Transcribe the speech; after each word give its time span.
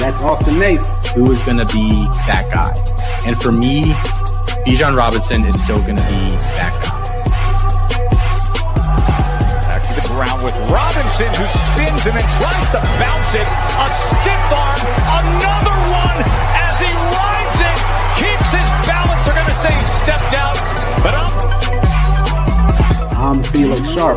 That's 0.00 0.22
Austin 0.24 0.58
Nace. 0.58 0.88
who 1.14 1.30
is 1.30 1.40
going 1.42 1.58
to 1.58 1.66
be 1.66 1.92
that 2.24 2.48
guy. 2.48 2.72
And 3.28 3.36
for 3.36 3.52
me, 3.52 3.92
Bijan 4.64 4.96
Robinson 4.96 5.44
is 5.44 5.60
still 5.60 5.76
going 5.76 6.00
to 6.00 6.08
be 6.08 6.20
that 6.56 6.72
guy. 6.80 7.00
Back 9.68 9.82
to 9.84 9.92
the 10.00 10.06
ground 10.08 10.40
with 10.40 10.56
Robinson 10.72 11.28
who 11.36 11.44
spins 11.44 12.02
and 12.08 12.16
then 12.16 12.24
tries 12.40 12.68
to 12.72 12.80
bounce 12.96 13.32
it. 13.36 13.44
A 13.44 13.86
stiff 13.92 14.48
arm, 14.56 14.80
another 15.20 15.76
one 15.92 16.24
as 16.24 16.74
he 16.80 16.92
rides 16.96 17.60
it, 17.60 17.76
keeps 18.24 18.48
his 18.56 18.68
balance. 18.88 19.20
They're 19.28 19.36
going 19.36 19.52
to 19.52 19.60
say 19.60 19.72
he 19.76 19.84
stepped 20.00 20.32
out, 20.32 20.56
but 21.04 21.12
I'm 21.12 21.28
I'm 23.20 23.38
Felix 23.52 23.84
Sharp. 23.92 24.16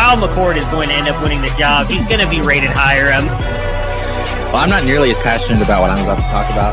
Kyle 0.00 0.16
McCord 0.16 0.56
is 0.56 0.64
going 0.68 0.88
to 0.88 0.94
end 0.94 1.08
up 1.08 1.22
winning 1.22 1.42
the 1.42 1.52
job. 1.58 1.86
He's 1.88 2.06
going 2.06 2.24
to 2.24 2.30
be 2.30 2.40
rated 2.40 2.70
higher. 2.72 3.12
Um, 3.12 3.26
Well, 4.48 4.56
I'm 4.56 4.70
not 4.70 4.84
nearly 4.84 5.10
as 5.10 5.18
passionate 5.18 5.60
about 5.60 5.82
what 5.82 5.90
I'm 5.90 6.02
about 6.02 6.16
to 6.16 6.22
talk 6.32 6.48
about. 6.50 6.72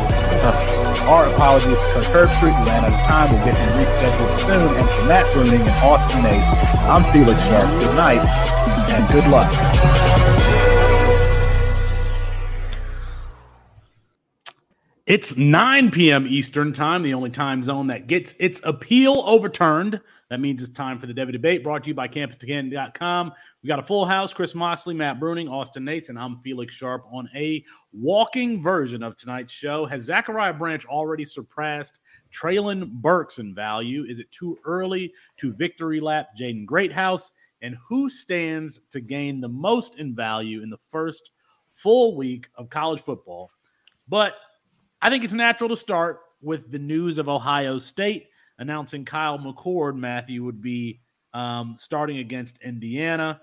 Our 1.11 1.27
apologies 1.35 1.75
because 1.75 2.07
Herbstreit 2.07 2.55
ran 2.65 2.85
out 2.85 2.87
of 2.87 2.99
time. 3.03 3.29
We'll 3.29 3.43
get 3.43 3.57
him 3.57 3.83
rescheduled 3.83 4.39
soon. 4.47 4.77
And 4.79 4.89
for 4.89 5.07
Matt 5.09 5.25
Bruning 5.35 5.59
and 5.59 5.69
Austin 5.83 6.23
Nace, 6.23 6.63
I'm 6.87 7.03
Felix 7.11 7.43
Sharp. 7.49 7.69
Good 7.69 7.95
night 7.95 8.23
and 8.95 9.11
good 9.11 9.27
luck. 9.27 10.36
It's 15.07 15.37
9 15.37 15.89
p.m. 15.91 16.27
Eastern 16.27 16.73
time, 16.73 17.01
the 17.01 17.13
only 17.13 17.29
time 17.29 17.63
zone 17.63 17.87
that 17.87 18.07
gets 18.07 18.33
its 18.41 18.59
appeal 18.65 19.23
overturned. 19.25 20.01
That 20.29 20.41
means 20.41 20.61
it's 20.61 20.73
time 20.73 20.99
for 20.99 21.07
the 21.07 21.13
Devy 21.13 21.31
Debate, 21.31 21.63
brought 21.63 21.85
to 21.85 21.87
you 21.87 21.93
by 21.93 22.09
CampusToCanton.com. 22.09 23.31
We 23.63 23.67
got 23.69 23.79
a 23.79 23.83
full 23.83 24.05
house. 24.05 24.33
Chris 24.33 24.53
Moxley, 24.53 24.93
Matt 24.93 25.17
Bruning, 25.17 25.49
Austin 25.49 25.85
Nates, 25.85 26.09
and 26.09 26.19
I'm 26.19 26.41
Felix 26.41 26.75
Sharp 26.75 27.05
on 27.09 27.29
a 27.33 27.63
walking 27.93 28.61
version 28.61 29.01
of 29.01 29.15
tonight's 29.15 29.53
show. 29.53 29.85
Has 29.85 30.01
Zachariah 30.01 30.51
Branch 30.51 30.85
already 30.87 31.23
surpassed 31.23 32.01
Treylon 32.33 32.91
Burks 32.91 33.39
in 33.39 33.55
value? 33.55 34.03
Is 34.03 34.19
it 34.19 34.29
too 34.33 34.57
early 34.65 35.13
to 35.37 35.53
victory 35.53 36.01
lap 36.01 36.31
Jaden 36.37 36.65
Greathouse? 36.65 37.31
And 37.61 37.77
who 37.87 38.09
stands 38.09 38.81
to 38.91 38.99
gain 38.99 39.39
the 39.39 39.47
most 39.47 39.99
in 39.99 40.13
value 40.13 40.63
in 40.63 40.69
the 40.69 40.79
first 40.91 41.31
full 41.75 42.17
week 42.17 42.49
of 42.55 42.69
college 42.69 42.99
football? 42.99 43.51
But 44.09 44.35
I 45.01 45.09
think 45.09 45.23
it's 45.23 45.33
natural 45.33 45.69
to 45.69 45.77
start 45.77 46.21
with 46.41 46.71
the 46.71 46.79
news 46.79 47.17
of 47.17 47.29
Ohio 47.29 47.77
State 47.77 48.27
announcing 48.59 49.05
Kyle 49.05 49.37
McCord, 49.37 49.95
Matthew, 49.95 50.43
would 50.43 50.61
be 50.61 51.01
um, 51.33 51.75
starting 51.77 52.17
against 52.17 52.61
Indiana. 52.63 53.41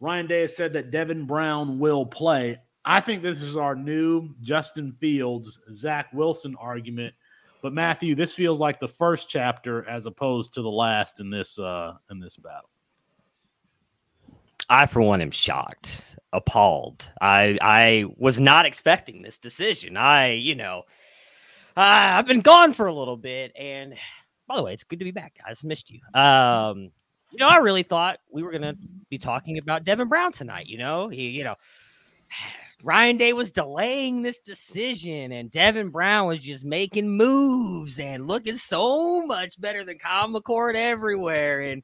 Ryan 0.00 0.26
Day 0.26 0.40
has 0.42 0.56
said 0.56 0.74
that 0.74 0.90
Devin 0.90 1.26
Brown 1.26 1.78
will 1.78 2.04
play. 2.04 2.60
I 2.84 3.00
think 3.00 3.22
this 3.22 3.42
is 3.42 3.56
our 3.56 3.74
new 3.76 4.30
Justin 4.40 4.96
Fields, 5.00 5.58
Zach 5.72 6.12
Wilson 6.12 6.56
argument. 6.58 7.14
But 7.62 7.72
Matthew, 7.72 8.16
this 8.16 8.32
feels 8.32 8.58
like 8.58 8.80
the 8.80 8.88
first 8.88 9.28
chapter 9.28 9.88
as 9.88 10.06
opposed 10.06 10.54
to 10.54 10.62
the 10.62 10.70
last 10.70 11.20
in 11.20 11.30
this 11.30 11.58
uh, 11.58 11.94
in 12.10 12.18
this 12.18 12.36
battle. 12.36 12.71
I, 14.72 14.86
for 14.86 15.02
one, 15.02 15.20
am 15.20 15.30
shocked, 15.30 16.02
appalled. 16.32 17.10
I 17.20 17.58
I 17.60 18.06
was 18.16 18.40
not 18.40 18.64
expecting 18.64 19.20
this 19.20 19.36
decision. 19.36 19.98
I, 19.98 20.32
you 20.32 20.54
know, 20.54 20.84
uh, 21.76 22.16
I've 22.16 22.26
been 22.26 22.40
gone 22.40 22.72
for 22.72 22.86
a 22.86 22.94
little 22.94 23.18
bit, 23.18 23.52
and 23.54 23.94
by 24.48 24.56
the 24.56 24.62
way, 24.62 24.72
it's 24.72 24.84
good 24.84 24.98
to 25.00 25.04
be 25.04 25.10
back, 25.10 25.38
guys. 25.44 25.62
Missed 25.62 25.90
you. 25.90 26.00
Um, 26.18 26.90
you 27.30 27.38
know, 27.38 27.48
I 27.48 27.58
really 27.58 27.82
thought 27.82 28.20
we 28.30 28.42
were 28.42 28.50
gonna 28.50 28.74
be 29.10 29.18
talking 29.18 29.58
about 29.58 29.84
Devin 29.84 30.08
Brown 30.08 30.32
tonight. 30.32 30.68
You 30.68 30.78
know, 30.78 31.08
he, 31.10 31.28
you 31.28 31.44
know, 31.44 31.56
Ryan 32.82 33.18
Day 33.18 33.34
was 33.34 33.50
delaying 33.50 34.22
this 34.22 34.40
decision, 34.40 35.32
and 35.32 35.50
Devin 35.50 35.90
Brown 35.90 36.28
was 36.28 36.40
just 36.40 36.64
making 36.64 37.10
moves 37.10 38.00
and 38.00 38.26
looking 38.26 38.56
so 38.56 39.26
much 39.26 39.60
better 39.60 39.84
than 39.84 39.98
Kyle 39.98 40.28
McCord 40.28 40.76
everywhere, 40.76 41.60
and 41.60 41.82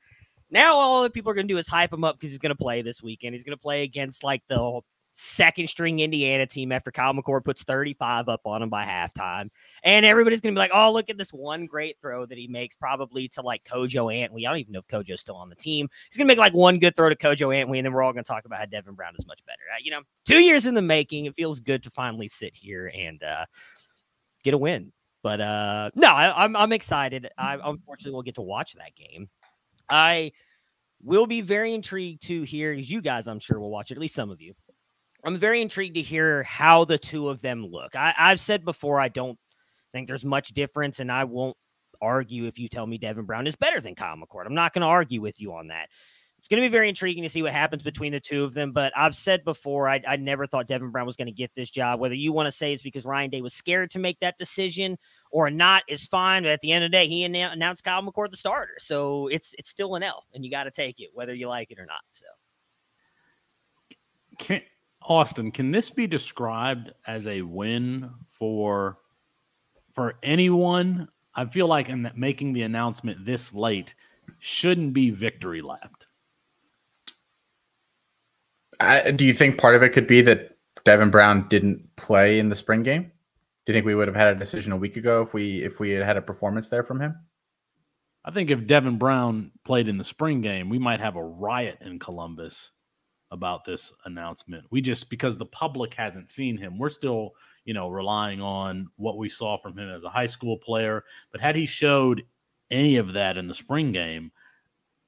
now 0.51 0.75
all 0.75 1.03
the 1.03 1.11
people 1.11 1.31
are 1.31 1.35
going 1.35 1.49
to 1.49 1.53
do 1.53 1.59
is 1.59 1.69
hype 1.69 1.93
him 1.93 2.05
up 2.05 2.17
because 2.17 2.31
he's 2.31 2.39
going 2.39 2.51
to 2.51 2.57
play 2.57 2.83
this 2.83 3.03
weekend. 3.03 3.35
He's 3.35 3.45
going 3.45 3.57
to 3.57 3.61
play 3.61 3.83
against 3.83 4.25
like 4.25 4.43
the 4.49 4.81
second 5.21 5.69
string 5.69 5.99
Indiana 5.99 6.47
team 6.47 6.71
after 6.71 6.93
Kyle 6.93 7.13
McCord 7.13 7.45
puts 7.45 7.65
35 7.65 8.29
up 8.29 8.41
on 8.45 8.63
him 8.63 8.69
by 8.69 8.85
halftime. 8.85 9.51
And 9.83 10.07
everybody's 10.07 10.41
going 10.41 10.55
to 10.55 10.59
be 10.59 10.61
like, 10.61 10.71
oh, 10.73 10.93
look 10.93 11.11
at 11.11 11.19
this 11.19 11.33
one 11.33 11.67
great 11.67 11.97
throw 12.01 12.25
that 12.27 12.39
he 12.39 12.47
makes 12.47 12.77
probably 12.77 13.27
to 13.31 13.43
like 13.43 13.65
Kojo 13.65 14.15
Antwi. 14.15 14.47
I 14.47 14.51
don't 14.51 14.59
even 14.59 14.73
know 14.73 14.79
if 14.79 14.87
Kojo's 14.87 15.21
still 15.21 15.35
on 15.35 15.49
the 15.49 15.57
team. 15.57 15.89
He's 16.09 16.17
going 16.17 16.27
to 16.27 16.31
make 16.31 16.39
like 16.39 16.55
one 16.55 16.79
good 16.79 16.95
throw 16.95 17.09
to 17.09 17.17
Kojo 17.17 17.49
Antwi, 17.49 17.79
and 17.79 17.87
then 17.87 17.93
we're 17.93 18.03
all 18.03 18.13
going 18.13 18.25
to 18.25 18.29
talk 18.29 18.45
about 18.45 18.61
how 18.61 18.67
Devin 18.67 18.95
Brown 18.95 19.15
is 19.19 19.27
much 19.27 19.45
better. 19.45 19.59
You 19.83 19.91
know, 19.91 20.03
two 20.25 20.39
years 20.39 20.67
in 20.67 20.75
the 20.75 20.83
making. 20.83 21.27
It 21.27 21.35
feels 21.35 21.59
good 21.59 21.83
to 21.83 21.91
finally 21.91 22.29
sit 22.29 22.55
here 22.55 22.93
and 22.95 23.21
uh, 23.23 23.47
get 24.45 24.55
a 24.55 24.59
win. 24.59 24.93
But 25.23 25.41
uh, 25.41 25.91
no, 25.97 26.13
I, 26.13 26.45
I'm, 26.45 26.55
I'm 26.55 26.73
excited. 26.73 27.29
I 27.37 27.59
unfortunately 27.63 28.13
will 28.13 28.23
get 28.23 28.37
to 28.37 28.43
watch 28.43 28.75
that 28.75 28.95
game. 28.95 29.29
I 29.89 30.33
will 31.03 31.27
be 31.27 31.41
very 31.41 31.75
intrigued 31.75 32.27
to 32.27 32.43
hear, 32.43 32.73
as 32.73 32.91
you 32.91 33.01
guys, 33.01 33.27
I'm 33.27 33.39
sure, 33.39 33.61
will 33.61 33.71
watch 33.71 33.91
it, 33.91 33.95
at 33.95 34.01
least 34.01 34.15
some 34.15 34.31
of 34.31 34.41
you. 34.41 34.55
I'm 35.25 35.39
very 35.39 35.61
intrigued 35.61 35.97
to 35.97 36.03
hear 36.03 36.43
how 36.45 36.85
the 36.85 36.99
two 36.99 37.29
of 37.29 37.41
them 37.41 37.67
look. 37.67 37.97
I, 37.97 38.15
I've 38.19 38.41
said 38.41 38.65
before, 38.65 39.01
I 39.01 39.09
don't 39.09 39.39
think 39.93 40.07
there's 40.07 40.25
much 40.25 40.49
difference, 40.51 41.01
and 41.01 41.11
I 41.11 41.25
won't 41.25 41.57
argue 42.01 42.45
if 42.47 42.59
you 42.59 42.69
tell 42.69 42.87
me 42.87 42.99
Devin 42.99 43.25
Brown 43.25 43.47
is 43.47 43.57
better 43.57 43.81
than 43.81 43.95
Kyle 43.95 44.17
McCord. 44.17 44.47
I'm 44.47 44.55
not 44.55 44.73
going 44.73 44.83
to 44.83 44.89
argue 44.89 45.21
with 45.21 45.41
you 45.41 45.53
on 45.55 45.69
that. 45.69 45.89
It's 46.39 46.47
going 46.47 46.63
to 46.63 46.69
be 46.69 46.73
very 46.73 46.89
intriguing 46.89 47.25
to 47.25 47.29
see 47.29 47.43
what 47.43 47.53
happens 47.53 47.83
between 47.83 48.13
the 48.13 48.21
two 48.21 48.45
of 48.45 48.55
them. 48.55 48.71
But 48.71 48.93
I've 48.97 49.17
said 49.17 49.45
before, 49.45 49.89
I, 49.89 50.01
I 50.07 50.17
never 50.17 50.47
thought 50.47 50.69
Devin 50.69 50.91
Brown 50.91 51.05
was 51.05 51.17
going 51.17 51.27
to 51.27 51.33
get 51.33 51.53
this 51.55 51.69
job. 51.69 51.99
Whether 51.99 52.15
you 52.15 52.33
want 52.33 52.47
to 52.47 52.53
say 52.53 52.73
it's 52.73 52.83
because 52.83 53.05
Ryan 53.05 53.31
Day 53.31 53.43
was 53.43 53.55
scared 53.55 53.91
to 53.91 53.99
make 53.99 54.21
that 54.21 54.39
decision 54.39 54.97
or 55.33 55.51
not 55.51 55.83
is 55.89 56.07
fine. 56.07 56.45
But 56.45 56.53
at 56.53 56.61
the 56.61 56.71
end 56.71 56.85
of 56.85 56.93
the 56.93 56.97
day, 56.97 57.09
he 57.09 57.25
announced 57.25 57.83
Kyle 57.83 58.03
McCord 58.03 58.31
the 58.31 58.37
starter, 58.37 58.77
so 58.79 59.27
it's 59.29 59.55
it's 59.59 59.69
still 59.69 59.97
an 59.97 60.05
L, 60.05 60.27
and 60.33 60.45
you 60.45 60.51
got 60.51 60.65
to 60.65 60.71
take 60.71 61.01
it 61.01 61.11
whether 61.13 61.35
you 61.35 61.49
like 61.49 61.73
it 61.73 61.79
or 61.79 61.87
not. 61.87 62.01
So, 62.11 62.27
Can, 64.39 64.63
Austin, 65.03 65.51
can 65.51 65.73
this 65.73 65.91
be 65.91 66.07
described 66.07 66.93
as 67.07 67.27
a 67.27 67.43
win 67.43 68.11
for 68.27 68.99
for 69.93 70.15
anyone? 70.23 71.09
I 71.35 71.47
feel 71.47 71.67
like 71.67 71.89
in 71.89 72.11
making 72.15 72.53
the 72.53 72.63
announcement 72.63 73.27
this 73.27 73.53
late 73.53 73.95
shouldn't 74.39 74.93
be 74.93 75.11
victory 75.11 75.63
lapped. 75.63 75.98
I, 78.81 79.11
do 79.11 79.25
you 79.25 79.35
think 79.35 79.59
part 79.59 79.75
of 79.75 79.83
it 79.83 79.91
could 79.91 80.07
be 80.07 80.21
that 80.23 80.57
Devin 80.85 81.11
Brown 81.11 81.49
didn't 81.49 81.97
play 81.97 82.39
in 82.39 82.49
the 82.49 82.55
spring 82.55 82.83
game? 82.83 83.03
Do 83.03 83.73
you 83.73 83.75
think 83.75 83.87
we 83.87 83.95
would 83.95 84.09
have 84.09 84.17
had 84.17 84.35
a 84.35 84.39
decision 84.39 84.73
a 84.73 84.77
week 84.77 84.97
ago 84.97 85.23
if 85.23 85.35
we 85.35 85.63
if 85.63 85.79
we 85.81 85.91
had 85.91 86.07
had 86.07 86.17
a 86.17 86.23
performance 86.23 86.69
there 86.69 86.85
from 86.85 87.01
him? 87.01 87.15
I 88.25 88.31
think 88.31 88.51
if 88.51 88.67
Devin 88.67 88.99
Brown 88.99 89.53
played 89.65 89.89
in 89.89 89.99
the 89.99 90.05
spring 90.05 90.41
game, 90.41 90.69
we 90.69 90.79
might 90.79 91.01
have 91.01 91.17
a 91.17 91.25
riot 91.25 91.79
in 91.81 91.99
Columbus 91.99 92.73
about 93.31 93.65
this 93.65 93.93
announcement. 94.05 94.65
We 94.71 94.81
just 94.81 95.11
because 95.11 95.37
the 95.37 95.47
public 95.47 95.95
hasn't 95.95 96.31
seen 96.31 96.57
him, 96.57 96.79
we're 96.79 96.89
still, 96.89 97.33
you 97.65 97.75
know, 97.75 97.89
relying 97.89 98.41
on 98.41 98.89
what 98.97 99.19
we 99.19 99.29
saw 99.29 99.59
from 99.59 99.79
him 99.79 99.91
as 99.91 100.03
a 100.03 100.11
high 100.11 100.27
school 100.27 100.57
player. 100.57 101.05
But 101.31 101.41
had 101.41 101.57
he 101.57 101.67
showed 101.67 102.25
any 102.71 102.97
of 102.97 103.13
that 103.15 103.37
in 103.37 103.49
the 103.49 103.55
spring 103.55 103.93
game, 103.93 104.33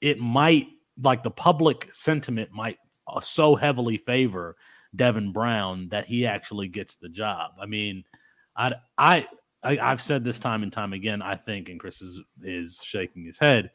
it 0.00 0.18
might 0.18 0.68
like 1.02 1.22
the 1.22 1.30
public 1.30 1.88
sentiment 1.92 2.50
might 2.52 2.78
Uh, 3.16 3.20
so 3.20 3.54
heavily 3.54 3.96
favor 3.96 4.56
Devin 4.94 5.32
Brown 5.32 5.88
that 5.90 6.06
he 6.06 6.26
actually 6.26 6.68
gets 6.68 6.96
the 6.96 7.08
job. 7.08 7.52
I 7.60 7.66
mean, 7.66 8.04
I 8.56 8.74
I, 8.98 9.26
I 9.62 9.74
have 9.76 10.02
said 10.02 10.24
this 10.24 10.38
time 10.38 10.62
and 10.62 10.72
time 10.72 10.92
again. 10.92 11.22
I 11.22 11.36
think, 11.36 11.68
and 11.68 11.78
Chris 11.78 12.02
is 12.02 12.20
is 12.42 12.80
shaking 12.82 13.24
his 13.24 13.38
head. 13.38 13.70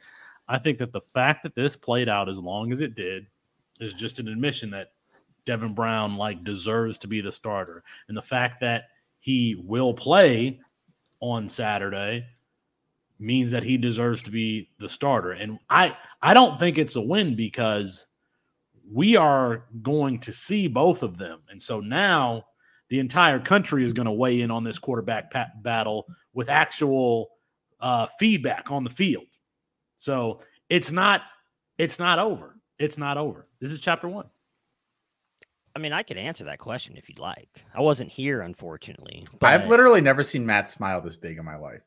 I 0.48 0.58
think 0.60 0.78
that 0.80 0.92
the 0.92 1.02
fact 1.02 1.44
that 1.44 1.56
this 1.56 1.76
played 1.76 2.10
out 2.10 2.30
as 2.30 2.38
long 2.38 2.72
as 2.72 2.82
it 2.82 2.96
did 2.96 3.28
is 3.80 3.94
just 3.94 4.20
an 4.20 4.28
admission 4.28 4.72
that 4.72 4.92
Devin 5.46 5.74
Brown 5.74 6.18
like 6.18 6.44
deserves 6.44 6.98
to 7.00 7.08
be 7.08 7.22
the 7.22 7.32
starter, 7.32 7.84
and 8.08 8.18
the 8.18 8.22
fact 8.22 8.60
that 8.62 8.86
he 9.20 9.56
will 9.66 9.94
play 9.94 10.60
on 11.20 11.50
Saturday 11.50 12.26
means 13.18 13.52
that 13.52 13.64
he 13.64 13.78
deserves 13.78 14.22
to 14.24 14.32
be 14.32 14.70
the 14.80 14.90
starter. 14.90 15.32
And 15.32 15.60
I 15.70 15.96
I 16.22 16.34
don't 16.34 16.60
think 16.60 16.78
it's 16.78 16.96
a 16.96 17.02
win 17.02 17.36
because 17.36 18.06
we 18.92 19.16
are 19.16 19.66
going 19.82 20.20
to 20.20 20.32
see 20.32 20.68
both 20.68 21.04
of 21.04 21.18
them. 21.18 21.42
And 21.50 21.62
so 21.62 21.80
now 21.80 22.46
the 22.90 23.00
entire 23.00 23.40
country 23.40 23.84
is 23.84 23.94
going 23.94 24.06
to 24.06 24.12
weigh 24.12 24.42
in 24.42 24.52
on 24.52 24.64
this 24.64 24.80
quarterback 24.80 25.32
pat- 25.32 25.64
battle 25.64 26.06
with 26.34 26.50
actual 26.50 27.30
uh, 27.80 28.08
feedback 28.20 28.72
on 28.72 28.84
the 28.84 28.90
field. 28.90 29.26
So 29.98 30.42
it's 30.70 30.92
not 30.92 31.22
it's 31.78 32.00
not 32.00 32.20
over. 32.20 32.56
It's 32.80 32.98
not 32.98 33.18
over. 33.18 33.46
This 33.60 33.72
is 33.72 33.80
chapter 33.80 34.08
one. 34.08 34.28
I 35.76 35.80
mean, 35.80 35.92
I 35.92 36.04
could 36.04 36.18
answer 36.18 36.46
that 36.46 36.60
question 36.60 36.96
if 36.96 37.10
you'd 37.10 37.20
like. 37.20 37.66
I 37.74 37.82
wasn't 37.82 38.10
here, 38.10 38.42
unfortunately. 38.42 39.26
But... 39.40 39.54
I've 39.54 39.68
literally 39.68 40.00
never 40.00 40.24
seen 40.24 40.46
Matt 40.46 40.70
smile 40.70 41.02
this 41.02 41.18
big 41.18 41.38
in 41.38 41.44
my 41.44 41.58
life. 41.58 41.82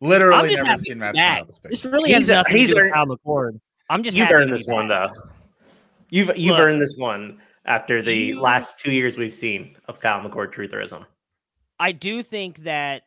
Literally 0.00 0.54
never 0.54 0.76
seen 0.78 0.98
Matt 0.98 1.16
smile 1.16 1.44
this 1.44 1.58
big. 1.58 1.72
This 1.72 1.84
really 1.84 2.10
he's 2.10 2.28
has 2.28 2.30
nothing 2.30 2.56
he's 2.56 2.68
to 2.70 2.76
do 2.76 2.82
with 2.82 2.92
Kyle 2.92 3.06
McCord. 3.06 3.60
I'm 3.90 4.02
just 4.02 4.16
you've 4.16 4.30
earned 4.30 4.52
this 4.52 4.66
one 4.66 4.88
though. 4.88 5.10
You've 6.10 6.36
you've 6.36 6.58
earned 6.58 6.80
this 6.80 6.96
one 6.96 7.40
after 7.64 8.00
the 8.02 8.14
you, 8.14 8.40
last 8.40 8.78
two 8.78 8.92
years 8.92 9.18
we've 9.18 9.34
seen 9.34 9.76
of 9.88 10.00
Kyle 10.00 10.20
McCord 10.20 10.52
trutherism. 10.52 11.04
I 11.78 11.92
do 11.92 12.22
think 12.22 12.64
that 12.64 13.02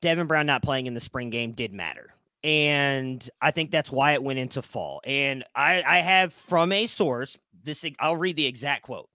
Devin 0.00 0.26
Brown 0.26 0.46
not 0.46 0.62
playing 0.62 0.86
in 0.86 0.94
the 0.94 1.00
spring 1.00 1.30
game 1.30 1.52
did 1.52 1.72
matter. 1.72 2.12
And 2.44 3.28
I 3.40 3.50
think 3.50 3.70
that's 3.70 3.90
why 3.90 4.12
it 4.12 4.22
went 4.22 4.38
into 4.38 4.62
fall. 4.62 5.00
And 5.04 5.44
I, 5.54 5.82
I 5.82 5.98
have 5.98 6.32
from 6.32 6.70
a 6.70 6.86
source, 6.86 7.36
this 7.64 7.84
I'll 7.98 8.16
read 8.16 8.36
the 8.36 8.46
exact 8.46 8.82
quote. 8.82 9.08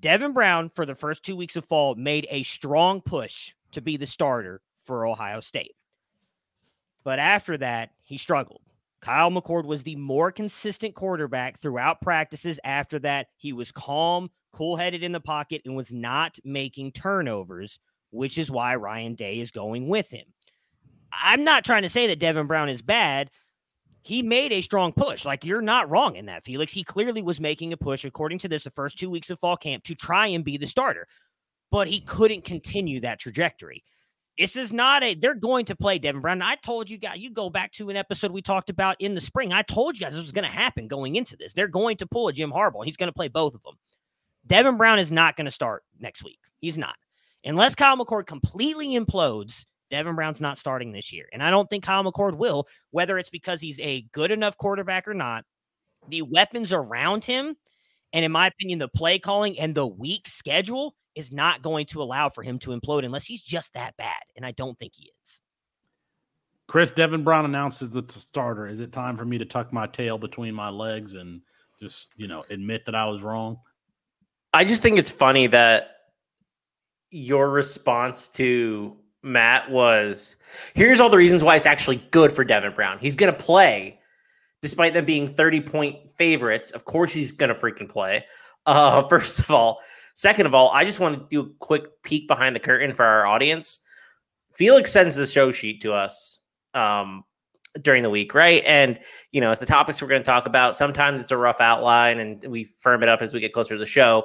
Devin 0.00 0.32
Brown, 0.32 0.68
for 0.68 0.84
the 0.84 0.94
first 0.94 1.22
two 1.24 1.36
weeks 1.36 1.56
of 1.56 1.64
fall, 1.64 1.94
made 1.94 2.26
a 2.30 2.42
strong 2.42 3.00
push 3.00 3.54
to 3.72 3.80
be 3.80 3.96
the 3.96 4.06
starter 4.06 4.60
for 4.84 5.06
Ohio 5.06 5.40
State. 5.40 5.74
But 7.02 7.18
after 7.18 7.56
that, 7.58 7.90
he 8.02 8.18
struggled. 8.18 8.60
Kyle 9.06 9.30
McCord 9.30 9.66
was 9.66 9.84
the 9.84 9.94
more 9.94 10.32
consistent 10.32 10.96
quarterback 10.96 11.60
throughout 11.60 12.00
practices. 12.00 12.58
After 12.64 12.98
that, 12.98 13.28
he 13.36 13.52
was 13.52 13.70
calm, 13.70 14.32
cool 14.52 14.74
headed 14.74 15.04
in 15.04 15.12
the 15.12 15.20
pocket, 15.20 15.62
and 15.64 15.76
was 15.76 15.92
not 15.92 16.36
making 16.42 16.90
turnovers, 16.90 17.78
which 18.10 18.36
is 18.36 18.50
why 18.50 18.74
Ryan 18.74 19.14
Day 19.14 19.38
is 19.38 19.52
going 19.52 19.86
with 19.86 20.10
him. 20.10 20.26
I'm 21.12 21.44
not 21.44 21.64
trying 21.64 21.82
to 21.82 21.88
say 21.88 22.08
that 22.08 22.18
Devin 22.18 22.48
Brown 22.48 22.68
is 22.68 22.82
bad. 22.82 23.30
He 24.02 24.24
made 24.24 24.50
a 24.50 24.60
strong 24.60 24.92
push. 24.92 25.24
Like, 25.24 25.44
you're 25.44 25.62
not 25.62 25.88
wrong 25.88 26.16
in 26.16 26.26
that, 26.26 26.42
Felix. 26.42 26.72
He 26.72 26.82
clearly 26.82 27.22
was 27.22 27.38
making 27.38 27.72
a 27.72 27.76
push, 27.76 28.04
according 28.04 28.40
to 28.40 28.48
this, 28.48 28.64
the 28.64 28.72
first 28.72 28.98
two 28.98 29.08
weeks 29.08 29.30
of 29.30 29.38
fall 29.38 29.56
camp 29.56 29.84
to 29.84 29.94
try 29.94 30.26
and 30.26 30.44
be 30.44 30.56
the 30.56 30.66
starter, 30.66 31.06
but 31.70 31.86
he 31.86 32.00
couldn't 32.00 32.44
continue 32.44 32.98
that 33.02 33.20
trajectory. 33.20 33.84
This 34.38 34.56
is 34.56 34.72
not 34.72 35.02
a, 35.02 35.14
they're 35.14 35.34
going 35.34 35.64
to 35.66 35.76
play 35.76 35.98
Devin 35.98 36.20
Brown. 36.20 36.42
I 36.42 36.56
told 36.56 36.90
you 36.90 36.98
guys, 36.98 37.18
you 37.18 37.30
go 37.30 37.48
back 37.48 37.72
to 37.72 37.88
an 37.88 37.96
episode 37.96 38.32
we 38.32 38.42
talked 38.42 38.68
about 38.68 38.96
in 39.00 39.14
the 39.14 39.20
spring. 39.20 39.52
I 39.52 39.62
told 39.62 39.96
you 39.96 40.04
guys 40.04 40.12
this 40.12 40.22
was 40.22 40.32
going 40.32 40.44
to 40.44 40.50
happen 40.50 40.88
going 40.88 41.16
into 41.16 41.36
this. 41.36 41.54
They're 41.54 41.68
going 41.68 41.96
to 41.98 42.06
pull 42.06 42.28
a 42.28 42.32
Jim 42.32 42.52
Harbaugh. 42.52 42.84
He's 42.84 42.98
going 42.98 43.08
to 43.08 43.14
play 43.14 43.28
both 43.28 43.54
of 43.54 43.62
them. 43.62 43.76
Devin 44.46 44.76
Brown 44.76 44.98
is 44.98 45.10
not 45.10 45.36
going 45.36 45.46
to 45.46 45.50
start 45.50 45.84
next 45.98 46.22
week. 46.22 46.38
He's 46.60 46.76
not. 46.76 46.96
Unless 47.44 47.76
Kyle 47.76 47.96
McCord 47.96 48.26
completely 48.26 48.98
implodes, 48.98 49.64
Devin 49.90 50.16
Brown's 50.16 50.40
not 50.40 50.58
starting 50.58 50.92
this 50.92 51.12
year. 51.12 51.26
And 51.32 51.42
I 51.42 51.50
don't 51.50 51.70
think 51.70 51.84
Kyle 51.84 52.04
McCord 52.04 52.36
will, 52.36 52.66
whether 52.90 53.18
it's 53.18 53.30
because 53.30 53.60
he's 53.60 53.80
a 53.80 54.02
good 54.12 54.30
enough 54.30 54.58
quarterback 54.58 55.08
or 55.08 55.14
not. 55.14 55.44
The 56.08 56.22
weapons 56.22 56.72
around 56.72 57.24
him, 57.24 57.56
and 58.12 58.24
in 58.24 58.32
my 58.32 58.48
opinion, 58.48 58.80
the 58.80 58.88
play 58.88 59.18
calling 59.18 59.58
and 59.58 59.74
the 59.74 59.86
weak 59.86 60.28
schedule 60.28 60.94
is 61.16 61.32
not 61.32 61.62
going 61.62 61.86
to 61.86 62.02
allow 62.02 62.28
for 62.28 62.42
him 62.42 62.58
to 62.60 62.70
implode 62.70 63.04
unless 63.04 63.24
he's 63.24 63.42
just 63.42 63.72
that 63.74 63.96
bad. 63.96 64.22
And 64.36 64.44
I 64.44 64.52
don't 64.52 64.78
think 64.78 64.92
he 64.94 65.10
is. 65.22 65.40
Chris 66.68 66.90
Devin 66.90 67.24
Brown 67.24 67.44
announces 67.44 67.90
the 67.90 68.04
starter. 68.08 68.66
Is 68.66 68.80
it 68.80 68.92
time 68.92 69.16
for 69.16 69.24
me 69.24 69.38
to 69.38 69.44
tuck 69.44 69.72
my 69.72 69.86
tail 69.86 70.18
between 70.18 70.54
my 70.54 70.68
legs 70.68 71.14
and 71.14 71.40
just, 71.80 72.14
you 72.18 72.28
know, 72.28 72.44
admit 72.50 72.84
that 72.86 72.94
I 72.94 73.06
was 73.06 73.22
wrong? 73.22 73.58
I 74.52 74.64
just 74.64 74.82
think 74.82 74.98
it's 74.98 75.10
funny 75.10 75.46
that 75.48 75.90
your 77.10 77.50
response 77.50 78.28
to 78.30 78.96
Matt 79.22 79.70
was 79.70 80.36
here's 80.74 81.00
all 81.00 81.08
the 81.08 81.16
reasons 81.16 81.42
why 81.42 81.56
it's 81.56 81.66
actually 81.66 81.96
good 82.10 82.32
for 82.32 82.44
Devin 82.44 82.72
Brown. 82.72 82.98
He's 82.98 83.16
going 83.16 83.32
to 83.32 83.38
play 83.38 84.00
despite 84.62 84.94
them 84.94 85.04
being 85.04 85.32
30 85.32 85.60
point 85.60 86.10
favorites. 86.16 86.70
Of 86.72 86.84
course, 86.84 87.12
he's 87.12 87.32
going 87.32 87.48
to 87.48 87.54
freaking 87.54 87.88
play. 87.88 88.24
Uh, 88.66 89.02
first 89.08 89.40
of 89.40 89.50
all, 89.50 89.80
Second 90.16 90.46
of 90.46 90.54
all, 90.54 90.70
I 90.70 90.86
just 90.86 90.98
want 90.98 91.18
to 91.18 91.26
do 91.28 91.46
a 91.46 91.54
quick 91.58 92.02
peek 92.02 92.26
behind 92.26 92.56
the 92.56 92.60
curtain 92.60 92.94
for 92.94 93.04
our 93.04 93.26
audience. 93.26 93.80
Felix 94.54 94.90
sends 94.90 95.14
the 95.14 95.26
show 95.26 95.52
sheet 95.52 95.82
to 95.82 95.92
us 95.92 96.40
um, 96.72 97.22
during 97.82 98.02
the 98.02 98.08
week, 98.08 98.34
right? 98.34 98.62
And 98.64 98.98
you 99.32 99.42
know, 99.42 99.50
it's 99.50 99.60
the 99.60 99.66
topics 99.66 100.00
we're 100.00 100.08
going 100.08 100.22
to 100.22 100.26
talk 100.26 100.46
about. 100.46 100.74
Sometimes 100.74 101.20
it's 101.20 101.30
a 101.30 101.36
rough 101.36 101.60
outline, 101.60 102.18
and 102.18 102.42
we 102.48 102.64
firm 102.80 103.02
it 103.02 103.10
up 103.10 103.20
as 103.20 103.34
we 103.34 103.40
get 103.40 103.52
closer 103.52 103.74
to 103.74 103.78
the 103.78 103.86
show. 103.86 104.24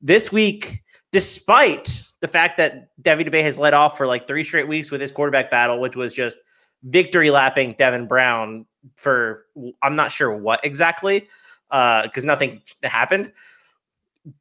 This 0.00 0.30
week, 0.30 0.84
despite 1.10 2.04
the 2.20 2.28
fact 2.28 2.56
that 2.58 2.90
Devy 3.02 3.24
Debate 3.24 3.44
has 3.44 3.58
led 3.58 3.74
off 3.74 3.96
for 3.96 4.06
like 4.06 4.28
three 4.28 4.44
straight 4.44 4.68
weeks 4.68 4.92
with 4.92 5.00
his 5.00 5.10
quarterback 5.10 5.50
battle, 5.50 5.80
which 5.80 5.96
was 5.96 6.14
just 6.14 6.38
victory 6.84 7.30
lapping 7.30 7.74
Devin 7.76 8.06
Brown 8.06 8.64
for 8.94 9.46
I'm 9.82 9.96
not 9.96 10.12
sure 10.12 10.36
what 10.36 10.64
exactly, 10.64 11.26
because 11.68 12.24
uh, 12.24 12.26
nothing 12.26 12.62
happened 12.84 13.32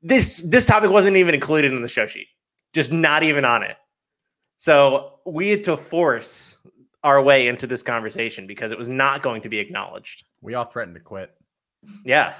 this 0.02 0.42
this 0.44 0.66
topic 0.66 0.90
wasn't 0.90 1.18
even 1.18 1.34
included 1.34 1.72
in 1.72 1.82
the 1.82 1.88
show 1.88 2.08
sheet, 2.08 2.28
just 2.74 2.92
not 2.92 3.24
even 3.24 3.46
on 3.46 3.64
it. 3.64 3.78
So 4.58 5.20
we 5.26 5.50
had 5.50 5.64
to 5.66 5.78
force 5.78 6.62
our 7.04 7.22
way 7.22 7.48
into 7.48 7.68
this 7.68 7.84
conversation 7.84 8.48
because 8.48 8.72
it 8.72 8.78
was 8.78 8.88
not 8.88 9.22
going 9.22 9.42
to 9.42 9.50
be 9.50 9.60
acknowledged. 9.60 10.24
We 10.42 10.56
all 10.56 10.66
threatened 10.66 10.96
to 10.96 11.02
quit. 11.02 11.32
Yeah. 12.04 12.34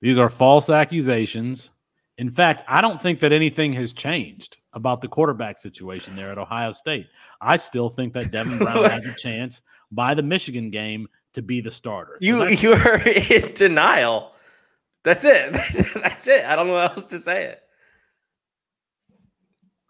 These 0.00 0.18
are 0.18 0.28
false 0.28 0.70
accusations. 0.70 1.70
In 2.18 2.30
fact, 2.30 2.64
I 2.66 2.80
don't 2.80 3.00
think 3.00 3.20
that 3.20 3.32
anything 3.32 3.72
has 3.74 3.92
changed 3.92 4.56
about 4.72 5.00
the 5.00 5.08
quarterback 5.08 5.58
situation 5.58 6.16
there 6.16 6.32
at 6.32 6.38
Ohio 6.38 6.72
State. 6.72 7.08
I 7.40 7.56
still 7.56 7.88
think 7.88 8.12
that 8.14 8.30
Devin 8.30 8.58
Brown 8.58 8.84
has 8.90 9.06
a 9.06 9.14
chance 9.14 9.62
by 9.92 10.14
the 10.14 10.22
Michigan 10.22 10.70
game 10.70 11.08
to 11.34 11.42
be 11.42 11.60
the 11.60 11.70
starter. 11.70 12.18
So 12.20 12.26
you 12.26 12.46
you 12.48 12.72
are 12.72 12.98
in 13.08 13.52
denial. 13.54 14.31
That's 15.04 15.24
it. 15.24 15.52
That's 15.94 16.26
it. 16.28 16.44
I 16.44 16.56
don't 16.56 16.66
know 16.68 16.76
how 16.76 16.94
else 16.94 17.06
to 17.06 17.18
say 17.18 17.44
it. 17.44 17.62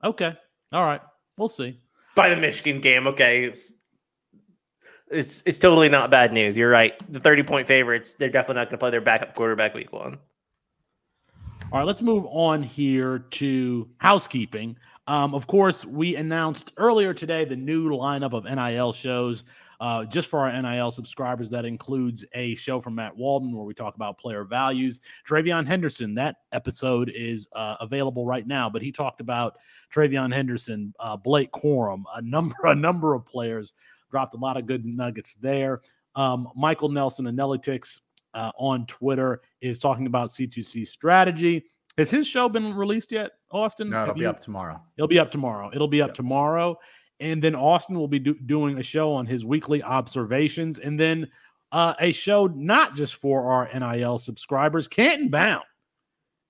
Okay. 0.04 0.33
All 0.73 0.85
right. 0.85 1.00
We'll 1.37 1.49
see. 1.49 1.81
By 2.14 2.28
the 2.28 2.37
Michigan 2.37 2.81
game, 2.81 3.07
okay. 3.09 3.45
It's 3.45 3.75
it's, 5.11 5.42
it's 5.45 5.59
totally 5.59 5.90
not 5.90 6.11
bad 6.11 6.33
news. 6.33 6.57
You're 6.57 6.71
right. 6.71 6.95
The 7.12 7.21
30 7.21 7.42
point 7.42 7.66
favorites, 7.66 8.14
they're 8.14 8.31
definitely 8.31 8.61
not 8.61 8.69
going 8.69 8.78
to 8.78 8.78
play 8.78 8.90
their 8.90 9.02
backup 9.02 9.35
quarterback 9.35 9.75
week 9.75 9.92
one. 9.92 10.19
All 11.71 11.78
right, 11.78 11.87
let's 11.87 12.02
move 12.02 12.26
on 12.31 12.62
here 12.62 13.21
to 13.31 13.88
housekeeping. 13.99 14.76
Um, 15.07 15.35
of 15.35 15.47
course, 15.47 15.85
we 15.85 16.16
announced 16.16 16.73
earlier 16.76 17.12
today 17.12 17.45
the 17.45 17.57
new 17.57 17.90
lineup 17.90 18.33
of 18.33 18.45
NIL 18.45 18.92
shows. 18.92 19.45
Uh, 19.82 20.04
just 20.04 20.28
for 20.28 20.38
our 20.48 20.62
NIL 20.62 20.92
subscribers, 20.92 21.50
that 21.50 21.64
includes 21.64 22.24
a 22.34 22.54
show 22.54 22.80
from 22.80 22.94
Matt 22.94 23.16
Walden 23.16 23.52
where 23.52 23.64
we 23.64 23.74
talk 23.74 23.96
about 23.96 24.16
player 24.16 24.44
values. 24.44 25.00
TreVeyon 25.28 25.66
Henderson, 25.66 26.14
that 26.14 26.36
episode 26.52 27.10
is 27.12 27.48
uh, 27.52 27.74
available 27.80 28.24
right 28.24 28.46
now, 28.46 28.70
but 28.70 28.80
he 28.80 28.92
talked 28.92 29.20
about 29.20 29.56
TreVeyon 29.92 30.32
Henderson, 30.32 30.94
uh, 31.00 31.16
Blake 31.16 31.50
Corum, 31.50 32.04
a 32.14 32.22
number, 32.22 32.54
a 32.64 32.76
number 32.76 33.12
of 33.14 33.26
players. 33.26 33.72
Dropped 34.12 34.34
a 34.34 34.36
lot 34.36 34.56
of 34.56 34.66
good 34.66 34.84
nuggets 34.86 35.34
there. 35.40 35.80
Um, 36.14 36.48
Michael 36.54 36.88
Nelson 36.88 37.24
Analytics 37.24 38.02
uh, 38.34 38.52
on 38.56 38.86
Twitter 38.86 39.40
is 39.60 39.80
talking 39.80 40.06
about 40.06 40.30
C2C 40.30 40.86
strategy. 40.86 41.64
Has 41.98 42.08
his 42.08 42.28
show 42.28 42.48
been 42.48 42.72
released 42.76 43.10
yet, 43.10 43.32
Austin? 43.50 43.90
No, 43.90 43.96
it'll 44.02 44.06
Have 44.06 44.14
be 44.14 44.20
you- 44.20 44.28
up 44.30 44.40
tomorrow. 44.40 44.80
It'll 44.96 45.08
be 45.08 45.18
up 45.18 45.32
tomorrow. 45.32 45.70
It'll 45.74 45.88
be 45.88 46.00
up 46.02 46.14
tomorrow. 46.14 46.78
And 47.22 47.40
then 47.40 47.54
Austin 47.54 47.96
will 47.96 48.08
be 48.08 48.18
do- 48.18 48.34
doing 48.34 48.78
a 48.78 48.82
show 48.82 49.12
on 49.12 49.26
his 49.26 49.44
weekly 49.44 49.82
observations. 49.82 50.80
And 50.80 50.98
then 50.98 51.28
uh, 51.70 51.94
a 52.00 52.10
show 52.10 52.48
not 52.48 52.96
just 52.96 53.14
for 53.14 53.50
our 53.52 53.70
NIL 53.72 54.18
subscribers. 54.18 54.88
Canton 54.88 55.28
Bound 55.28 55.64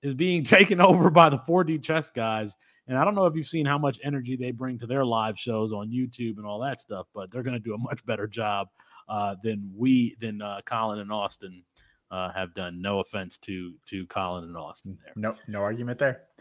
is 0.01 0.15
being 0.15 0.43
taken 0.43 0.81
over 0.81 1.11
by 1.11 1.29
the 1.29 1.37
4D 1.37 1.83
chess 1.83 2.09
guys. 2.09 2.57
And 2.87 2.97
I 2.97 3.05
don't 3.05 3.13
know 3.13 3.27
if 3.27 3.35
you've 3.35 3.47
seen 3.47 3.67
how 3.67 3.77
much 3.77 3.99
energy 4.03 4.35
they 4.35 4.51
bring 4.51 4.79
to 4.79 4.87
their 4.87 5.05
live 5.05 5.37
shows 5.37 5.71
on 5.71 5.91
YouTube 5.91 6.37
and 6.37 6.45
all 6.45 6.59
that 6.61 6.81
stuff, 6.81 7.05
but 7.13 7.29
they're 7.29 7.43
going 7.43 7.53
to 7.53 7.59
do 7.63 7.75
a 7.75 7.77
much 7.77 8.03
better 8.05 8.27
job 8.27 8.67
uh, 9.07 9.35
than 9.43 9.71
we, 9.75 10.17
than 10.19 10.41
uh, 10.41 10.59
Colin 10.65 10.99
and 10.99 11.11
Austin 11.11 11.63
uh, 12.09 12.31
have 12.31 12.53
done. 12.55 12.81
No 12.81 12.99
offense 12.99 13.37
to 13.39 13.73
to 13.87 14.05
Colin 14.07 14.43
and 14.43 14.57
Austin 14.57 14.97
there. 15.03 15.13
No, 15.15 15.35
no 15.47 15.61
argument 15.61 15.99
there. 15.99 16.23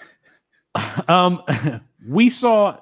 Um, 1.07 1.43
we 2.09 2.31
saw 2.31 2.79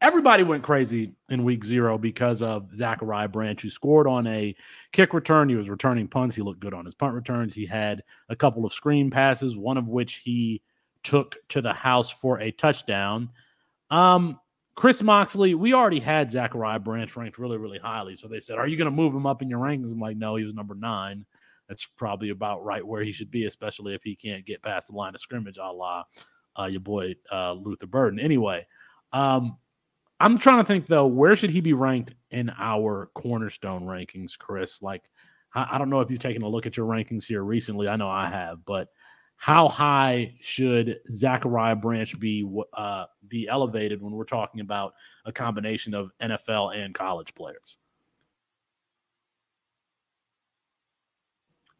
everybody 0.00 0.42
went 0.42 0.62
crazy 0.62 1.12
in 1.28 1.44
week 1.44 1.64
zero 1.64 1.98
because 1.98 2.42
of 2.42 2.74
Zachariah 2.74 3.28
Branch, 3.28 3.60
who 3.60 3.70
scored 3.70 4.06
on 4.06 4.26
a 4.26 4.54
kick 4.92 5.12
return. 5.12 5.48
He 5.48 5.56
was 5.56 5.70
returning 5.70 6.08
punts. 6.08 6.34
He 6.34 6.42
looked 6.42 6.60
good 6.60 6.74
on 6.74 6.84
his 6.84 6.94
punt 6.94 7.14
returns. 7.14 7.54
He 7.54 7.66
had 7.66 8.02
a 8.28 8.36
couple 8.36 8.64
of 8.64 8.72
screen 8.72 9.10
passes, 9.10 9.56
one 9.56 9.76
of 9.76 9.88
which 9.88 10.16
he 10.24 10.62
took 11.02 11.36
to 11.48 11.60
the 11.60 11.72
house 11.72 12.10
for 12.10 12.40
a 12.40 12.50
touchdown. 12.50 13.30
Um, 13.90 14.38
Chris 14.74 15.02
Moxley, 15.02 15.54
we 15.54 15.74
already 15.74 16.00
had 16.00 16.30
Zachariah 16.30 16.78
Branch 16.78 17.14
ranked 17.16 17.38
really, 17.38 17.58
really 17.58 17.78
highly. 17.78 18.16
So 18.16 18.28
they 18.28 18.40
said, 18.40 18.58
Are 18.58 18.66
you 18.66 18.76
going 18.76 18.86
to 18.86 18.90
move 18.90 19.14
him 19.14 19.26
up 19.26 19.42
in 19.42 19.50
your 19.50 19.60
rankings? 19.60 19.92
I'm 19.92 20.00
like, 20.00 20.16
No, 20.16 20.36
he 20.36 20.44
was 20.44 20.54
number 20.54 20.74
nine. 20.74 21.26
That's 21.68 21.84
probably 21.84 22.30
about 22.30 22.64
right 22.64 22.84
where 22.84 23.02
he 23.02 23.12
should 23.12 23.30
be, 23.30 23.44
especially 23.44 23.94
if 23.94 24.02
he 24.02 24.16
can't 24.16 24.44
get 24.44 24.62
past 24.62 24.88
the 24.88 24.94
line 24.94 25.14
of 25.14 25.20
scrimmage, 25.20 25.58
a 25.58 25.70
la 25.70 26.04
uh, 26.58 26.64
your 26.64 26.80
boy 26.80 27.14
uh, 27.30 27.52
Luther 27.52 27.86
Burden. 27.86 28.18
Anyway, 28.18 28.66
um, 29.12 29.56
I'm 30.20 30.36
trying 30.38 30.58
to 30.58 30.64
think 30.64 30.86
though, 30.86 31.06
where 31.06 31.34
should 31.34 31.50
he 31.50 31.60
be 31.60 31.72
ranked 31.72 32.14
in 32.30 32.52
our 32.58 33.10
cornerstone 33.14 33.84
rankings, 33.84 34.36
Chris? 34.38 34.82
Like, 34.82 35.02
I, 35.54 35.68
I 35.72 35.78
don't 35.78 35.88
know 35.88 36.00
if 36.00 36.10
you've 36.10 36.20
taken 36.20 36.42
a 36.42 36.48
look 36.48 36.66
at 36.66 36.76
your 36.76 36.86
rankings 36.86 37.24
here 37.24 37.42
recently. 37.42 37.88
I 37.88 37.96
know 37.96 38.08
I 38.08 38.28
have, 38.28 38.64
but 38.64 38.88
how 39.36 39.68
high 39.68 40.34
should 40.42 40.98
Zachariah 41.10 41.76
Branch 41.76 42.18
be 42.20 42.46
uh, 42.74 43.06
be 43.26 43.48
elevated 43.48 44.02
when 44.02 44.12
we're 44.12 44.24
talking 44.24 44.60
about 44.60 44.92
a 45.24 45.32
combination 45.32 45.94
of 45.94 46.10
NFL 46.22 46.76
and 46.76 46.94
college 46.94 47.34
players? 47.34 47.78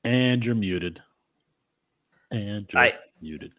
And 0.03 0.45
you're 0.45 0.55
muted. 0.55 1.03
And 2.31 2.67
you're 2.73 2.83
I- 2.83 2.99
muted. 3.21 3.53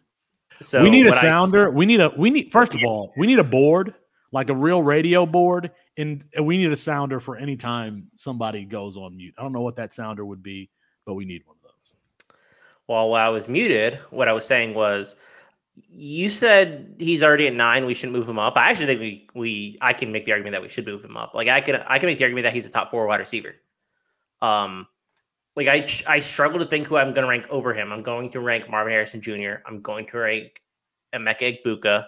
So 0.60 0.82
we 0.82 0.90
need 0.90 1.06
a 1.06 1.10
what 1.10 1.18
I 1.18 1.22
sounder. 1.22 1.70
we 1.70 1.86
need 1.86 2.00
a 2.00 2.12
we 2.16 2.30
need 2.30 2.52
first 2.52 2.74
of 2.74 2.80
all, 2.84 3.12
we 3.16 3.26
need 3.26 3.38
a 3.38 3.44
board, 3.44 3.94
like 4.32 4.48
a 4.48 4.54
real 4.54 4.82
radio 4.82 5.26
board, 5.26 5.70
and 5.96 6.24
we 6.40 6.56
need 6.56 6.72
a 6.72 6.76
sounder 6.76 7.20
for 7.20 7.36
any 7.36 7.56
time 7.56 8.08
somebody 8.16 8.64
goes 8.64 8.96
on 8.96 9.16
mute. 9.16 9.34
I 9.38 9.42
don't 9.42 9.52
know 9.52 9.60
what 9.60 9.76
that 9.76 9.92
sounder 9.92 10.24
would 10.24 10.42
be, 10.42 10.70
but 11.04 11.14
we 11.14 11.24
need 11.24 11.42
one 11.44 11.56
of 11.56 11.62
those. 11.62 12.36
Well, 12.88 13.10
while 13.10 13.26
I 13.26 13.28
was 13.28 13.48
muted, 13.48 13.98
what 14.10 14.28
I 14.28 14.32
was 14.32 14.46
saying 14.46 14.74
was, 14.74 15.16
you 15.88 16.28
said 16.28 16.96
he's 16.98 17.22
already 17.22 17.46
at 17.46 17.54
nine. 17.54 17.86
We 17.86 17.94
shouldn't 17.94 18.16
move 18.16 18.28
him 18.28 18.38
up. 18.38 18.56
I 18.56 18.70
actually 18.70 18.86
think 18.86 19.00
we 19.00 19.28
we 19.34 19.78
I 19.80 19.92
can 19.92 20.12
make 20.12 20.24
the 20.24 20.32
argument 20.32 20.52
that 20.52 20.62
we 20.62 20.68
should 20.68 20.86
move 20.86 21.04
him 21.04 21.16
up. 21.16 21.34
Like 21.34 21.48
I 21.48 21.60
can 21.60 21.76
I 21.86 21.98
can 21.98 22.08
make 22.08 22.18
the 22.18 22.24
argument 22.24 22.44
that 22.44 22.54
he's 22.54 22.66
a 22.66 22.70
top 22.70 22.90
four 22.90 23.06
wide 23.06 23.20
receiver. 23.20 23.54
Um, 24.40 24.86
like 25.56 25.68
I 25.68 25.86
I 26.06 26.18
struggle 26.18 26.58
to 26.58 26.66
think 26.66 26.86
who 26.86 26.96
I'm 26.96 27.12
going 27.12 27.24
to 27.24 27.28
rank 27.28 27.46
over 27.50 27.72
him. 27.74 27.92
I'm 27.92 28.02
going 28.02 28.30
to 28.30 28.40
rank 28.40 28.68
Marvin 28.68 28.92
Harrison 28.92 29.20
Jr. 29.20 29.62
I'm 29.66 29.80
going 29.80 30.06
to 30.06 30.18
rank 30.18 30.62
Emeka 31.14 31.62
Egbuka. 31.64 32.06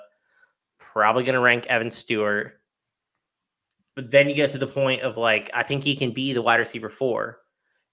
Probably 0.94 1.24
going 1.24 1.34
to 1.34 1.40
rank 1.40 1.66
Evan 1.66 1.90
Stewart. 1.90 2.60
But 3.96 4.12
then 4.12 4.28
you 4.28 4.34
get 4.36 4.52
to 4.52 4.58
the 4.58 4.66
point 4.66 5.02
of 5.02 5.16
like 5.16 5.50
I 5.52 5.64
think 5.64 5.82
he 5.82 5.96
can 5.96 6.12
be 6.12 6.32
the 6.32 6.40
wide 6.40 6.60
receiver 6.60 6.88
four. 6.88 7.40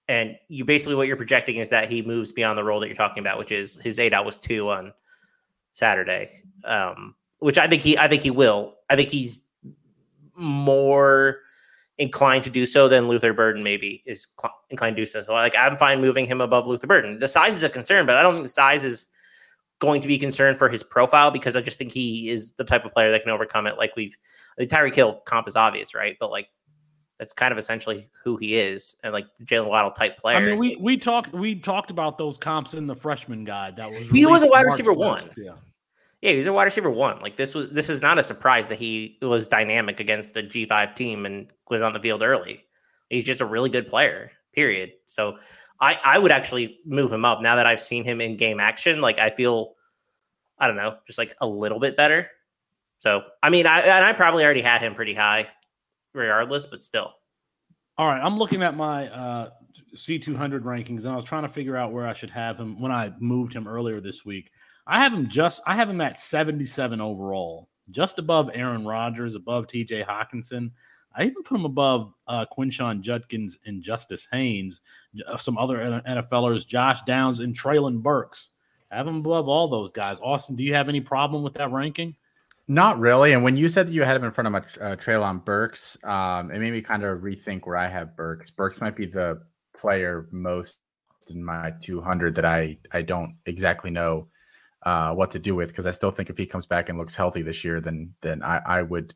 And 0.06 0.36
you 0.48 0.64
basically 0.64 0.94
what 0.94 1.08
you're 1.08 1.16
projecting 1.16 1.56
is 1.56 1.68
that 1.70 1.90
he 1.90 2.02
moves 2.02 2.30
beyond 2.30 2.56
the 2.56 2.62
role 2.62 2.78
that 2.78 2.86
you're 2.86 2.94
talking 2.94 3.20
about, 3.20 3.38
which 3.38 3.50
is 3.50 3.76
his 3.82 3.98
eight 3.98 4.12
out 4.12 4.24
was 4.24 4.38
two 4.38 4.70
on 4.70 4.92
Saturday. 5.72 6.30
Um, 6.64 7.16
which 7.40 7.58
I 7.58 7.66
think 7.66 7.82
he 7.82 7.98
I 7.98 8.06
think 8.06 8.22
he 8.22 8.30
will. 8.30 8.76
I 8.88 8.94
think 8.94 9.08
he's 9.08 9.40
more 10.36 11.40
inclined 11.98 12.44
to 12.44 12.50
do 12.50 12.66
so 12.66 12.88
than 12.88 13.08
Luther 13.08 13.32
Burden 13.32 13.64
maybe 13.64 14.00
is 14.06 14.28
cl- 14.40 14.54
inclined 14.70 14.94
to 14.94 15.02
do 15.02 15.06
so. 15.06 15.22
So 15.22 15.32
like 15.32 15.56
I'm 15.58 15.76
fine 15.76 16.00
moving 16.00 16.24
him 16.24 16.40
above 16.40 16.68
Luther 16.68 16.86
Burden. 16.86 17.18
The 17.18 17.26
size 17.26 17.56
is 17.56 17.64
a 17.64 17.68
concern, 17.68 18.06
but 18.06 18.16
I 18.16 18.22
don't 18.22 18.34
think 18.34 18.44
the 18.44 18.48
size 18.48 18.84
is 18.84 19.06
going 19.82 20.00
to 20.00 20.06
be 20.06 20.16
concerned 20.16 20.56
for 20.56 20.68
his 20.68 20.84
profile 20.84 21.32
because 21.32 21.56
I 21.56 21.60
just 21.60 21.76
think 21.76 21.90
he 21.90 22.30
is 22.30 22.52
the 22.52 22.62
type 22.62 22.84
of 22.84 22.92
player 22.92 23.10
that 23.10 23.20
can 23.20 23.32
overcome 23.32 23.66
it. 23.66 23.76
Like 23.76 23.96
we've 23.96 24.16
the 24.56 24.64
Tyreek 24.64 24.94
Hill 24.94 25.20
comp 25.26 25.48
is 25.48 25.56
obvious, 25.56 25.92
right? 25.92 26.16
But 26.20 26.30
like 26.30 26.46
that's 27.18 27.32
kind 27.32 27.50
of 27.50 27.58
essentially 27.58 28.08
who 28.22 28.36
he 28.36 28.56
is, 28.58 28.94
and 29.02 29.12
like 29.12 29.26
Jaylen 29.44 29.68
Waddle 29.68 29.90
type 29.90 30.16
player. 30.16 30.36
I 30.36 30.40
mean, 30.40 30.56
we 30.56 30.76
we 30.76 30.96
talked 30.96 31.32
we 31.32 31.56
talked 31.56 31.90
about 31.90 32.16
those 32.16 32.38
comps 32.38 32.74
in 32.74 32.86
the 32.86 32.94
freshman 32.94 33.42
guide. 33.44 33.76
That 33.76 33.90
was 33.90 33.98
He 33.98 34.24
was 34.24 34.44
a 34.44 34.46
wide 34.46 34.66
March 34.66 34.78
receiver 34.78 34.92
1st. 34.92 34.96
one. 34.96 35.30
Yeah. 35.36 35.52
Yeah, 36.20 36.30
he 36.30 36.36
was 36.36 36.46
a 36.46 36.52
wide 36.52 36.64
receiver 36.64 36.88
one. 36.90 37.20
Like 37.20 37.36
this 37.36 37.52
was 37.52 37.70
this 37.70 37.90
is 37.90 38.00
not 38.00 38.18
a 38.18 38.22
surprise 38.22 38.68
that 38.68 38.78
he 38.78 39.18
was 39.20 39.48
dynamic 39.48 39.98
against 39.98 40.36
a 40.36 40.44
G 40.44 40.64
five 40.64 40.94
team 40.94 41.26
and 41.26 41.52
was 41.68 41.82
on 41.82 41.92
the 41.92 41.98
field 41.98 42.22
early. 42.22 42.64
He's 43.10 43.24
just 43.24 43.40
a 43.40 43.46
really 43.46 43.68
good 43.68 43.88
player. 43.88 44.30
Period. 44.52 44.92
So 45.06 45.38
I 45.80 45.98
I 46.04 46.18
would 46.18 46.30
actually 46.30 46.80
move 46.84 47.12
him 47.12 47.24
up 47.24 47.40
now 47.40 47.56
that 47.56 47.66
I've 47.66 47.80
seen 47.80 48.04
him 48.04 48.20
in 48.20 48.36
game 48.36 48.60
action. 48.60 49.00
Like 49.00 49.18
I 49.18 49.30
feel, 49.30 49.74
I 50.58 50.66
don't 50.66 50.76
know, 50.76 50.96
just 51.06 51.18
like 51.18 51.34
a 51.40 51.46
little 51.46 51.80
bit 51.80 51.96
better. 51.96 52.28
So 52.98 53.22
I 53.42 53.50
mean, 53.50 53.66
I 53.66 53.80
and 53.80 54.04
I 54.04 54.12
probably 54.12 54.44
already 54.44 54.62
had 54.62 54.82
him 54.82 54.94
pretty 54.94 55.14
high, 55.14 55.48
regardless, 56.14 56.66
but 56.66 56.82
still. 56.82 57.12
All 57.98 58.06
right, 58.06 58.22
I'm 58.22 58.38
looking 58.38 58.62
at 58.62 58.74
my 58.74 59.08
uh, 59.08 59.50
C200 59.94 60.60
rankings, 60.60 61.00
and 61.00 61.08
I 61.08 61.16
was 61.16 61.24
trying 61.24 61.42
to 61.42 61.48
figure 61.48 61.76
out 61.76 61.92
where 61.92 62.06
I 62.06 62.14
should 62.14 62.30
have 62.30 62.58
him 62.58 62.80
when 62.80 62.90
I 62.90 63.12
moved 63.20 63.52
him 63.52 63.68
earlier 63.68 64.00
this 64.00 64.24
week. 64.24 64.50
I 64.86 65.00
have 65.00 65.12
him 65.12 65.28
just, 65.28 65.60
I 65.66 65.76
have 65.76 65.88
him 65.88 66.00
at 66.00 66.18
77 66.18 67.00
overall, 67.00 67.68
just 67.90 68.18
above 68.18 68.50
Aaron 68.54 68.86
Rodgers, 68.86 69.34
above 69.34 69.68
T.J. 69.68 70.04
Hockenson. 70.04 70.70
I 71.14 71.24
even 71.24 71.42
put 71.42 71.58
him 71.58 71.64
above 71.64 72.12
uh, 72.26 72.46
Quinshon 72.56 73.00
Judkins 73.00 73.58
and 73.66 73.82
Justice 73.82 74.26
Haynes, 74.32 74.80
uh, 75.26 75.36
some 75.36 75.58
other 75.58 76.02
NFLers, 76.06 76.66
Josh 76.66 77.02
Downs 77.06 77.40
and 77.40 77.56
Treylon 77.56 78.02
Burks. 78.02 78.52
I 78.90 78.96
have 78.96 79.06
him 79.06 79.16
above 79.16 79.48
all 79.48 79.68
those 79.68 79.90
guys. 79.90 80.20
Austin, 80.20 80.56
do 80.56 80.62
you 80.62 80.74
have 80.74 80.88
any 80.88 81.00
problem 81.00 81.42
with 81.42 81.54
that 81.54 81.70
ranking? 81.70 82.14
Not 82.68 82.98
really. 83.00 83.32
And 83.32 83.42
when 83.42 83.56
you 83.56 83.68
said 83.68 83.88
that 83.88 83.92
you 83.92 84.02
had 84.02 84.16
him 84.16 84.24
in 84.24 84.32
front 84.32 84.46
of 84.46 84.52
my 84.52 84.58
uh, 84.58 84.96
Treylon 84.96 85.44
Burks, 85.44 85.96
um, 86.04 86.50
it 86.50 86.58
made 86.58 86.72
me 86.72 86.80
kind 86.80 87.02
of 87.02 87.20
rethink 87.20 87.66
where 87.66 87.76
I 87.76 87.88
have 87.88 88.16
Burks. 88.16 88.50
Burks 88.50 88.80
might 88.80 88.96
be 88.96 89.06
the 89.06 89.42
player 89.76 90.28
most 90.30 90.78
in 91.28 91.42
my 91.42 91.72
200 91.82 92.34
that 92.34 92.44
I 92.44 92.78
I 92.92 93.02
don't 93.02 93.36
exactly 93.46 93.90
know 93.90 94.28
uh, 94.84 95.12
what 95.12 95.30
to 95.32 95.38
do 95.38 95.54
with 95.54 95.68
because 95.68 95.86
I 95.86 95.90
still 95.90 96.10
think 96.10 96.30
if 96.30 96.36
he 96.36 96.46
comes 96.46 96.66
back 96.66 96.88
and 96.88 96.98
looks 96.98 97.14
healthy 97.14 97.42
this 97.42 97.64
year, 97.64 97.80
then 97.80 98.14
then 98.20 98.42
I, 98.42 98.60
I 98.66 98.82
would 98.82 99.14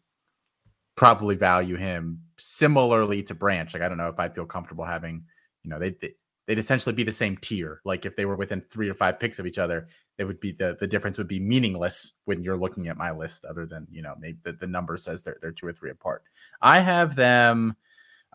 probably 0.97 1.37
value 1.37 1.77
him 1.77 2.23
similarly 2.39 3.23
to 3.23 3.35
Branch. 3.35 3.73
Like 3.73 3.83
I 3.83 3.89
don't 3.89 3.99
know 3.99 4.09
if 4.09 4.19
I'd 4.19 4.35
feel 4.35 4.47
comfortable 4.47 4.85
having, 4.85 5.25
you 5.63 5.71
know, 5.71 5.79
they, 5.79 5.91
they 5.91 6.15
they'd 6.47 6.59
essentially 6.59 6.95
be 6.95 7.05
the 7.05 7.13
same 7.13 7.37
tier. 7.37 7.81
Like 7.85 8.07
if 8.07 8.17
they 8.17 8.25
were 8.25 8.37
within 8.37 8.63
three 8.63 8.89
or 8.89 8.95
five 8.95 9.21
picks 9.21 9.39
of 9.39 9.47
each 9.47 9.59
other, 9.59 9.89
it 10.19 10.25
would 10.25 10.41
be 10.41 10.53
the 10.53 10.77
the 10.81 10.87
difference 10.87 11.19
would 11.19 11.29
be 11.29 11.41
meaningless 11.41 12.15
when 12.25 12.43
you're 12.43 12.57
looking 12.57 12.89
at 12.89 12.97
my 12.97 13.11
list. 13.13 13.45
Other 13.45 13.67
than 13.67 13.87
you 13.91 14.03
know 14.03 14.15
maybe 14.19 14.39
the, 14.43 14.53
the 14.53 14.67
number 14.67 14.97
says 14.97 15.23
they're 15.23 15.39
they're 15.41 15.53
two 15.53 15.67
or 15.67 15.73
three 15.73 15.91
apart. 15.91 16.23
I 16.61 16.81
have 16.81 17.15
them. 17.15 17.77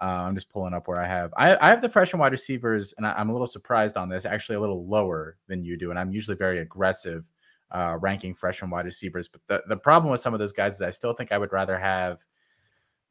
Uh, 0.01 0.05
I'm 0.05 0.35
just 0.35 0.49
pulling 0.49 0.73
up 0.73 0.87
where 0.87 0.99
I 0.99 1.07
have. 1.07 1.31
I, 1.37 1.55
I 1.55 1.69
have 1.69 1.83
the 1.83 1.89
freshman 1.89 2.19
wide 2.19 2.31
receivers, 2.31 2.95
and 2.97 3.05
I, 3.05 3.11
I'm 3.11 3.29
a 3.29 3.33
little 3.33 3.45
surprised 3.45 3.97
on 3.97 4.09
this. 4.09 4.25
Actually, 4.25 4.55
a 4.55 4.61
little 4.61 4.87
lower 4.87 5.37
than 5.47 5.63
you 5.63 5.77
do, 5.77 5.91
and 5.91 5.99
I'm 5.99 6.11
usually 6.11 6.37
very 6.37 6.59
aggressive 6.59 7.23
uh, 7.69 7.97
ranking 8.01 8.33
freshman 8.33 8.71
wide 8.71 8.85
receivers. 8.85 9.27
But 9.27 9.41
the 9.47 9.63
the 9.67 9.77
problem 9.77 10.11
with 10.11 10.21
some 10.21 10.33
of 10.33 10.39
those 10.39 10.53
guys 10.53 10.75
is 10.75 10.81
I 10.81 10.89
still 10.89 11.13
think 11.13 11.31
I 11.31 11.37
would 11.37 11.53
rather 11.53 11.77
have 11.77 12.17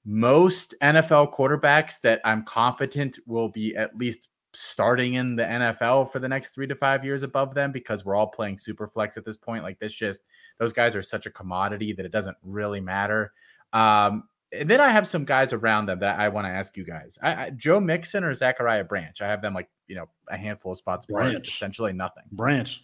most 0.05 0.75
NFL 0.83 1.35
quarterbacks 1.35 2.01
that 2.03 2.21
I'm 2.25 2.45
confident 2.45 3.19
will 3.27 3.49
be 3.49 3.77
at 3.77 3.97
least 3.97 4.29
starting 4.53 5.15
in 5.15 5.37
the 5.37 5.43
NFL 5.43 6.11
for 6.11 6.19
the 6.19 6.29
next 6.29 6.55
three 6.55 6.67
to 6.67 6.75
five 6.75 7.05
years 7.05 7.23
above 7.23 7.55
them 7.55 7.73
because 7.73 8.05
we're 8.05 8.17
all 8.17 8.27
playing 8.27 8.59
super 8.59 8.89
flex 8.89 9.17
at 9.17 9.25
this 9.25 9.37
point. 9.37 9.63
Like 9.63 9.79
this, 9.79 9.93
just 9.93 10.23
those 10.59 10.73
guys 10.73 10.97
are 10.97 11.03
such 11.03 11.27
a 11.27 11.31
commodity 11.31 11.93
that 11.93 12.05
it 12.05 12.13
doesn't 12.13 12.37
really 12.43 12.81
matter. 12.81 13.33
Um, 13.73 14.25
and 14.53 14.69
then 14.69 14.81
I 14.81 14.89
have 14.89 15.07
some 15.07 15.25
guys 15.25 15.53
around 15.53 15.87
them 15.87 16.01
that 16.01 16.19
I 16.19 16.29
want 16.29 16.47
to 16.47 16.51
ask 16.51 16.77
you 16.77 16.85
guys: 16.85 17.19
I, 17.23 17.35
I, 17.35 17.51
Joe 17.51 17.79
Mixon 17.79 18.25
or 18.25 18.35
Zachariah 18.35 18.85
Branch? 18.85 19.21
I 19.23 19.29
have 19.29 19.43
them 19.43 19.55
like 19.55 19.69
you 19.87 19.95
know 19.95 20.07
a 20.29 20.37
handful 20.37 20.73
of 20.73 20.79
spots, 20.79 21.07
Branch. 21.07 21.47
essentially 21.47 21.93
nothing. 21.93 22.25
Branch. 22.33 22.83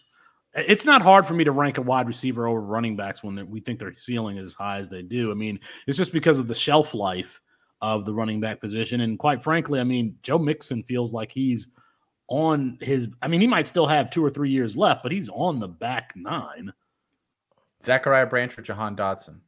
It's 0.57 0.85
not 0.85 1.03
hard 1.03 1.27
for 1.27 1.35
me 1.35 1.43
to 1.43 1.51
rank 1.51 1.77
a 1.77 1.83
wide 1.83 2.07
receiver 2.07 2.47
over 2.47 2.59
running 2.59 2.95
backs 2.95 3.23
when 3.23 3.49
we 3.49 3.59
think 3.59 3.79
their 3.79 3.95
ceiling 3.95 4.37
is 4.37 4.47
as 4.47 4.53
high 4.55 4.79
as 4.79 4.89
they 4.89 5.03
do. 5.03 5.31
I 5.31 5.35
mean, 5.35 5.59
it's 5.85 5.97
just 5.97 6.11
because 6.11 6.39
of 6.39 6.47
the 6.47 6.55
shelf 6.55 6.95
life 6.95 7.39
of 7.81 8.05
the 8.05 8.13
running 8.13 8.39
back 8.39 8.59
position. 8.59 9.01
And 9.01 9.19
quite 9.19 9.43
frankly, 9.43 9.79
I 9.79 9.83
mean, 9.83 10.17
Joe 10.23 10.39
Mixon 10.39 10.81
feels 10.81 11.13
like 11.13 11.31
he's 11.31 11.67
on 12.27 12.79
his. 12.81 13.07
I 13.21 13.27
mean, 13.27 13.39
he 13.39 13.47
might 13.47 13.67
still 13.67 13.85
have 13.85 14.09
two 14.09 14.25
or 14.25 14.31
three 14.31 14.49
years 14.49 14.75
left, 14.75 15.03
but 15.03 15.11
he's 15.11 15.29
on 15.29 15.59
the 15.59 15.67
back 15.67 16.13
nine. 16.15 16.73
Zachariah 17.83 18.25
Branch 18.25 18.57
or 18.57 18.63
Jahan 18.63 18.95
Dotson? 18.95 19.41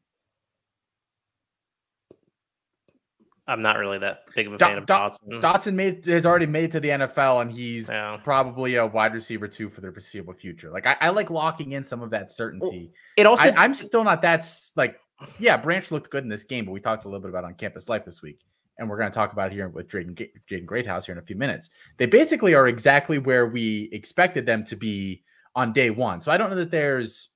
I'm 3.50 3.62
not 3.62 3.78
really 3.78 3.98
that 4.00 4.24
big 4.36 4.48
of 4.48 4.54
a 4.54 4.58
Do- 4.58 4.66
fan 4.66 4.78
of 4.78 4.86
Do- 4.86 4.94
Dotson. 4.94 5.42
Dotson 5.42 5.74
made 5.74 6.06
has 6.06 6.26
already 6.26 6.46
made 6.46 6.66
it 6.66 6.72
to 6.74 6.80
the 6.80 6.90
NFL, 6.90 7.42
and 7.42 7.52
he's 7.52 7.90
Yeah. 7.90 8.18
probably 8.24 8.76
a 8.76 8.86
wide 8.86 9.14
receiver 9.14 9.48
too 9.48 9.70
for 9.70 9.82
the 9.82 9.92
foreseeable 9.92 10.34
future. 10.34 10.70
Like 10.70 10.86
I, 10.86 10.96
I 11.02 11.10
like 11.10 11.30
locking 11.30 11.72
in 11.72 11.84
some 11.84 12.02
of 12.02 12.12
that 12.12 12.30
certainty. 12.30 12.92
It 13.18 13.26
also 13.26 13.50
I, 13.50 13.64
I'm 13.64 13.74
still 13.74 14.04
not 14.04 14.22
that 14.22 14.46
like. 14.76 15.00
Yeah, 15.38 15.58
Branch 15.58 15.92
looked 15.92 16.10
good 16.12 16.24
in 16.24 16.30
this 16.30 16.46
game, 16.46 16.64
but 16.66 16.72
we 16.72 16.80
talked 16.80 17.04
a 17.04 17.08
little 17.10 17.20
bit 17.22 17.30
about 17.30 17.44
on 17.44 17.54
campus 17.56 17.90
life 17.90 18.06
this 18.06 18.22
week, 18.22 18.40
and 18.78 18.90
we're 18.90 18.98
going 18.98 19.12
to 19.12 19.16
talk 19.16 19.34
about 19.34 19.52
it 19.52 19.56
here 19.56 19.68
with 19.68 19.90
Jaden 19.90 20.16
Jaden 20.50 20.66
Greathouse 20.66 21.06
here 21.06 21.14
in 21.14 21.20
a 21.20 21.26
few 21.26 21.36
minutes. 21.36 21.70
They 21.98 22.06
basically 22.06 22.54
are 22.54 22.68
exactly 22.70 23.18
where 23.18 23.46
we 23.48 23.90
expected 23.92 24.46
them 24.46 24.64
to 24.66 24.78
be 24.78 25.24
on 25.56 25.74
day 25.74 25.90
one. 25.90 26.22
So 26.22 26.32
I 26.32 26.38
don't 26.38 26.50
know 26.52 26.56
that 26.58 26.72
there's. 26.72 27.30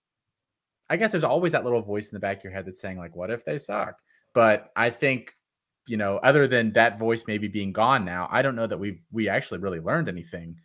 I 0.90 0.96
guess 0.98 1.12
there's 1.12 1.24
always 1.24 1.54
that 1.54 1.64
little 1.64 1.82
voice 1.82 2.10
in 2.12 2.16
the 2.16 2.20
back 2.20 2.38
of 2.38 2.44
your 2.44 2.54
head 2.54 2.66
that's 2.66 2.80
saying 2.80 2.98
like, 2.98 3.16
"What 3.16 3.32
if 3.32 3.44
they 3.44 3.58
suck?" 3.58 3.96
But 4.34 4.72
I 4.76 4.90
think 4.90 5.34
you 5.88 5.98
know, 5.98 6.18
other 6.18 6.48
than 6.48 6.74
that 6.74 7.00
voice 7.00 7.26
maybe 7.28 7.48
being 7.48 7.74
gone 7.74 8.06
now, 8.06 8.28
I 8.32 8.42
don't 8.42 8.56
know 8.56 8.68
that 8.68 8.80
we 8.80 9.02
we 9.12 9.30
actually 9.30 9.60
really 9.60 9.80
learned 9.80 10.10
anything 10.10 10.58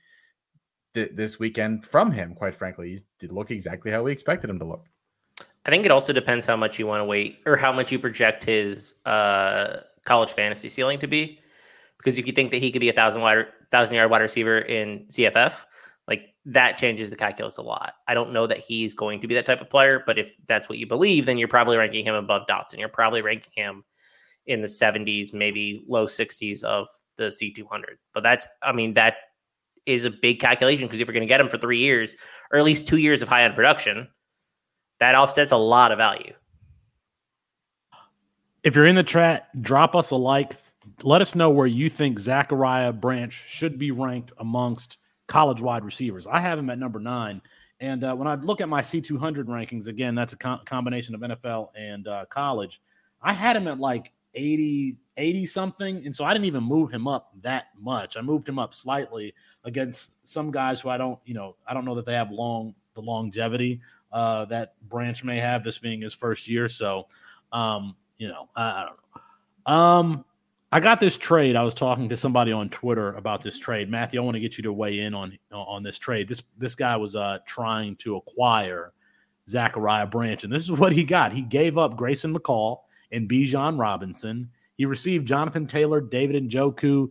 th- 0.94 1.10
this 1.14 1.38
weekend 1.38 1.84
from 1.84 2.12
him. 2.12 2.34
Quite 2.34 2.54
frankly, 2.54 2.90
he 2.90 2.98
did 3.18 3.32
look 3.32 3.50
exactly 3.50 3.90
how 3.90 4.02
we 4.02 4.12
expected 4.12 4.50
him 4.50 4.58
to 4.58 4.64
look. 4.64 4.86
I 5.66 5.70
think 5.70 5.84
it 5.84 5.90
also 5.90 6.12
depends 6.12 6.46
how 6.46 6.56
much 6.56 6.78
you 6.78 6.86
want 6.86 7.00
to 7.00 7.04
wait 7.04 7.40
or 7.44 7.56
how 7.56 7.72
much 7.72 7.92
you 7.92 7.98
project 7.98 8.44
his 8.44 8.94
uh, 9.04 9.80
college 10.06 10.30
fantasy 10.30 10.68
ceiling 10.68 10.98
to 11.00 11.06
be. 11.06 11.40
Because 11.98 12.16
you 12.16 12.32
think 12.32 12.52
that 12.52 12.58
he 12.58 12.70
could 12.70 12.80
be 12.80 12.88
a 12.88 12.92
thousand 12.92 13.22
wide, 13.22 13.46
thousand 13.72 13.96
yard 13.96 14.10
wide 14.10 14.22
receiver 14.22 14.60
in 14.60 15.04
CFF, 15.08 15.64
like 16.06 16.32
that 16.46 16.78
changes 16.78 17.10
the 17.10 17.16
calculus 17.16 17.56
a 17.56 17.62
lot. 17.62 17.94
I 18.06 18.14
don't 18.14 18.32
know 18.32 18.46
that 18.46 18.58
he's 18.58 18.94
going 18.94 19.18
to 19.20 19.26
be 19.26 19.34
that 19.34 19.46
type 19.46 19.60
of 19.60 19.68
player, 19.68 20.02
but 20.06 20.16
if 20.16 20.36
that's 20.46 20.68
what 20.68 20.78
you 20.78 20.86
believe, 20.86 21.26
then 21.26 21.38
you're 21.38 21.48
probably 21.48 21.76
ranking 21.76 22.04
him 22.04 22.14
above 22.14 22.46
Dotson. 22.46 22.78
You're 22.78 22.88
probably 22.88 23.20
ranking 23.20 23.52
him 23.56 23.84
in 24.48 24.60
the 24.60 24.66
70s, 24.66 25.32
maybe 25.32 25.84
low 25.86 26.06
60s 26.06 26.64
of 26.64 26.88
the 27.16 27.24
C200. 27.24 27.96
But 28.12 28.22
that's, 28.22 28.48
I 28.62 28.72
mean, 28.72 28.94
that 28.94 29.16
is 29.86 30.04
a 30.04 30.10
big 30.10 30.40
calculation 30.40 30.86
because 30.86 31.00
if 31.00 31.06
you're 31.06 31.14
going 31.14 31.26
to 31.26 31.28
get 31.28 31.38
them 31.38 31.48
for 31.48 31.58
three 31.58 31.78
years 31.78 32.16
or 32.50 32.58
at 32.58 32.64
least 32.64 32.88
two 32.88 32.96
years 32.96 33.22
of 33.22 33.28
high 33.28 33.44
end 33.44 33.54
production, 33.54 34.08
that 34.98 35.14
offsets 35.14 35.52
a 35.52 35.56
lot 35.56 35.92
of 35.92 35.98
value. 35.98 36.32
If 38.64 38.74
you're 38.74 38.86
in 38.86 38.96
the 38.96 39.04
chat, 39.04 39.48
drop 39.62 39.94
us 39.94 40.10
a 40.10 40.16
like. 40.16 40.54
Let 41.02 41.20
us 41.20 41.34
know 41.34 41.50
where 41.50 41.66
you 41.66 41.88
think 41.88 42.18
Zachariah 42.18 42.92
Branch 42.92 43.32
should 43.32 43.78
be 43.78 43.90
ranked 43.90 44.32
amongst 44.38 44.98
college 45.26 45.60
wide 45.60 45.84
receivers. 45.84 46.26
I 46.26 46.40
have 46.40 46.58
him 46.58 46.70
at 46.70 46.78
number 46.78 46.98
nine. 46.98 47.40
And 47.80 48.02
uh, 48.02 48.14
when 48.16 48.26
I 48.26 48.34
look 48.34 48.60
at 48.60 48.68
my 48.68 48.80
C200 48.80 49.44
rankings, 49.44 49.86
again, 49.86 50.14
that's 50.14 50.32
a 50.32 50.36
co- 50.36 50.60
combination 50.64 51.14
of 51.14 51.20
NFL 51.20 51.68
and 51.76 52.08
uh, 52.08 52.24
college. 52.28 52.80
I 53.22 53.32
had 53.32 53.54
him 53.54 53.68
at 53.68 53.78
like 53.78 54.12
80, 54.34 54.98
80 55.16 55.46
something. 55.46 56.06
And 56.06 56.14
so 56.14 56.24
I 56.24 56.32
didn't 56.32 56.46
even 56.46 56.62
move 56.62 56.90
him 56.90 57.08
up 57.08 57.32
that 57.42 57.66
much. 57.78 58.16
I 58.16 58.20
moved 58.20 58.48
him 58.48 58.58
up 58.58 58.74
slightly 58.74 59.34
against 59.64 60.12
some 60.24 60.50
guys 60.50 60.80
who 60.80 60.88
I 60.88 60.98
don't, 60.98 61.18
you 61.24 61.34
know, 61.34 61.56
I 61.66 61.74
don't 61.74 61.84
know 61.84 61.94
that 61.94 62.06
they 62.06 62.14
have 62.14 62.30
long, 62.30 62.74
the 62.94 63.00
longevity 63.00 63.80
uh, 64.12 64.44
that 64.46 64.74
Branch 64.88 65.22
may 65.24 65.38
have, 65.38 65.64
this 65.64 65.78
being 65.78 66.00
his 66.00 66.14
first 66.14 66.48
year. 66.48 66.68
So, 66.68 67.06
um, 67.52 67.96
you 68.18 68.28
know, 68.28 68.48
I, 68.56 68.62
I 68.62 68.86
don't 68.86 68.96
know. 68.96 69.72
Um, 69.74 70.24
I 70.70 70.80
got 70.80 71.00
this 71.00 71.16
trade. 71.16 71.56
I 71.56 71.62
was 71.62 71.74
talking 71.74 72.10
to 72.10 72.16
somebody 72.16 72.52
on 72.52 72.68
Twitter 72.68 73.14
about 73.14 73.42
this 73.42 73.58
trade. 73.58 73.90
Matthew, 73.90 74.20
I 74.20 74.24
want 74.24 74.34
to 74.34 74.40
get 74.40 74.58
you 74.58 74.62
to 74.64 74.72
weigh 74.72 74.98
in 74.98 75.14
on 75.14 75.38
on 75.50 75.82
this 75.82 75.98
trade. 75.98 76.28
This 76.28 76.42
this 76.58 76.74
guy 76.74 76.94
was 76.96 77.16
uh 77.16 77.38
trying 77.46 77.96
to 77.96 78.16
acquire 78.16 78.92
Zachariah 79.48 80.06
Branch, 80.06 80.44
and 80.44 80.52
this 80.52 80.64
is 80.64 80.72
what 80.72 80.92
he 80.92 81.04
got. 81.04 81.32
He 81.32 81.40
gave 81.40 81.78
up 81.78 81.96
Grayson 81.96 82.34
McCall 82.34 82.80
and 83.12 83.28
Bijan 83.28 83.78
Robinson. 83.78 84.50
He 84.76 84.84
received 84.84 85.26
Jonathan 85.26 85.66
Taylor, 85.66 86.00
David 86.00 86.48
Njoku, 86.50 87.08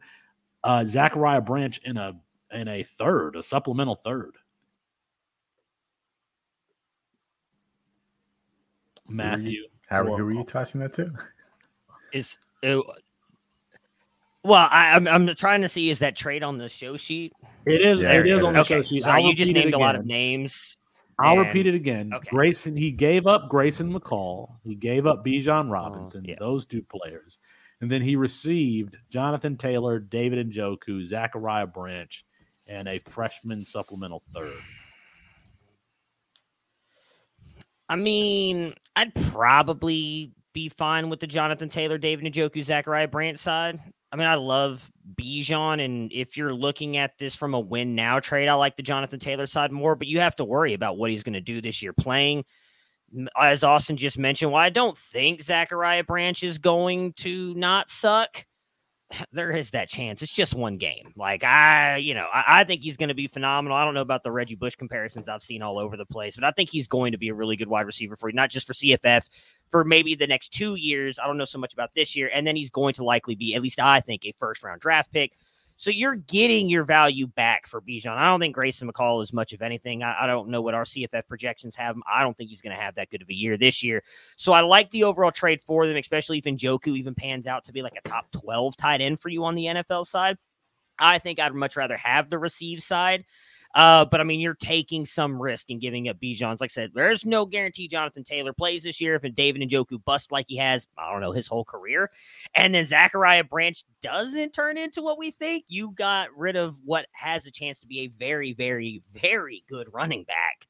uh, 0.63 0.85
Zachariah 0.85 1.41
Branch 1.41 1.79
in 1.83 1.97
a 1.97 2.13
in 2.51 2.67
a 2.67 2.83
third, 2.83 3.35
a 3.35 3.43
supplemental 3.43 3.95
third. 3.95 4.37
Matthew, 9.09 9.67
How 9.87 10.03
Whoa. 10.03 10.17
who 10.17 10.25
were 10.25 10.33
you 10.33 10.43
tossing 10.43 10.81
that 10.81 10.93
to? 10.93 11.09
Is 12.13 12.37
uh, 12.65 12.79
well, 14.43 14.67
I, 14.71 14.93
I'm 14.93 15.07
I'm 15.07 15.35
trying 15.35 15.61
to 15.61 15.69
see 15.69 15.89
is 15.89 15.99
that 15.99 16.15
trade 16.15 16.43
on 16.43 16.57
the 16.57 16.69
show 16.69 16.95
sheet? 16.97 17.33
it 17.65 17.81
is. 17.81 17.99
Yeah, 17.99 18.13
it 18.13 18.27
is 18.27 18.41
it 18.41 18.45
on 18.45 18.53
the 18.53 18.59
Okay, 18.61 18.75
show 18.75 18.83
sheet. 18.83 19.03
sorry, 19.03 19.21
I'll 19.21 19.29
you 19.29 19.35
just 19.35 19.51
named 19.51 19.73
a 19.73 19.77
lot 19.77 19.95
of 19.95 20.05
names. 20.05 20.76
I'll 21.19 21.39
and- 21.39 21.47
repeat 21.47 21.67
it 21.67 21.75
again. 21.75 22.11
Okay. 22.13 22.29
Grayson, 22.29 22.75
he 22.75 22.91
gave 22.91 23.27
up 23.27 23.49
Grayson 23.49 23.91
McCall. 23.91 24.55
He 24.63 24.75
gave 24.75 25.07
up 25.07 25.25
Bijan 25.25 25.67
oh, 25.67 25.71
Robinson, 25.71 26.25
yeah. 26.25 26.35
those 26.39 26.65
two 26.65 26.83
players. 26.83 27.39
And 27.81 27.91
then 27.91 28.01
he 28.01 28.15
received 28.15 28.97
Jonathan 29.09 29.55
Taylor, 29.55 29.99
David 29.99 30.51
Njoku, 30.51 31.05
Zachariah 31.05 31.67
Branch, 31.67 32.25
and 32.65 32.87
a 32.87 32.99
freshman 33.05 33.65
supplemental 33.65 34.23
third. 34.33 34.53
I 37.89 37.95
mean, 37.95 38.73
I'd 38.95 39.13
probably 39.31 40.33
be 40.53 40.69
fine 40.69 41.09
with 41.09 41.19
the 41.19 41.27
Jonathan 41.27 41.69
Taylor, 41.69 41.97
David 41.97 42.33
Njoku, 42.33 42.63
Zachariah 42.63 43.07
Branch 43.07 43.37
side. 43.37 43.79
I 44.11 44.15
mean, 44.15 44.27
I 44.27 44.35
love 44.35 44.89
Bijan, 45.15 45.83
and 45.83 46.11
if 46.13 46.37
you're 46.37 46.53
looking 46.53 46.95
at 46.97 47.17
this 47.17 47.35
from 47.35 47.53
a 47.53 47.59
win 47.59 47.93
now 47.93 48.19
trade, 48.19 48.47
I 48.47 48.53
like 48.53 48.77
the 48.77 48.83
Jonathan 48.83 49.19
Taylor 49.19 49.47
side 49.47 49.71
more. 49.71 49.95
But 49.95 50.07
you 50.07 50.19
have 50.21 50.35
to 50.37 50.45
worry 50.45 50.73
about 50.73 50.97
what 50.97 51.11
he's 51.11 51.23
going 51.23 51.33
to 51.33 51.41
do 51.41 51.61
this 51.61 51.81
year 51.81 51.93
playing. 51.93 52.45
As 53.37 53.63
Austin 53.63 53.97
just 53.97 54.17
mentioned, 54.17 54.51
while 54.51 54.63
I 54.63 54.69
don't 54.69 54.97
think 54.97 55.41
Zachariah 55.41 56.03
Branch 56.03 56.41
is 56.43 56.57
going 56.57 57.13
to 57.13 57.53
not 57.55 57.89
suck, 57.89 58.45
there 59.31 59.51
is 59.51 59.71
that 59.71 59.89
chance. 59.89 60.21
It's 60.21 60.33
just 60.33 60.53
one 60.53 60.77
game. 60.77 61.13
Like 61.15 61.43
I, 61.43 61.97
you 61.97 62.13
know, 62.13 62.27
I, 62.33 62.61
I 62.61 62.63
think 62.63 62.81
he's 62.81 62.97
going 62.97 63.09
to 63.09 63.15
be 63.15 63.27
phenomenal. 63.27 63.77
I 63.77 63.85
don't 63.85 63.93
know 63.93 64.01
about 64.01 64.23
the 64.23 64.31
Reggie 64.31 64.55
Bush 64.55 64.75
comparisons 64.75 65.29
I've 65.29 65.41
seen 65.41 65.61
all 65.61 65.77
over 65.77 65.97
the 65.97 66.05
place, 66.05 66.35
but 66.35 66.43
I 66.43 66.51
think 66.51 66.69
he's 66.69 66.87
going 66.87 67.11
to 67.13 67.17
be 67.17 67.29
a 67.29 67.33
really 67.33 67.55
good 67.55 67.67
wide 67.67 67.85
receiver 67.85 68.15
for 68.15 68.29
you, 68.29 68.35
not 68.35 68.49
just 68.49 68.67
for 68.67 68.73
CFF, 68.73 69.29
for 69.69 69.83
maybe 69.83 70.15
the 70.15 70.27
next 70.27 70.49
two 70.49 70.75
years. 70.75 71.19
I 71.19 71.27
don't 71.27 71.37
know 71.37 71.45
so 71.45 71.59
much 71.59 71.73
about 71.73 71.93
this 71.93 72.15
year, 72.15 72.29
and 72.33 72.45
then 72.45 72.55
he's 72.55 72.69
going 72.69 72.93
to 72.95 73.03
likely 73.03 73.35
be, 73.35 73.55
at 73.55 73.61
least 73.61 73.79
I 73.79 74.01
think, 74.01 74.25
a 74.25 74.33
first 74.33 74.63
round 74.63 74.81
draft 74.81 75.11
pick. 75.11 75.33
So 75.77 75.91
you're 75.91 76.15
getting 76.15 76.69
your 76.69 76.83
value 76.83 77.27
back 77.27 77.67
for 77.67 77.79
Bijan. 77.81 78.17
I 78.17 78.25
don't 78.25 78.39
think 78.39 78.55
Grayson 78.55 78.91
McCall 78.91 79.21
is 79.21 79.31
much 79.31 79.53
of 79.53 79.61
anything. 79.61 80.01
I, 80.01 80.23
I 80.23 80.27
don't 80.27 80.49
know 80.49 80.61
what 80.61 80.73
our 80.73 80.83
CFF 80.83 81.27
projections 81.27 81.75
have 81.75 81.95
him. 81.95 82.01
I 82.11 82.23
don't 82.23 82.35
think 82.35 82.49
he's 82.49 82.61
going 82.61 82.75
to 82.75 82.81
have 82.81 82.95
that 82.95 83.11
good 83.11 83.21
of 83.21 83.29
a 83.29 83.33
year 83.33 83.57
this 83.57 83.83
year. 83.83 84.01
So 84.37 84.53
I 84.53 84.61
like 84.61 84.89
the 84.89 85.03
overall 85.03 85.31
trade 85.31 85.61
for 85.61 85.85
them, 85.85 85.95
especially 85.95 86.39
if 86.39 86.45
Njoku 86.45 86.97
even 86.97 87.13
pans 87.13 87.45
out 87.45 87.63
to 87.65 87.71
be 87.71 87.83
like 87.83 87.93
a 87.95 88.09
top 88.09 88.31
12 88.31 88.75
tight 88.75 89.01
end 89.01 89.19
for 89.19 89.29
you 89.29 89.45
on 89.45 89.53
the 89.53 89.65
NFL 89.65 90.07
side. 90.07 90.39
I 90.97 91.19
think 91.19 91.39
I'd 91.39 91.53
much 91.53 91.75
rather 91.75 91.95
have 91.95 92.31
the 92.31 92.39
receive 92.39 92.81
side. 92.81 93.23
Uh, 93.75 94.05
but 94.05 94.19
I 94.19 94.23
mean, 94.23 94.39
you're 94.39 94.55
taking 94.55 95.05
some 95.05 95.41
risk 95.41 95.69
in 95.69 95.79
giving 95.79 96.09
up 96.09 96.17
Bijan's. 96.19 96.61
Like 96.61 96.71
I 96.71 96.73
said, 96.73 96.91
there's 96.93 97.25
no 97.25 97.45
guarantee 97.45 97.87
Jonathan 97.87 98.23
Taylor 98.23 98.53
plays 98.53 98.83
this 98.83 98.99
year. 98.99 99.15
If 99.15 99.35
David 99.35 99.61
and 99.61 99.69
Njoku 99.69 100.03
bust 100.03 100.31
like 100.31 100.45
he 100.47 100.57
has, 100.57 100.87
I 100.97 101.11
don't 101.11 101.21
know, 101.21 101.31
his 101.31 101.47
whole 101.47 101.65
career, 101.65 102.09
and 102.55 102.73
then 102.73 102.85
Zachariah 102.85 103.43
Branch 103.43 103.83
doesn't 104.01 104.53
turn 104.53 104.77
into 104.77 105.01
what 105.01 105.17
we 105.17 105.31
think, 105.31 105.65
you 105.67 105.91
got 105.91 106.35
rid 106.35 106.55
of 106.55 106.79
what 106.83 107.07
has 107.11 107.45
a 107.45 107.51
chance 107.51 107.79
to 107.81 107.87
be 107.87 108.01
a 108.01 108.07
very, 108.07 108.53
very, 108.53 109.01
very 109.13 109.63
good 109.69 109.87
running 109.93 110.23
back 110.23 110.67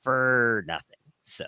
for 0.00 0.64
nothing. 0.66 0.96
So 1.24 1.46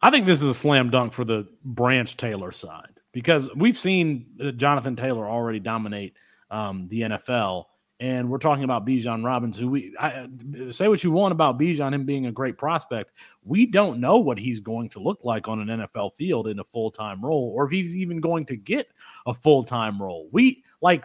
I 0.00 0.10
think 0.10 0.26
this 0.26 0.40
is 0.42 0.48
a 0.48 0.54
slam 0.54 0.90
dunk 0.90 1.12
for 1.12 1.24
the 1.24 1.48
Branch 1.64 2.16
Taylor 2.16 2.52
side 2.52 3.00
because 3.12 3.50
we've 3.54 3.78
seen 3.78 4.26
uh, 4.42 4.52
Jonathan 4.52 4.94
Taylor 4.94 5.28
already 5.28 5.58
dominate 5.58 6.14
um, 6.50 6.88
the 6.88 7.02
NFL, 7.02 7.64
and 8.00 8.30
we're 8.30 8.38
talking 8.38 8.64
about 8.64 8.86
Bijan 8.86 9.24
Robbins, 9.24 9.58
who 9.58 9.68
we 9.70 9.94
I, 9.98 10.28
say 10.70 10.86
what 10.86 11.02
you 11.02 11.10
want 11.10 11.32
about 11.32 11.58
Bijan, 11.58 11.92
him 11.92 12.04
being 12.04 12.26
a 12.26 12.32
great 12.32 12.56
prospect. 12.56 13.12
We 13.42 13.66
don't 13.66 14.00
know 14.00 14.18
what 14.18 14.38
he's 14.38 14.60
going 14.60 14.88
to 14.90 15.00
look 15.00 15.24
like 15.24 15.48
on 15.48 15.60
an 15.60 15.80
NFL 15.80 16.14
field 16.14 16.46
in 16.46 16.60
a 16.60 16.64
full 16.64 16.90
time 16.90 17.24
role, 17.24 17.52
or 17.56 17.64
if 17.64 17.72
he's 17.72 17.96
even 17.96 18.20
going 18.20 18.46
to 18.46 18.56
get 18.56 18.88
a 19.26 19.34
full 19.34 19.64
time 19.64 20.00
role. 20.00 20.28
We 20.30 20.62
like 20.80 21.04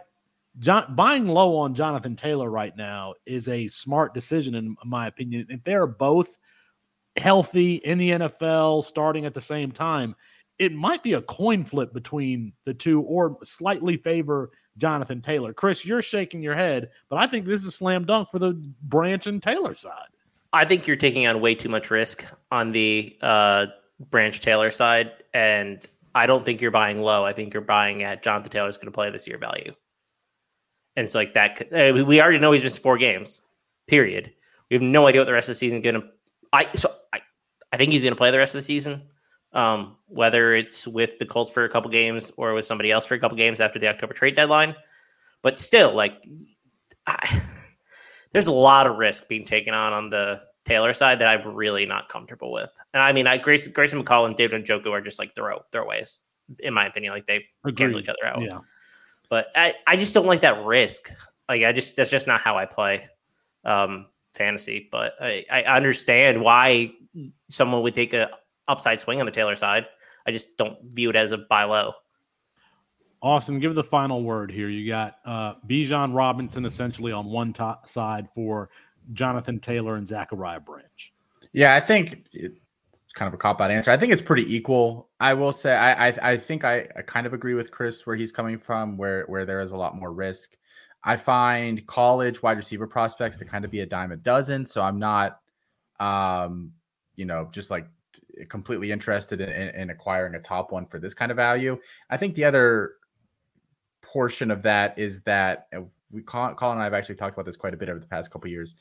John, 0.59 0.93
buying 0.95 1.27
low 1.27 1.57
on 1.57 1.73
Jonathan 1.73 2.15
Taylor 2.15 2.49
right 2.49 2.75
now 2.77 3.15
is 3.25 3.47
a 3.47 3.67
smart 3.67 4.13
decision, 4.13 4.53
in 4.53 4.75
my 4.85 5.07
opinion. 5.07 5.47
If 5.49 5.63
they're 5.63 5.87
both 5.87 6.37
healthy 7.17 7.75
in 7.75 7.97
the 7.97 8.11
NFL 8.11 8.83
starting 8.83 9.25
at 9.25 9.33
the 9.33 9.41
same 9.41 9.71
time, 9.71 10.15
it 10.59 10.73
might 10.73 11.03
be 11.03 11.13
a 11.13 11.21
coin 11.21 11.65
flip 11.65 11.93
between 11.93 12.53
the 12.65 12.73
two 12.73 13.01
or 13.01 13.37
slightly 13.43 13.97
favor 13.97 14.51
Jonathan 14.77 15.21
Taylor. 15.21 15.53
Chris, 15.53 15.85
you're 15.85 16.01
shaking 16.01 16.41
your 16.41 16.55
head, 16.55 16.89
but 17.09 17.17
I 17.17 17.27
think 17.27 17.45
this 17.45 17.61
is 17.61 17.67
a 17.67 17.71
slam 17.71 18.05
dunk 18.05 18.29
for 18.29 18.39
the 18.39 18.53
Branch 18.83 19.25
and 19.27 19.41
Taylor 19.41 19.75
side. 19.75 20.07
I 20.51 20.65
think 20.65 20.85
you're 20.87 20.95
taking 20.95 21.25
on 21.27 21.41
way 21.41 21.55
too 21.55 21.69
much 21.69 21.89
risk 21.89 22.25
on 22.51 22.71
the 22.71 23.17
uh, 23.21 23.67
Branch 24.11 24.39
Taylor 24.39 24.69
side, 24.71 25.11
and 25.33 25.79
I 26.15 26.27
don't 26.27 26.45
think 26.45 26.61
you're 26.61 26.71
buying 26.71 27.01
low. 27.01 27.25
I 27.25 27.33
think 27.33 27.53
you're 27.53 27.61
buying 27.61 28.03
at 28.03 28.21
Jonathan 28.21 28.51
Taylor's 28.51 28.77
going 28.77 28.87
to 28.87 28.91
play 28.91 29.09
this 29.09 29.27
year 29.27 29.37
value. 29.39 29.73
and 30.95 31.09
so 31.09 31.19
like 31.19 31.33
that. 31.33 31.61
uh, 31.73 32.03
we 32.05 32.21
already 32.21 32.39
know 32.39 32.51
he's 32.51 32.63
missed 32.63 32.81
four 32.83 32.97
games. 32.97 33.41
Period. 33.87 34.31
We 34.69 34.75
have 34.75 34.83
no 34.83 35.07
idea 35.07 35.21
what 35.21 35.25
the 35.25 35.33
rest 35.33 35.49
of 35.49 35.53
the 35.53 35.57
season 35.57 35.79
is 35.79 35.83
going 35.83 36.01
to. 36.01 36.07
I 36.53 36.67
so 36.75 36.93
I, 37.11 37.21
I 37.71 37.77
think 37.77 37.91
he's 37.91 38.03
going 38.03 38.13
to 38.13 38.17
play 38.17 38.31
the 38.31 38.37
rest 38.37 38.53
of 38.55 38.59
the 38.59 38.65
season. 38.65 39.01
Um, 39.53 39.97
whether 40.07 40.53
it's 40.53 40.87
with 40.87 41.19
the 41.19 41.27
Colts 41.27 41.51
for 41.51 41.63
a 41.63 41.69
couple 41.69 41.91
games 41.91 42.31
or 42.37 42.53
with 42.53 42.65
somebody 42.65 42.89
else 42.91 43.05
for 43.05 43.13
a 43.13 43.19
couple 43.19 43.37
games 43.37 43.59
after 43.59 43.77
the 43.77 43.87
October 43.87 44.13
trade 44.13 44.35
deadline, 44.35 44.75
but 45.43 45.57
still, 45.59 45.93
like, 45.93 46.25
I, 47.05 47.41
there's 48.31 48.47
a 48.47 48.51
lot 48.51 48.87
of 48.87 48.97
risk 48.97 49.27
being 49.27 49.45
taken 49.45 49.73
on 49.73 49.93
on 49.93 50.09
the 50.09 50.41
Taylor 50.65 50.93
side 50.93 51.19
that 51.19 51.27
I'm 51.27 51.53
really 51.53 51.85
not 51.85 52.09
comfortable 52.09 52.51
with. 52.51 52.71
And 52.93 53.03
I 53.03 53.11
mean, 53.11 53.27
I 53.27 53.37
Grace, 53.37 53.67
Grayson 53.67 54.03
McCall 54.03 54.25
and 54.25 54.35
David 54.35 54.65
Njoku 54.65 54.91
are 54.91 55.01
just 55.01 55.19
like 55.19 55.35
throw 55.35 55.61
throwaways, 55.71 56.19
in 56.59 56.73
my 56.73 56.87
opinion. 56.87 57.13
Like 57.13 57.25
they 57.25 57.45
cancel 57.65 57.99
Agreed. 57.99 58.03
each 58.03 58.09
other 58.09 58.25
out. 58.25 58.41
Yeah. 58.41 58.59
But 59.29 59.47
I, 59.55 59.75
I 59.85 59.97
just 59.97 60.13
don't 60.13 60.25
like 60.25 60.41
that 60.41 60.63
risk. 60.63 61.11
Like 61.49 61.63
I 61.63 61.73
just 61.73 61.95
that's 61.95 62.09
just 62.09 62.27
not 62.27 62.39
how 62.39 62.57
I 62.57 62.65
play 62.65 63.07
um 63.65 64.07
fantasy. 64.33 64.87
But 64.89 65.15
I, 65.19 65.45
I 65.51 65.63
understand 65.63 66.41
why 66.41 66.93
someone 67.49 67.83
would 67.83 67.95
take 67.95 68.13
a 68.13 68.31
upside 68.67 68.99
swing 68.99 69.19
on 69.19 69.25
the 69.25 69.31
Taylor 69.31 69.55
side. 69.55 69.85
I 70.25 70.31
just 70.31 70.57
don't 70.57 70.77
view 70.91 71.09
it 71.09 71.15
as 71.15 71.31
a 71.31 71.37
buy 71.37 71.63
low. 71.63 71.93
Austin, 73.21 73.59
give 73.59 73.73
the 73.73 73.83
final 73.83 74.23
word 74.23 74.51
here. 74.51 74.67
You 74.67 74.89
got 74.89 75.15
uh, 75.25 75.53
Bijan 75.67 76.13
Robinson 76.13 76.65
essentially 76.65 77.11
on 77.11 77.25
one 77.25 77.53
top 77.53 77.87
side 77.87 78.27
for 78.35 78.69
Jonathan 79.13 79.59
Taylor 79.59 79.95
and 79.95 80.07
Zachariah 80.07 80.59
Branch. 80.59 81.13
Yeah, 81.53 81.75
I 81.75 81.79
think 81.79 82.25
it's 82.33 82.59
kind 83.13 83.27
of 83.27 83.33
a 83.33 83.37
cop 83.37 83.61
out 83.61 83.71
answer. 83.71 83.91
I 83.91 83.97
think 83.97 84.11
it's 84.11 84.21
pretty 84.21 84.53
equal. 84.53 85.09
I 85.19 85.33
will 85.35 85.51
say 85.53 85.73
I 85.73 86.09
I, 86.09 86.31
I 86.31 86.37
think 86.37 86.65
I, 86.65 86.87
I 86.97 87.01
kind 87.01 87.25
of 87.25 87.33
agree 87.33 87.53
with 87.53 87.71
Chris 87.71 88.05
where 88.05 88.15
he's 88.15 88.31
coming 88.31 88.57
from, 88.57 88.97
where 88.97 89.23
where 89.27 89.45
there 89.45 89.61
is 89.61 89.71
a 89.71 89.77
lot 89.77 89.95
more 89.95 90.11
risk. 90.11 90.57
I 91.03 91.15
find 91.15 91.85
college 91.85 92.41
wide 92.41 92.57
receiver 92.57 92.87
prospects 92.87 93.37
to 93.37 93.45
kind 93.45 93.63
of 93.65 93.71
be 93.71 93.81
a 93.81 93.85
dime 93.85 94.11
a 94.11 94.17
dozen. 94.17 94.65
So 94.65 94.81
I'm 94.81 94.99
not 94.99 95.39
um, 95.99 96.73
you 97.15 97.25
know, 97.25 97.47
just 97.51 97.71
like 97.71 97.87
completely 98.49 98.91
interested 98.91 99.41
in, 99.41 99.49
in, 99.49 99.75
in 99.75 99.89
acquiring 99.89 100.35
a 100.35 100.39
top 100.39 100.71
one 100.71 100.85
for 100.85 100.99
this 100.99 101.13
kind 101.13 101.31
of 101.31 101.37
value. 101.37 101.77
I 102.09 102.17
think 102.17 102.35
the 102.35 102.45
other 102.45 102.93
portion 104.01 104.51
of 104.51 104.61
that 104.63 104.97
is 104.97 105.21
that 105.21 105.67
uh, 105.75 105.81
we 106.11 106.21
Colin 106.21 106.55
and 106.59 106.79
I 106.79 106.83
have 106.83 106.93
actually 106.93 107.15
talked 107.15 107.33
about 107.33 107.45
this 107.45 107.57
quite 107.57 107.73
a 107.73 107.77
bit 107.77 107.89
over 107.89 107.99
the 107.99 108.05
past 108.05 108.31
couple 108.31 108.49
years 108.49 108.75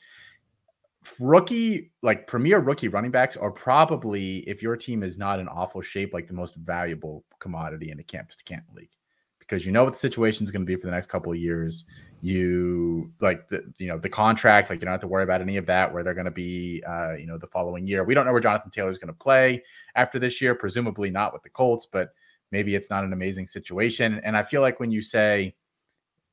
rookie 1.19 1.91
like 2.01 2.27
premier 2.27 2.59
rookie 2.59 2.87
running 2.87 3.11
backs 3.11 3.35
are 3.35 3.51
probably 3.51 4.37
if 4.47 4.61
your 4.61 4.75
team 4.75 5.03
is 5.03 5.17
not 5.17 5.39
in 5.39 5.47
awful 5.47 5.81
shape 5.81 6.13
like 6.13 6.27
the 6.27 6.33
most 6.33 6.55
valuable 6.55 7.25
commodity 7.39 7.91
in 7.91 7.99
a 7.99 8.03
campus 8.03 8.35
to 8.35 8.43
camp 8.43 8.63
league 8.73 8.89
because 9.47 9.65
you 9.65 9.71
know 9.71 9.83
what 9.83 9.93
the 9.93 9.99
situation 9.99 10.43
is 10.43 10.51
going 10.51 10.61
to 10.61 10.65
be 10.65 10.75
for 10.75 10.87
the 10.87 10.91
next 10.91 11.07
couple 11.07 11.31
of 11.31 11.37
years. 11.37 11.85
You 12.21 13.11
like 13.19 13.49
the 13.49 13.63
you 13.77 13.87
know 13.87 13.97
the 13.97 14.09
contract 14.09 14.69
like 14.69 14.79
you 14.79 14.85
don't 14.85 14.93
have 14.93 15.01
to 15.01 15.07
worry 15.07 15.23
about 15.23 15.41
any 15.41 15.57
of 15.57 15.65
that 15.65 15.93
where 15.93 16.03
they're 16.03 16.13
going 16.13 16.25
to 16.25 16.31
be 16.31 16.81
uh 16.87 17.13
you 17.13 17.25
know 17.25 17.37
the 17.37 17.47
following 17.47 17.85
year. 17.85 18.03
We 18.05 18.13
don't 18.13 18.25
know 18.25 18.31
where 18.31 18.41
jonathan 18.41 18.71
taylor 18.71 18.89
is 18.89 18.97
going 18.97 19.13
to 19.13 19.19
play 19.19 19.61
after 19.95 20.19
this 20.19 20.41
year 20.41 20.55
presumably 20.55 21.09
not 21.09 21.33
with 21.33 21.43
the 21.43 21.49
colts 21.49 21.85
but 21.85 22.13
maybe 22.51 22.75
it's 22.75 22.89
not 22.89 23.03
an 23.03 23.11
amazing 23.11 23.47
situation. 23.47 24.21
And 24.23 24.37
i 24.37 24.43
feel 24.43 24.61
like 24.61 24.79
when 24.79 24.89
you 24.89 25.01
say 25.01 25.53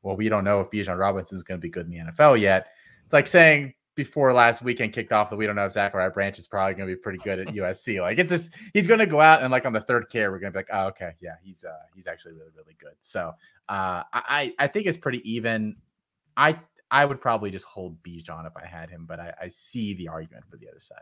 well 0.03 0.15
we 0.15 0.29
don't 0.29 0.45
know 0.45 0.61
if 0.61 0.71
Bijan 0.71 0.97
robinson 0.97 1.37
is 1.37 1.43
going 1.43 1.59
to 1.59 1.63
be 1.63 1.71
good 1.71 1.87
in 1.87 1.91
the 1.91 2.13
nfl 2.13 2.41
yet 2.41 2.69
it's 3.05 3.13
like 3.13 3.27
saying 3.27 3.75
before 3.95 4.33
last 4.33 4.63
weekend 4.63 4.93
kicked 4.93 5.13
off 5.13 5.31
that 5.31 5.37
we 5.37 5.47
don't 5.47 5.57
know 5.57 5.67
if 5.67 5.73
Zachariah 5.73 6.11
Branch 6.11 6.39
is 6.39 6.47
probably 6.49 6.75
going 6.75 6.89
to 6.89 6.95
be 6.95 7.01
pretty 7.01 7.19
good 7.19 7.39
at 7.39 7.49
USC. 7.49 8.01
Like 8.01 8.19
it's 8.19 8.31
just 8.31 8.55
he's 8.73 8.87
going 8.87 9.01
to 9.01 9.07
go 9.07 9.21
out 9.21 9.43
and 9.43 9.51
like 9.51 9.67
on 9.67 9.73
the 9.73 9.81
third 9.81 10.09
care 10.11 10.31
we're 10.31 10.39
going 10.39 10.53
to 10.53 10.57
be 10.57 10.61
like, 10.61 10.71
oh 10.73 10.87
okay, 10.89 11.13
yeah, 11.21 11.35
he's 11.43 11.65
uh 11.65 11.73
he's 11.95 12.07
actually 12.07 12.33
really 12.33 12.51
really 12.57 12.77
good. 12.81 12.95
So 13.01 13.33
uh 13.69 14.03
I 14.13 14.55
I 14.59 14.67
think 14.69 14.87
it's 14.87 14.99
pretty 14.99 15.21
even. 15.31 15.77
I 16.37 16.59
I 16.91 17.05
would 17.05 17.21
probably 17.21 17.51
just 17.51 17.67
hold 17.67 18.03
Bijan 18.03 18.47
if 18.47 18.57
I 18.57 18.67
had 18.67 18.91
him, 18.91 19.05
but 19.07 19.21
I, 19.21 19.33
I 19.43 19.49
see 19.49 19.95
the 19.95 20.09
argument 20.09 20.45
for 20.51 20.57
the 20.57 20.69
other 20.69 20.81
side. 20.81 20.99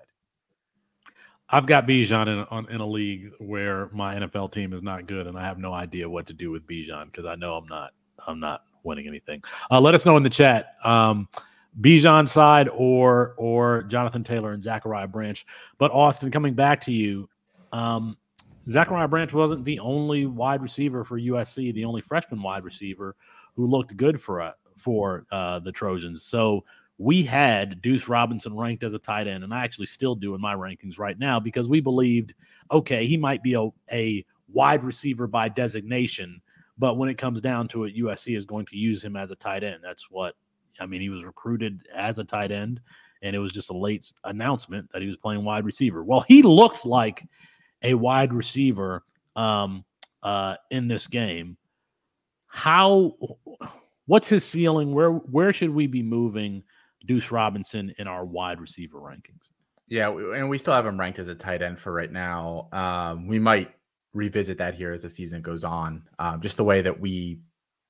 I've 1.51 1.67
got 1.67 1.87
Bijan 1.87 2.27
in, 2.27 2.47
on, 2.51 2.69
in 2.69 2.81
a 2.81 2.87
league 2.87 3.31
where 3.39 3.89
my 3.93 4.17
NFL 4.17 4.53
team 4.53 4.75
is 4.75 4.83
not 4.83 5.07
good, 5.07 5.27
and 5.27 5.39
I 5.39 5.45
have 5.45 5.59
no 5.59 5.73
idea 5.73 6.09
what 6.09 6.27
to 6.27 6.35
do 6.35 6.51
with 6.51 6.67
Bijan 6.67 7.07
because 7.07 7.25
I 7.25 7.37
know 7.37 7.55
I'm 7.55 7.67
not 7.67 7.93
I'm 8.27 8.41
not 8.41 8.65
winning 8.83 9.07
anything. 9.07 9.43
Uh, 9.71 9.81
let 9.81 9.95
us 9.95 10.05
know 10.05 10.17
in 10.17 10.23
the 10.23 10.31
chat. 10.31 10.75
Um, 10.85 11.29
Bijan 11.81 12.29
side 12.29 12.69
or 12.69 13.35
or 13.37 13.83
Jonathan 13.85 14.25
Taylor 14.25 14.53
and 14.53 14.63
Zachariah 14.63 15.09
Branch. 15.09 15.45
But 15.79 15.91
Austin, 15.93 16.31
coming 16.31 16.55
back 16.55 16.81
to 16.83 16.93
you, 16.93 17.29
um, 17.73 18.17
Zachariah 18.69 19.09
Branch 19.09 19.33
wasn't 19.33 19.65
the 19.65 19.79
only 19.79 20.27
wide 20.27 20.63
receiver 20.63 21.05
for 21.05 21.19
USC, 21.19 21.73
the 21.73 21.85
only 21.85 22.03
freshman 22.03 22.43
wide 22.43 22.65
receiver 22.65 23.17
who 23.57 23.67
looked 23.67 23.97
good 23.97 24.21
for 24.21 24.41
uh, 24.41 24.53
for 24.77 25.27
uh, 25.31 25.59
the 25.61 25.73
Trojans. 25.73 26.25
So 26.25 26.65
we 26.99 27.23
had 27.23 27.81
Deuce 27.81 28.09
Robinson 28.09 28.57
ranked 28.57 28.83
as 28.83 28.95
a 28.95 28.99
tight 28.99 29.29
end, 29.29 29.45
and 29.45 29.55
I 29.55 29.65
actually 29.65 29.87
still 29.87 30.17
do 30.17 30.35
in 30.35 30.41
my 30.41 30.55
rankings 30.55 30.99
right 30.99 31.19
now 31.19 31.39
because 31.39 31.69
we 31.69 31.81
believed, 31.81 32.35
okay, 32.71 33.07
he 33.07 33.17
might 33.17 33.43
be 33.43 33.55
a, 33.55 33.69
a 33.93 34.25
wide 34.53 34.83
receiver 34.83 35.29
by 35.29 35.49
designation, 35.49 36.41
but 36.77 36.97
when 36.97 37.09
it 37.09 37.17
comes 37.17 37.41
down 37.41 37.69
to 37.69 37.85
it, 37.85 37.97
USC 37.97 38.37
is 38.37 38.45
going 38.45 38.67
to 38.67 38.77
use 38.77 39.03
him 39.03 39.17
as 39.17 39.31
a 39.31 39.37
tight 39.37 39.63
end. 39.63 39.79
That's 39.83 40.11
what 40.11 40.35
I 40.81 40.87
mean, 40.87 41.01
he 41.01 41.09
was 41.09 41.25
recruited 41.25 41.87
as 41.95 42.19
a 42.19 42.25
tight 42.25 42.51
end, 42.51 42.81
and 43.23 43.35
it 43.35 43.39
was 43.39 43.53
just 43.53 43.71
a 43.71 43.77
late 43.77 44.13
announcement 44.25 44.91
that 44.93 45.03
he 45.03 45.09
was 45.09 45.17
playing 45.17 45.45
wide 45.45 45.65
receiver. 45.65 46.05
Well, 46.05 46.21
he 46.21 46.43
looked 46.43 46.85
like 46.85 47.27
a 47.83 47.95
wide 47.95 48.33
receiver 48.33 49.05
um, 49.37 49.85
uh, 50.23 50.57
in 50.71 50.89
this 50.89 51.07
game. 51.07 51.57
How? 52.47 53.15
What's 54.07 54.29
his 54.29 54.45
ceiling? 54.45 54.95
Where 54.95 55.11
where 55.11 55.53
should 55.53 55.71
we 55.71 55.87
be 55.87 56.03
moving 56.03 56.63
Deuce 57.07 57.31
Robinson 57.31 57.95
in 57.99 58.09
our 58.09 58.25
wide 58.25 58.61
receiver 58.61 58.99
rankings? 58.99 59.51
Yeah, 59.89 60.11
and 60.11 60.49
we 60.51 60.59
still 60.59 60.75
have 60.75 60.87
him 60.87 61.01
ranked 61.01 61.19
as 61.19 61.29
a 61.29 61.35
tight 61.35 61.63
end 61.63 61.79
for 61.79 61.93
right 61.93 62.13
now. 62.13 62.69
Um, 62.73 63.27
we 63.27 63.39
might 63.39 63.75
revisit 64.13 64.59
that 64.59 64.75
here 64.75 64.93
as 64.93 65.03
the 65.03 65.09
season 65.09 65.43
goes 65.43 65.65
on. 65.65 66.03
Um, 66.19 66.41
just 66.41 66.57
the 66.57 66.65
way 66.65 66.83
that 66.83 67.01
we 67.01 67.41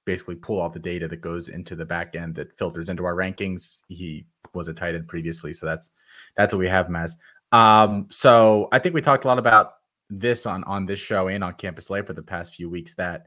basically 0.09 0.37
pull 0.37 0.59
all 0.59 0.71
the 0.71 0.79
data 0.79 1.07
that 1.07 1.21
goes 1.21 1.51
into 1.51 1.77
the 1.77 1.85
back 1.85 2.17
end 2.17 2.35
that 2.35 2.57
filters 2.57 2.89
into 2.89 3.05
our 3.05 3.15
rankings. 3.15 3.83
He 3.89 4.25
was 4.55 4.67
a 4.67 4.73
tight 4.73 4.95
end 4.95 5.07
previously, 5.07 5.53
so 5.53 5.67
that's 5.67 5.91
that's 6.35 6.55
what 6.55 6.61
we 6.61 6.69
have 6.69 6.87
him 6.87 6.97
as. 6.97 7.15
Um, 7.53 8.07
so 8.09 8.69
I 8.73 8.79
think 8.79 8.95
we 8.95 9.03
talked 9.03 9.27
a 9.27 9.29
lot 9.29 9.39
about 9.39 9.75
this 10.09 10.47
on 10.47 10.65
on 10.65 10.87
this 10.87 10.99
show 10.99 11.29
and 11.29 11.45
on 11.45 11.53
Campus 11.53 11.91
Life 11.91 12.07
for 12.07 12.15
the 12.15 12.23
past 12.23 12.55
few 12.55 12.71
weeks. 12.71 12.95
That 12.95 13.27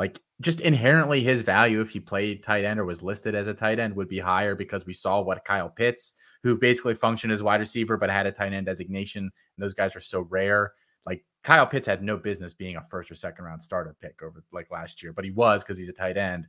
like 0.00 0.22
just 0.40 0.60
inherently 0.60 1.22
his 1.22 1.42
value 1.42 1.82
if 1.82 1.90
he 1.90 2.00
played 2.00 2.42
tight 2.42 2.64
end 2.64 2.80
or 2.80 2.86
was 2.86 3.02
listed 3.02 3.34
as 3.34 3.46
a 3.46 3.52
tight 3.52 3.78
end 3.78 3.94
would 3.94 4.08
be 4.08 4.18
higher 4.18 4.54
because 4.54 4.86
we 4.86 4.94
saw 4.94 5.20
what 5.20 5.44
Kyle 5.44 5.68
Pitts, 5.68 6.14
who 6.42 6.56
basically 6.56 6.94
functioned 6.94 7.34
as 7.34 7.42
wide 7.42 7.60
receiver 7.60 7.98
but 7.98 8.08
had 8.08 8.26
a 8.26 8.32
tight 8.32 8.54
end 8.54 8.64
designation, 8.64 9.24
and 9.24 9.62
those 9.62 9.74
guys 9.74 9.94
are 9.94 10.00
so 10.00 10.22
rare. 10.30 10.72
Like 11.06 11.24
Kyle 11.42 11.66
Pitts 11.66 11.86
had 11.86 12.02
no 12.02 12.16
business 12.16 12.54
being 12.54 12.76
a 12.76 12.84
first 12.84 13.10
or 13.10 13.14
second 13.14 13.44
round 13.44 13.62
starter 13.62 13.96
pick 14.00 14.22
over 14.22 14.44
like 14.52 14.70
last 14.70 15.02
year, 15.02 15.12
but 15.12 15.24
he 15.24 15.30
was 15.30 15.62
because 15.62 15.78
he's 15.78 15.88
a 15.88 15.94
tight 15.94 16.16
end, 16.16 16.46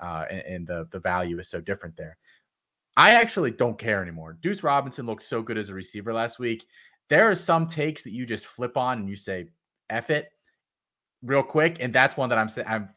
uh, 0.00 0.24
and, 0.30 0.40
and 0.40 0.66
the 0.66 0.88
the 0.90 1.00
value 1.00 1.38
is 1.38 1.48
so 1.48 1.60
different 1.60 1.96
there. 1.96 2.16
I 2.96 3.14
actually 3.14 3.50
don't 3.50 3.78
care 3.78 4.02
anymore. 4.02 4.38
Deuce 4.40 4.62
Robinson 4.62 5.06
looked 5.06 5.24
so 5.24 5.42
good 5.42 5.58
as 5.58 5.68
a 5.68 5.74
receiver 5.74 6.12
last 6.12 6.38
week. 6.38 6.64
There 7.08 7.28
are 7.28 7.34
some 7.34 7.66
takes 7.66 8.02
that 8.04 8.12
you 8.12 8.24
just 8.24 8.46
flip 8.46 8.76
on 8.76 8.98
and 8.98 9.08
you 9.08 9.16
say, 9.16 9.46
"F 9.90 10.10
it," 10.10 10.30
real 11.22 11.42
quick, 11.42 11.78
and 11.80 11.92
that's 11.92 12.16
one 12.16 12.28
that 12.28 12.38
I'm 12.38 12.48
saying. 12.48 12.68
I'm 12.68 12.88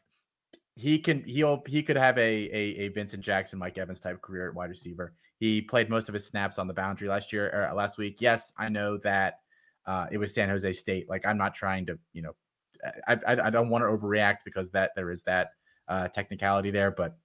he 0.78 0.96
can 0.98 1.24
he'll 1.24 1.62
he 1.66 1.82
could 1.82 1.96
have 1.96 2.16
a, 2.18 2.20
a 2.20 2.84
a 2.84 2.88
Vincent 2.88 3.22
Jackson, 3.22 3.58
Mike 3.58 3.78
Evans 3.78 3.98
type 3.98 4.22
career 4.22 4.48
at 4.48 4.54
wide 4.54 4.70
receiver. 4.70 5.12
He 5.40 5.60
played 5.60 5.90
most 5.90 6.08
of 6.08 6.14
his 6.14 6.26
snaps 6.26 6.58
on 6.58 6.68
the 6.68 6.74
boundary 6.74 7.08
last 7.08 7.32
year 7.32 7.50
or 7.52 7.74
last 7.74 7.98
week. 7.98 8.20
Yes, 8.20 8.52
I 8.56 8.68
know 8.68 8.96
that 8.98 9.40
uh, 9.88 10.06
it 10.12 10.18
was 10.18 10.32
San 10.34 10.48
Jose 10.48 10.70
State. 10.74 11.08
Like 11.08 11.26
I'm 11.26 11.38
not 11.38 11.54
trying 11.54 11.86
to, 11.86 11.98
you 12.12 12.22
know, 12.22 12.32
I 13.08 13.14
I, 13.26 13.46
I 13.46 13.50
don't 13.50 13.70
want 13.70 13.82
to 13.82 13.88
overreact 13.88 14.38
because 14.44 14.70
that 14.70 14.90
there 14.94 15.10
is 15.10 15.22
that 15.24 15.48
uh, 15.88 16.08
technicality 16.08 16.70
there, 16.70 16.90
but 16.90 17.16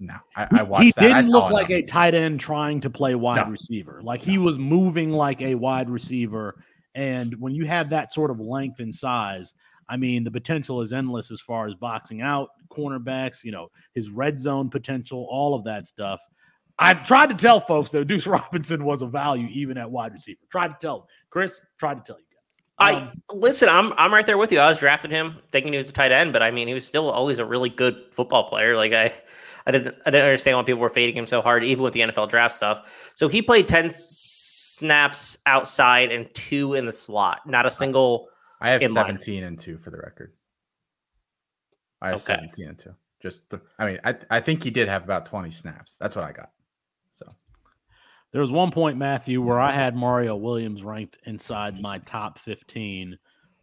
no, 0.00 0.14
I, 0.36 0.46
I 0.50 0.62
watched 0.62 0.84
he 0.84 0.92
that. 0.92 1.00
Didn't 1.00 1.30
look 1.30 1.50
like 1.50 1.70
enough. 1.70 1.84
a 1.84 1.86
tight 1.86 2.14
end 2.14 2.40
trying 2.40 2.80
to 2.80 2.90
play 2.90 3.14
wide 3.14 3.46
No. 3.46 3.50
receiver. 3.50 4.00
Like 4.02 4.20
he 4.20 4.38
was 4.38 4.58
moving 4.58 5.10
like 5.10 5.40
a 5.42 5.54
wide 5.54 5.88
receiver. 5.88 6.62
And 6.94 7.34
when 7.40 7.54
you 7.54 7.64
have 7.66 7.90
that 7.90 8.12
sort 8.12 8.30
of 8.30 8.40
length 8.40 8.80
and 8.80 8.94
size, 8.94 9.54
I 9.88 9.96
mean, 9.96 10.24
the 10.24 10.30
potential 10.30 10.82
is 10.82 10.92
endless 10.92 11.30
as 11.30 11.40
far 11.40 11.66
as 11.66 11.74
boxing 11.74 12.20
out 12.20 12.48
cornerbacks, 12.70 13.44
you 13.44 13.52
know, 13.52 13.68
his 13.94 14.10
red 14.10 14.38
zone 14.40 14.68
potential, 14.70 15.26
all 15.30 15.54
of 15.54 15.64
that 15.64 15.86
stuff. 15.86 16.20
I've 16.78 17.04
tried 17.04 17.30
to 17.30 17.34
tell 17.34 17.60
folks 17.60 17.90
that 17.90 18.06
Deuce 18.06 18.26
Robinson 18.28 18.84
was 18.84 19.02
a 19.02 19.06
value 19.06 19.48
even 19.50 19.78
at 19.78 19.90
wide 19.90 20.12
receiver. 20.12 20.40
Tried 20.50 20.68
to 20.68 20.76
tell 20.80 20.98
them. 20.98 21.06
Chris, 21.30 21.60
tried 21.78 21.94
to 21.94 22.02
tell 22.02 22.18
you 22.18 22.24
guys. 22.24 22.34
I 22.78 23.00
Um, 23.02 23.12
listen. 23.32 23.68
I'm 23.68 23.92
I'm 23.94 24.14
right 24.14 24.24
there 24.24 24.38
with 24.38 24.52
you. 24.52 24.60
I 24.60 24.68
was 24.68 24.78
drafting 24.78 25.10
him 25.10 25.36
thinking 25.50 25.72
he 25.72 25.78
was 25.78 25.90
a 25.90 25.92
tight 25.92 26.12
end, 26.12 26.32
but 26.32 26.42
I 26.42 26.50
mean, 26.50 26.68
he 26.68 26.74
was 26.74 26.86
still 26.86 27.10
always 27.10 27.38
a 27.40 27.44
really 27.44 27.68
good 27.68 28.04
football 28.12 28.48
player. 28.48 28.76
Like 28.76 28.92
I, 28.92 29.12
I 29.66 29.72
didn't 29.72 29.96
I 30.06 30.10
didn't 30.10 30.24
understand 30.26 30.56
why 30.56 30.62
people 30.62 30.80
were 30.80 30.88
fading 30.88 31.16
him 31.16 31.26
so 31.26 31.42
hard, 31.42 31.64
even 31.64 31.82
with 31.82 31.92
the 31.92 32.00
NFL 32.00 32.28
draft 32.28 32.54
stuff. 32.54 33.12
So 33.16 33.26
he 33.26 33.42
played 33.42 33.66
ten 33.66 33.90
snaps 33.90 35.38
outside 35.46 36.12
and 36.12 36.32
two 36.34 36.74
in 36.74 36.86
the 36.86 36.92
slot. 36.92 37.40
Not 37.46 37.66
a 37.66 37.70
single. 37.70 38.28
I 38.60 38.70
have 38.70 38.82
in 38.82 38.94
line. 38.94 39.06
17 39.06 39.44
and 39.44 39.58
two 39.58 39.78
for 39.78 39.90
the 39.90 39.98
record. 39.98 40.32
I 42.00 42.08
have 42.10 42.16
Okay. 42.16 42.34
17 42.34 42.68
and 42.68 42.78
two. 42.78 42.94
Just, 43.20 43.48
the, 43.50 43.60
I 43.78 43.86
mean, 43.86 43.98
I 44.04 44.14
I 44.30 44.40
think 44.40 44.62
he 44.62 44.70
did 44.70 44.88
have 44.88 45.02
about 45.02 45.26
20 45.26 45.50
snaps. 45.50 45.96
That's 45.98 46.14
what 46.14 46.24
I 46.24 46.30
got. 46.32 46.50
There 48.32 48.40
was 48.40 48.52
one 48.52 48.70
point, 48.70 48.98
Matthew, 48.98 49.40
where 49.40 49.60
I 49.60 49.72
had 49.72 49.96
Mario 49.96 50.36
Williams 50.36 50.84
ranked 50.84 51.18
inside 51.24 51.80
my 51.80 51.98
top 51.98 52.38
15. 52.38 53.18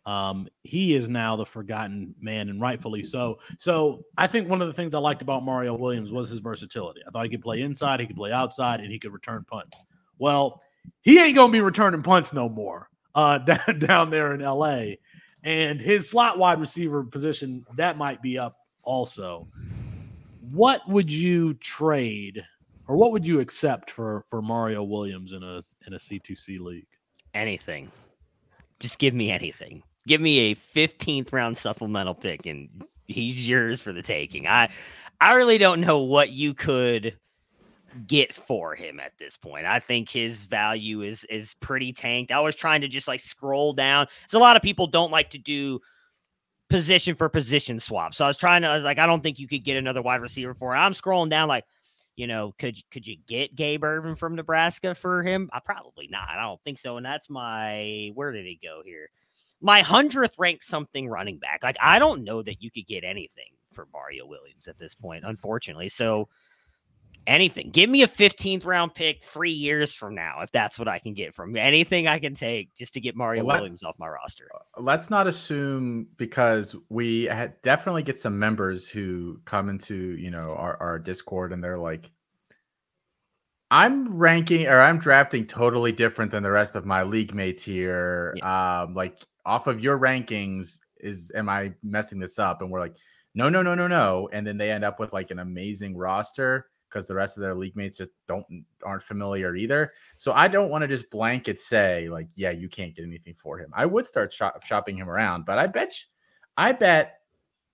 Um, 0.08 0.48
he 0.64 0.94
is 0.94 1.08
now 1.10 1.36
the 1.36 1.46
forgotten 1.46 2.16
man, 2.20 2.50
and 2.50 2.62
rightfully 2.62 3.04
so. 3.04 3.40
So 3.58 4.06
I 4.18 4.28
think 4.28 4.50
one 4.50 4.62
of 4.62 4.68
the 4.68 4.74
things 4.74 4.94
I 4.94 5.00
liked 5.00 5.22
about 5.22 5.44
Mario 5.44 5.76
Williams 5.76 6.12
was 6.12 6.30
his 6.30 6.40
versatility. 6.40 7.02
I 7.08 7.12
thought 7.12 7.24
he 7.24 7.30
could 7.30 7.42
play 7.42 7.62
inside, 7.62 8.00
he 8.00 8.08
could 8.08 8.16
play 8.16 8.32
outside, 8.32 8.80
and 8.80 8.92
he 8.92 9.00
could 9.00 9.14
return 9.14 9.46
punts. 9.48 9.80
Well, 10.18 10.62
he 11.02 11.20
ain't 11.20 11.36
gonna 11.36 11.52
be 11.52 11.62
returning 11.62 12.04
punts 12.04 12.34
no 12.34 12.50
more 12.50 12.90
uh, 13.16 13.38
down 13.80 14.10
there 14.10 14.34
in 14.34 14.42
LA. 14.42 14.96
And 15.44 15.80
his 15.80 16.10
slot 16.10 16.38
wide 16.38 16.60
receiver 16.60 17.04
position 17.04 17.66
that 17.76 17.98
might 17.98 18.22
be 18.22 18.38
up 18.38 18.58
also. 18.84 19.48
What 20.42 20.88
would 20.88 21.12
you 21.12 21.56
trade 21.56 22.44
or 22.88 22.96
what 22.96 23.12
would 23.12 23.26
you 23.26 23.40
accept 23.40 23.90
for 23.92 24.26
for 24.28 24.42
Mario 24.42 24.84
Williams 24.84 25.34
in 25.34 25.44
a 25.44 25.62
in 25.88 25.94
a 25.94 25.98
C2C 25.98 26.60
league? 26.60 26.88
Anything. 27.34 27.92
Just 28.80 29.00
give 29.00 29.14
me 29.14 29.32
anything. 29.32 29.84
Give 30.08 30.22
me 30.22 30.52
a 30.52 30.56
15th 30.56 31.34
round 31.34 31.58
supplemental 31.58 32.14
pick 32.14 32.46
and 32.46 32.70
he's 33.08 33.48
yours 33.48 33.82
for 33.82 33.92
the 33.92 34.02
taking. 34.02 34.48
I 34.48 34.70
I 35.20 35.34
really 35.34 35.58
don't 35.58 35.82
know 35.82 36.00
what 36.00 36.32
you 36.32 36.54
could 36.54 37.18
get 38.08 38.34
for 38.34 38.76
him 38.76 39.00
at 39.00 39.14
this 39.18 39.38
point. 39.38 39.66
I 39.66 39.80
think 39.80 40.10
his 40.10 40.46
value 40.46 41.02
is 41.02 41.24
is 41.26 41.56
pretty 41.56 41.94
tanked. 41.94 42.32
I 42.32 42.40
was 42.42 42.56
trying 42.56 42.82
to 42.82 42.88
just 42.88 43.08
like 43.08 43.20
scroll 43.20 43.74
down. 43.74 44.08
So 44.28 44.38
a 44.38 44.42
lot 44.42 44.56
of 44.56 44.62
people 44.62 44.88
don't 44.88 45.12
like 45.12 45.32
to 45.32 45.38
do 45.38 45.80
position 46.70 47.16
for 47.16 47.30
position 47.30 47.80
swaps. 47.80 48.18
So 48.18 48.26
I 48.26 48.28
was 48.28 48.38
trying 48.38 48.64
to 48.64 48.68
I 48.68 48.76
was 48.76 48.84
like 48.84 49.00
I 49.00 49.06
don't 49.06 49.22
think 49.22 49.40
you 49.40 49.48
could 49.48 49.64
get 49.64 49.78
another 49.78 50.02
wide 50.02 50.22
receiver 50.22 50.54
for 50.54 50.76
it. 50.76 50.80
I'm 50.80 50.94
scrolling 50.94 51.30
down 51.30 51.48
like 51.48 51.64
you 52.16 52.28
know, 52.28 52.54
could 52.58 52.78
could 52.92 53.06
you 53.06 53.18
get 53.28 53.56
Gabe 53.56 53.84
Ervin 53.84 54.16
from 54.16 54.36
Nebraska 54.36 54.96
for 54.96 55.22
him? 55.24 55.50
I 55.52 55.60
probably 55.60 56.08
not. 56.08 56.30
I 56.30 56.42
don't 56.42 56.62
think 56.64 56.78
so. 56.78 56.98
And 56.98 57.06
that's 57.06 57.30
my 57.30 58.12
where 58.14 58.32
did 58.32 58.46
he 58.46 58.60
go 58.62 58.82
here? 58.86 59.10
My 59.62 59.82
hundredth 59.82 60.38
ranked 60.38 60.64
something 60.64 61.10
running 61.10 61.40
back. 61.40 61.64
Like 61.64 61.78
I 61.82 62.00
don't 62.00 62.24
know 62.24 62.42
that 62.42 62.62
you 62.62 62.72
could 62.72 62.88
get 62.88 63.04
anything 63.04 63.52
for 63.74 63.88
Mario 63.92 64.26
Williams 64.26 64.68
at 64.68 64.80
this 64.80 64.96
point, 64.96 65.26
unfortunately. 65.26 65.90
So 65.90 66.30
anything. 67.28 67.72
Give 67.72 67.90
me 67.90 68.04
a 68.04 68.08
15th 68.08 68.66
round 68.66 68.94
pick 68.96 69.24
three 69.24 69.52
years 69.52 69.94
from 69.94 70.16
now, 70.16 70.42
if 70.42 70.52
that's 70.52 70.78
what 70.78 70.88
I 70.88 71.00
can 71.00 71.14
get 71.14 71.34
from 71.34 71.56
anything 71.56 72.08
I 72.08 72.20
can 72.20 72.36
take 72.36 72.74
just 72.76 72.94
to 72.96 73.02
get 73.02 73.16
Mario 73.16 73.44
let- 73.44 73.60
Williams 73.60 73.84
off 73.84 73.98
my 74.00 74.08
roster. 74.08 74.50
let's 74.78 75.10
not 75.10 75.28
assume 75.28 76.08
because 76.18 76.76
we 76.90 77.28
definitely 77.64 78.04
get 78.04 78.18
some 78.18 78.38
members 78.38 78.88
who 78.90 79.40
come 79.46 79.70
into 79.70 79.96
you 80.18 80.32
know 80.32 80.54
our, 80.58 80.78
our 80.82 81.00
discord 81.00 81.54
and 81.54 81.64
they're 81.64 81.78
like 81.78 82.12
i'm 83.72 84.16
ranking 84.16 84.68
or 84.68 84.80
i'm 84.80 85.00
drafting 85.00 85.46
totally 85.46 85.92
different 85.92 86.32
than 86.32 86.44
the 86.44 86.52
rest 86.52 86.76
of 86.76 86.86
my 86.86 87.04
league 87.04 87.34
mates 87.34 87.64
here. 87.64 88.36
Um 88.44 88.94
like 88.94 89.18
off 89.46 89.68
of 89.68 89.80
your 89.80 89.98
rankings 90.00 90.80
is 91.00 91.32
am 91.36 91.50
i 91.50 91.74
messing 91.84 92.20
this 92.20 92.40
up? 92.40 92.62
And 92.62 92.70
we're 92.72 92.80
like 92.80 92.96
no 93.34 93.50
no 93.50 93.62
no 93.62 93.76
no 93.76 93.88
no. 93.88 94.30
And 94.32 94.46
then 94.46 94.58
they 94.58 94.72
end 94.72 94.84
up 94.86 95.00
with 95.00 95.12
like 95.14 95.32
an 95.32 95.40
amazing 95.40 95.98
roster 95.98 96.68
because 96.96 97.08
the 97.08 97.14
rest 97.14 97.36
of 97.36 97.42
their 97.42 97.54
league 97.54 97.76
mates 97.76 97.98
just 97.98 98.12
don't 98.26 98.46
aren't 98.86 99.04
familiar 99.04 99.58
either 99.58 99.92
so 100.16 100.32
I 100.32 100.48
don't 100.48 100.70
want 100.70 100.82
to 100.84 100.88
just 100.88 101.12
blanket 101.12 101.60
say 101.60 102.08
like, 102.10 102.28
yeah, 102.36 102.52
you 102.52 102.70
can't 102.70 102.96
get 102.96 103.04
anything 103.04 103.34
for 103.34 103.60
him. 103.60 103.70
I 103.74 103.86
would 103.86 104.08
start 104.08 104.32
shop- 104.32 104.64
shopping 104.64 104.98
him 104.98 105.10
around, 105.10 105.46
but 105.46 105.58
I 105.58 105.68
bet, 105.68 105.94
I 106.58 106.72
bet 106.72 107.20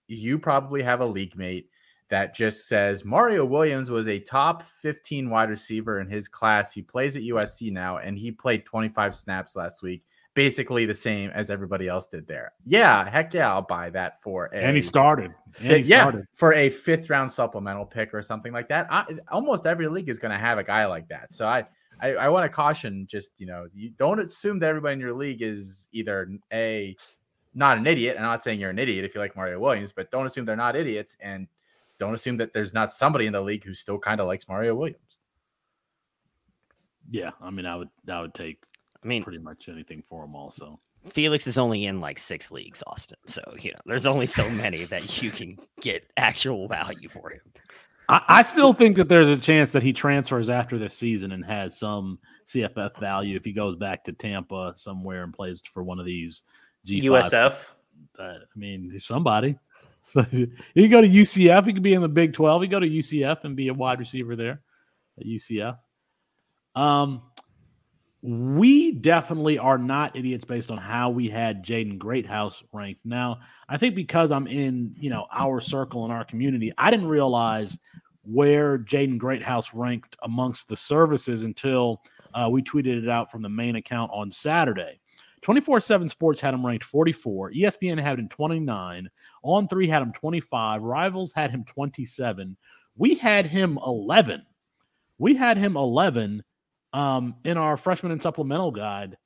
you 0.07 0.39
probably 0.39 0.81
have 0.81 1.01
a 1.01 1.05
league 1.05 1.37
mate 1.37 1.69
that 2.09 2.35
just 2.35 2.67
says 2.67 3.05
Mario 3.05 3.45
Williams 3.45 3.89
was 3.89 4.07
a 4.07 4.19
top 4.19 4.63
15 4.63 5.29
wide 5.29 5.49
receiver 5.49 6.01
in 6.01 6.09
his 6.09 6.27
class. 6.27 6.73
He 6.73 6.81
plays 6.81 7.15
at 7.15 7.21
USC 7.21 7.71
now, 7.71 7.97
and 7.97 8.17
he 8.17 8.31
played 8.31 8.65
25 8.65 9.15
snaps 9.15 9.55
last 9.55 9.81
week, 9.81 10.03
basically 10.33 10.85
the 10.85 10.93
same 10.93 11.29
as 11.31 11.49
everybody 11.49 11.87
else 11.87 12.07
did 12.07 12.27
there. 12.27 12.53
Yeah, 12.63 13.09
heck 13.09 13.33
yeah, 13.33 13.51
I'll 13.51 13.61
buy 13.61 13.89
that 13.91 14.21
for 14.21 14.45
a 14.45 14.57
And 14.57 14.75
he 14.75 14.81
started. 14.81 15.33
And 15.59 15.85
he 15.85 15.89
yeah, 15.89 16.01
started. 16.01 16.25
for 16.33 16.53
a 16.53 16.69
fifth 16.69 17.09
round 17.09 17.31
supplemental 17.31 17.85
pick 17.85 18.13
or 18.13 18.21
something 18.21 18.53
like 18.53 18.69
that. 18.69 18.87
I, 18.89 19.05
almost 19.31 19.65
every 19.65 19.87
league 19.87 20.09
is 20.09 20.19
going 20.19 20.31
to 20.31 20.37
have 20.37 20.57
a 20.57 20.63
guy 20.63 20.85
like 20.85 21.09
that. 21.09 21.33
So 21.33 21.47
I, 21.47 21.65
I, 21.99 22.13
I 22.13 22.29
want 22.29 22.45
to 22.45 22.49
caution 22.49 23.05
just 23.07 23.31
you 23.37 23.45
know 23.45 23.67
you 23.73 23.91
don't 23.97 24.19
assume 24.19 24.59
that 24.59 24.69
everybody 24.69 24.93
in 24.93 24.99
your 24.99 25.13
league 25.13 25.41
is 25.41 25.87
either 25.91 26.29
a 26.51 26.95
not 27.53 27.77
an 27.77 27.85
idiot. 27.85 28.15
I'm 28.17 28.23
not 28.23 28.41
saying 28.41 28.59
you're 28.59 28.69
an 28.69 28.79
idiot 28.79 29.03
if 29.03 29.13
you 29.13 29.21
like 29.21 29.35
Mario 29.35 29.59
Williams, 29.59 29.91
but 29.91 30.09
don't 30.11 30.25
assume 30.25 30.45
they're 30.45 30.55
not 30.55 30.75
idiots 30.75 31.17
and 31.19 31.47
don't 31.99 32.13
assume 32.13 32.37
that 32.37 32.53
there's 32.53 32.73
not 32.73 32.91
somebody 32.91 33.25
in 33.25 33.33
the 33.33 33.41
league 33.41 33.63
who 33.63 33.73
still 33.73 33.99
kind 33.99 34.21
of 34.21 34.27
likes 34.27 34.47
Mario 34.47 34.73
Williams. 34.73 35.19
Yeah, 37.09 37.31
I 37.41 37.49
mean, 37.51 37.65
I 37.65 37.75
would 37.75 37.89
I 38.09 38.21
would 38.21 38.33
take 38.33 38.63
I 39.03 39.07
mean, 39.07 39.23
pretty 39.23 39.39
much 39.39 39.67
anything 39.69 40.03
for 40.07 40.25
him. 40.25 40.35
Also, 40.35 40.79
Felix 41.09 41.47
is 41.47 41.57
only 41.57 41.85
in 41.85 41.99
like 41.99 42.19
six 42.19 42.51
leagues, 42.51 42.83
Austin. 42.85 43.17
So, 43.25 43.41
you 43.59 43.71
know, 43.71 43.79
there's 43.85 44.05
only 44.05 44.27
so 44.27 44.47
many 44.51 44.83
that 44.85 45.21
you 45.21 45.31
can 45.31 45.57
get 45.79 46.09
actual 46.17 46.67
value 46.67 47.09
for 47.09 47.31
him. 47.31 47.41
I, 48.07 48.21
I 48.27 48.41
still 48.43 48.73
think 48.73 48.97
that 48.97 49.09
there's 49.09 49.27
a 49.27 49.37
chance 49.37 49.71
that 49.71 49.83
he 49.83 49.93
transfers 49.93 50.49
after 50.49 50.77
this 50.77 50.95
season 50.95 51.31
and 51.31 51.43
has 51.43 51.77
some 51.79 52.19
CFF 52.47 52.99
value 52.99 53.35
if 53.35 53.43
he 53.43 53.53
goes 53.53 53.75
back 53.75 54.03
to 54.03 54.13
Tampa 54.13 54.73
somewhere 54.75 55.23
and 55.23 55.33
plays 55.33 55.61
for 55.73 55.83
one 55.83 55.99
of 55.99 56.05
these 56.05 56.43
G5. 56.85 57.03
USF. 57.03 57.67
Uh, 58.19 58.23
I 58.23 58.59
mean, 58.59 58.99
somebody. 58.99 59.57
So 60.09 60.25
you 60.33 60.49
can 60.75 60.89
go 60.89 60.99
to 60.99 61.07
UCF. 61.07 61.65
He 61.67 61.71
could 61.71 61.83
be 61.83 61.93
in 61.93 62.01
the 62.01 62.09
Big 62.09 62.33
12. 62.33 62.63
He 62.63 62.67
could 62.67 62.71
go 62.71 62.79
to 62.81 62.89
UCF 62.89 63.45
and 63.45 63.55
be 63.55 63.69
a 63.69 63.73
wide 63.73 63.99
receiver 63.99 64.35
there 64.35 64.59
at 65.17 65.25
UCF. 65.25 65.77
Um, 66.75 67.21
we 68.21 68.91
definitely 68.91 69.57
are 69.57 69.79
not 69.79 70.15
idiots 70.15 70.45
based 70.45 70.69
on 70.69 70.77
how 70.77 71.09
we 71.09 71.27
had 71.27 71.65
Jaden 71.65 71.97
Greathouse 71.97 72.63
ranked. 72.71 73.01
Now, 73.03 73.39
I 73.67 73.77
think 73.77 73.95
because 73.95 74.31
I'm 74.31 74.47
in, 74.47 74.93
you 74.95 75.09
know, 75.09 75.25
our 75.33 75.59
circle 75.59 76.03
and 76.03 76.13
our 76.13 76.23
community, 76.23 76.71
I 76.77 76.91
didn't 76.91 77.07
realize 77.07 77.79
where 78.23 78.77
Jaden 78.77 79.17
Greathouse 79.17 79.73
ranked 79.73 80.15
amongst 80.21 80.67
the 80.67 80.77
services 80.77 81.41
until 81.41 82.03
uh, 82.35 82.47
we 82.51 82.61
tweeted 82.61 83.01
it 83.01 83.09
out 83.09 83.31
from 83.31 83.41
the 83.41 83.49
main 83.49 83.75
account 83.75 84.11
on 84.13 84.31
Saturday. 84.31 84.99
24 85.41 85.79
7 85.79 86.07
Sports 86.07 86.39
had 86.39 86.53
him 86.53 86.63
ranked 86.63 86.85
44. 86.85 87.51
ESPN 87.53 87.99
had 87.99 88.19
him 88.19 88.29
29. 88.29 89.09
On 89.41 89.67
3 89.67 89.87
had 89.87 90.03
him 90.03 90.13
25. 90.13 90.83
Rivals 90.83 91.33
had 91.33 91.49
him 91.49 91.65
27. 91.65 92.55
We 92.95 93.15
had 93.15 93.47
him 93.47 93.79
11. 93.83 94.43
We 95.17 95.35
had 95.35 95.57
him 95.57 95.75
11 95.75 96.43
um, 96.93 97.35
in 97.43 97.57
our 97.57 97.77
freshman 97.77 98.11
and 98.11 98.21
supplemental 98.21 98.71
guide. 98.71 99.17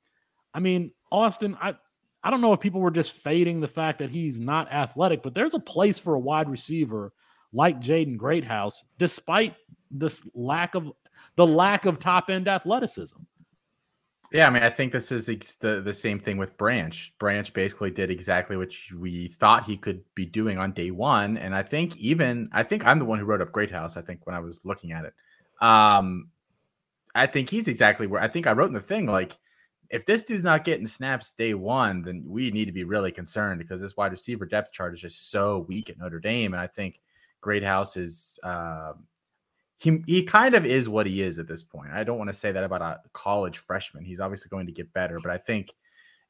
I 0.54 0.60
mean, 0.60 0.92
Austin, 1.10 1.56
I, 1.60 1.76
I 2.22 2.30
don't 2.30 2.40
know 2.40 2.52
if 2.52 2.60
people 2.60 2.80
were 2.80 2.90
just 2.90 3.12
fading 3.12 3.60
the 3.60 3.68
fact 3.68 3.98
that 3.98 4.10
he's 4.10 4.40
not 4.40 4.72
athletic, 4.72 5.22
but 5.22 5.34
there's 5.34 5.54
a 5.54 5.60
place 5.60 5.98
for 5.98 6.14
a 6.14 6.20
wide 6.20 6.48
receiver 6.48 7.12
like 7.52 7.80
Jaden 7.80 8.16
Greathouse, 8.16 8.84
despite 8.98 9.54
this 9.90 10.26
lack 10.34 10.74
of 10.74 10.92
the 11.36 11.46
lack 11.46 11.84
of 11.86 11.98
top 11.98 12.28
end 12.28 12.48
athleticism. 12.48 13.18
Yeah, 14.32 14.48
I 14.48 14.50
mean, 14.50 14.64
I 14.64 14.70
think 14.70 14.92
this 14.92 15.12
is 15.12 15.26
the 15.60 15.80
the 15.80 15.92
same 15.92 16.18
thing 16.18 16.36
with 16.36 16.56
Branch. 16.56 17.14
Branch 17.18 17.52
basically 17.52 17.90
did 17.90 18.10
exactly 18.10 18.56
what 18.56 18.72
we 18.98 19.28
thought 19.28 19.64
he 19.64 19.76
could 19.76 20.02
be 20.14 20.26
doing 20.26 20.58
on 20.58 20.72
day 20.72 20.90
one, 20.90 21.38
and 21.38 21.54
I 21.54 21.62
think 21.62 21.96
even 21.96 22.48
I 22.52 22.64
think 22.64 22.84
I'm 22.84 22.98
the 22.98 23.04
one 23.04 23.18
who 23.18 23.24
wrote 23.24 23.40
up 23.40 23.52
Greathouse. 23.52 23.96
I 23.96 24.02
think 24.02 24.26
when 24.26 24.34
I 24.34 24.40
was 24.40 24.60
looking 24.64 24.92
at 24.92 25.04
it, 25.04 25.14
um, 25.64 26.28
I 27.22 27.26
think 27.26 27.50
he's 27.50 27.68
exactly 27.68 28.06
where 28.06 28.20
I 28.20 28.28
think 28.28 28.46
I 28.46 28.52
wrote 28.52 28.68
in 28.68 28.74
the 28.74 28.80
thing 28.80 29.06
like, 29.06 29.36
if 29.90 30.04
this 30.04 30.24
dude's 30.24 30.44
not 30.44 30.64
getting 30.64 30.86
snaps 30.86 31.32
day 31.32 31.54
one, 31.54 32.02
then 32.02 32.24
we 32.26 32.50
need 32.50 32.64
to 32.66 32.72
be 32.72 32.84
really 32.84 33.12
concerned 33.12 33.58
because 33.60 33.80
this 33.80 33.96
wide 33.96 34.12
receiver 34.12 34.44
depth 34.44 34.72
chart 34.72 34.94
is 34.94 35.00
just 35.00 35.30
so 35.30 35.64
weak 35.68 35.90
at 35.90 35.98
Notre 35.98 36.20
Dame, 36.20 36.54
and 36.54 36.60
I 36.60 36.66
think 36.66 37.00
Greathouse 37.40 37.96
is. 37.96 38.38
um 38.42 39.06
he 39.78 40.02
he 40.06 40.22
kind 40.22 40.54
of 40.54 40.64
is 40.64 40.88
what 40.88 41.06
he 41.06 41.20
is 41.22 41.38
at 41.38 41.46
this 41.46 41.62
point. 41.62 41.92
I 41.92 42.02
don't 42.02 42.18
want 42.18 42.28
to 42.28 42.34
say 42.34 42.50
that 42.52 42.64
about 42.64 42.80
a 42.80 43.00
college 43.12 43.58
freshman. 43.58 44.04
He's 44.04 44.20
obviously 44.20 44.48
going 44.48 44.66
to 44.66 44.72
get 44.72 44.92
better, 44.92 45.18
but 45.20 45.30
I 45.30 45.38
think 45.38 45.72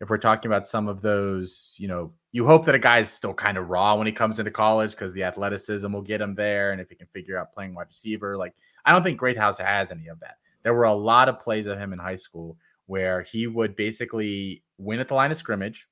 if 0.01 0.11
we're 0.11 0.19
talking 0.19 0.51
about 0.51 0.67
some 0.67 0.89
of 0.89 1.01
those, 1.01 1.75
you 1.79 1.89
know, 1.89 2.13
you 2.33 2.45
hope 2.45 2.67
that 2.67 2.75
a 2.75 2.79
guy's 2.79 3.11
still 3.11 3.33
kind 3.33 3.57
of 3.57 3.71
raw 3.71 3.95
when 3.95 4.07
he 4.07 4.13
comes 4.13 4.39
into 4.39 4.51
college 4.51 4.91
because 4.91 5.15
the 5.15 5.23
athleticism 5.25 5.91
will 5.91 6.03
get 6.03 6.21
him 6.21 6.35
there, 6.35 6.73
and 6.73 6.81
if 6.81 6.91
he 6.91 6.97
can 6.97 7.07
figure 7.07 7.39
out 7.39 7.53
playing 7.55 7.75
wide 7.75 7.89
receiver, 7.89 8.37
like 8.37 8.55
I 8.85 8.93
don't 8.93 9.03
think 9.03 9.19
Greathouse 9.19 9.59
has 9.59 9.91
any 9.91 10.09
of 10.09 10.21
that. 10.21 10.39
There 10.67 10.75
were 10.75 10.83
a 10.83 10.93
lot 10.93 11.29
of 11.29 11.39
plays 11.39 11.69
of 11.69 11.79
him 11.79 11.93
in 11.93 12.01
high 12.01 12.17
school 12.17 12.57
where 12.87 13.23
he 13.23 13.47
would 13.47 13.77
basically 13.77 14.65
win 14.79 14.99
at 14.99 15.07
the 15.07 15.15
line 15.15 15.31
of 15.31 15.37
scrimmage, 15.37 15.87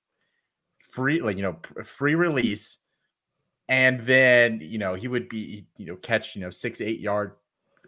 free 0.80 1.22
like 1.22 1.36
you 1.36 1.44
know 1.44 1.58
free 1.84 2.16
release, 2.16 2.78
and 3.68 4.00
then 4.00 4.58
you 4.60 4.78
know 4.78 4.96
he 4.96 5.06
would 5.06 5.28
be 5.28 5.64
you 5.76 5.86
know 5.86 5.94
catch 5.94 6.34
you 6.34 6.40
know 6.40 6.50
six 6.50 6.80
eight 6.80 6.98
yard 6.98 7.36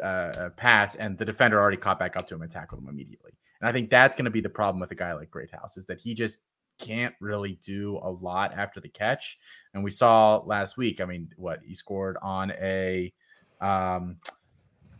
uh, 0.01 0.51
pass, 0.57 0.94
and 0.94 1.18
the 1.18 1.25
defender 1.25 1.61
already 1.61 1.77
caught 1.77 1.99
back 1.99 2.16
up 2.16 2.29
to 2.29 2.37
him 2.37 2.42
and 2.42 2.53
tackled 2.53 2.81
him 2.81 2.88
immediately. 2.88 3.33
And 3.61 3.68
I 3.68 3.72
think 3.72 3.90
that's 3.90 4.14
going 4.14 4.27
to 4.27 4.31
be 4.31 4.40
the 4.40 4.49
problem 4.49 4.79
with 4.79 4.92
a 4.92 4.94
guy 4.94 5.12
like 5.12 5.29
Greathouse 5.29 5.77
is 5.77 5.87
that 5.87 5.99
he 5.99 6.14
just 6.14 6.38
can't 6.79 7.16
really 7.20 7.59
do 7.64 7.99
a 8.01 8.09
lot 8.09 8.53
after 8.53 8.79
the 8.81 8.88
catch. 8.88 9.38
And 9.75 9.83
we 9.83 9.90
saw 9.90 10.37
last 10.37 10.77
week, 10.77 11.01
I 11.01 11.05
mean, 11.05 11.31
what 11.35 11.59
he 11.66 11.75
scored 11.75 12.16
on 12.22 12.53
a 12.53 13.12
um 13.61 14.18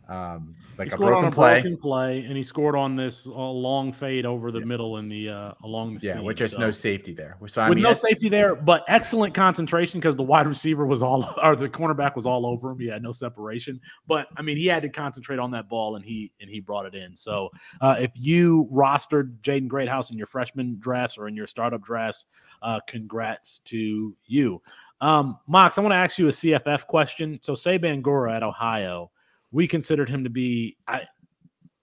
um 0.09 0.55
like 0.77 0.93
a 0.93 0.97
broken 0.97 1.25
a 1.29 1.31
play. 1.31 1.53
broken 1.61 1.75
play, 1.77 2.19
and 2.23 2.37
he 2.37 2.43
scored 2.43 2.75
on 2.75 2.95
this 2.95 3.25
uh, 3.25 3.31
long 3.31 3.91
fade 3.91 4.27
over 4.27 4.51
the 4.51 4.61
middle 4.61 4.97
in 4.97 5.09
the 5.09 5.27
uh, 5.29 5.53
along 5.63 5.95
the 5.95 6.05
Yeah, 6.05 6.13
seam. 6.13 6.23
which 6.23 6.39
is 6.39 6.51
So- 6.51 6.59
no 6.59 6.69
safety 6.71 7.13
there. 7.13 7.35
So 7.47 7.63
I 7.63 7.69
with 7.69 7.77
mean, 7.77 7.83
no 7.83 7.95
safety 7.95 8.29
there, 8.29 8.53
but 8.55 8.83
excellent 8.87 9.33
concentration 9.33 9.99
because 9.99 10.15
the 10.15 10.21
wide 10.23 10.45
receiver 10.45 10.85
was 10.85 11.01
all 11.01 11.27
or 11.43 11.55
the 11.55 11.67
cornerback 11.67 12.15
was 12.15 12.27
all 12.27 12.45
over 12.45 12.71
him. 12.71 12.79
He 12.79 12.85
had 12.87 13.01
no 13.01 13.11
separation, 13.11 13.81
but 14.05 14.27
I 14.37 14.43
mean 14.43 14.55
he 14.57 14.67
had 14.67 14.83
to 14.83 14.89
concentrate 14.89 15.39
on 15.39 15.49
that 15.51 15.67
ball 15.67 15.95
and 15.95 16.05
he 16.05 16.31
and 16.39 16.47
he 16.49 16.59
brought 16.59 16.85
it 16.85 16.93
in. 16.93 17.15
So 17.15 17.49
uh, 17.81 17.95
if 17.99 18.11
you 18.13 18.69
rostered 18.71 19.39
Jaden 19.41 19.67
Greathouse 19.67 20.11
in 20.11 20.17
your 20.17 20.27
freshman 20.27 20.77
drafts 20.79 21.17
or 21.17 21.27
in 21.27 21.35
your 21.35 21.47
startup 21.47 21.81
drafts, 21.81 22.25
uh, 22.61 22.79
congrats 22.87 23.59
to 23.65 24.15
you. 24.27 24.61
Um, 25.01 25.37
Mox, 25.47 25.77
I 25.77 25.81
want 25.81 25.91
to 25.93 25.97
ask 25.97 26.17
you 26.19 26.27
a 26.27 26.31
CFF 26.31 26.85
question. 26.87 27.39
So 27.41 27.55
say 27.55 27.77
Bangura 27.79 28.35
at 28.35 28.43
Ohio, 28.43 29.11
we 29.51 29.67
considered 29.67 30.09
him 30.09 30.23
to 30.23 30.29
be 30.29 30.77
I, 30.87 31.07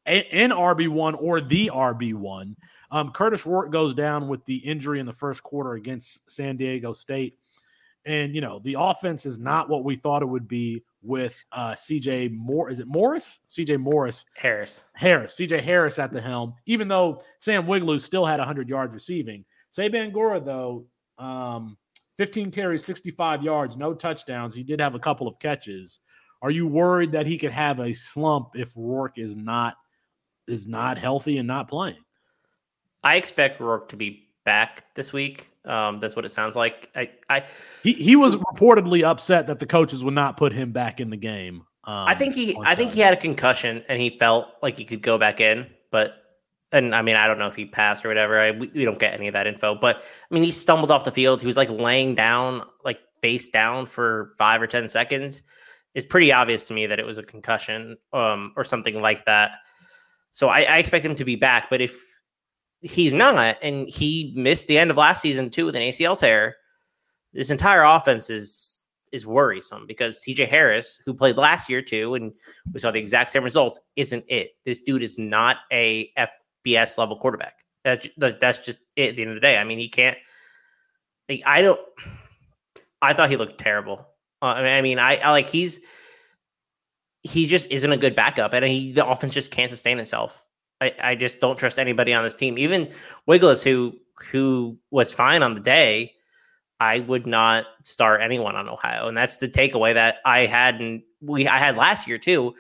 in 0.06 0.50
RB 0.50 0.88
one 0.88 1.14
or 1.14 1.40
the 1.40 1.70
RB 1.72 2.14
one. 2.14 2.56
Um, 2.90 3.10
Kurtis 3.12 3.46
Rourke 3.46 3.72
goes 3.72 3.94
down 3.94 4.28
with 4.28 4.44
the 4.44 4.56
injury 4.56 5.00
in 5.00 5.06
the 5.06 5.12
first 5.12 5.42
quarter 5.42 5.72
against 5.72 6.30
San 6.30 6.56
Diego 6.56 6.92
State. 6.92 7.38
And, 8.06 8.34
you 8.34 8.42
know, 8.42 8.60
the 8.62 8.76
offense 8.78 9.24
is 9.24 9.38
not 9.38 9.70
what 9.70 9.82
we 9.82 9.96
thought 9.96 10.22
it 10.22 10.26
would 10.26 10.46
be 10.46 10.84
with 11.02 11.42
uh, 11.52 11.72
CJ 11.72 12.32
Moore. 12.32 12.68
Is 12.68 12.78
it 12.78 12.86
Morris? 12.86 13.40
CJ 13.48 13.78
Morris. 13.78 14.26
Harris. 14.36 14.84
Harris. 14.92 15.34
CJ 15.36 15.62
Harris 15.62 15.98
at 15.98 16.12
the 16.12 16.20
helm, 16.20 16.54
even 16.66 16.86
though 16.86 17.22
Sam 17.38 17.66
Wiglusz 17.66 18.00
still 18.00 18.26
had 18.26 18.40
100 18.40 18.68
yards 18.68 18.92
receiving. 18.92 19.44
Sieh 19.70 19.90
Bangura, 19.90 20.44
though, 20.44 20.86
um, 21.18 21.78
15 22.18 22.50
carries, 22.50 22.84
65 22.84 23.42
yards, 23.42 23.76
no 23.76 23.94
touchdowns. 23.94 24.54
He 24.54 24.62
did 24.62 24.80
have 24.80 24.94
a 24.94 25.00
couple 25.00 25.26
of 25.26 25.38
catches. 25.38 26.00
Are 26.44 26.50
you 26.50 26.66
worried 26.66 27.12
that 27.12 27.26
he 27.26 27.38
could 27.38 27.52
have 27.52 27.80
a 27.80 27.94
slump 27.94 28.50
if 28.54 28.70
Rourke 28.76 29.16
is 29.16 29.34
not 29.34 29.76
is 30.46 30.66
not 30.66 30.98
healthy 30.98 31.38
and 31.38 31.48
not 31.48 31.68
playing? 31.68 32.04
I 33.02 33.16
expect 33.16 33.60
Rourke 33.60 33.88
to 33.88 33.96
be 33.96 34.28
back 34.44 34.84
this 34.94 35.10
week. 35.10 35.48
Um, 35.64 36.00
that's 36.00 36.14
what 36.14 36.26
it 36.26 36.28
sounds 36.28 36.54
like. 36.54 36.90
I, 36.94 37.12
I, 37.30 37.44
He 37.82 37.94
he 37.94 38.14
was 38.14 38.36
reportedly 38.36 39.04
upset 39.04 39.46
that 39.46 39.58
the 39.58 39.64
coaches 39.64 40.04
would 40.04 40.12
not 40.12 40.36
put 40.36 40.52
him 40.52 40.70
back 40.70 41.00
in 41.00 41.08
the 41.08 41.16
game. 41.16 41.64
Um, 41.84 42.08
I 42.08 42.14
think 42.14 42.34
he, 42.34 42.54
I 42.62 42.74
think 42.74 42.90
he 42.90 43.00
had 43.00 43.14
a 43.14 43.16
concussion 43.16 43.82
and 43.88 43.98
he 43.98 44.10
felt 44.18 44.48
like 44.60 44.76
he 44.76 44.84
could 44.84 45.02
go 45.02 45.16
back 45.16 45.40
in, 45.40 45.66
but. 45.90 46.20
And 46.72 46.92
I 46.92 47.02
mean, 47.02 47.14
I 47.14 47.28
don't 47.28 47.38
know 47.38 47.46
if 47.46 47.54
he 47.54 47.66
passed 47.66 48.04
or 48.04 48.08
whatever. 48.08 48.36
I, 48.36 48.50
we, 48.50 48.66
we 48.74 48.84
don't 48.84 48.98
get 48.98 49.14
any 49.14 49.28
of 49.28 49.32
that 49.34 49.46
info, 49.46 49.76
but 49.76 49.98
I 49.98 50.34
mean, 50.34 50.42
he 50.42 50.50
stumbled 50.50 50.90
off 50.90 51.04
the 51.04 51.12
field. 51.12 51.40
He 51.40 51.46
was 51.46 51.56
like 51.56 51.68
laying 51.70 52.16
down, 52.16 52.64
like 52.84 52.98
face 53.22 53.48
down 53.48 53.86
for 53.86 54.34
five 54.38 54.60
or 54.60 54.66
10 54.66 54.88
seconds. 54.88 55.42
It's 55.94 56.06
pretty 56.06 56.32
obvious 56.32 56.66
to 56.68 56.74
me 56.74 56.86
that 56.86 56.98
it 56.98 57.06
was 57.06 57.18
a 57.18 57.22
concussion 57.22 57.96
um, 58.12 58.52
or 58.56 58.64
something 58.64 59.00
like 59.00 59.24
that. 59.26 59.52
So 60.32 60.48
I, 60.48 60.62
I 60.62 60.78
expect 60.78 61.04
him 61.04 61.14
to 61.14 61.24
be 61.24 61.36
back. 61.36 61.70
But 61.70 61.80
if 61.80 62.00
he's 62.80 63.14
not, 63.14 63.56
and 63.62 63.88
he 63.88 64.32
missed 64.36 64.66
the 64.66 64.78
end 64.78 64.90
of 64.90 64.96
last 64.96 65.22
season 65.22 65.50
too 65.50 65.66
with 65.66 65.76
an 65.76 65.82
ACL 65.82 66.18
tear, 66.18 66.56
this 67.32 67.50
entire 67.50 67.82
offense 67.82 68.30
is 68.30 68.84
is 69.12 69.26
worrisome 69.26 69.86
because 69.86 70.24
CJ 70.26 70.48
Harris, 70.48 71.00
who 71.06 71.14
played 71.14 71.36
last 71.36 71.70
year 71.70 71.80
too, 71.80 72.14
and 72.14 72.32
we 72.72 72.80
saw 72.80 72.90
the 72.90 72.98
exact 72.98 73.30
same 73.30 73.44
results, 73.44 73.78
isn't 73.94 74.24
it. 74.28 74.50
This 74.64 74.80
dude 74.80 75.04
is 75.04 75.18
not 75.18 75.58
a 75.72 76.10
FBS 76.66 76.98
level 76.98 77.16
quarterback. 77.16 77.54
That's 77.84 78.08
that's 78.16 78.58
just 78.58 78.80
it 78.96 79.10
at 79.10 79.16
the 79.16 79.22
end 79.22 79.30
of 79.30 79.36
the 79.36 79.40
day. 79.40 79.58
I 79.58 79.64
mean, 79.64 79.78
he 79.78 79.88
can't. 79.88 80.18
Like, 81.28 81.42
I 81.46 81.62
don't. 81.62 81.80
I 83.00 83.12
thought 83.12 83.30
he 83.30 83.36
looked 83.36 83.58
terrible. 83.58 84.08
Uh, 84.44 84.48
I 84.48 84.82
mean, 84.82 84.98
I 84.98 85.16
I 85.16 85.30
like 85.30 85.46
he's 85.46 85.80
he 87.22 87.46
just 87.46 87.66
isn't 87.70 87.90
a 87.90 87.96
good 87.96 88.14
backup, 88.14 88.52
and 88.52 88.62
he 88.62 88.92
the 88.92 89.06
offense 89.06 89.32
just 89.32 89.50
can't 89.50 89.70
sustain 89.70 89.98
itself. 89.98 90.44
I, 90.82 90.92
I 91.02 91.14
just 91.14 91.40
don't 91.40 91.58
trust 91.58 91.78
anybody 91.78 92.12
on 92.12 92.24
this 92.24 92.36
team. 92.36 92.58
Even 92.58 92.90
Wiggles, 93.26 93.62
who 93.62 93.94
who 94.30 94.76
was 94.90 95.14
fine 95.14 95.42
on 95.42 95.54
the 95.54 95.60
day, 95.60 96.12
I 96.78 97.00
would 97.00 97.26
not 97.26 97.64
start 97.84 98.20
anyone 98.20 98.54
on 98.54 98.68
Ohio, 98.68 99.08
and 99.08 99.16
that's 99.16 99.38
the 99.38 99.48
takeaway 99.48 99.94
that 99.94 100.18
I 100.26 100.44
had 100.44 100.78
and 100.78 101.02
we 101.22 101.48
I 101.48 101.56
had 101.56 101.76
last 101.76 102.06
year 102.06 102.18
too. 102.18 102.54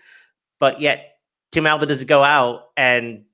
But 0.58 0.80
yet 0.80 1.18
Tim 1.52 1.66
Albin 1.66 1.86
doesn't 1.86 2.08
go 2.08 2.24
out 2.24 2.68
and 2.78 3.26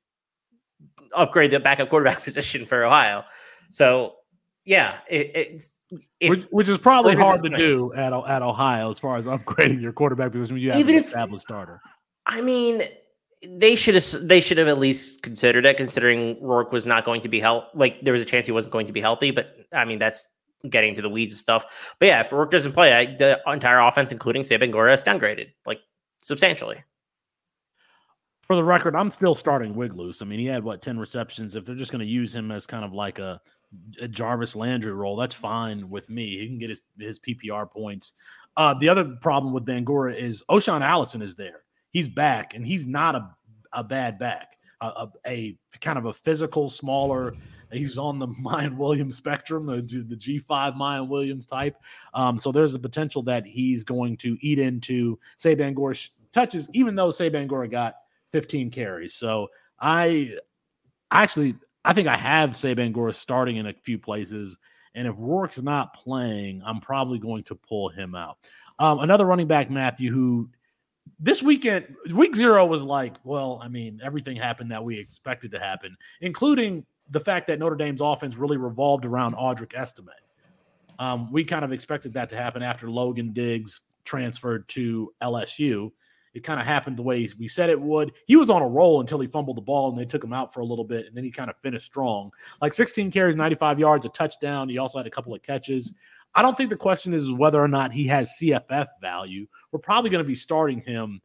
upgrade 1.15 1.53
the 1.53 1.61
backup 1.61 1.89
quarterback 1.89 2.21
position 2.25 2.67
for 2.67 2.85
Ohio. 2.85 3.23
So 3.71 4.17
yeah, 4.65 5.01
it, 5.09 5.31
it's 5.35 5.85
if, 6.21 6.31
which, 6.31 6.45
which 6.51 6.69
is 6.69 6.79
probably 6.79 7.17
hard 7.17 7.43
to 7.43 7.49
do 7.49 7.93
at 7.95 8.13
at 8.13 8.43
Ohio 8.43 8.91
as 8.91 8.99
far 8.99 9.17
as 9.17 9.25
upgrading 9.25 9.81
your 9.81 9.93
quarterback 9.93 10.33
position 10.33 10.55
when 10.55 10.63
you 10.63 10.71
have 10.71 10.81
Even 10.81 10.95
an 10.95 11.01
if- 11.01 11.07
established 11.07 11.43
starter. 11.43 11.81
I 12.27 12.41
mean, 12.41 12.83
they 13.49 13.75
should 13.75 13.95
have 13.95 14.29
they 14.29 14.41
should 14.41 14.59
have 14.59 14.69
at 14.69 14.79
least 14.79 15.23
considered 15.23 15.65
it, 15.65 15.77
considering 15.77 16.41
Rourke 16.43 16.73
was 16.73 16.87
not 16.87 17.05
going 17.05 17.21
to 17.23 17.29
be 17.29 17.41
healthy. 17.41 17.69
Like 17.75 18.01
there 18.03 18.13
was 18.13 18.23
a 18.23 18.27
chance 18.27 18.47
he 18.47 18.53
wasn't 18.53 18.73
going 18.73 18.87
to 18.87 18.93
be 18.93 19.01
healthy, 19.01 19.31
but 19.31 19.57
I 19.73 19.85
mean 19.85 19.99
that's 19.99 20.27
getting 20.69 20.95
to 20.95 21.03
the 21.03 21.09
weeds 21.09 21.33
of 21.33 21.39
stuff. 21.39 21.95
But 21.99 22.07
yeah, 22.07 22.21
if 22.21 22.33
Rourke 22.33 22.51
doesn't 22.51 22.73
play, 22.73 22.93
I, 22.93 23.07
the 23.17 23.41
entire 23.47 23.79
offense, 23.79 24.13
including 24.13 24.43
Sieh 24.43 24.59
Bangura, 24.59 24.93
is 24.93 25.03
downgraded 25.03 25.47
like 25.67 25.81
substantially. 26.19 26.85
For 28.43 28.57
the 28.57 28.65
record, 28.65 28.97
I'm 28.97 29.13
still 29.13 29.37
starting 29.37 29.75
Wiglusz. 29.75 30.23
I 30.23 30.25
mean, 30.25 30.41
he 30.41 30.47
had 30.47 30.63
what 30.63 30.83
ten 30.83 30.99
receptions. 30.99 31.57
If 31.57 31.65
they're 31.65 31.77
just 31.77 31.93
going 31.93 32.01
to 32.01 32.07
use 32.07 32.35
him 32.35 32.51
as 32.51 32.67
kind 32.67 32.85
of 32.85 32.93
like 32.93 33.19
a, 33.19 33.41
a 34.01 34.09
Jarvis 34.09 34.57
Landry 34.57 34.93
role, 34.93 35.17
that's 35.17 35.35
fine 35.35 35.91
with 35.91 36.09
me. 36.11 36.39
He 36.39 36.47
can 36.47 36.59
get 36.59 36.71
his 36.71 36.83
his 36.99 37.21
PPR 37.21 37.71
points. 37.71 38.13
Uh, 38.57 38.75
the 38.75 38.89
other 38.89 39.05
problem 39.21 39.53
with 39.53 39.65
Bangura 39.65 40.17
is 40.17 40.43
O'Shaan 40.51 40.83
Allison 40.83 41.23
is 41.23 41.37
there. 41.37 41.63
He's 41.93 42.09
back, 42.09 42.55
and 42.55 42.67
he's 42.67 42.87
not 42.87 43.15
a 43.15 43.31
a 43.73 43.85
bad 43.85 44.19
back. 44.19 44.57
A, 44.81 44.87
a, 44.87 45.13
a 45.27 45.57
kind 45.81 45.99
of 45.99 46.07
a 46.07 46.13
physical, 46.13 46.71
smaller. 46.71 47.35
He's 47.71 47.99
on 47.99 48.19
the 48.19 48.27
Mayan 48.41 48.77
Williams 48.77 49.17
spectrum, 49.17 49.67
the, 49.67 49.83
the 49.83 50.17
G5 50.17 50.77
Mayan 50.77 51.09
Williams 51.09 51.47
type. 51.47 51.77
Um, 52.15 52.39
so 52.39 52.51
there's 52.51 52.75
a 52.75 52.79
potential 52.79 53.23
that 53.25 53.47
he's 53.47 53.85
going 53.85 54.17
to 54.19 54.37
eat 54.41 54.59
into 54.59 55.19
Sieh 55.39 55.57
Bangura 55.57 56.09
touches, 56.33 56.69
even 56.73 56.95
though 56.95 57.11
Sieh 57.11 57.31
Bangura 57.31 57.71
got 57.71 57.97
15 58.33 58.71
carries. 58.71 59.15
So 59.15 59.49
I 59.79 60.37
actually 61.11 61.55
I 61.85 61.93
think 61.93 62.09
I 62.09 62.17
have 62.17 62.51
Sieh 62.51 62.77
Bangura 62.77 63.15
starting 63.15 63.57
in 63.57 63.67
a 63.67 63.73
few 63.73 63.99
places. 63.99 64.57
And 64.95 65.07
if 65.07 65.15
Rourke's 65.17 65.63
not 65.63 65.95
playing, 65.95 66.63
I'm 66.65 66.81
probably 66.81 67.19
going 67.19 67.45
to 67.45 67.55
pull 67.55 67.89
him 67.89 68.15
out. 68.15 68.39
Um, 68.79 68.99
another 69.01 69.25
running 69.25 69.47
back, 69.47 69.71
Matthew, 69.71 70.13
who 70.13 70.51
this 71.19 71.43
weekend, 71.43 71.97
week 72.15 72.35
zero 72.35 72.65
was 72.67 72.83
like, 72.83 73.15
well, 73.25 73.61
I 73.63 73.69
mean, 73.69 74.01
everything 74.03 74.37
happened 74.37 74.73
that 74.73 74.85
we 74.85 74.99
expected 74.99 75.53
to 75.53 75.59
happen, 75.59 75.97
including 76.21 76.85
the 77.11 77.21
fact 77.21 77.49
that 77.49 77.59
Notre 77.59 77.77
Dame's 77.77 78.01
offense 78.01 78.37
really 78.37 78.57
revolved 78.57 79.05
around 79.05 79.35
Audric 79.35 79.75
Estime. 79.75 80.09
Um, 80.99 81.31
we 81.33 81.45
kind 81.45 81.65
of 81.65 81.73
expected 81.73 82.13
that 82.15 82.31
to 82.31 82.37
happen 82.37 82.63
after 82.63 82.91
Logan 82.91 83.33
Diggs 83.33 83.81
transferred 84.05 84.69
to 84.69 85.13
LSU. 85.23 85.93
It 86.33 86.45
kind 86.45 86.61
of 86.61 86.67
happened 86.67 86.97
the 86.97 87.03
way 87.03 87.29
we 87.39 87.49
said 87.49 87.71
it 87.71 87.81
would. 87.81 88.13
He 88.27 88.37
was 88.37 88.51
on 88.51 88.63
a 88.63 88.69
roll 88.69 89.01
until 89.01 89.19
he 89.21 89.27
fumbled 89.27 89.57
the 89.57 89.63
ball 89.63 89.91
and 89.91 89.99
they 89.99 90.05
took 90.05 90.23
him 90.23 90.33
out 90.33 90.55
for 90.55 90.61
a 90.61 90.65
little 90.65 90.85
bit. 90.85 91.07
And 91.07 91.17
then 91.17 91.25
he 91.25 91.31
kind 91.31 91.51
of 91.51 91.57
finished 91.63 91.87
strong. 91.87 92.31
Like 92.63 92.73
16 92.73 93.11
carries, 93.11 93.35
95 93.35 93.81
yards, 93.81 94.07
a 94.07 94.11
touchdown. 94.11 94.69
He 94.69 94.79
also 94.79 94.99
had 94.99 95.07
a 95.07 95.11
couple 95.11 95.35
of 95.35 95.43
catches. 95.43 95.93
I 96.35 96.43
don't 96.43 96.57
think 96.57 96.71
the 96.71 96.77
question 96.77 97.13
is 97.13 97.33
whether 97.33 97.61
or 97.61 97.69
not 97.69 97.93
he 97.93 98.07
has 98.07 98.37
CFF 98.41 98.87
value. 99.01 99.47
We're 99.73 99.81
probably 99.81 100.11
going 100.11 100.23
to 100.23 100.29
be 100.29 100.37
starting 100.37 100.81
him 100.81 101.21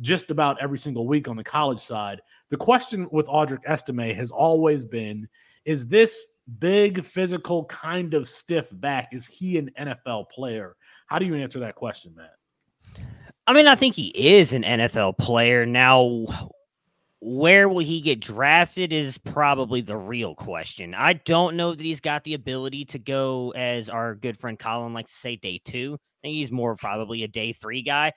just 0.00 0.30
about 0.30 0.60
every 0.60 0.78
single 0.78 1.06
week 1.06 1.28
on 1.28 1.36
the 1.36 1.44
college 1.44 1.80
side. 1.80 2.20
The 2.50 2.56
question 2.56 3.08
with 3.10 3.26
Audric 3.28 3.64
Estime 3.66 4.14
has 4.14 4.30
always 4.30 4.84
been 4.84 5.28
is 5.64 5.86
this 5.86 6.26
big, 6.58 7.04
physical, 7.04 7.64
kind 7.66 8.14
of 8.14 8.26
stiff 8.26 8.68
back? 8.72 9.10
Is 9.12 9.26
he 9.26 9.58
an 9.58 9.70
NFL 9.78 10.30
player? 10.30 10.76
How 11.06 11.18
do 11.18 11.26
you 11.26 11.34
answer 11.34 11.60
that 11.60 11.74
question, 11.74 12.14
Matt? 12.16 12.39
I 13.50 13.52
mean, 13.52 13.66
I 13.66 13.74
think 13.74 13.96
he 13.96 14.10
is 14.10 14.52
an 14.52 14.62
NFL 14.62 15.18
player. 15.18 15.66
Now, 15.66 16.24
where 17.18 17.68
will 17.68 17.84
he 17.84 18.00
get 18.00 18.20
drafted 18.20 18.92
is 18.92 19.18
probably 19.18 19.80
the 19.80 19.96
real 19.96 20.36
question. 20.36 20.94
I 20.94 21.14
don't 21.14 21.56
know 21.56 21.74
that 21.74 21.82
he's 21.82 21.98
got 21.98 22.22
the 22.22 22.34
ability 22.34 22.84
to 22.84 23.00
go, 23.00 23.52
as 23.56 23.88
our 23.88 24.14
good 24.14 24.38
friend 24.38 24.56
Colin 24.56 24.94
likes 24.94 25.10
to 25.10 25.16
say, 25.18 25.34
day 25.34 25.60
two. 25.64 25.94
I 25.98 26.18
think 26.22 26.34
he's 26.34 26.52
more 26.52 26.76
probably 26.76 27.24
a 27.24 27.28
day 27.28 27.52
three 27.52 27.82
guy. 27.82 28.12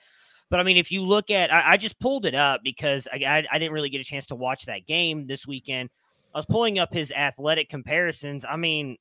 But 0.50 0.60
I 0.60 0.62
mean, 0.62 0.76
if 0.76 0.92
you 0.92 1.02
look 1.02 1.32
at, 1.32 1.52
I, 1.52 1.72
I 1.72 1.76
just 1.78 1.98
pulled 1.98 2.26
it 2.26 2.36
up 2.36 2.60
because 2.62 3.08
I, 3.12 3.16
I, 3.24 3.44
I 3.50 3.58
didn't 3.58 3.72
really 3.72 3.90
get 3.90 4.02
a 4.02 4.04
chance 4.04 4.26
to 4.26 4.36
watch 4.36 4.66
that 4.66 4.86
game 4.86 5.24
this 5.24 5.48
weekend. 5.48 5.90
I 6.32 6.38
was 6.38 6.46
pulling 6.46 6.78
up 6.78 6.94
his 6.94 7.10
athletic 7.10 7.68
comparisons. 7.68 8.44
I 8.48 8.54
mean, 8.54 8.98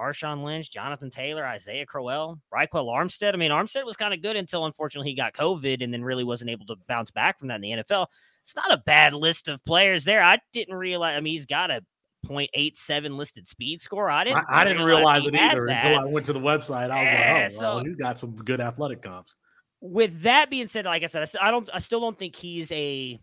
Marshawn 0.00 0.42
Lynch, 0.42 0.70
Jonathan 0.72 1.10
Taylor, 1.10 1.46
Isaiah 1.46 1.84
Crowell, 1.84 2.40
Ryquell 2.52 2.86
Armstead. 2.86 3.34
I 3.34 3.36
mean, 3.36 3.50
Armstead 3.50 3.84
was 3.84 3.96
kind 3.96 4.14
of 4.14 4.22
good 4.22 4.36
until 4.36 4.64
unfortunately 4.66 5.10
he 5.10 5.16
got 5.16 5.34
COVID 5.34 5.82
and 5.84 5.92
then 5.92 6.02
really 6.02 6.24
wasn't 6.24 6.50
able 6.50 6.66
to 6.66 6.76
bounce 6.88 7.10
back 7.10 7.38
from 7.38 7.48
that 7.48 7.56
in 7.56 7.60
the 7.60 7.70
NFL. 7.72 8.06
It's 8.42 8.56
not 8.56 8.72
a 8.72 8.78
bad 8.78 9.12
list 9.12 9.48
of 9.48 9.62
players 9.64 10.04
there. 10.04 10.22
I 10.22 10.38
didn't 10.52 10.74
realize. 10.76 11.16
I 11.16 11.20
mean, 11.20 11.34
he's 11.34 11.46
got 11.46 11.70
a 11.70 11.84
0.87 12.26 13.16
listed 13.16 13.46
speed 13.46 13.82
score. 13.82 14.08
I 14.10 14.24
didn't. 14.24 14.44
I, 14.48 14.60
I 14.62 14.64
didn't 14.64 14.82
realize 14.84 15.26
it 15.26 15.34
either 15.34 15.66
that. 15.66 15.84
until 15.84 15.98
I 16.00 16.04
went 16.04 16.24
to 16.26 16.32
the 16.32 16.40
website. 16.40 16.90
I 16.90 17.00
was 17.00 17.06
Yeah, 17.06 17.18
like, 17.44 17.52
oh, 17.52 17.64
well, 17.64 17.78
so- 17.78 17.84
he's 17.84 17.96
got 17.96 18.18
some 18.18 18.34
good 18.34 18.60
athletic 18.60 19.02
comps. 19.02 19.36
with 19.80 20.22
that 20.22 20.48
being 20.50 20.68
said, 20.68 20.84
like 20.86 21.02
I 21.02 21.06
said, 21.06 21.28
I 21.40 21.50
don't, 21.50 21.68
I 21.72 21.78
still 21.78 22.00
don't 22.00 22.18
think 22.18 22.34
he's 22.36 22.70
a 22.72 23.18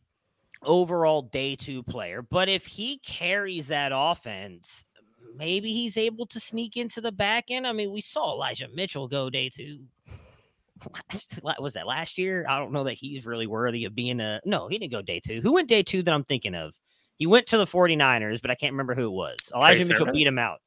overall 0.64 1.22
day 1.22 1.56
two 1.56 1.84
player. 1.84 2.22
But 2.24 2.50
if 2.50 2.66
he 2.66 2.98
carries 3.00 3.68
that 3.68 3.92
offense, 3.94 4.84
maybe 5.38 5.72
he's 5.74 5.98
able 5.98 6.26
to 6.28 6.40
sneak 6.40 6.78
into 6.78 7.02
the 7.02 7.12
back 7.12 7.46
end. 7.50 7.68
I 7.68 7.72
mean, 7.72 7.92
we 7.92 8.02
saw 8.02 8.34
Elijah 8.34 8.68
Mitchell 8.74 9.08
go 9.08 9.30
day 9.30 9.50
two. 9.50 9.80
Last, 11.12 11.60
was 11.60 11.74
that 11.74 11.88
last 11.88 12.18
year? 12.18 12.46
I 12.48 12.60
don't 12.60 12.72
know 12.72 12.84
that 12.84 12.94
he's 12.94 13.26
really 13.26 13.48
worthy 13.48 13.86
of 13.86 13.96
being 13.96 14.20
a. 14.20 14.40
No, 14.46 14.68
he 14.68 14.78
didn't 14.78 14.92
go 14.92 15.02
day 15.02 15.20
two. 15.20 15.42
Who 15.42 15.54
went 15.54 15.68
day 15.68 15.82
two 15.82 16.04
that 16.04 16.14
I'm 16.14 16.24
thinking 16.24 16.54
of? 16.54 16.76
He 17.18 17.26
went 17.26 17.48
to 17.48 17.58
the 17.58 17.66
49ers, 17.66 18.42
but 18.42 18.52
I 18.52 18.56
can't 18.56 18.74
remember 18.74 18.94
who 18.94 19.08
it 19.08 19.12
was. 19.12 19.38
Elijah 19.56 19.80
Mitchell 19.80 19.98
Sermon? 19.98 20.14
beat 20.14 20.28
him 20.28 20.38
out. 20.38 20.60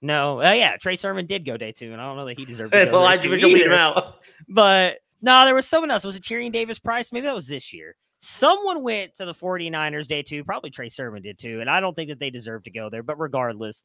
No, 0.00 0.40
uh, 0.40 0.52
yeah, 0.52 0.76
Trey 0.76 0.96
Sermon 0.96 1.26
did 1.26 1.44
go 1.44 1.56
day 1.56 1.72
two, 1.72 1.92
and 1.92 2.00
I 2.00 2.06
don't 2.06 2.16
know 2.16 2.24
that 2.26 2.38
he 2.38 2.44
deserved 2.44 2.72
day 2.72 2.88
Elijah 2.88 3.28
Mitchell 3.28 3.50
beat 3.50 3.66
him 3.66 3.72
out. 3.72 4.24
But 4.48 5.00
no, 5.20 5.44
there 5.44 5.54
was 5.54 5.66
someone 5.66 5.90
else. 5.90 6.04
Was 6.04 6.16
it 6.16 6.22
Tyrion 6.22 6.52
Davis 6.52 6.78
Price? 6.78 7.12
Maybe 7.12 7.26
that 7.26 7.34
was 7.34 7.46
this 7.46 7.72
year. 7.72 7.96
Someone 8.18 8.82
went 8.82 9.14
to 9.16 9.24
the 9.24 9.34
49ers 9.34 10.06
day 10.06 10.22
two. 10.22 10.44
Probably 10.44 10.70
Trey 10.70 10.88
Sermon 10.88 11.22
did 11.22 11.38
too. 11.38 11.60
And 11.60 11.70
I 11.70 11.80
don't 11.80 11.94
think 11.94 12.10
that 12.10 12.18
they 12.18 12.30
deserve 12.30 12.64
to 12.64 12.70
go 12.70 12.90
there. 12.90 13.02
But 13.02 13.18
regardless, 13.18 13.84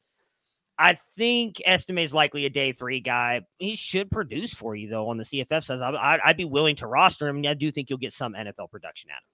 I 0.78 0.94
think 0.94 1.62
Estime 1.66 2.00
is 2.00 2.14
likely 2.14 2.46
a 2.46 2.50
day 2.50 2.72
three 2.72 3.00
guy. 3.00 3.42
He 3.60 3.76
should 3.76 4.10
produce 4.10 4.54
for 4.54 4.76
you, 4.76 4.90
though, 4.90 5.10
on 5.10 5.18
the 5.18 5.24
CFF 5.24 5.64
says 5.64 5.82
I'd, 5.82 6.20
I'd 6.24 6.38
be 6.38 6.46
willing 6.46 6.76
to 6.78 6.88
roster 6.88 7.28
him. 7.28 7.46
I 7.46 7.54
do 7.54 7.72
think 7.72 7.90
you'll 7.90 8.00
get 8.00 8.14
some 8.14 8.34
NFL 8.34 8.72
production 8.72 9.12
out 9.12 9.18
of 9.18 9.24
him. 9.28 9.34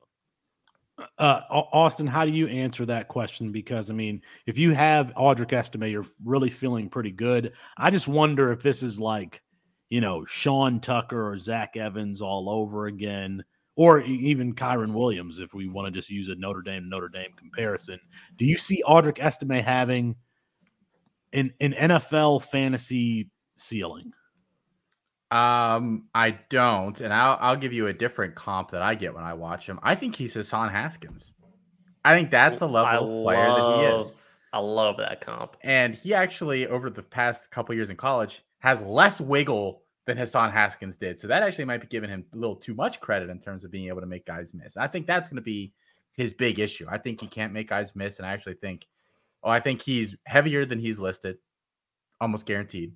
Uh, 1.17 1.41
Austin, 1.49 2.07
how 2.07 2.25
do 2.25 2.31
you 2.31 2.47
answer 2.47 2.85
that 2.85 3.07
question? 3.07 3.53
Because 3.53 3.89
I 3.89 3.93
mean, 3.93 4.21
if 4.45 4.57
you 4.57 4.73
have 4.73 5.13
Audric 5.15 5.53
Estime, 5.53 5.89
you're 5.89 6.05
really 6.25 6.49
feeling 6.49 6.89
pretty 6.89 7.11
good. 7.11 7.53
I 7.77 7.89
just 7.89 8.09
wonder 8.09 8.51
if 8.51 8.61
this 8.61 8.83
is 8.83 8.99
like, 8.99 9.41
you 9.89 10.01
know, 10.01 10.25
Sean 10.25 10.81
Tucker 10.81 11.31
or 11.31 11.37
Zach 11.37 11.77
Evans 11.77 12.21
all 12.21 12.49
over 12.49 12.87
again, 12.87 13.45
or 13.77 14.01
even 14.01 14.55
Kyren 14.55 14.93
Williams, 14.93 15.39
if 15.39 15.53
we 15.53 15.69
want 15.69 15.85
to 15.87 15.97
just 15.97 16.09
use 16.09 16.27
a 16.27 16.35
Notre 16.35 16.61
Dame 16.61 16.89
Notre 16.89 17.07
Dame 17.07 17.31
comparison. 17.37 17.97
Do 18.35 18.43
you 18.43 18.57
see 18.57 18.83
Audric 18.85 19.19
Estime 19.19 19.63
having 19.63 20.17
an 21.33 21.53
an 21.59 21.73
NFL 21.73 22.43
fantasy 22.43 23.29
ceiling? 23.57 24.13
Um, 25.31 26.07
I 26.13 26.39
don't, 26.49 26.99
and 27.01 27.13
I'll 27.13 27.37
I'll 27.39 27.55
give 27.55 27.73
you 27.73 27.87
a 27.87 27.93
different 27.93 28.35
comp 28.35 28.71
that 28.71 28.81
I 28.81 28.95
get 28.95 29.13
when 29.13 29.23
I 29.23 29.33
watch 29.33 29.67
him. 29.67 29.79
I 29.83 29.95
think 29.95 30.15
he's 30.15 30.33
Hassan 30.33 30.69
Haskins. 30.69 31.33
I 32.03 32.11
think 32.11 32.31
that's 32.31 32.57
the 32.59 32.67
level 32.67 33.19
of 33.19 33.23
player 33.23 33.37
that 33.37 33.77
he 33.77 33.99
is. 33.99 34.15
I 34.51 34.59
love 34.59 34.97
that 34.97 35.21
comp. 35.21 35.57
And 35.61 35.93
he 35.93 36.13
actually, 36.13 36.65
over 36.67 36.89
the 36.89 37.03
past 37.03 37.51
couple 37.51 37.75
years 37.75 37.89
in 37.89 37.97
college, 37.97 38.43
has 38.59 38.81
less 38.81 39.21
wiggle 39.21 39.83
than 40.05 40.17
Hassan 40.17 40.51
Haskins 40.51 40.97
did. 40.97 41.19
So 41.19 41.27
that 41.27 41.43
actually 41.43 41.65
might 41.65 41.81
be 41.81 41.87
giving 41.87 42.09
him 42.09 42.25
a 42.33 42.37
little 42.37 42.55
too 42.55 42.73
much 42.73 42.99
credit 42.99 43.29
in 43.29 43.39
terms 43.39 43.63
of 43.63 43.71
being 43.71 43.87
able 43.89 44.01
to 44.01 44.07
make 44.07 44.25
guys 44.25 44.53
miss. 44.53 44.75
I 44.75 44.87
think 44.87 45.05
that's 45.05 45.29
going 45.29 45.35
to 45.35 45.41
be 45.41 45.71
his 46.13 46.33
big 46.33 46.57
issue. 46.57 46.87
I 46.89 46.97
think 46.97 47.21
he 47.21 47.27
can't 47.27 47.53
make 47.53 47.69
guys 47.69 47.95
miss. 47.95 48.17
And 48.17 48.25
I 48.25 48.31
actually 48.31 48.55
think, 48.55 48.87
oh, 49.43 49.49
I 49.49 49.59
think 49.59 49.81
he's 49.81 50.15
heavier 50.25 50.65
than 50.65 50.79
he's 50.79 50.99
listed, 50.99 51.37
almost 52.19 52.45
guaranteed. 52.45 52.93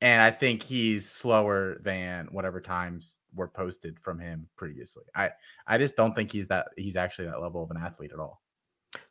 And 0.00 0.20
I 0.20 0.32
think 0.32 0.64
he's 0.64 1.08
slower 1.08 1.78
than 1.84 2.26
whatever 2.32 2.60
times 2.60 3.18
were 3.34 3.46
posted 3.46 3.98
from 4.00 4.18
him 4.18 4.48
previously. 4.56 5.04
I, 5.14 5.30
I 5.66 5.78
just 5.78 5.94
don't 5.94 6.12
think 6.12 6.32
he's 6.32 6.48
that 6.48 6.66
he's 6.76 6.96
actually 6.96 7.28
that 7.28 7.40
level 7.40 7.62
of 7.62 7.70
an 7.70 7.76
athlete 7.76 8.10
at 8.12 8.18
all. 8.18 8.42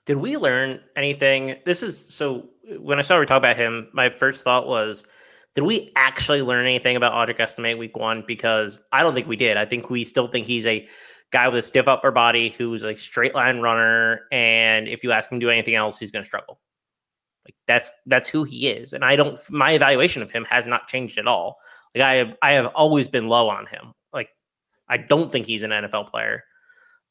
Did 0.06 0.18
we 0.18 0.36
learn 0.36 0.82
anything? 0.98 1.56
This 1.66 1.82
is 1.82 2.14
so 2.14 2.50
when 2.78 3.00
I 3.00 3.04
started 3.04 3.28
talk 3.28 3.38
about 3.38 3.56
him, 3.56 3.88
my 3.94 4.10
first 4.10 4.44
thought 4.44 4.68
was, 4.68 5.06
did 5.56 5.64
we 5.64 5.92
actually 5.96 6.42
learn 6.42 6.66
anything 6.66 6.98
about 6.98 7.14
Audric 7.14 7.40
Estime 7.40 7.78
week 7.78 7.96
one? 7.96 8.24
Because 8.28 8.84
I 8.92 9.02
don't 9.02 9.14
think 9.14 9.28
we 9.28 9.38
did. 9.38 9.58
I 9.58 9.66
think 9.66 9.90
we 9.90 10.04
still 10.04 10.28
think 10.28 10.46
he's 10.46 10.66
a 10.66 10.88
guy 11.32 11.48
with 11.48 11.60
a 11.60 11.62
stiff 11.62 11.88
upper 11.88 12.12
body 12.12 12.50
who's 12.50 12.84
a 12.84 12.96
straight 12.96 13.34
line 13.34 13.60
runner. 13.60 14.22
And 14.32 14.88
if 14.88 15.04
you 15.04 15.12
ask 15.12 15.32
him 15.32 15.40
to 15.40 15.46
do 15.46 15.50
anything 15.50 15.76
else, 15.76 15.98
he's 15.98 16.12
going 16.12 16.24
to 16.24 16.28
struggle. 16.28 16.60
Like 17.46 17.56
that's 17.66 17.92
that's 18.06 18.28
who 18.28 18.44
he 18.44 18.68
is. 18.68 18.94
And 18.94 19.04
I 19.04 19.16
don't 19.16 19.38
my 19.50 19.72
evaluation 19.72 20.22
of 20.22 20.30
him 20.30 20.46
has 20.46 20.68
not 20.68 20.88
changed 20.88 21.18
at 21.18 21.28
all. 21.28 21.58
Like 21.96 22.04
I 22.04 22.14
have 22.16 22.38
I 22.42 22.52
have 22.52 22.68
always 22.68 23.10
been 23.10 23.28
low 23.28 23.50
on 23.50 23.66
him. 23.66 23.94
Like 24.14 24.30
I 24.88 24.98
don't 24.98 25.32
think 25.32 25.46
he's 25.48 25.64
an 25.64 25.72
NFL 25.72 26.10
player. 26.12 26.44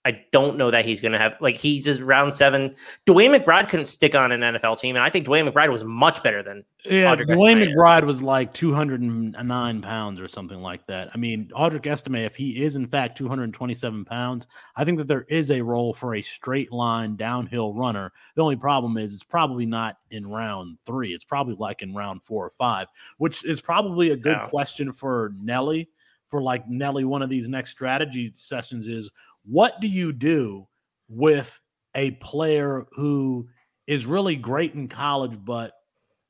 I 0.07 0.25
don't 0.33 0.57
know 0.57 0.71
that 0.71 0.87
he's 0.87 1.03
going 1.03 1.13
to 1.13 1.19
have 1.19 1.35
like 1.41 1.57
he's 1.59 1.85
just 1.85 2.01
round 2.01 2.33
seven. 2.33 2.75
DeWayne 3.07 3.39
McBride 3.39 3.69
couldn't 3.69 3.85
stick 3.85 4.15
on 4.15 4.33
an 4.33 4.41
NFL 4.41 4.79
team, 4.81 4.97
and 4.97 5.05
I 5.05 5.11
think 5.11 5.27
DeWayne 5.27 5.47
McBride 5.51 5.71
was 5.71 5.85
much 5.85 6.23
better 6.23 6.43
than 6.43 6.65
Yeah, 6.87 7.15
Audric 7.15 7.27
Dwayne 7.27 7.61
Estime. 7.61 7.77
McBride 7.77 8.05
was 8.05 8.23
like 8.23 8.55
209 8.55 9.83
pounds 9.83 10.19
or 10.19 10.27
something 10.27 10.63
like 10.63 10.87
that. 10.87 11.11
I 11.13 11.19
mean, 11.19 11.51
Audric 11.55 11.87
Estime, 11.87 12.15
if 12.25 12.35
he 12.35 12.63
is 12.63 12.77
in 12.77 12.87
fact 12.87 13.19
227 13.19 14.07
pounds, 14.07 14.47
I 14.75 14.85
think 14.85 14.97
that 14.99 15.07
there 15.07 15.27
is 15.29 15.51
a 15.51 15.61
role 15.61 15.93
for 15.93 16.15
a 16.15 16.23
straight 16.23 16.73
line 16.73 17.17
downhill 17.17 17.75
runner. 17.75 18.11
The 18.37 18.43
only 18.43 18.57
problem 18.57 18.97
is 18.97 19.13
it's 19.13 19.23
probably 19.23 19.67
not 19.67 19.99
in 20.11 20.27
round 20.27 20.79
three. 20.87 21.13
It's 21.13 21.25
probably 21.25 21.57
like 21.59 21.83
in 21.83 21.95
round 21.95 22.23
four 22.25 22.47
or 22.47 22.51
five, 22.51 22.89
which 23.19 23.45
is 23.45 23.61
probably 23.61 24.11
a 24.11 24.17
good 24.17 24.39
Yeah. 24.39 24.47
question 24.49 24.93
for 24.93 25.33
Nelly. 25.39 25.91
For 26.29 26.41
like 26.41 26.69
Nelly, 26.69 27.03
one 27.05 27.23
of 27.23 27.29
these 27.29 27.49
next 27.49 27.71
strategy 27.71 28.31
sessions 28.37 28.87
is 28.87 29.11
what 29.45 29.81
do 29.81 29.89
you 29.89 30.13
do 30.13 30.67
with 31.09 31.59
a 31.95 32.13
player 32.13 32.87
who 32.93 33.49
is 33.87 34.07
really 34.07 34.37
great 34.37 34.75
in 34.75 34.89
college, 34.89 35.37
but 35.45 35.73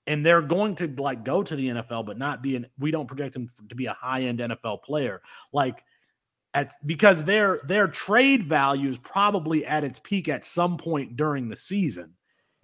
and 0.06 0.24
they're 0.24 0.42
going 0.42 0.74
to 0.76 0.88
like 0.98 1.24
go 1.24 1.42
to 1.42 1.54
the 1.54 1.68
NFL, 1.68 2.06
but 2.06 2.18
not 2.18 2.42
be 2.42 2.56
an. 2.56 2.66
We 2.78 2.90
don't 2.90 3.06
project 3.06 3.34
them 3.34 3.48
to 3.68 3.74
be 3.74 3.86
a 3.86 3.92
high 3.92 4.22
end 4.22 4.38
NFL 4.38 4.82
player, 4.82 5.20
like 5.52 5.84
at 6.54 6.72
because 6.84 7.24
their 7.24 7.60
their 7.64 7.86
trade 7.86 8.44
value 8.44 8.88
is 8.88 8.98
probably 8.98 9.64
at 9.66 9.84
its 9.84 9.98
peak 9.98 10.28
at 10.28 10.44
some 10.44 10.78
point 10.78 11.16
during 11.16 11.48
the 11.48 11.56
season, 11.56 12.14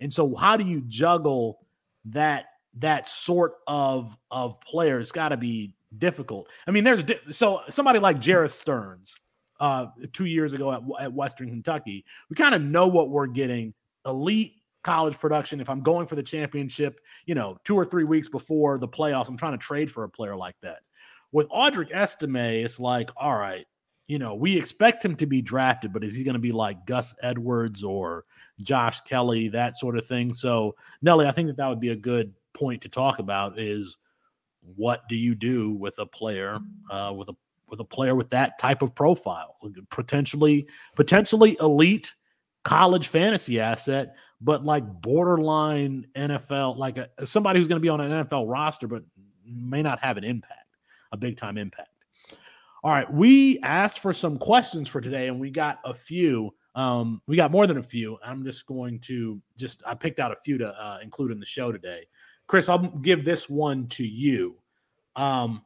and 0.01 0.13
so 0.13 0.35
how 0.35 0.57
do 0.57 0.65
you 0.65 0.83
juggle 0.89 1.59
that 2.07 2.47
that 2.79 3.07
sort 3.07 3.55
of 3.67 4.17
of 4.31 4.61
player? 4.63 4.99
It's 4.99 5.13
got 5.13 5.29
to 5.29 5.37
be 5.37 5.75
difficult. 5.99 6.49
I 6.67 6.71
mean, 6.71 6.85
there's 6.85 7.05
so 7.31 7.61
somebody 7.69 7.99
like 7.99 8.21
Jerreth 8.21 8.53
Sterns, 8.53 9.17
uh, 9.61 9.87
two 10.13 10.27
years 10.27 10.53
ago 10.53 10.73
at, 10.73 10.83
at 11.01 11.13
Western 11.13 11.49
Kentucky, 11.49 12.05
we 12.29 12.37
kind 12.37 12.55
of 12.55 12.63
know 12.63 12.87
what 12.87 13.11
we're 13.11 13.27
getting: 13.27 13.75
elite 14.05 14.55
college 14.83 15.19
production. 15.19 15.61
If 15.61 15.69
I'm 15.69 15.83
going 15.83 16.07
for 16.07 16.15
the 16.15 16.23
championship, 16.23 17.01
you 17.27 17.35
know, 17.35 17.59
two 17.65 17.75
or 17.75 17.85
three 17.85 18.05
weeks 18.05 18.29
before 18.29 18.79
the 18.79 18.89
playoffs, 18.89 19.29
I'm 19.29 19.37
trying 19.37 19.53
to 19.53 19.59
trade 19.59 19.91
for 19.91 20.05
a 20.05 20.09
player 20.09 20.37
like 20.37 20.57
that. 20.63 20.79
With 21.33 21.49
Audric 21.49 21.93
Estime, 21.93 22.65
it's 22.65 22.79
like, 22.79 23.11
all 23.17 23.35
right, 23.35 23.67
you 24.07 24.21
know, 24.21 24.35
we 24.35 24.57
expect 24.57 25.05
him 25.05 25.17
to 25.17 25.27
be 25.27 25.43
drafted, 25.43 25.93
but 25.93 26.05
is 26.05 26.15
he 26.15 26.23
going 26.23 26.35
to 26.35 26.41
be 26.41 26.53
like 26.53 26.87
Gus 26.87 27.15
Edwards 27.21 27.83
or 27.83 28.25
Josh 28.63 29.01
Kelley, 29.01 29.49
that 29.49 29.77
sort 29.77 29.99
of 29.99 30.07
thing? 30.07 30.33
So, 30.33 30.77
Nelly, 31.03 31.27
I 31.27 31.33
think 31.33 31.49
that 31.49 31.57
that 31.57 31.69
would 31.69 31.81
be 31.81 31.91
a 31.91 31.97
good 31.97 32.33
point 32.55 32.83
to 32.83 32.89
talk 32.89 33.19
about 33.19 33.59
is 33.59 33.97
what 34.77 35.03
do 35.09 35.17
you 35.17 35.35
do 35.35 35.73
with 35.73 35.99
a 35.99 36.07
player 36.07 36.59
uh, 36.91 37.13
with 37.15 37.29
a 37.29 37.37
with 37.69 37.81
a 37.81 37.85
player 37.85 38.15
with 38.15 38.31
that 38.31 38.59
type 38.59 38.83
of 38.83 38.95
profile, 38.95 39.57
potentially 39.91 40.67
potentially 40.95 41.57
elite 41.61 42.15
college 42.65 43.09
fantasy 43.09 43.61
asset, 43.61 44.17
but 44.41 44.65
like 44.65 44.85
borderline 45.01 46.07
NFL, 46.17 46.77
like 46.77 46.99
a, 46.99 47.09
somebody 47.25 47.59
who's 47.59 47.69
going 47.69 47.81
to 47.81 47.83
be 47.83 47.89
on 47.89 48.01
an 48.01 48.27
NFL 48.27 48.51
roster, 48.51 48.89
but 48.89 49.05
may 49.45 49.83
not 49.83 50.01
have 50.01 50.17
an 50.17 50.25
impact, 50.25 50.77
a 51.13 51.17
big 51.17 51.37
time 51.37 51.59
impact. 51.59 51.91
All 52.83 52.91
right, 52.93 53.13
we 53.13 53.59
asked 53.61 54.01
for 54.01 54.13
some 54.13 54.39
questions 54.39 54.89
for 54.89 55.01
today, 55.01 55.29
and 55.29 55.41
we 55.41 55.51
got 55.51 55.81
a 55.85 55.95
few. 55.95 56.55
Um, 56.75 57.23
we 57.27 57.37
got 57.37 57.51
more 57.51 57.67
than 57.67 57.79
a 57.79 57.83
few. 57.83 58.19
I'm 58.25 58.45
just 58.45 58.67
going 58.67 59.01
to 59.01 59.41
just 59.57 59.83
I 59.87 59.95
picked 59.95 60.21
out 60.21 60.31
a 60.31 60.37
few 60.45 60.59
to 60.59 60.69
uh, 60.69 60.99
include 61.03 61.33
in 61.33 61.41
the 61.41 61.47
show 61.47 61.73
today. 61.73 62.07
Chris, 62.47 62.69
I'll 62.69 62.79
give 62.79 63.25
this 63.25 63.49
one 63.49 63.89
to 63.89 64.05
you. 64.05 64.57
Um, 65.17 65.65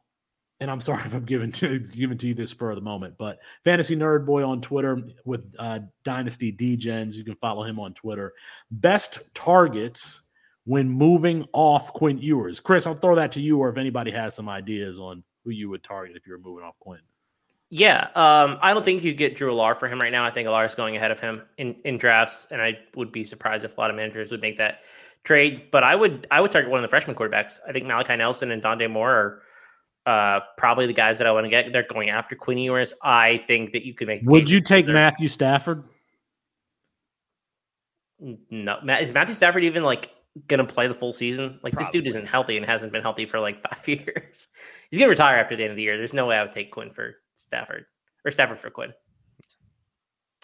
and 0.61 0.71
I'm 0.71 0.79
sorry 0.79 1.01
if 1.05 1.13
I'm 1.13 1.25
giving 1.25 1.51
to 1.53 1.79
giving 1.79 2.17
to 2.19 2.27
you 2.27 2.33
this 2.33 2.51
spur 2.51 2.69
of 2.69 2.77
the 2.77 2.81
moment, 2.81 3.15
but 3.17 3.39
Fantasy 3.65 3.97
Nerd 3.97 4.25
Boy 4.25 4.47
on 4.47 4.61
Twitter 4.61 5.01
with 5.25 5.53
uh, 5.59 5.79
Dynasty 6.05 6.53
Dgens, 6.53 7.15
you 7.15 7.25
can 7.25 7.35
follow 7.35 7.63
him 7.63 7.79
on 7.79 7.93
Twitter. 7.93 8.33
Best 8.69 9.19
targets 9.33 10.21
when 10.63 10.87
moving 10.87 11.45
off 11.51 11.91
Quinn 11.91 12.19
Ewers. 12.19 12.59
Chris, 12.59 12.87
I'll 12.87 12.93
throw 12.93 13.15
that 13.15 13.33
to 13.33 13.41
you, 13.41 13.57
or 13.57 13.69
if 13.69 13.77
anybody 13.77 14.11
has 14.11 14.35
some 14.35 14.47
ideas 14.47 14.99
on 14.99 15.23
who 15.43 15.49
you 15.49 15.69
would 15.69 15.83
target 15.83 16.15
if 16.15 16.25
you 16.27 16.33
were 16.33 16.39
moving 16.39 16.63
off 16.63 16.75
Quinn. 16.79 16.99
Yeah, 17.73 18.09
um, 18.15 18.59
I 18.61 18.73
don't 18.73 18.83
think 18.83 19.01
you 19.03 19.13
get 19.13 19.35
Drew 19.35 19.53
Allar 19.53 19.77
for 19.77 19.87
him 19.87 19.99
right 19.99 20.11
now. 20.11 20.25
I 20.25 20.29
think 20.29 20.47
Allar 20.47 20.65
is 20.65 20.75
going 20.75 20.97
ahead 20.97 21.09
of 21.09 21.21
him 21.21 21.41
in, 21.57 21.73
in 21.85 21.97
drafts, 21.97 22.45
and 22.51 22.61
I 22.61 22.77
would 22.95 23.13
be 23.13 23.23
surprised 23.23 23.63
if 23.63 23.77
a 23.77 23.79
lot 23.79 23.89
of 23.89 23.95
managers 23.95 24.29
would 24.29 24.41
make 24.41 24.57
that 24.57 24.81
trade. 25.23 25.71
But 25.71 25.83
I 25.83 25.95
would 25.95 26.27
I 26.29 26.41
would 26.41 26.51
target 26.51 26.69
one 26.69 26.79
of 26.79 26.81
the 26.81 26.89
freshman 26.89 27.15
quarterbacks. 27.15 27.59
I 27.65 27.71
think 27.71 27.85
Malachi 27.85 28.17
Nelson 28.17 28.51
and 28.51 28.61
Dante 28.61 28.87
Moore 28.87 29.11
are 29.11 29.41
uh, 30.05 30.39
probably 30.57 30.87
the 30.87 30.93
guys 30.93 31.17
that 31.17 31.27
I 31.27 31.31
want 31.31 31.45
to 31.45 31.49
get. 31.49 31.71
They're 31.71 31.83
going 31.83 32.09
after 32.09 32.35
Quinn 32.35 32.57
Ewers. 32.57 32.93
I 33.03 33.43
think 33.47 33.71
that 33.73 33.85
you 33.85 33.93
could 33.93 34.07
make. 34.07 34.21
Would 34.23 34.49
you 34.49 34.61
take 34.61 34.87
Matthew 34.87 35.27
Stafford? 35.27 35.83
No, 38.19 38.77
is 38.99 39.13
Matthew 39.13 39.35
Stafford 39.35 39.63
even 39.63 39.83
like 39.83 40.11
gonna 40.47 40.65
play 40.65 40.87
the 40.87 40.93
full 40.93 41.13
season? 41.13 41.59
Like 41.63 41.75
this 41.75 41.89
dude 41.89 42.05
isn't 42.07 42.27
healthy 42.27 42.55
and 42.57 42.65
hasn't 42.65 42.91
been 42.91 43.01
healthy 43.01 43.25
for 43.25 43.39
like 43.39 43.61
five 43.67 43.87
years. 43.87 44.47
He's 44.89 44.99
gonna 44.99 45.09
retire 45.09 45.37
after 45.37 45.55
the 45.55 45.63
end 45.63 45.71
of 45.71 45.77
the 45.77 45.83
year. 45.83 45.97
There's 45.97 46.13
no 46.13 46.27
way 46.27 46.37
I 46.37 46.43
would 46.43 46.51
take 46.51 46.71
Quinn 46.71 46.91
for 46.91 47.15
Stafford 47.35 47.85
or 48.23 48.31
Stafford 48.31 48.59
for 48.59 48.69
Quinn. 48.69 48.93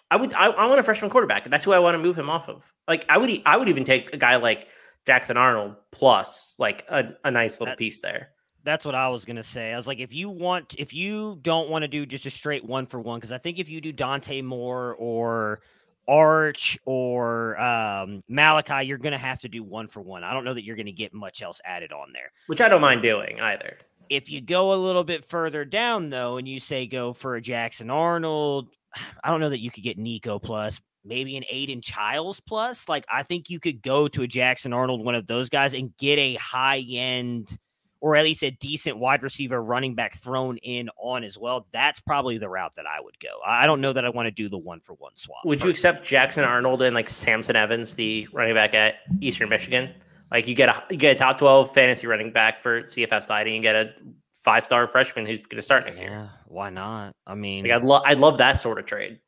I 0.09 0.15
would. 0.15 0.33
I, 0.33 0.47
I 0.47 0.65
want 0.65 0.79
a 0.79 0.83
freshman 0.83 1.11
quarterback. 1.11 1.43
That's 1.43 1.63
who 1.63 1.73
I 1.73 1.79
want 1.79 1.95
to 1.95 1.99
move 1.99 2.17
him 2.17 2.29
off 2.29 2.49
of. 2.49 2.71
Like 2.87 3.05
I 3.09 3.17
would. 3.17 3.29
I 3.45 3.57
would 3.57 3.69
even 3.69 3.83
take 3.83 4.13
a 4.13 4.17
guy 4.17 4.37
like 4.37 4.69
Jackson 5.05 5.37
Arnold 5.37 5.75
plus 5.91 6.55
like 6.59 6.85
a, 6.89 7.13
a 7.25 7.29
nice 7.31 7.59
little 7.59 7.73
That- 7.73 7.77
piece 7.77 7.99
there. 8.01 8.29
That's 8.67 8.83
what 8.83 8.95
I 8.95 9.07
was 9.07 9.23
gonna 9.23 9.45
say. 9.45 9.71
I 9.71 9.77
was 9.77 9.87
like, 9.87 9.99
if 9.99 10.13
you 10.13 10.27
want, 10.27 10.75
if 10.77 10.93
you 10.93 11.39
don't 11.41 11.69
want 11.69 11.83
to 11.83 11.87
do 11.87 12.05
just 12.05 12.25
a 12.25 12.29
straight 12.29 12.65
one 12.65 12.85
for 12.85 12.99
one, 12.99 13.17
because 13.17 13.31
I 13.31 13.37
think 13.37 13.59
if 13.59 13.69
you 13.69 13.79
do 13.79 13.93
Dante 13.93 14.41
Moore 14.41 14.93
or 14.99 15.61
Arch 16.05 16.77
or 16.83 17.57
um, 17.61 18.25
Malachi, 18.27 18.85
you're 18.85 18.97
gonna 18.97 19.17
have 19.17 19.39
to 19.39 19.47
do 19.47 19.63
one 19.63 19.87
for 19.87 20.01
one. 20.01 20.25
I 20.25 20.33
don't 20.33 20.43
know 20.43 20.53
that 20.53 20.65
you're 20.65 20.75
gonna 20.75 20.91
get 20.91 21.13
much 21.13 21.41
else 21.41 21.61
added 21.63 21.93
on 21.93 22.11
there. 22.11 22.29
which 22.47 22.59
I 22.59 22.67
don't 22.67 22.81
mind 22.81 23.01
doing 23.01 23.39
either. 23.39 23.77
If 24.09 24.29
you 24.29 24.41
go 24.41 24.73
a 24.73 24.75
little 24.75 25.05
bit 25.05 25.23
further 25.23 25.63
down 25.63 26.09
though, 26.09 26.35
and 26.35 26.45
you 26.45 26.59
say 26.59 26.87
go 26.87 27.13
for 27.13 27.37
a 27.37 27.41
Jackson 27.41 27.89
Arnold, 27.89 28.67
I 29.23 29.29
don't 29.29 29.39
know 29.39 29.49
that 29.49 29.61
you 29.61 29.71
could 29.71 29.83
get 29.83 29.97
Nico 29.97 30.39
plus, 30.39 30.81
maybe 31.05 31.37
an 31.37 31.45
Aiden 31.49 31.81
Childs 31.81 32.41
plus. 32.45 32.89
Like 32.89 33.05
I 33.09 33.23
think 33.23 33.49
you 33.49 33.61
could 33.61 33.81
go 33.81 34.09
to 34.09 34.23
a 34.23 34.27
Jackson 34.27 34.73
Arnold, 34.73 35.05
one 35.05 35.15
of 35.15 35.25
those 35.25 35.47
guys, 35.47 35.73
and 35.73 35.95
get 35.95 36.19
a 36.19 36.35
high 36.35 36.79
end 36.79 37.57
or 37.99 38.15
at 38.15 38.23
least 38.23 38.43
a 38.43 38.51
decent 38.51 38.97
wide 38.97 39.23
receiver 39.23 39.61
running 39.61 39.95
back 39.95 40.15
thrown 40.15 40.57
in 40.57 40.89
on 40.97 41.23
as 41.23 41.37
well. 41.37 41.67
That's 41.71 41.99
probably 41.99 42.37
the 42.37 42.49
route 42.49 42.75
that 42.75 42.85
I 42.85 43.01
would 43.01 43.19
go. 43.19 43.29
I 43.45 43.65
don't 43.65 43.81
know 43.81 43.93
that 43.93 44.05
I 44.05 44.09
want 44.09 44.27
to 44.27 44.31
do 44.31 44.49
the 44.49 44.57
one 44.57 44.79
for 44.81 44.93
one 44.93 45.15
swap. 45.15 45.45
Would 45.45 45.63
you 45.63 45.69
accept 45.69 46.05
Jackson 46.05 46.43
Arnold 46.43 46.81
and 46.81 46.95
like 46.95 47.09
Samson 47.09 47.55
Evans, 47.55 47.95
the 47.95 48.27
running 48.33 48.53
back 48.53 48.73
at 48.75 48.95
Eastern 49.21 49.49
Michigan? 49.49 49.93
Like 50.31 50.47
you 50.47 50.55
get 50.55 50.69
a 50.69 50.83
you 50.89 50.97
get 50.97 51.15
a 51.15 51.19
top 51.19 51.37
twelve 51.37 51.73
fantasy 51.73 52.05
running 52.07 52.31
back 52.31 52.59
for 52.59 52.81
CFF 52.81 53.23
side, 53.23 53.47
and 53.47 53.55
you 53.55 53.61
get 53.61 53.75
a 53.75 53.93
five 54.33 54.63
star 54.63 54.85
freshman 54.87 55.25
who's 55.25 55.39
going 55.39 55.55
to 55.55 55.61
start 55.61 55.85
next 55.85 55.99
year. 56.01 56.09
Yeah, 56.09 56.27
why 56.47 56.69
not? 56.69 57.13
I 57.25 57.35
mean, 57.35 57.63
Like 57.63 57.73
I'd 57.73 57.83
love 57.85 58.03
I'd 58.05 58.19
love 58.19 58.37
that 58.39 58.53
sort 58.53 58.77
of 58.79 58.85
trade. 58.85 59.19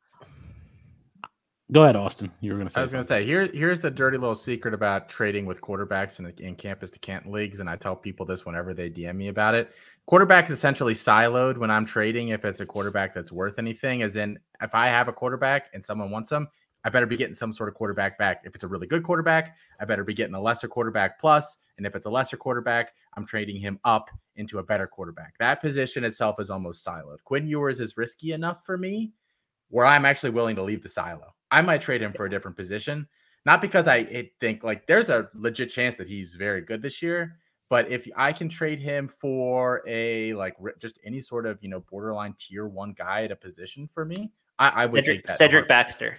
Go 1.72 1.84
ahead, 1.84 1.94
Austin. 1.94 2.32
You 2.40 2.52
were 2.52 2.58
going 2.58 2.66
to 2.66 2.72
say. 2.72 2.80
I 2.80 2.82
was 2.82 2.90
going 2.90 3.04
to 3.04 3.06
say 3.06 3.24
here 3.24 3.48
here's 3.52 3.80
the 3.80 3.90
dirty 3.90 4.18
little 4.18 4.34
secret 4.34 4.74
about 4.74 5.08
trading 5.08 5.46
with 5.46 5.60
quarterbacks 5.60 6.18
in, 6.18 6.32
in 6.44 6.56
campus 6.56 6.90
to 6.90 6.98
Canton 6.98 7.30
leagues, 7.30 7.60
and 7.60 7.70
I 7.70 7.76
tell 7.76 7.94
people 7.94 8.26
this 8.26 8.44
whenever 8.44 8.74
they 8.74 8.90
DM 8.90 9.14
me 9.14 9.28
about 9.28 9.54
it. 9.54 9.70
Quarterbacks 10.10 10.50
essentially 10.50 10.94
siloed 10.94 11.58
when 11.58 11.70
I'm 11.70 11.86
trading. 11.86 12.30
If 12.30 12.44
it's 12.44 12.58
a 12.60 12.66
quarterback 12.66 13.14
that's 13.14 13.30
worth 13.30 13.58
anything, 13.58 14.02
as 14.02 14.16
in 14.16 14.38
if 14.60 14.74
I 14.74 14.88
have 14.88 15.06
a 15.06 15.12
quarterback 15.12 15.66
and 15.72 15.84
someone 15.84 16.10
wants 16.10 16.28
them, 16.30 16.48
I 16.84 16.90
better 16.90 17.06
be 17.06 17.16
getting 17.16 17.34
some 17.34 17.52
sort 17.52 17.68
of 17.68 17.76
quarterback 17.76 18.18
back. 18.18 18.42
If 18.44 18.56
it's 18.56 18.64
a 18.64 18.68
really 18.68 18.88
good 18.88 19.04
quarterback, 19.04 19.56
I 19.80 19.84
better 19.84 20.02
be 20.02 20.14
getting 20.14 20.34
a 20.34 20.40
lesser 20.40 20.66
quarterback 20.66 21.20
plus. 21.20 21.58
And 21.76 21.86
if 21.86 21.94
it's 21.94 22.06
a 22.06 22.10
lesser 22.10 22.36
quarterback, 22.36 22.94
I'm 23.16 23.26
trading 23.26 23.60
him 23.60 23.78
up 23.84 24.10
into 24.34 24.58
a 24.58 24.62
better 24.62 24.88
quarterback. 24.88 25.34
That 25.38 25.60
position 25.60 26.02
itself 26.02 26.40
is 26.40 26.50
almost 26.50 26.84
siloed. 26.84 27.22
Quinn 27.24 27.46
Ewers 27.46 27.78
is 27.78 27.96
risky 27.96 28.32
enough 28.32 28.64
for 28.64 28.76
me 28.76 29.12
where 29.68 29.86
I'm 29.86 30.04
actually 30.04 30.30
willing 30.30 30.56
to 30.56 30.62
leave 30.62 30.82
the 30.82 30.88
silo. 30.88 31.34
I 31.50 31.62
might 31.62 31.80
trade 31.80 32.02
him 32.02 32.12
for 32.12 32.26
a 32.26 32.30
different 32.30 32.56
position, 32.56 33.08
not 33.44 33.60
because 33.60 33.88
I 33.88 34.30
think 34.40 34.62
like 34.62 34.86
there's 34.86 35.10
a 35.10 35.28
legit 35.34 35.70
chance 35.70 35.96
that 35.96 36.08
he's 36.08 36.34
very 36.34 36.60
good 36.60 36.82
this 36.82 37.02
year, 37.02 37.36
but 37.68 37.90
if 37.90 38.06
I 38.16 38.32
can 38.32 38.48
trade 38.48 38.80
him 38.80 39.08
for 39.08 39.82
a 39.86 40.34
like 40.34 40.56
just 40.78 40.98
any 41.04 41.20
sort 41.20 41.46
of 41.46 41.58
you 41.62 41.68
know 41.68 41.80
borderline 41.80 42.34
tier 42.38 42.66
one 42.66 42.92
guy 42.92 43.24
at 43.24 43.30
a 43.30 43.36
position 43.36 43.86
for 43.86 44.04
me, 44.04 44.32
I, 44.58 44.68
I 44.68 44.86
would 44.86 45.04
Cedric, 45.04 45.18
take 45.18 45.26
that. 45.26 45.36
Cedric. 45.36 45.68
Baxter. 45.68 46.18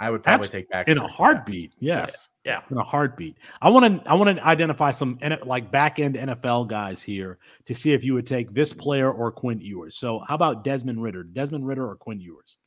I 0.00 0.10
would 0.10 0.22
probably 0.22 0.44
Abs- 0.44 0.52
take 0.52 0.70
back 0.70 0.88
in 0.88 0.98
a 0.98 1.06
heartbeat. 1.08 1.74
Yes. 1.80 2.28
Yeah. 2.44 2.60
In 2.70 2.78
a 2.78 2.84
heartbeat. 2.84 3.36
I 3.60 3.68
want 3.68 4.02
to 4.04 4.08
I 4.10 4.14
want 4.14 4.36
to 4.36 4.46
identify 4.46 4.92
some 4.92 5.18
like 5.44 5.70
back 5.70 5.98
end 5.98 6.14
NFL 6.14 6.68
guys 6.68 7.02
here 7.02 7.38
to 7.66 7.74
see 7.74 7.92
if 7.92 8.04
you 8.04 8.14
would 8.14 8.26
take 8.26 8.54
this 8.54 8.72
player 8.72 9.10
or 9.10 9.32
Quinn 9.32 9.60
Ewers. 9.60 9.96
So 9.96 10.20
how 10.20 10.34
about 10.36 10.62
Desmond 10.62 11.02
Ridder? 11.02 11.24
Desmond 11.24 11.66
Ridder 11.66 11.88
or 11.88 11.96
Quinn 11.96 12.20
Ewers? 12.20 12.58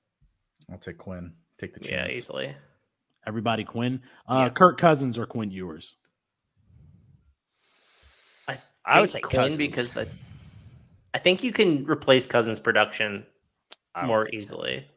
I'll 0.72 0.78
take 0.78 0.98
Quinn. 0.98 1.34
Take 1.58 1.74
the 1.74 1.86
Yeah, 1.86 2.08
chance. 2.08 2.16
easily. 2.16 2.56
Everybody 3.28 3.64
Quinn. 3.64 4.02
Uh 4.28 4.46
Yeah. 4.46 4.50
Kirk 4.50 4.78
Cousins 4.78 5.20
or 5.20 5.26
Quinn 5.26 5.52
Ewers? 5.52 5.96
I, 8.48 8.58
I 8.86 9.02
would 9.02 9.12
think 9.12 9.12
take 9.12 9.24
Quinn 9.24 9.58
because 9.58 9.98
I, 9.98 10.08
I 11.14 11.20
think 11.20 11.44
you 11.44 11.52
can 11.52 11.86
replace 11.86 12.26
Cousins' 12.26 12.60
production 12.60 13.26
more 14.04 14.26
think 14.26 14.42
so. 14.42 14.56
easily. 14.56 14.88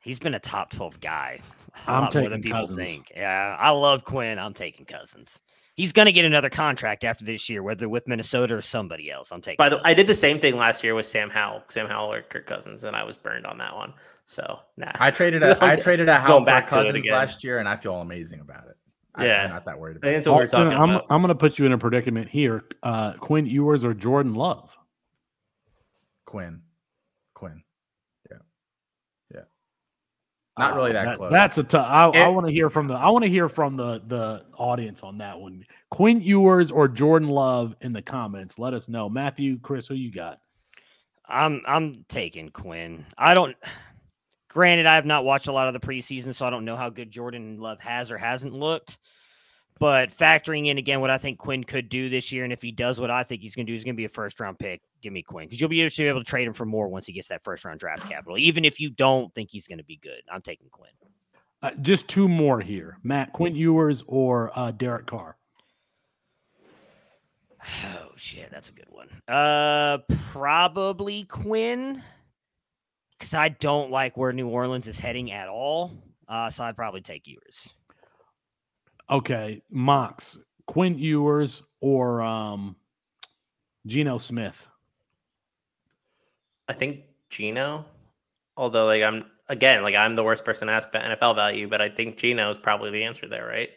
He's 0.00 0.18
been 0.18 0.34
a 0.34 0.38
top 0.40 0.70
12 0.70 1.00
guy. 1.00 1.40
a 1.86 1.90
I'm 1.90 2.02
lot 2.02 2.14
more 2.14 2.28
than 2.28 2.40
taking 2.40 2.52
people 2.52 2.60
Cousins. 2.60 2.78
think. 2.78 3.12
Yeah, 3.16 3.56
I 3.58 3.70
love 3.70 4.04
Quinn. 4.04 4.38
I'm 4.38 4.54
taking 4.54 4.84
Cousins. 4.84 5.40
He's 5.74 5.92
going 5.92 6.06
to 6.06 6.12
get 6.12 6.24
another 6.26 6.50
contract 6.50 7.02
after 7.02 7.24
this 7.24 7.48
year, 7.48 7.62
whether 7.62 7.88
with 7.88 8.06
Minnesota 8.06 8.56
or 8.56 8.62
somebody 8.62 9.10
else. 9.10 9.32
I'm 9.32 9.40
taking. 9.40 9.56
By 9.56 9.70
the 9.70 9.76
way, 9.76 9.82
I 9.86 9.94
did 9.94 10.06
the 10.06 10.14
same 10.14 10.38
thing 10.38 10.56
last 10.56 10.84
year 10.84 10.94
with 10.94 11.06
Sam 11.06 11.30
Howell, 11.30 11.64
Sam 11.68 11.86
Howell 11.88 12.12
or 12.12 12.22
Kirk 12.22 12.46
Cousins, 12.46 12.84
and 12.84 12.94
I 12.94 13.02
was 13.04 13.16
burned 13.16 13.46
on 13.46 13.56
that 13.58 13.74
one. 13.74 13.94
So 14.26 14.60
nah. 14.76 14.92
I 14.96 15.10
traded 15.10 15.42
a 15.42 15.56
I 15.64 15.76
traded 15.76 16.08
a 16.08 16.18
Howell 16.18 16.40
Going 16.40 16.42
for 16.42 16.46
back 16.46 16.68
to 16.68 16.74
Cousins 16.74 17.06
last 17.08 17.42
year, 17.42 17.58
and 17.58 17.68
I 17.68 17.76
feel 17.76 17.94
amazing 17.96 18.40
about 18.40 18.66
it. 18.68 18.76
I, 19.14 19.26
Yeah. 19.26 19.44
I'm 19.44 19.50
not 19.50 19.64
that 19.64 19.78
worried 19.78 19.96
about 19.96 20.08
think 20.08 20.12
it. 20.12 20.16
that's 20.18 20.28
what 20.28 20.36
we're 20.36 20.42
Austin, 20.42 20.64
talking 20.64 20.78
I'm 20.78 20.90
about. 20.90 21.06
I'm 21.10 21.20
going 21.22 21.28
to 21.28 21.34
put 21.34 21.58
you 21.58 21.64
in 21.66 21.72
a 21.72 21.78
predicament 21.78 22.28
here. 22.28 22.64
Uh 22.82 23.14
Quinn 23.14 23.46
Ewers 23.46 23.84
or 23.84 23.94
Jordan 23.94 24.34
Love? 24.34 24.70
Quinn, 26.26 26.62
Quinn, 27.34 27.62
yeah, 28.30 28.38
yeah. 29.34 29.40
Not 30.58 30.72
ah, 30.72 30.76
really 30.76 30.92
that, 30.92 31.04
That- 31.04 31.16
close. 31.16 31.30
That's 31.30 31.58
a 31.58 31.62
tough. 31.62 31.86
I, 31.88 32.04
I 32.20 32.28
want 32.28 32.46
to 32.46 32.52
hear 32.52 32.68
from 32.68 32.86
the. 32.86 32.94
I 32.94 33.08
want 33.08 33.24
to 33.24 33.30
hear 33.30 33.48
from 33.48 33.76
the 33.76 34.02
the 34.06 34.44
audience 34.56 35.02
on 35.02 35.18
that 35.18 35.38
one. 35.40 35.64
Quinn 35.90 36.20
Ewers 36.20 36.70
or 36.70 36.88
Jordan 36.88 37.28
Love 37.28 37.74
in 37.80 37.92
the 37.92 38.02
comments. 38.02 38.58
Let 38.58 38.74
us 38.74 38.88
know. 38.88 39.08
Matthew, 39.08 39.58
Chris, 39.58 39.86
who 39.86 39.94
you 39.94 40.12
got? 40.12 40.40
I'm 41.26 41.62
I'm 41.66 42.04
taking 42.08 42.50
Quinn. 42.50 43.06
I 43.16 43.34
don't. 43.34 43.56
Granted, 44.48 44.84
I 44.84 44.96
have 44.96 45.06
not 45.06 45.24
watched 45.24 45.46
a 45.46 45.52
lot 45.52 45.68
of 45.68 45.72
the 45.72 45.80
preseason, 45.80 46.34
so 46.34 46.44
I 46.44 46.50
don't 46.50 46.66
know 46.66 46.76
how 46.76 46.90
good 46.90 47.10
Jordan 47.10 47.58
Love 47.58 47.80
has 47.80 48.10
or 48.10 48.18
hasn't 48.18 48.52
looked. 48.52 48.98
But 49.82 50.16
factoring 50.16 50.68
in 50.68 50.78
again 50.78 51.00
what 51.00 51.10
I 51.10 51.18
think 51.18 51.40
Quinn 51.40 51.64
could 51.64 51.88
do 51.88 52.08
this 52.08 52.30
year, 52.30 52.44
and 52.44 52.52
if 52.52 52.62
he 52.62 52.70
does 52.70 53.00
what 53.00 53.10
I 53.10 53.24
think 53.24 53.42
he's 53.42 53.56
going 53.56 53.66
to 53.66 53.70
do, 53.72 53.74
he's 53.74 53.82
going 53.82 53.96
to 53.96 54.00
be 54.00 54.04
a 54.04 54.08
first 54.08 54.38
round 54.38 54.56
pick. 54.56 54.80
Give 55.00 55.12
me 55.12 55.24
Quinn 55.24 55.46
because 55.46 55.60
you'll 55.60 55.70
be 55.70 55.80
able 55.80 55.90
to, 55.90 56.02
be 56.02 56.06
able 56.06 56.20
to 56.20 56.24
trade 56.24 56.46
him 56.46 56.52
for 56.52 56.64
more 56.64 56.86
once 56.86 57.04
he 57.04 57.12
gets 57.12 57.26
that 57.26 57.42
first 57.42 57.64
round 57.64 57.80
draft 57.80 58.08
capital. 58.08 58.38
Even 58.38 58.64
if 58.64 58.78
you 58.78 58.90
don't 58.90 59.34
think 59.34 59.50
he's 59.50 59.66
going 59.66 59.78
to 59.78 59.84
be 59.84 59.96
good, 59.96 60.20
I'm 60.32 60.40
taking 60.40 60.68
Quinn. 60.70 60.92
Uh, 61.64 61.70
just 61.80 62.06
two 62.06 62.28
more 62.28 62.60
here. 62.60 62.98
Matt 63.02 63.32
Quinn 63.32 63.56
Ewers 63.56 64.04
or 64.06 64.52
uh, 64.54 64.70
Derek 64.70 65.06
Carr. 65.06 65.36
Oh 67.84 68.12
shit, 68.14 68.52
that's 68.52 68.68
a 68.68 68.72
good 68.72 68.86
one. 68.88 69.08
Uh, 69.26 69.98
probably 70.30 71.24
Quinn, 71.24 72.00
because 73.18 73.34
I 73.34 73.48
don't 73.48 73.90
like 73.90 74.16
where 74.16 74.32
New 74.32 74.46
Orleans 74.46 74.86
is 74.86 75.00
heading 75.00 75.32
at 75.32 75.48
all. 75.48 75.90
Uh, 76.28 76.50
so 76.50 76.62
I'd 76.62 76.76
probably 76.76 77.00
take 77.00 77.26
Ewers. 77.26 77.68
Okay, 79.10 79.62
Mox 79.70 80.38
Quinn 80.66 80.98
Ewers 80.98 81.62
or 81.80 82.22
um, 82.22 82.76
Geno 83.86 84.18
Smith. 84.18 84.66
I 86.68 86.72
think 86.72 87.00
Gino, 87.28 87.84
although 88.56 88.86
like 88.86 89.02
I'm 89.02 89.24
again 89.48 89.82
like 89.82 89.94
I'm 89.94 90.14
the 90.16 90.24
worst 90.24 90.44
person 90.44 90.68
to 90.68 90.74
ask 90.74 90.88
about 90.88 91.18
NFL 91.18 91.34
value, 91.34 91.68
but 91.68 91.80
I 91.80 91.88
think 91.88 92.16
Gino 92.16 92.48
is 92.48 92.58
probably 92.58 92.90
the 92.90 93.04
answer 93.04 93.28
there, 93.28 93.46
right? 93.46 93.70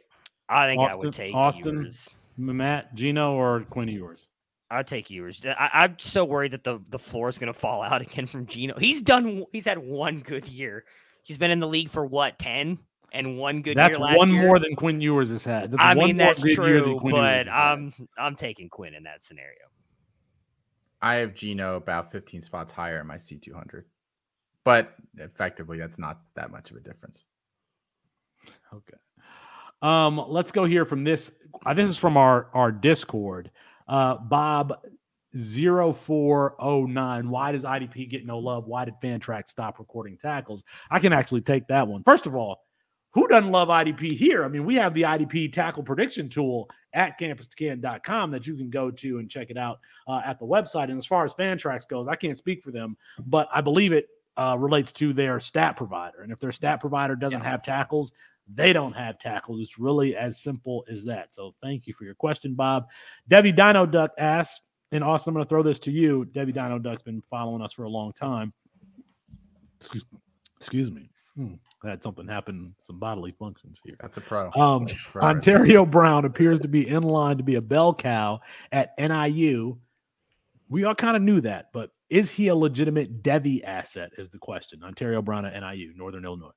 I 0.48 0.68
think 0.68 0.82
I 0.82 0.96
would 0.96 1.14
take 1.14 1.34
Austin? 1.34 1.82
Ewers. 1.82 2.10
Matt 2.38 2.94
Geno 2.96 3.34
or 3.34 3.62
Quinn 3.62 3.88
Ewers. 3.88 4.28
I'd 4.70 4.88
take 4.88 5.10
Ewers. 5.10 5.42
I, 5.46 5.70
I'm 5.74 5.98
so 6.00 6.26
worried 6.26 6.52
that 6.52 6.64
the 6.64 6.80
the 6.90 7.00
floor 7.00 7.30
is 7.30 7.38
going 7.38 7.52
to 7.52 7.60
fall 7.60 7.82
out 7.82 8.02
again 8.02 8.28
from 8.28 8.46
Gino. 8.46 8.78
He's 8.78 9.02
done. 9.02 9.46
He's 9.52 9.66
had 9.66 9.80
one 9.80 10.20
good 10.20 10.48
year. 10.48 10.86
He's 11.24 11.38
been 11.38 11.52
in 11.52 11.60
the 11.60 11.68
league 11.68 11.90
for 11.90 12.06
what 12.06 12.38
ten 12.40 12.80
and 13.16 13.38
one 13.38 13.62
good 13.62 13.78
That's 13.78 13.98
year 13.98 14.06
last 14.06 14.18
one 14.18 14.30
year. 14.34 14.42
more 14.42 14.60
than 14.60 14.76
Quinn 14.76 15.02
Ewers 15.02 15.30
has 15.30 15.44
had. 15.44 15.72
That's 15.72 15.82
I 15.82 15.96
one 15.96 16.08
mean 16.08 16.18
more 16.18 16.28
that's 16.28 16.44
good 16.44 16.56
true, 16.56 17.00
but. 17.04 17.50
I'm 17.52 17.94
I'm 18.18 18.36
taking 18.36 18.70
Quinn 18.70 18.94
in 18.94 19.04
that 19.04 19.24
scenario. 19.24 19.66
I 21.02 21.16
have 21.16 21.36
Gino 21.36 21.76
about 21.76 22.12
15 22.12 22.42
spots 22.42 22.72
higher 22.72 23.00
in 23.00 23.08
my 23.08 23.16
C200, 23.16 23.84
but 24.64 24.96
effectively 25.18 25.78
that's 25.78 26.00
not 26.00 26.22
that 26.36 26.52
much 26.52 26.72
of 26.72 26.78
a 26.78 26.80
difference. 26.80 27.26
Okay. 28.74 28.98
Um, 29.82 30.24
let's 30.28 30.52
go 30.52 30.66
here 30.66 30.86
from 30.86 31.04
this. 31.04 31.32
Uh, 31.66 31.74
this 31.74 31.90
is 31.90 31.98
from 31.98 32.18
our 32.18 32.50
our 32.54 32.72
Discord. 32.72 33.52
Uh, 33.88 34.18
Bob 34.18 34.80
0409. 35.36 37.30
Why 37.30 37.52
does 37.52 37.64
IDP 37.64 38.10
get 38.10 38.26
no 38.26 38.40
love? 38.40 38.66
Why 38.66 38.86
did 38.86 38.96
Fantrax 39.04 39.50
stop 39.50 39.80
recording 39.80 40.18
tackles? 40.18 40.64
I 40.90 41.00
can 41.00 41.14
actually 41.14 41.42
take 41.42 41.68
that 41.68 41.88
one. 41.88 42.04
First 42.04 42.26
of 42.26 42.36
all, 42.36 42.65
who 43.16 43.28
doesn't 43.30 43.52
love 43.52 43.70
IDP 43.70 44.16
here? 44.16 44.44
I 44.44 44.50
mean, 44.50 44.66
we 44.66 44.76
have 44.76 44.94
the 44.94 45.04
IDP 45.04 45.52
tackle 45.52 45.84
prediction 45.84 46.28
tool 46.30 46.70
at 46.94 47.18
campuscan.com 47.18 48.30
that 48.32 48.46
you 48.46 48.56
can 48.56 48.70
go 48.70 48.92
to 48.92 49.20
and 49.20 49.30
check 49.30 49.50
it 49.50 49.58
out 49.58 49.80
uh, 50.08 50.22
at 50.24 50.38
the 50.38 50.46
website. 50.46 50.90
And 50.90 50.98
as 50.98 51.06
far 51.06 51.24
as 51.24 51.34
Fantrax 51.34 51.88
goes, 51.88 52.08
I 52.10 52.16
can't 52.18 52.38
speak 52.38 52.62
for 52.62 52.72
them, 52.72 52.98
but 53.26 53.48
I 53.54 53.62
believe 53.62 53.94
it 53.94 54.10
uh, 54.36 54.58
relates 54.60 54.92
to 54.92 55.14
their 55.14 55.40
stat 55.40 55.78
provider. 55.78 56.22
And 56.24 56.32
if 56.32 56.40
their 56.40 56.52
stat 56.52 56.82
provider 56.82 57.16
doesn't 57.16 57.42
have 57.42 57.64
tackles, 57.64 58.12
They 58.54 58.74
don't 58.74 58.96
have 58.96 59.18
tackles. 59.18 59.60
It's 59.62 59.80
really 59.80 60.16
as 60.16 60.40
simple 60.42 60.86
as 60.90 61.04
that. 61.06 61.34
So 61.34 61.56
thank 61.64 61.88
you 61.88 61.94
for 61.94 62.04
your 62.04 62.14
question, 62.14 62.54
Bob. 62.54 62.88
Debbie 63.28 63.52
Dino 63.52 63.86
Duck 63.86 64.12
asks, 64.18 64.62
and 64.92 65.04
Austin, 65.04 65.32
I'm 65.32 65.36
going 65.36 65.46
to 65.46 65.50
throw 65.50 65.64
this 65.64 65.80
to 65.80 65.92
you. 65.92 66.26
Debbie 66.26 66.52
Dino 66.52 66.78
Duck's 66.78 67.02
been 67.02 67.22
following 67.22 67.62
us 67.64 67.74
for 67.74 67.84
a 67.86 67.90
long 67.90 68.14
time. 68.14 68.54
Excuse, 69.80 70.06
excuse 70.58 70.92
me. 70.92 71.10
Hmm, 71.36 71.56
had 71.86 72.04
something 72.04 72.28
happen, 72.28 72.76
some 72.82 73.00
bodily 73.00 73.34
functions 73.38 73.80
here. 73.84 73.96
That's 74.02 74.18
a 74.18 74.22
pro. 74.22 74.52
Um, 74.54 74.86
That's 74.86 74.94
a 74.94 75.12
pro 75.12 75.22
right 75.22 75.36
Antario 75.42 75.90
Brown 75.90 76.26
appears 76.26 76.60
to 76.62 76.68
be 76.68 76.88
in 76.88 77.04
line 77.04 77.38
to 77.38 77.44
be 77.44 77.56
a 77.56 77.62
bell 77.62 77.94
cow 77.94 78.42
at 78.72 78.94
NIU. 78.98 79.78
We 80.70 80.84
all 80.84 80.96
kind 80.96 81.16
of 81.16 81.22
knew 81.22 81.42
that, 81.42 81.70
but 81.74 81.92
is 82.10 82.32
he 82.32 82.48
a 82.48 82.56
legitimate 82.56 83.24
Devy 83.24 83.64
asset? 83.64 84.12
Is 84.18 84.30
the 84.30 84.38
question. 84.38 84.82
Antario 84.82 85.24
Brown 85.24 85.46
at 85.46 85.60
NIU, 85.60 85.94
Northern 85.96 86.26
Illinois. 86.26 86.52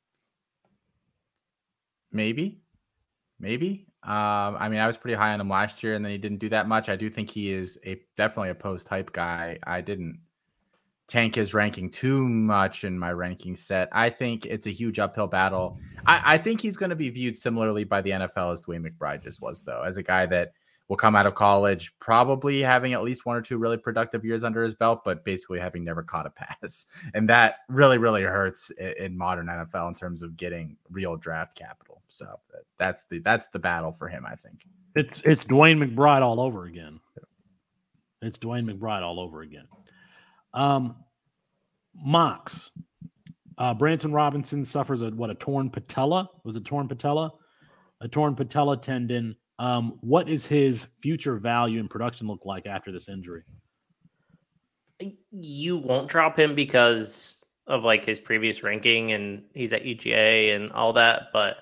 Maybe, 2.11 2.61
maybe. 3.39 3.87
Um, 4.03 4.57
I 4.59 4.69
mean, 4.69 4.81
I 4.81 4.87
was 4.87 4.97
pretty 4.97 5.17
high 5.17 5.33
on 5.33 5.41
him 5.41 5.51
last 5.51 5.83
year, 5.83 5.95
and 5.95 6.05
then 6.05 6.13
he 6.13 6.19
didn't 6.19 6.39
do 6.39 6.49
that 6.51 6.69
much. 6.69 6.89
I 6.89 6.97
do 6.97 7.11
think 7.11 7.31
he 7.31 7.53
is 7.53 7.79
a 7.85 8.01
definitely 8.17 8.51
a 8.51 8.55
post 8.55 8.89
hype 8.89 9.13
guy. 9.13 9.59
I 9.67 9.81
didn't 9.81 10.21
tank 11.09 11.35
his 11.35 11.55
ranking 11.55 11.91
too 11.91 12.29
much 12.29 12.85
in 12.85 12.99
my 12.99 13.13
ranking 13.13 13.57
set. 13.57 13.89
I 13.93 14.11
think 14.11 14.45
it's 14.45 14.67
a 14.67 14.71
huge 14.71 14.99
uphill 14.99 15.27
battle. 15.27 15.79
I, 16.07 16.35
I 16.35 16.39
think 16.39 16.61
he's 16.61 16.77
going 16.77 16.91
to 16.91 16.97
be 16.97 17.09
viewed 17.09 17.37
similarly 17.37 17.85
by 17.85 18.03
the 18.03 18.11
NFL 18.11 18.53
as 18.53 18.61
DeWayne 18.61 18.87
McBride 18.87 19.23
just 19.23 19.41
was, 19.41 19.63
though, 19.63 19.83
as 19.83 19.97
a 19.97 20.03
guy 20.03 20.27
that 20.27 20.53
will 20.89 20.97
come 20.97 21.17
out 21.17 21.27
of 21.27 21.35
college 21.35 21.93
probably 21.99 22.61
having 22.61 22.93
at 22.93 23.03
least 23.03 23.27
one 23.27 23.37
or 23.37 23.43
two 23.43 23.59
really 23.59 23.77
productive 23.77 24.25
years 24.25 24.45
under 24.45 24.63
his 24.63 24.75
belt, 24.75 25.03
but 25.05 25.25
basically 25.25 25.59
having 25.59 25.83
never 25.83 26.03
caught 26.03 26.27
a 26.27 26.31
pass. 26.63 26.87
And 27.15 27.29
that 27.31 27.57
really, 27.69 27.99
really 27.99 28.23
hurts 28.23 28.71
in, 28.71 28.95
in 28.99 29.19
modern 29.19 29.47
NFL 29.47 29.89
in 29.89 29.95
terms 29.95 30.23
of 30.23 30.37
getting 30.37 30.77
real 30.91 31.17
draft 31.17 31.57
capital. 31.57 32.03
So 32.09 32.39
that's 32.79 33.05
the 33.05 33.19
that's 33.21 33.49
the 33.49 33.59
battle 33.59 33.93
for 33.93 34.09
him, 34.09 34.27
I 34.27 34.35
think. 34.35 34.65
It's 34.95 35.23
it's 35.23 35.45
DeWayne 35.45 35.83
McBride 35.83 36.23
all 36.23 36.41
over 36.41 36.65
again. 36.65 37.01
It's 38.21 38.39
DeWayne 38.39 38.71
McBride 38.71 39.03
all 39.03 39.21
over 39.21 39.43
again. 39.43 39.67
Um, 40.55 40.97
Mox, 41.95 42.71
uh, 43.59 43.75
Branson 43.75 44.13
Robinson 44.13 44.65
suffers 44.65 45.03
a 45.03 45.11
what 45.11 45.31
a 45.31 45.35
torn 45.35 45.71
patella 45.71 46.29
was 46.45 46.57
it 46.57 46.65
torn 46.65 46.89
patella, 46.89 47.33
a 48.01 48.09
torn 48.09 48.35
patella 48.35 48.77
tendon. 48.77 49.37
Um, 49.59 49.99
what 50.01 50.29
is 50.29 50.47
his 50.47 50.87
future 51.03 51.37
value 51.37 51.81
and 51.81 51.91
production 51.91 52.29
look 52.29 52.45
like 52.45 52.67
after 52.67 52.93
this 52.93 53.09
injury? 53.09 53.43
You 55.33 55.79
won't 55.79 56.09
drop 56.09 56.39
him 56.39 56.55
because 56.55 57.45
of 57.67 57.85
like 57.85 58.05
his 58.05 58.21
previous 58.21 58.63
ranking 58.63 59.13
and 59.13 59.43
he's 59.55 59.73
at 59.73 59.85
UGA 59.85 60.55
and 60.55 60.73
all 60.73 60.93
that, 60.95 61.29
but 61.33 61.57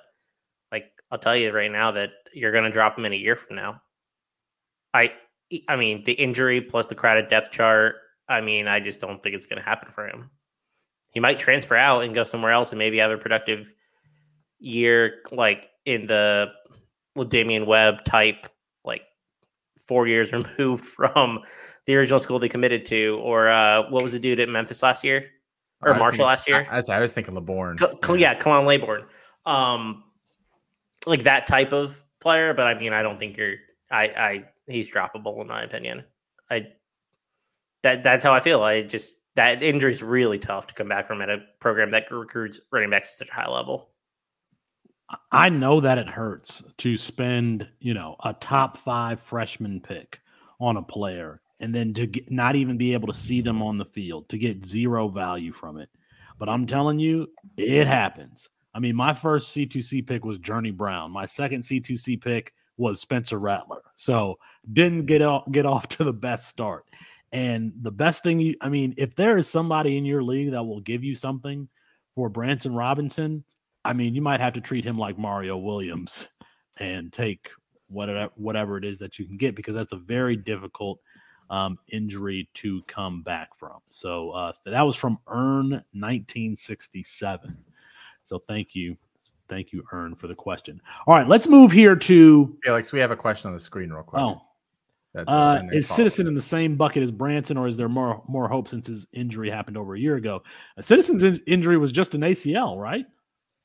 like 0.71 0.91
I'll 1.11 1.19
tell 1.19 1.37
you 1.37 1.51
right 1.53 1.71
now 1.71 1.91
that 1.93 2.11
you're 2.33 2.53
going 2.53 2.65
to 2.65 2.71
drop 2.71 2.99
him 2.99 3.07
in 3.07 3.13
a 3.13 3.17
year 3.17 3.37
from 3.37 3.57
now. 3.57 3.81
I 4.95 5.13
I 5.69 5.77
mean 5.77 6.05
the 6.05 6.13
injury 6.13 6.61
plus 6.61 6.87
the 6.87 6.95
crowded 6.95 7.29
depth 7.29 7.51
chart. 7.51 7.97
I 8.29 8.41
mean 8.41 8.69
I 8.69 8.81
just 8.81 9.01
don't 9.01 9.23
think 9.23 9.35
it's 9.35 9.47
going 9.47 9.59
to 9.61 9.65
happen 9.65 9.91
for 9.91 10.07
him. 10.07 10.31
He 11.11 11.21
might 11.21 11.39
transfer 11.39 11.77
out 11.77 12.05
and 12.05 12.15
go 12.15 12.25
somewhere 12.25 12.53
else 12.53 12.73
and 12.73 12.79
maybe 12.79 12.99
have 12.99 13.11
a 13.11 13.19
productive 13.19 13.73
year 14.59 15.23
like 15.33 15.69
in 15.85 16.07
the 16.07 16.53
with 17.15 17.31
Damian 17.31 17.67
Webb 17.67 18.05
type, 18.05 18.47
like 18.85 19.03
four 19.79 20.07
years 20.07 20.33
removed 20.59 20.85
from 20.85 21.43
the 21.87 21.97
original 21.97 22.21
school 22.21 22.39
they 22.39 22.49
committed 22.49 22.85
to, 22.87 23.19
or 23.23 23.49
uh, 23.49 23.89
what 23.91 24.03
was 24.03 24.13
the 24.13 24.19
dude 24.19 24.41
at 24.41 24.49
Memphis 24.49 24.83
last 24.83 25.03
year 25.03 25.27
or 25.83 25.95
Marshall 25.95 26.11
thinking, 26.11 26.27
last 26.27 26.49
year? 26.49 26.67
I, 26.71 26.81
I, 26.93 27.01
was 27.01 27.13
thinking 27.13 27.35
Laborn. 27.35 27.79
Yeah, 28.17 28.39
Khalan 28.39 28.67
Laborn. 28.67 29.05
Um, 29.47 30.05
like 31.07 31.25
that 31.25 31.47
type 31.47 31.73
of 31.73 32.05
player, 32.21 32.53
but 32.53 32.67
I 32.67 32.75
mean, 32.79 32.93
I 32.93 33.03
don't 33.03 33.19
think 33.19 33.37
you're. 33.37 33.55
I, 33.91 34.05
I, 34.05 34.45
he's 34.67 34.93
droppable 34.93 35.41
in 35.41 35.47
my 35.47 35.63
opinion. 35.63 36.05
I, 36.51 36.67
that 37.83 38.03
that's 38.03 38.25
how 38.25 38.33
I 38.33 38.41
feel. 38.41 38.63
I 38.63 38.83
just 38.83 39.17
that 39.37 39.63
injury 39.63 39.93
is 39.93 40.03
really 40.03 40.39
tough 40.39 40.67
to 40.69 40.75
come 40.75 40.89
back 40.89 41.07
from 41.07 41.23
at 41.23 41.31
a 41.31 41.43
program 41.61 41.91
that 41.91 42.11
recruits 42.11 42.59
running 42.73 42.91
backs 42.91 43.13
at 43.13 43.27
such 43.27 43.31
a 43.31 43.35
high 43.35 43.49
level. 43.49 43.91
I 45.31 45.51
know 45.51 45.81
that 45.81 45.99
it 45.99 46.09
hurts 46.09 46.63
to 46.79 46.97
spend, 46.97 47.69
you 47.79 47.95
know, 47.95 48.17
a 48.25 48.33
top 48.35 48.79
five 48.79 49.21
freshman 49.21 49.81
pick 49.81 50.21
on 50.59 50.77
a 50.77 50.83
player 50.83 51.41
and 51.61 51.75
then 51.75 51.95
to 51.95 52.07
get, 52.07 52.31
not 52.31 52.57
even 52.57 52.77
be 52.77 52.93
able 52.93 53.09
to 53.09 53.15
see 53.15 53.41
them 53.41 53.63
on 53.63 53.79
the 53.79 53.85
field, 53.85 54.29
to 54.31 54.39
get 54.39 54.65
zero 54.65 55.09
value 55.09 55.53
from 55.53 55.79
it. 55.79 55.89
But 56.39 56.49
I'm 56.49 56.67
telling 56.67 56.99
you, 56.99 57.29
it 57.57 57.87
happens. 57.87 58.49
I 58.75 58.79
mean, 58.79 58.97
my 58.97 59.15
first 59.15 59.57
C2C 59.57 60.07
pick 60.07 60.25
was 60.25 60.39
Journey 60.39 60.71
Brown. 60.71 61.11
My 61.11 61.25
second 61.25 61.63
C2C 61.63 62.21
pick 62.21 62.53
was 62.77 63.01
Spencer 63.01 63.39
Rattler. 63.39 63.83
So 63.95 64.39
didn't 64.71 65.07
get 65.07 65.23
off, 65.23 65.51
get 65.51 65.65
off 65.65 65.89
to 65.91 66.05
the 66.05 66.13
best 66.13 66.49
start. 66.49 66.85
And 67.37 67.73
the 67.83 67.93
best 67.93 68.23
thing, 68.23 68.41
you, 68.41 68.57
I 68.61 68.69
mean, 68.69 68.95
if 68.97 69.15
there 69.15 69.37
is 69.37 69.49
somebody 69.49 69.99
in 69.99 70.05
your 70.05 70.23
league 70.23 70.53
that 70.53 70.65
will 70.65 70.81
give 70.81 71.05
you 71.05 71.15
something 71.15 71.69
for 72.15 72.29
Branson 72.29 72.75
Robinson– 72.75 73.45
I 73.87 73.93
mean, 73.93 74.17
you 74.17 74.21
might 74.21 74.41
have 74.41 74.55
to 74.55 74.61
treat 74.61 74.85
him 74.85 74.99
like 74.99 75.17
Mario 75.17 75.57
Williams 75.57 76.29
and 76.79 77.13
take 77.13 77.51
whatever 77.89 78.33
whatever 78.35 78.77
it 78.77 78.85
is 78.85 78.99
that 78.99 79.17
you 79.17 79.27
can 79.27 79.37
get 79.37 79.55
because 79.55 79.77
that's 79.77 79.93
a 79.93 79.97
very 79.97 80.35
difficult 80.35 80.99
um, 81.51 81.79
injury 81.89 82.49
to 82.55 82.83
come 82.89 83.23
back 83.23 83.57
from. 83.57 83.79
So 83.91 84.31
uh, 84.33 84.53
that 84.65 84.83
was 84.83 84.97
from 84.97 85.21
Earn 85.29 85.71
1967. 85.93 87.57
So 88.25 88.43
thank 88.49 88.75
you. 88.75 88.97
Thank 89.49 89.73
you, 89.73 89.85
Earn, 89.93 90.17
for 90.17 90.27
the 90.27 90.35
question. 90.35 90.81
All 91.07 91.15
right, 91.15 91.29
let's 91.29 91.47
move 91.47 91.71
here 91.71 91.95
to 91.95 92.59
Felix. 92.65 92.91
We 92.91 92.99
have 92.99 93.13
a 93.13 93.17
question 93.17 93.47
on 93.47 93.55
the 93.55 93.61
screen, 93.61 93.91
real 93.91 94.03
quick. 94.03 94.21
Oh, 94.21 94.43
uh, 95.17 95.63
is 95.73 95.89
Citizen 95.89 96.27
in 96.27 96.35
the 96.35 96.43
same 96.43 96.77
bucket 96.77 97.03
as 97.03 97.11
Branson, 97.11 97.57
or 97.57 97.67
is 97.69 97.77
there 97.77 97.89
more 97.89 98.23
more 98.29 98.49
hope 98.49 98.69
since 98.69 98.87
his 98.87 99.07
injury 99.13 99.51
happened 99.51 99.77
over 99.77 99.95
a 99.95 100.01
year 100.01 100.17
ago? 100.17 100.43
A 100.77 100.83
Citizen's 100.83 101.23
in- 101.23 101.41
injury 101.47 101.79
was 101.79 101.93
just 101.93 102.15
an 102.15 102.21
ACL, 102.23 102.79
right? 102.81 103.07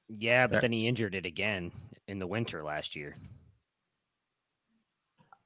Yeah, 0.09 0.47
but 0.47 0.61
then 0.61 0.71
he 0.71 0.87
injured 0.87 1.15
it 1.15 1.25
again 1.25 1.71
in 2.07 2.19
the 2.19 2.27
winter 2.27 2.63
last 2.63 2.95
year. 2.95 3.17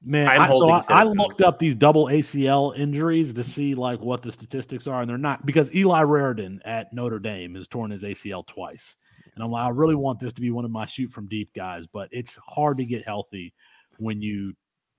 Man, 0.04 0.28
I, 0.28 0.50
so 0.50 0.70
I, 0.70 0.80
I, 0.90 1.02
looked 1.02 1.42
up 1.42 1.58
these 1.58 1.74
double 1.74 2.06
ACL 2.06 2.76
injuries 2.78 3.32
to 3.34 3.42
see 3.42 3.74
like 3.74 4.00
what 4.00 4.22
the 4.22 4.30
statistics 4.30 4.86
are, 4.86 5.00
and 5.00 5.10
they're 5.10 5.18
not 5.18 5.44
because 5.44 5.74
Eli 5.74 6.02
Raridon 6.02 6.60
at 6.64 6.92
Notre 6.92 7.18
Dame 7.18 7.54
has 7.56 7.66
torn 7.66 7.90
his 7.90 8.04
ACL 8.04 8.46
twice, 8.46 8.94
and 9.34 9.42
I'm 9.42 9.50
like, 9.50 9.64
I 9.64 9.70
really 9.70 9.96
want 9.96 10.20
this 10.20 10.32
to 10.34 10.40
be 10.40 10.50
one 10.50 10.64
of 10.64 10.70
my 10.70 10.86
shoot 10.86 11.10
from 11.10 11.26
deep 11.26 11.52
guys, 11.54 11.86
but 11.86 12.08
it's 12.12 12.38
hard 12.46 12.78
to 12.78 12.84
get 12.84 13.04
healthy 13.04 13.52
when 13.98 14.20
you 14.20 14.54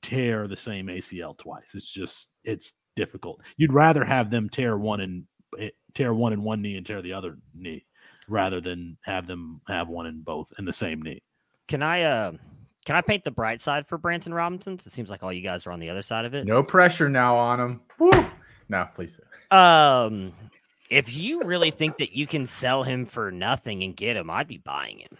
tear 0.07 0.47
the 0.47 0.55
same 0.55 0.87
ACL 0.87 1.37
twice. 1.37 1.71
It's 1.73 1.91
just 1.91 2.29
it's 2.45 2.75
difficult. 2.95 3.41
You'd 3.57 3.73
rather 3.73 4.05
have 4.05 4.31
them 4.31 4.49
tear 4.49 4.77
one 4.77 5.01
and 5.01 5.23
eh, 5.59 5.69
tear 5.93 6.13
one 6.13 6.31
in 6.31 6.43
one 6.43 6.61
knee 6.61 6.77
and 6.77 6.85
tear 6.85 7.01
the 7.01 7.11
other 7.11 7.37
knee 7.53 7.85
rather 8.29 8.61
than 8.61 8.97
have 9.03 9.27
them 9.27 9.59
have 9.67 9.89
one 9.89 10.05
in 10.05 10.21
both 10.21 10.53
in 10.57 10.63
the 10.63 10.71
same 10.71 11.01
knee. 11.01 11.21
Can 11.67 11.83
I 11.83 12.03
uh 12.03 12.31
can 12.85 12.95
I 12.95 13.01
paint 13.01 13.25
the 13.25 13.31
bright 13.31 13.59
side 13.59 13.85
for 13.85 13.97
Branson 13.97 14.33
Robinson? 14.33 14.75
It 14.75 14.91
seems 14.93 15.09
like 15.09 15.23
all 15.23 15.33
you 15.33 15.41
guys 15.41 15.67
are 15.67 15.71
on 15.71 15.81
the 15.81 15.89
other 15.89 16.01
side 16.01 16.23
of 16.23 16.33
it. 16.33 16.45
No 16.45 16.63
pressure 16.63 17.09
now 17.09 17.35
on 17.35 17.59
him. 17.59 17.81
Woo. 17.99 18.11
No, 18.69 18.87
please. 18.95 19.19
Um 19.51 20.31
if 20.89 21.13
you 21.13 21.43
really 21.43 21.71
think 21.71 21.97
that 21.97 22.15
you 22.15 22.25
can 22.25 22.45
sell 22.45 22.83
him 22.83 23.05
for 23.05 23.29
nothing 23.29 23.83
and 23.83 23.93
get 23.93 24.15
him, 24.15 24.29
I'd 24.29 24.47
be 24.47 24.59
buying 24.59 24.99
him. 24.99 25.17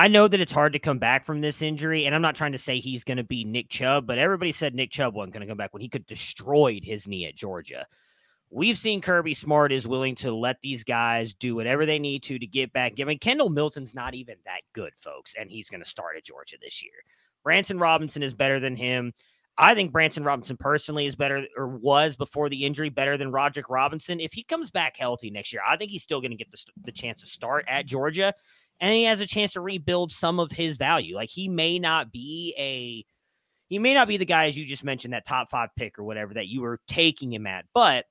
I 0.00 0.08
know 0.08 0.28
that 0.28 0.40
it's 0.40 0.50
hard 0.50 0.72
to 0.72 0.78
come 0.78 0.98
back 0.98 1.24
from 1.24 1.42
this 1.42 1.60
injury, 1.60 2.06
and 2.06 2.14
I'm 2.14 2.22
not 2.22 2.34
trying 2.34 2.52
to 2.52 2.58
say 2.58 2.80
he's 2.80 3.04
going 3.04 3.18
to 3.18 3.22
be 3.22 3.44
Nick 3.44 3.68
Chubb, 3.68 4.06
but 4.06 4.16
everybody 4.16 4.50
said 4.50 4.74
Nick 4.74 4.90
Chubb 4.90 5.14
wasn't 5.14 5.34
going 5.34 5.42
to 5.42 5.46
come 5.46 5.58
back 5.58 5.74
when 5.74 5.82
he 5.82 5.90
could 5.90 6.06
destroyed 6.06 6.84
his 6.84 7.06
knee 7.06 7.26
at 7.26 7.36
Georgia. 7.36 7.86
We've 8.48 8.78
seen 8.78 9.02
Kirby 9.02 9.34
Smart 9.34 9.72
is 9.72 9.86
willing 9.86 10.14
to 10.14 10.32
let 10.32 10.56
these 10.62 10.84
guys 10.84 11.34
do 11.34 11.54
whatever 11.54 11.84
they 11.84 11.98
need 11.98 12.22
to 12.22 12.38
to 12.38 12.46
get 12.46 12.72
back. 12.72 12.94
I 12.98 13.04
mean, 13.04 13.18
Kendall 13.18 13.50
Milton's 13.50 13.94
not 13.94 14.14
even 14.14 14.36
that 14.46 14.62
good, 14.72 14.92
folks, 14.96 15.34
and 15.38 15.50
he's 15.50 15.68
going 15.68 15.82
to 15.82 15.90
start 15.90 16.16
at 16.16 16.24
Georgia 16.24 16.56
this 16.62 16.82
year. 16.82 16.94
Branson 17.44 17.78
Robinson 17.78 18.22
is 18.22 18.32
better 18.32 18.58
than 18.58 18.76
him. 18.76 19.12
I 19.58 19.74
think 19.74 19.92
Branson 19.92 20.24
Robinson 20.24 20.56
personally 20.56 21.04
is 21.04 21.14
better 21.14 21.44
or 21.58 21.68
was 21.68 22.16
before 22.16 22.48
the 22.48 22.64
injury 22.64 22.88
better 22.88 23.18
than 23.18 23.32
Roderick 23.32 23.68
Robinson. 23.68 24.18
If 24.18 24.32
he 24.32 24.44
comes 24.44 24.70
back 24.70 24.96
healthy 24.96 25.30
next 25.30 25.52
year, 25.52 25.60
I 25.68 25.76
think 25.76 25.90
he's 25.90 26.02
still 26.02 26.22
going 26.22 26.30
to 26.30 26.38
get 26.38 26.50
the, 26.50 26.64
the 26.84 26.92
chance 26.92 27.20
to 27.20 27.26
start 27.26 27.66
at 27.68 27.84
Georgia 27.84 28.32
and 28.80 28.94
he 28.94 29.04
has 29.04 29.20
a 29.20 29.26
chance 29.26 29.52
to 29.52 29.60
rebuild 29.60 30.12
some 30.12 30.40
of 30.40 30.50
his 30.50 30.76
value. 30.76 31.14
Like 31.14 31.30
he 31.30 31.48
may 31.48 31.78
not 31.78 32.10
be 32.10 32.54
a 32.58 33.04
he 33.68 33.78
may 33.78 33.94
not 33.94 34.08
be 34.08 34.16
the 34.16 34.24
guy 34.24 34.46
as 34.46 34.56
you 34.56 34.64
just 34.64 34.82
mentioned 34.82 35.12
that 35.14 35.24
top 35.24 35.48
5 35.48 35.68
pick 35.76 35.98
or 35.98 36.02
whatever 36.02 36.34
that 36.34 36.48
you 36.48 36.60
were 36.60 36.80
taking 36.88 37.32
him 37.32 37.46
at, 37.46 37.66
but 37.74 38.06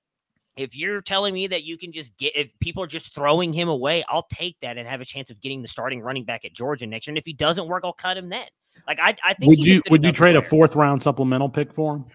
if 0.55 0.75
you're 0.75 1.01
telling 1.01 1.33
me 1.33 1.47
that 1.47 1.63
you 1.63 1.77
can 1.77 1.91
just 1.91 2.15
get 2.17 2.35
if 2.35 2.51
people 2.59 2.83
are 2.83 2.87
just 2.87 3.15
throwing 3.15 3.53
him 3.53 3.69
away, 3.69 4.03
I'll 4.09 4.27
take 4.31 4.57
that 4.61 4.77
and 4.77 4.87
have 4.87 5.01
a 5.01 5.05
chance 5.05 5.29
of 5.29 5.39
getting 5.39 5.61
the 5.61 5.67
starting 5.67 6.01
running 6.01 6.25
back 6.25 6.43
at 6.43 6.53
Georgia 6.53 6.85
next 6.85 7.07
year. 7.07 7.11
And 7.11 7.17
if 7.17 7.25
he 7.25 7.33
doesn't 7.33 7.67
work, 7.67 7.83
I'll 7.85 7.93
cut 7.93 8.17
him 8.17 8.29
then. 8.29 8.47
Like 8.85 8.99
I, 8.99 9.15
I 9.23 9.33
think 9.33 9.49
would 9.49 9.59
you 9.59 9.81
would 9.89 10.03
you 10.03 10.11
trade 10.11 10.33
player. 10.33 10.45
a 10.45 10.49
fourth 10.49 10.75
round 10.75 11.01
supplemental 11.01 11.49
pick 11.49 11.73
for 11.73 11.95
him? 11.95 12.05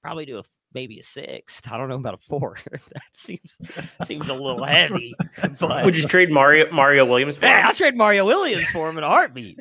Probably 0.00 0.26
do 0.26 0.38
a 0.38 0.42
maybe 0.76 1.00
a 1.00 1.02
sixth. 1.02 1.72
I 1.72 1.78
don't 1.78 1.88
know 1.88 1.94
about 1.96 2.14
a 2.14 2.18
fourth. 2.18 2.62
that 2.70 3.02
seems 3.14 3.58
seems 4.04 4.28
a 4.28 4.34
little 4.34 4.64
heavy. 4.64 5.14
But 5.58 5.84
Would 5.84 5.96
you 5.96 6.06
trade 6.06 6.30
Mario 6.30 6.70
Mario 6.70 7.06
Williams 7.06 7.36
for 7.38 7.46
Hey, 7.46 7.60
him? 7.60 7.66
I'll 7.66 7.74
trade 7.74 7.96
Mario 7.96 8.26
Williams 8.26 8.68
for 8.68 8.88
him 8.88 8.98
in 8.98 9.04
a 9.04 9.08
heartbeat. 9.08 9.58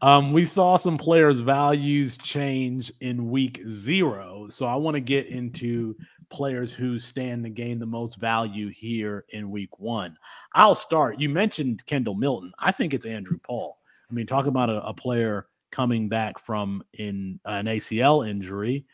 Um, 0.00 0.32
we 0.32 0.44
saw 0.44 0.76
some 0.76 0.96
players' 0.96 1.40
values 1.40 2.16
change 2.16 2.92
in 3.00 3.30
week 3.30 3.60
zero. 3.68 4.46
So 4.48 4.64
I 4.64 4.76
want 4.76 4.94
to 4.94 5.00
get 5.00 5.26
into 5.26 5.96
players 6.30 6.72
who 6.72 7.00
stand 7.00 7.42
to 7.42 7.50
gain 7.50 7.80
the 7.80 7.86
most 7.86 8.16
value 8.16 8.68
here 8.68 9.24
in 9.30 9.50
week 9.50 9.80
one. 9.80 10.16
I'll 10.54 10.76
start. 10.76 11.18
You 11.18 11.28
mentioned 11.28 11.84
Kendall 11.84 12.14
Milton. 12.14 12.52
I 12.60 12.70
think 12.70 12.94
it's 12.94 13.06
Andrew 13.06 13.38
Paul. 13.42 13.76
I 14.08 14.14
mean, 14.14 14.26
talk 14.26 14.46
about 14.46 14.70
a, 14.70 14.86
a 14.86 14.94
player 14.94 15.46
coming 15.70 16.08
back 16.08 16.38
from 16.38 16.82
in 16.94 17.40
an 17.44 17.66
ACL 17.66 18.28
injury. 18.28 18.86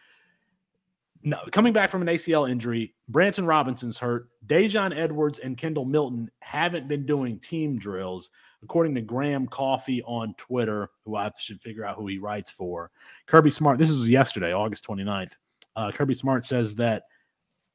No, 1.23 1.39
coming 1.53 1.73
back 1.73 1.89
from 1.89 2.03
an 2.03 2.09
ACL 2.09 2.51
injury, 2.51 2.95
Branson 3.09 3.47
Robinson's 3.47 3.99
hurt. 3.99 4.29
Daijun 4.47 4.95
Edwards 4.95 5.39
and 5.39 5.57
Kendall 5.57 5.87
Milton 5.87 6.31
haven't 6.41 6.87
been 6.87 7.07
doing 7.07 7.39
team 7.39 7.79
drills 7.79 8.31
according 8.63 8.95
to 8.95 9.01
Graham 9.01 9.47
Coffee 9.47 10.03
on 10.03 10.35
Twitter, 10.35 10.91
who 11.05 11.17
I 11.17 11.31
should 11.39 11.63
figure 11.63 11.85
out 11.85 11.97
who 11.97 12.07
he 12.07 12.19
writes 12.19 12.51
for. 12.51 12.91
Kirby 13.27 13.51
Smart, 13.51 13.79
this 13.79 13.91
is 13.91 14.09
yesterday, 14.09 14.53
August 14.53 14.87
29th. 14.87 15.33
Uh, 15.77 15.93
Kirby 15.93 16.15
Smart 16.15 16.45
says 16.45 16.75
that 16.77 17.05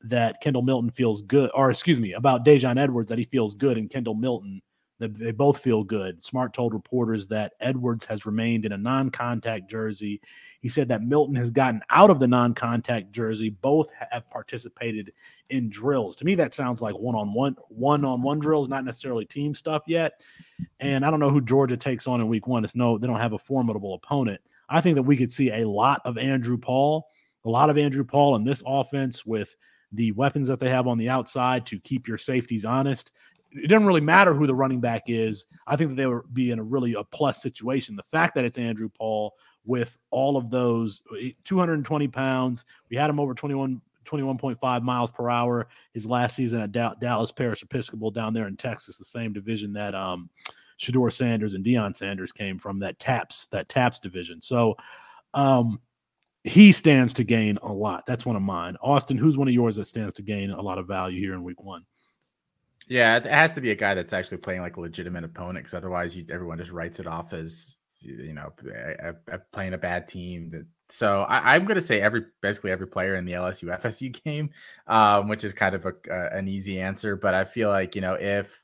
that 0.02 0.40
Kendall 0.42 0.62
Milton 0.62 0.90
feels 0.90 1.22
good, 1.22 1.52
or 1.54 1.70
excuse 1.70 2.00
me, 2.00 2.14
about 2.14 2.46
Daijun 2.46 2.80
Edwards 2.80 3.10
that 3.10 3.18
he 3.18 3.26
feels 3.26 3.56
good, 3.56 3.78
and 3.78 3.90
Kendall 3.90 4.16
Milton 4.16 4.62
they 5.00 5.32
both 5.32 5.60
feel 5.60 5.84
good. 5.84 6.22
Smart 6.22 6.54
told 6.54 6.74
reporters 6.74 7.28
that 7.28 7.54
Edwards 7.62 8.06
has 8.06 8.26
remained 8.26 8.66
in 8.66 8.74
a 8.74 8.78
non-contact 8.78 9.70
jersey. 9.70 10.20
He 10.60 10.68
said 10.68 10.90
that 10.90 11.02
Milton 11.02 11.36
has 11.36 11.52
gotten 11.52 11.82
out 11.90 12.10
of 12.10 12.20
the 12.20 12.28
non-contact 12.28 13.14
jersey. 13.14 13.50
Both 13.50 13.92
have 14.12 14.30
participated 14.30 15.14
in 15.50 15.70
drills. 15.70 16.18
To 16.18 16.26
me, 16.26 16.36
that 16.36 16.54
sounds 16.54 16.82
like 16.82 17.00
one-on-one, 17.00 17.56
one-on-one 17.70 18.40
drills, 18.40 18.68
not 18.68 18.84
necessarily 18.84 19.26
team 19.26 19.56
stuff 19.56 19.84
yet. 19.88 20.22
And 20.82 21.06
I 21.06 21.10
don't 21.10 21.22
know 21.22 21.30
who 21.30 21.40
Georgia 21.40 21.78
takes 21.78 22.06
on 22.06 22.20
in 22.20 22.28
week 22.28 22.46
one. 22.46 22.66
It's 22.66 22.76
no, 22.76 22.98
they 22.98 23.08
don't 23.08 23.20
have 23.20 23.34
a 23.34 23.40
formidable 23.40 23.94
opponent. 23.94 24.42
I 24.68 24.82
think 24.82 24.96
that 24.96 25.04
we 25.04 25.16
could 25.16 25.32
see 25.32 25.50
a 25.50 25.68
lot 25.68 26.02
of 26.04 26.18
Andrew 26.18 26.58
Paul, 26.58 27.08
a 27.46 27.50
lot 27.50 27.70
of 27.70 27.78
Andrew 27.78 28.04
Paul 28.04 28.36
in 28.36 28.44
this 28.44 28.62
offense 28.66 29.26
with 29.26 29.56
the 29.94 30.12
weapons 30.12 30.48
that 30.50 30.60
they 30.60 30.70
have 30.70 30.88
on 30.88 30.98
the 30.98 31.10
outside 31.10 31.66
to 31.66 31.80
keep 31.80 32.08
your 32.08 32.18
safeties 32.18 32.66
honest. 32.66 33.12
It 33.52 33.68
doesn't 33.68 33.86
really 33.86 34.02
matter 34.02 34.34
who 34.34 34.48
the 34.48 34.56
running 34.56 34.80
back 34.80 35.04
is. 35.08 35.46
I 35.66 35.76
think 35.76 35.92
that 35.92 35.96
they 35.96 36.06
would 36.06 36.34
be 36.34 36.52
in 36.52 36.60
a 36.60 36.64
really 36.64 36.94
a 36.94 37.04
plus 37.04 37.42
situation. 37.42 37.96
The 37.96 38.04
fact 38.04 38.36
that 38.36 38.46
it's 38.46 38.58
Andrew 38.58 38.90
Paul 38.90 39.34
with 39.66 39.98
all 40.12 40.38
of 40.38 40.50
those 40.50 41.02
eh, 41.22 41.32
220 41.44 42.08
pounds, 42.08 42.66
we 42.90 42.98
had 42.98 43.10
him 43.10 43.20
over 43.20 43.34
21 43.34 43.82
21.5 44.06 44.82
miles 44.82 45.12
per 45.12 45.30
hour 45.30 45.68
his 45.94 46.08
last 46.08 46.36
season 46.36 46.62
at 46.62 46.72
Da- 46.72 46.96
Dallas 46.96 47.32
Parish 47.32 47.62
Episcopal 47.62 48.10
down 48.10 48.34
there 48.34 48.48
in 48.48 48.58
Texas, 48.58 48.98
the 48.98 49.04
same 49.06 49.34
division 49.34 49.72
that 49.74 49.94
um, 49.94 50.30
Shedeur 50.80 51.12
Sanders 51.14 51.54
and 51.54 51.64
Deion 51.64 51.96
Sanders 51.96 52.32
came 52.32 52.58
from, 52.58 52.80
that 52.80 52.98
TAPS, 52.98 53.48
that 53.48 53.70
TAPS 53.70 54.00
division. 54.00 54.42
So 54.42 54.76
um, 55.34 55.80
he 56.44 56.72
stands 56.72 57.14
to 57.14 57.24
gain 57.24 57.60
a 57.62 57.72
lot. 57.72 58.06
That's 58.08 58.26
one 58.26 58.36
of 58.36 58.42
mine. 58.42 58.78
Austin, 58.82 59.18
who's 59.18 59.38
one 59.38 59.48
of 59.48 59.54
yours 59.54 59.76
that 59.76 59.86
stands 59.86 60.14
to 60.16 60.22
gain 60.22 60.52
a 60.52 60.62
lot 60.62 60.78
of 60.78 60.88
value 60.88 61.20
here 61.20 61.34
in 61.34 61.44
week 61.44 61.62
one? 61.62 61.86
Yeah, 62.90 63.18
it 63.18 63.26
has 63.28 63.54
to 63.54 63.62
be 63.62 63.70
a 63.70 63.76
guy 63.76 63.94
that's 63.94 64.14
actually 64.14 64.38
playing 64.38 64.62
like 64.62 64.78
a 64.78 64.82
legitimate 64.82 65.24
opponent 65.24 65.64
because 65.64 65.76
otherwise, 65.76 66.18
you, 66.18 66.26
everyone 66.32 66.58
just 66.58 66.72
writes 66.72 67.00
it 67.00 67.06
off 67.06 67.34
as 67.34 67.78
you 68.02 68.34
know 68.34 68.52
a, 68.66 69.10
a, 69.10 69.36
a 69.36 69.40
playing 69.54 69.76
a 69.76 69.78
bad 69.78 70.08
team. 70.08 70.50
That 70.50 70.66
so 70.90 71.22
I, 71.22 71.56
am 71.56 71.66
going 71.66 71.76
to 71.76 71.86
say 71.86 72.02
every 72.02 72.26
basically 72.42 72.72
every 72.72 72.88
player 72.88 73.16
in 73.16 73.26
the 73.26 73.34
LSU 73.34 73.66
FSU 73.82 74.24
game, 74.24 74.50
um, 74.88 75.28
which 75.28 75.44
is 75.44 75.54
kind 75.54 75.76
of 75.76 75.86
a, 75.86 75.94
an 76.36 76.48
easy 76.48 76.82
answer. 76.82 77.16
But 77.16 77.36
I 77.36 77.46
feel 77.46 77.70
like 77.70 77.94
you 77.94 78.02
know 78.02 78.16
if 78.16 78.64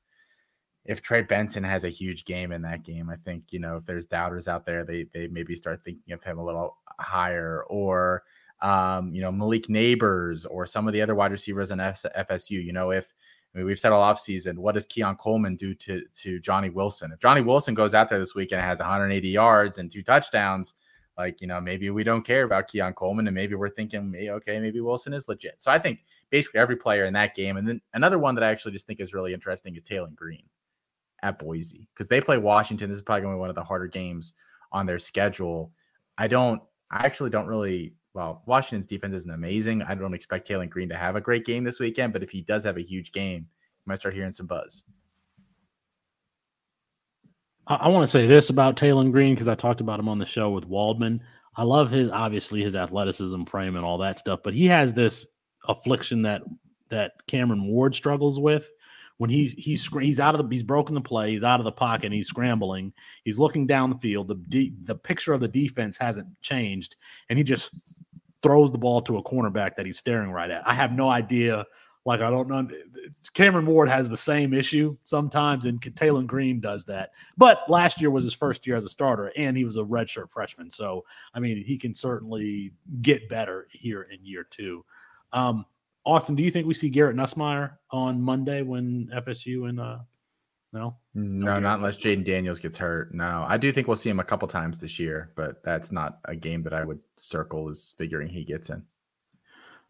if 0.86 1.04
Trey 1.04 1.22
Benson 1.22 1.64
has 1.64 1.84
a 1.84 1.90
huge 1.90 2.26
game 2.26 2.52
in 2.52 2.64
that 2.64 2.84
game, 2.84 3.12
I 3.12 3.18
think 3.18 3.44
you 3.52 3.60
know 3.60 3.78
if 3.78 3.84
there's 3.84 4.08
doubters 4.08 4.48
out 4.48 4.66
there, 4.66 4.84
they 4.84 5.06
they 5.14 5.28
maybe 5.28 5.56
start 5.56 5.84
thinking 5.86 6.14
of 6.14 6.24
him 6.24 6.40
a 6.40 6.44
little 6.44 6.78
higher 7.00 7.64
or 7.70 8.24
um, 8.64 9.14
you 9.14 9.22
know 9.22 9.32
Malik 9.32 9.68
Nabers 9.68 10.48
or 10.50 10.66
some 10.66 10.88
of 10.88 10.94
the 10.94 11.02
other 11.04 11.14
wide 11.14 11.32
receivers 11.32 11.70
in 11.70 11.78
FSU. 11.78 12.64
You 12.64 12.74
know 12.74 12.90
if 12.90 13.14
I 13.56 13.60
mean, 13.60 13.68
we've 13.68 13.80
said 13.80 13.94
all 13.94 14.04
offseason, 14.04 14.58
what 14.58 14.74
does 14.74 14.86
Keon 14.86 15.16
Coleman 15.16 15.56
do 15.56 15.74
to 15.76 16.02
to 16.22 16.40
Johnny 16.40 16.70
Wilson? 16.70 17.14
If 17.14 17.20
Johnny 17.20 17.42
Wilson 17.42 17.74
goes 17.74 17.94
out 17.94 18.10
there 18.10 18.20
this 18.20 18.36
week 18.36 18.52
and 18.52 18.60
has 18.60 18.80
180 18.80 19.30
yards 19.30 19.78
and 19.78 19.90
two 19.90 20.04
touchdowns, 20.04 20.74
like 21.18 21.40
you 21.40 21.48
know, 21.48 21.62
maybe 21.62 21.90
we 21.90 22.04
don't 22.04 22.26
care 22.26 22.44
about 22.44 22.68
Keon 22.68 22.94
Coleman, 22.94 23.28
and 23.28 23.36
maybe 23.36 23.56
we're 23.56 23.70
thinking, 23.70 24.14
okay, 24.30 24.60
maybe 24.60 24.82
Wilson 24.82 25.14
is 25.14 25.30
legit. 25.30 25.56
So 25.60 25.72
I 25.72 25.80
think 25.80 26.00
basically 26.30 26.60
every 26.60 26.76
player 26.76 27.06
in 27.06 27.14
that 27.14 27.34
game, 27.34 27.56
and 27.56 27.66
then 27.66 27.82
another 27.94 28.20
one 28.20 28.36
that 28.36 28.44
I 28.44 28.52
actually 28.52 28.74
just 28.74 28.88
think 28.88 29.00
is 29.00 29.14
really 29.14 29.34
interesting 29.34 29.74
is 29.76 29.84
Taylen 29.84 30.16
Green 30.16 30.44
at 31.24 31.40
Boise 31.40 31.88
because 31.94 32.10
they 32.10 32.20
play 32.20 32.38
Washington. 32.38 32.90
This 32.90 32.98
is 32.98 33.04
probably 33.04 33.22
going 33.22 33.34
to 33.36 33.38
be 33.38 33.42
one 33.42 33.50
of 33.50 33.56
the 33.56 33.64
harder 33.64 33.88
games 33.88 34.34
on 34.74 34.86
their 34.86 35.00
schedule. 35.00 35.72
I 36.18 36.28
don't, 36.28 36.62
I 36.92 37.06
actually 37.06 37.30
don't 37.30 37.48
really 37.48 37.94
well, 38.16 38.44
Washington's 38.46 38.86
defense 38.86 39.14
isn't 39.14 39.34
amazing. 39.34 39.82
I 39.82 39.94
don't 39.94 40.14
expect 40.14 40.48
Taylen 40.48 40.70
Green 40.70 40.88
to 40.88 40.96
have 40.96 41.18
a 41.18 41.22
great 41.22 41.46
game 41.46 41.66
this 41.66 41.82
weekend, 41.82 42.14
but 42.14 42.24
if 42.24 42.30
he 42.32 42.42
does 42.42 42.64
have 42.64 42.78
a 42.78 42.82
huge 42.82 43.12
game, 43.12 43.42
you 43.42 43.84
might 43.86 44.00
start 44.00 44.16
hearing 44.16 44.32
some 44.32 44.48
buzz. 44.48 44.84
I, 47.68 47.76
I 47.76 47.88
want 47.90 48.04
to 48.04 48.12
say 48.12 48.26
this 48.26 48.50
about 48.50 48.78
Taylen 48.78 49.12
Green 49.12 49.36
because 49.36 49.50
I 49.50 49.56
talked 49.56 49.82
about 49.82 50.00
him 50.00 50.08
on 50.08 50.18
the 50.18 50.26
show 50.26 50.50
with 50.50 50.66
Waldman. 50.66 51.22
I 51.58 51.64
love 51.64 51.92
his 51.92 52.10
obviously 52.10 52.64
his 52.64 52.76
athleticism, 52.76 53.44
frame, 53.44 53.76
and 53.76 53.84
all 53.84 53.98
that 53.98 54.18
stuff, 54.18 54.40
but 54.44 54.54
he 54.54 54.66
has 54.68 54.94
this 54.94 55.28
affliction 55.68 56.22
that 56.22 56.42
that 56.90 57.14
Cameron 57.28 57.68
Ward 57.68 57.96
struggles 57.96 58.40
with. 58.40 58.72
When 59.18 59.30
he's 59.30 59.52
he's 59.54 59.88
he's 59.88 60.20
out 60.22 60.36
of 60.36 60.44
the 60.44 60.54
he's 60.54 60.64
broken 60.64 60.96
the 60.96 61.02
play, 61.02 61.32
he's 61.32 61.44
out 61.44 61.60
of 61.60 61.66
the 61.66 61.72
pocket, 61.72 62.12
he's 62.12 62.28
scrambling, 62.28 62.94
he's 63.24 63.40
looking 63.40 63.66
down 63.68 63.90
the 63.90 63.98
field. 64.00 64.28
The 64.30 64.36
de- 64.36 64.74
the 64.84 64.96
picture 64.96 65.34
of 65.34 65.40
the 65.42 65.48
defense 65.48 65.98
hasn't 65.98 66.28
changed, 66.42 66.96
and 67.30 67.38
he 67.38 67.44
just 67.44 67.74
throws 68.42 68.72
the 68.72 68.78
ball 68.78 69.02
to 69.02 69.18
a 69.18 69.24
cornerback 69.24 69.76
that 69.76 69.86
he's 69.86 69.98
staring 69.98 70.32
right 70.32 70.50
at. 70.50 70.68
I 70.68 70.74
have 70.74 70.92
no 70.92 71.10
idea. 71.10 71.66
Like 72.06 72.22
I 72.22 72.30
don't 72.30 72.48
know. 72.48 72.68
Cameron 73.34 73.66
Ward 73.66 73.90
has 73.90 74.08
the 74.08 74.18
same 74.18 74.54
issue 74.54 74.96
sometimes, 75.06 75.66
and 75.66 75.82
Taylen 75.82 76.28
Green 76.28 76.60
does 76.60 76.86
that. 76.86 77.12
But 77.36 77.68
last 77.68 78.00
year 78.00 78.12
was 78.12 78.24
his 78.24 78.34
first 78.34 78.68
year 78.68 78.76
as 78.76 78.86
a 78.86 78.90
starter, 78.90 79.32
and 79.36 79.58
he 79.58 79.64
was 79.64 79.78
a 79.78 79.84
redshirt 79.84 80.30
freshman. 80.30 80.70
So 80.70 81.04
I 81.34 81.40
mean, 81.40 81.64
he 81.64 81.78
can 81.78 81.96
certainly 81.96 82.74
get 83.02 83.28
better 83.28 83.68
here 83.72 84.04
in 84.04 84.24
year 84.24 84.46
two. 84.50 84.86
Um, 85.34 85.66
Austin, 86.06 86.36
do 86.36 86.44
you 86.44 86.52
think 86.52 86.68
we 86.68 86.76
see 86.76 86.90
Garrett 86.90 87.16
Nussmeier 87.16 87.78
on 87.90 88.22
Monday 88.22 88.62
when 88.62 89.10
FSU 89.16 89.68
and 89.68 89.80
uh 89.80 89.98
no? 90.76 90.98
No, 91.16 91.54
Okay. 91.54 91.62
not 91.62 91.78
unless 91.80 91.98
Jayden 91.98 92.24
Daniels 92.26 92.60
gets 92.60 92.78
hurt. 92.78 93.14
No, 93.14 93.46
I 93.48 93.58
do 93.58 93.72
think 93.72 93.88
we'll 93.88 93.96
see 93.98 94.10
him 94.10 94.20
a 94.20 94.24
couple 94.24 94.48
times 94.48 94.78
this 94.78 95.00
year, 95.00 95.32
but 95.36 95.64
that's 95.64 95.92
not 95.92 96.20
a 96.26 96.36
game 96.36 96.62
that 96.64 96.74
I 96.74 96.84
would 96.84 97.00
circle 97.16 97.70
as 97.70 97.94
figuring 97.98 98.28
he 98.28 98.44
gets 98.44 98.70
in. 98.70 98.84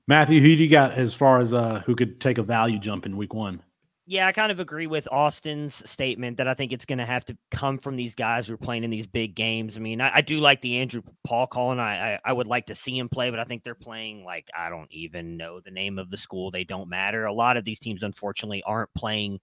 Matthew, 0.08 0.40
who 0.40 0.56
do 0.56 0.64
you 0.64 0.70
got 0.70 0.94
as 0.94 1.14
far 1.14 1.40
as 1.40 1.54
uh 1.54 1.82
who 1.86 1.96
could 1.96 2.22
take 2.22 2.38
a 2.38 2.44
value 2.44 2.80
jump 2.80 3.06
in 3.06 3.18
week 3.18 3.34
one? 3.34 3.62
Yeah, 4.08 4.28
I 4.28 4.34
kind 4.34 4.52
of 4.52 4.60
agree 4.60 4.86
with 4.86 5.08
Austin's 5.12 5.90
statement 5.90 6.38
that 6.38 6.48
I 6.48 6.54
think 6.54 6.72
it's 6.72 6.86
going 6.86 7.00
to 7.00 7.08
have 7.08 7.26
to 7.26 7.36
come 7.50 7.80
from 7.80 7.96
these 7.96 8.14
guys 8.14 8.46
who 8.46 8.54
are 8.54 8.58
playing 8.58 8.84
in 8.84 8.92
these 8.92 9.08
big 9.08 9.34
games. 9.34 9.78
I 9.78 9.80
mean, 9.80 10.00
I, 10.00 10.18
I 10.18 10.22
do 10.22 10.40
like 10.40 10.62
the 10.62 10.78
Andrew 10.78 11.02
Paul 11.26 11.48
call, 11.48 11.72
and 11.72 11.82
I, 11.82 12.20
I 12.24 12.30
I 12.30 12.32
would 12.34 12.46
like 12.46 12.68
to 12.68 12.76
see 12.76 12.96
him 12.96 13.10
play, 13.10 13.32
but 13.32 13.40
I 13.40 13.46
think 13.46 13.64
they're 13.64 13.74
playing 13.74 14.24
like 14.24 14.48
I 14.56 14.70
don't 14.70 14.92
even 14.92 15.38
know 15.38 15.60
the 15.60 15.72
name 15.72 15.98
of 15.98 16.12
the 16.12 16.18
school. 16.18 16.52
They 16.52 16.64
don't 16.64 16.88
matter. 16.88 17.26
A 17.26 17.34
lot 17.34 17.58
of 17.58 17.66
these 17.66 17.80
teams, 17.80 18.04
unfortunately, 18.04 18.62
aren't 18.64 18.94
playing 18.94 19.40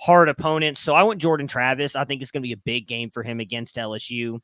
hard 0.00 0.28
opponents. 0.28 0.80
So 0.80 0.94
I 0.94 1.02
want 1.02 1.20
Jordan 1.20 1.46
Travis. 1.46 1.94
I 1.94 2.04
think 2.04 2.22
it's 2.22 2.30
going 2.30 2.42
to 2.42 2.46
be 2.46 2.52
a 2.52 2.56
big 2.56 2.88
game 2.88 3.10
for 3.10 3.22
him 3.22 3.38
against 3.38 3.76
LSU. 3.76 4.40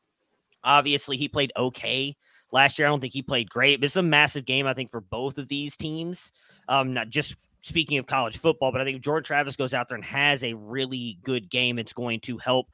Obviously, 0.63 1.17
he 1.17 1.29
played 1.29 1.53
okay 1.57 2.17
last 2.53 2.79
year. 2.79 2.87
I 2.87 2.91
don't 2.91 3.01
think 3.01 3.13
he 3.13 3.23
played 3.23 3.49
great, 3.49 3.81
but 3.81 3.87
it's 3.87 3.97
a 3.97 4.03
massive 4.03 4.45
game, 4.45 4.67
I 4.67 4.75
think, 4.75 4.91
for 4.91 5.01
both 5.01 5.39
of 5.39 5.49
these 5.49 5.77
teams. 5.77 6.33
Um, 6.69 6.93
not 6.93 7.09
just 7.09 7.37
speaking 7.63 7.99
of 7.99 8.07
college 8.07 8.39
football, 8.39 8.71
but 8.71 8.81
I 8.81 8.85
think 8.85 8.97
if 8.97 9.03
Jordan 9.03 9.25
Travis 9.25 9.57
goes 9.57 9.75
out 9.75 9.89
there 9.89 9.97
and 9.97 10.05
has 10.05 10.45
a 10.45 10.55
really 10.55 11.19
good 11.25 11.51
game, 11.51 11.79
it's 11.79 11.93
going 11.93 12.21
to 12.21 12.37
help 12.39 12.69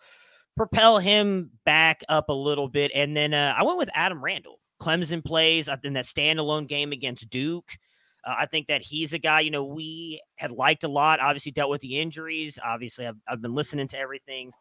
propel 0.57 0.99
him 0.99 1.51
back 1.65 2.03
up 2.09 2.29
a 2.29 2.35
little 2.35 2.69
bit. 2.69 2.91
And 2.95 3.17
then 3.17 3.33
uh, 3.33 3.55
I 3.57 3.63
went 3.63 3.79
with 3.79 3.91
Adam 3.95 4.23
Randall. 4.23 4.59
Clemson 4.81 5.25
plays 5.25 5.69
uh, 5.69 5.77
in 5.85 5.93
that 5.93 6.07
standalone 6.07 6.67
game 6.67 6.93
against 6.93 7.31
Duke. 7.31 7.71
Uh, 8.25 8.35
I 8.39 8.47
think 8.47 8.69
that 8.69 8.83
he's 8.83 9.13
a 9.13 9.19
guy, 9.19 9.41
you 9.41 9.51
know, 9.51 9.65
we 9.65 10.21
had 10.37 10.51
liked 10.51 10.85
a 10.85 10.89
lot. 10.89 11.21
Obviously, 11.21 11.53
dealt 11.53 11.71
with 11.71 11.81
the 11.81 11.99
injuries. 11.99 12.59
Obviously, 12.65 13.07
I've, 13.07 13.17
I've 13.29 13.43
been 13.43 13.55
listening 13.55 13.89
to 13.89 13.99
everything 13.99 14.53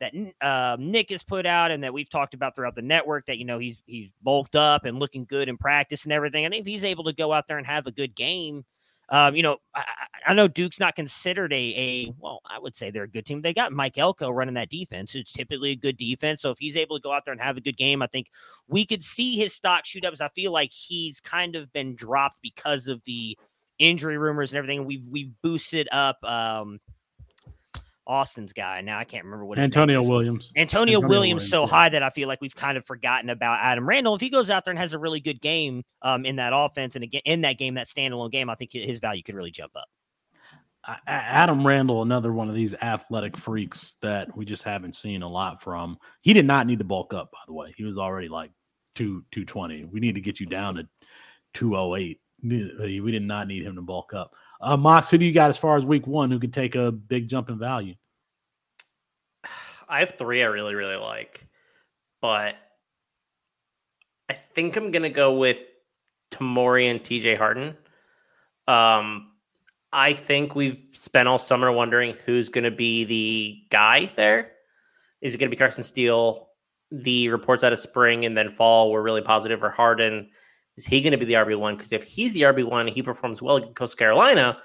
that 0.00 0.12
uh, 0.40 0.76
Nick 0.78 1.10
has 1.10 1.22
put 1.22 1.46
out 1.46 1.70
and 1.70 1.82
that 1.82 1.92
we've 1.92 2.08
talked 2.08 2.34
about 2.34 2.54
throughout 2.54 2.74
the 2.74 2.82
network. 2.82 3.26
That 3.26 3.38
you 3.38 3.44
know 3.44 3.58
he's 3.58 3.82
he's 3.86 4.10
bulked 4.22 4.56
up 4.56 4.84
and 4.84 4.98
looking 4.98 5.24
good 5.24 5.48
in 5.48 5.56
practice 5.56 6.04
and 6.04 6.12
everything. 6.12 6.46
I 6.46 6.48
think 6.48 6.60
if 6.60 6.66
he's 6.66 6.84
able 6.84 7.04
to 7.04 7.12
go 7.12 7.32
out 7.32 7.46
there 7.46 7.58
and 7.58 7.66
have 7.66 7.86
a 7.86 7.92
good 7.92 8.14
game 8.14 8.64
Um, 9.10 9.34
you 9.34 9.42
know, 9.42 9.56
I, 9.74 9.84
I 10.26 10.34
know 10.34 10.48
Duke's 10.48 10.80
not 10.80 10.94
considered 10.94 11.52
a 11.52 11.56
a 11.56 12.12
well, 12.18 12.40
I 12.44 12.58
would 12.58 12.76
say 12.76 12.90
they're 12.90 13.04
a 13.04 13.08
good 13.08 13.24
team. 13.24 13.40
They 13.40 13.54
got 13.54 13.72
Mike 13.72 13.96
Elko 13.96 14.30
running 14.30 14.54
that 14.54 14.68
defense. 14.68 15.14
It's 15.14 15.32
typically 15.32 15.70
a 15.70 15.76
good 15.76 15.96
defense. 15.96 16.42
So 16.42 16.50
if 16.50 16.58
he's 16.58 16.76
able 16.76 16.96
to 16.98 17.02
go 17.02 17.12
out 17.12 17.24
there 17.24 17.32
and 17.32 17.40
have 17.40 17.56
a 17.56 17.62
good 17.62 17.76
game, 17.76 18.02
I 18.02 18.06
think 18.06 18.28
we 18.66 18.84
could 18.84 19.02
see 19.02 19.36
his 19.36 19.54
stock 19.54 19.86
shoot 19.86 20.04
up. 20.04 20.14
I 20.20 20.28
feel 20.28 20.52
like 20.52 20.70
he's 20.70 21.20
kind 21.20 21.56
of 21.56 21.72
been 21.72 21.94
dropped 21.94 22.38
because 22.42 22.86
of 22.86 23.02
the 23.04 23.38
injury 23.78 24.18
rumors 24.18 24.50
and 24.50 24.58
everything. 24.58 24.84
We've 24.84 25.06
we've 25.06 25.32
boosted 25.42 25.88
up 25.90 26.22
um 26.24 26.80
Austin's 28.08 28.54
guy. 28.54 28.80
Now 28.80 28.98
I 28.98 29.04
can't 29.04 29.24
remember 29.24 29.44
what 29.44 29.58
Antonio. 29.58 30.02
Williams. 30.02 30.52
Antonio, 30.56 30.96
Antonio 30.96 31.00
Williams, 31.00 31.42
Williams, 31.42 31.50
so 31.50 31.62
yeah. 31.62 31.68
high 31.68 31.88
that 31.90 32.02
I 32.02 32.10
feel 32.10 32.26
like 32.26 32.40
we've 32.40 32.56
kind 32.56 32.78
of 32.78 32.86
forgotten 32.86 33.28
about 33.28 33.60
Adam 33.62 33.86
Randall. 33.86 34.14
If 34.14 34.20
he 34.22 34.30
goes 34.30 34.48
out 34.48 34.64
there 34.64 34.72
and 34.72 34.78
has 34.78 34.94
a 34.94 34.98
really 34.98 35.20
good 35.20 35.40
game 35.40 35.84
um, 36.00 36.24
in 36.24 36.36
that 36.36 36.52
offense 36.54 36.94
and 36.94 37.04
again 37.04 37.22
in 37.26 37.42
that 37.42 37.58
game, 37.58 37.74
that 37.74 37.86
standalone 37.86 38.32
game, 38.32 38.48
I 38.48 38.54
think 38.54 38.72
his 38.72 38.98
value 38.98 39.22
could 39.22 39.34
really 39.34 39.50
jump 39.50 39.76
up. 39.76 39.86
Adam 41.06 41.66
Randall, 41.66 42.00
another 42.00 42.32
one 42.32 42.48
of 42.48 42.54
these 42.54 42.72
athletic 42.72 43.36
freaks 43.36 43.96
that 44.00 44.34
we 44.34 44.46
just 44.46 44.62
haven't 44.62 44.96
seen 44.96 45.20
a 45.20 45.28
lot 45.28 45.62
from. 45.62 45.98
He 46.22 46.32
did 46.32 46.46
not 46.46 46.66
need 46.66 46.78
to 46.78 46.84
bulk 46.84 47.12
up, 47.12 47.30
by 47.30 47.40
the 47.46 47.52
way. 47.52 47.74
He 47.76 47.84
was 47.84 47.98
already 47.98 48.28
like 48.28 48.52
two 48.94 49.22
two 49.30 49.44
twenty. 49.44 49.84
We 49.84 50.00
need 50.00 50.14
to 50.14 50.22
get 50.22 50.40
you 50.40 50.46
down 50.46 50.76
to 50.76 50.88
two 51.52 51.76
oh 51.76 51.94
eight. 51.94 52.20
We 52.42 53.10
did 53.10 53.22
not 53.22 53.48
need 53.48 53.64
him 53.64 53.74
to 53.74 53.82
bulk 53.82 54.14
up. 54.14 54.32
Uh, 54.60 54.76
Mox, 54.76 55.10
who 55.10 55.18
do 55.18 55.24
you 55.24 55.32
got 55.32 55.50
as 55.50 55.56
far 55.56 55.76
as 55.76 55.84
week 55.84 56.06
one 56.06 56.30
who 56.30 56.38
could 56.38 56.52
take 56.52 56.74
a 56.74 56.90
big 56.90 57.28
jump 57.28 57.48
in 57.48 57.58
value? 57.58 57.94
I 59.88 60.00
have 60.00 60.14
three 60.18 60.42
I 60.42 60.46
really, 60.46 60.74
really 60.74 60.96
like, 60.96 61.46
but 62.20 62.56
I 64.28 64.34
think 64.34 64.76
I'm 64.76 64.90
gonna 64.90 65.08
go 65.08 65.34
with 65.34 65.58
Tamori 66.30 66.90
and 66.90 67.00
TJ 67.00 67.38
Harden. 67.38 67.76
Um, 68.66 69.32
I 69.92 70.12
think 70.12 70.54
we've 70.54 70.84
spent 70.90 71.28
all 71.28 71.38
summer 71.38 71.72
wondering 71.72 72.14
who's 72.26 72.48
gonna 72.48 72.70
be 72.70 73.04
the 73.04 73.62
guy 73.70 74.12
there. 74.16 74.52
Is 75.22 75.34
it 75.34 75.38
gonna 75.38 75.50
be 75.50 75.56
Carson 75.56 75.84
Steele? 75.84 76.48
The 76.90 77.28
reports 77.28 77.62
out 77.64 77.72
of 77.72 77.78
spring 77.78 78.24
and 78.24 78.36
then 78.36 78.50
fall 78.50 78.90
were 78.90 79.02
really 79.02 79.22
positive 79.22 79.60
for 79.60 79.70
Harden. 79.70 80.30
Is 80.78 80.86
he 80.86 81.00
going 81.00 81.10
to 81.10 81.18
be 81.18 81.24
the 81.24 81.34
RB 81.34 81.58
one? 81.58 81.74
Because 81.74 81.90
if 81.90 82.04
he's 82.04 82.32
the 82.32 82.42
RB 82.42 82.62
one, 82.62 82.86
and 82.86 82.94
he 82.94 83.02
performs 83.02 83.42
well 83.42 83.56
against 83.56 83.74
Coastal 83.74 83.96
Carolina. 83.96 84.56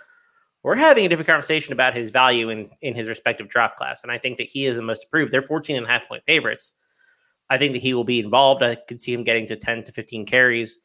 We're 0.61 0.76
having 0.76 1.05
a 1.05 1.09
different 1.09 1.28
conversation 1.28 1.74
about 1.74 1.95
his 1.95 2.11
value 2.11 2.49
in 2.49 2.70
in 2.82 2.93
his 2.93 3.07
respective 3.07 3.49
draft 3.49 3.76
class, 3.78 4.03
and 4.03 4.11
I 4.11 4.18
think 4.20 4.38
that 4.38 4.47
he 4.47 4.66
is 4.66 4.76
the 4.76 4.82
most 4.84 5.05
approved. 5.05 5.34
They're 5.34 5.41
14 5.41 5.76
and 5.76 5.86
a 5.86 5.89
half 5.89 6.07
point 6.07 6.24
favorites. 6.26 6.74
I 7.49 7.57
think 7.57 7.74
that 7.74 7.82
he 7.82 7.95
will 7.95 8.03
be 8.03 8.20
involved. 8.20 8.61
I 8.64 8.76
could 8.76 9.01
see 9.01 9.11
him 9.11 9.24
getting 9.24 9.47
to 9.47 9.55
10 9.55 9.84
to 9.86 9.91
15 9.91 10.26
carries, 10.26 10.80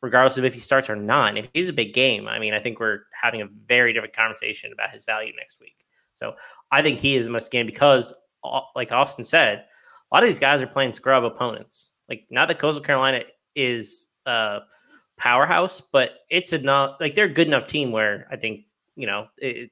regardless 0.00 0.38
of 0.38 0.44
if 0.44 0.54
he 0.54 0.60
starts 0.60 0.88
or 0.88 0.96
not. 0.96 1.36
If 1.36 1.48
he's 1.52 1.68
a 1.68 1.74
big 1.74 1.92
game, 1.92 2.28
I 2.28 2.38
mean, 2.38 2.54
I 2.54 2.60
think 2.60 2.78
we're 2.78 3.00
having 3.12 3.42
a 3.42 3.48
very 3.66 3.92
different 3.92 4.16
conversation 4.16 4.72
about 4.72 4.90
his 4.90 5.04
value 5.04 5.32
next 5.36 5.60
week. 5.60 5.84
So 6.14 6.34
I 6.70 6.82
think 6.82 6.98
he 6.98 7.16
is 7.16 7.26
the 7.26 7.30
most 7.32 7.50
game 7.50 7.66
because, 7.66 8.14
like 8.74 8.92
Austin 8.92 9.24
said, 9.24 9.66
a 10.10 10.14
lot 10.14 10.22
of 10.22 10.28
these 10.28 10.38
guys 10.38 10.62
are 10.62 10.66
playing 10.68 10.94
scrub 10.94 11.24
opponents. 11.24 11.92
Like 12.08 12.24
not 12.30 12.48
that 12.48 12.60
Coastal 12.60 12.82
Carolina 12.82 13.24
is 13.54 14.08
a 14.28 14.62
powerhouse, 15.16 15.80
but 15.80 16.12
it's 16.30 16.52
enough. 16.52 16.96
Like 17.00 17.14
they're 17.14 17.26
a 17.26 17.32
good 17.32 17.48
enough 17.48 17.66
team 17.66 17.92
where 17.92 18.26
I 18.30 18.36
think 18.36 18.66
you 18.96 19.06
know 19.06 19.28
it, 19.38 19.70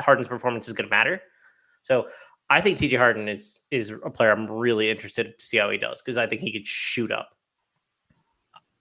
Harden's 0.00 0.28
performance 0.28 0.68
is 0.68 0.74
going 0.74 0.88
to 0.88 0.90
matter. 0.90 1.20
So 1.82 2.08
I 2.50 2.60
think 2.60 2.78
TJ 2.78 2.96
Harden 2.96 3.28
is 3.28 3.60
is 3.70 3.90
a 3.90 4.10
player 4.10 4.32
I'm 4.32 4.50
really 4.50 4.90
interested 4.90 5.38
to 5.38 5.44
see 5.44 5.56
how 5.56 5.70
he 5.70 5.78
does 5.78 6.00
because 6.02 6.16
I 6.16 6.26
think 6.26 6.40
he 6.40 6.52
could 6.52 6.66
shoot 6.66 7.10
up. 7.10 7.30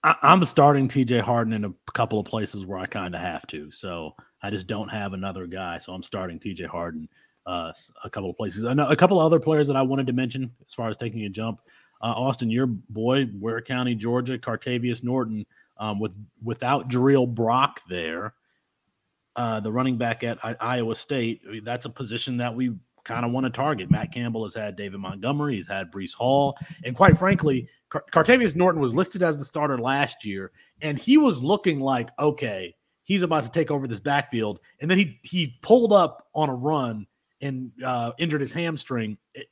I, 0.04 0.16
I'm 0.24 0.44
starting 0.46 0.88
TJ 0.88 1.22
Harden 1.22 1.54
in 1.54 1.66
a 1.66 1.74
couple 1.94 2.20
of 2.20 2.26
places 2.26 2.66
where 2.66 2.80
I 2.80 2.86
kind 2.86 3.16
of 3.16 3.22
have 3.22 3.46
to. 3.48 3.72
So 3.72 4.16
I 4.42 4.50
just 4.50 4.68
don't 4.68 4.90
have 4.90 5.14
another 5.14 5.48
guy. 5.48 5.80
So 5.80 5.94
I'm 5.94 6.04
starting 6.04 6.40
TJ 6.40 6.68
Harden 6.68 7.08
uh, 7.46 7.72
a 8.04 8.10
couple 8.10 8.30
of 8.30 8.38
places. 8.38 8.64
A 8.64 8.96
couple 8.96 9.20
of 9.20 9.26
other 9.26 9.40
players 9.40 9.68
that 9.68 9.76
I 9.76 9.82
wanted 9.82 10.08
to 10.08 10.14
mention 10.14 10.52
as 10.66 10.74
far 10.74 10.90
as 10.90 10.98
taking 10.98 11.24
a 11.26 11.30
jump. 11.30 11.60
Uh, 12.02 12.14
Austin, 12.16 12.50
your 12.50 12.68
boy, 12.68 13.28
Ware 13.40 13.62
County, 13.62 13.96
Georgia, 13.96 14.38
Cartavius 14.38 15.04
Norton, 15.04 15.46
um, 15.78 16.00
with 16.00 16.14
without 16.44 16.90
Jirehl 16.90 17.28
Brock 17.28 17.82
there, 17.90 18.34
uh, 19.36 19.60
the 19.60 19.72
running 19.72 19.98
back 19.98 20.24
at 20.24 20.38
Iowa 20.62 20.96
State. 20.96 21.42
I 21.48 21.52
mean, 21.52 21.64
that's 21.64 21.86
a 21.86 21.90
position 21.90 22.38
that 22.38 22.56
we 22.56 22.74
kind 23.04 23.26
of 23.26 23.32
want 23.32 23.46
to 23.46 23.50
target. 23.50 23.90
Matt 23.90 24.12
Campbell 24.14 24.44
has 24.44 24.54
had 24.54 24.76
David 24.76 25.00
Montgomery, 25.00 25.56
he's 25.56 25.68
had 25.68 25.92
Breece 25.92 26.14
Hall, 26.14 26.58
and 26.84 26.96
quite 26.96 27.18
frankly, 27.18 27.68
Car- 27.90 28.06
Cartavius 28.12 28.56
Norton 28.56 28.82
was 28.82 28.94
listed 28.94 29.24
as 29.24 29.38
the 29.38 29.46
starter 29.46 29.78
last 29.78 30.24
year, 30.26 30.52
and 30.82 30.98
he 30.98 31.18
was 31.18 31.42
looking 31.42 31.80
like 31.80 32.10
okay, 32.20 32.76
he's 33.04 33.22
about 33.24 33.44
to 33.44 33.50
take 33.50 33.72
over 33.72 33.88
this 33.88 34.00
backfield, 34.00 34.60
and 34.80 34.90
then 34.90 34.98
he 34.98 35.20
he 35.24 35.58
pulled 35.62 35.94
up 35.94 36.28
on 36.34 36.50
a 36.50 36.56
run 36.56 37.06
and 37.42 37.72
uh, 37.84 38.12
injured 38.20 38.42
his 38.42 38.52
hamstring. 38.52 39.18
It- 39.34 39.48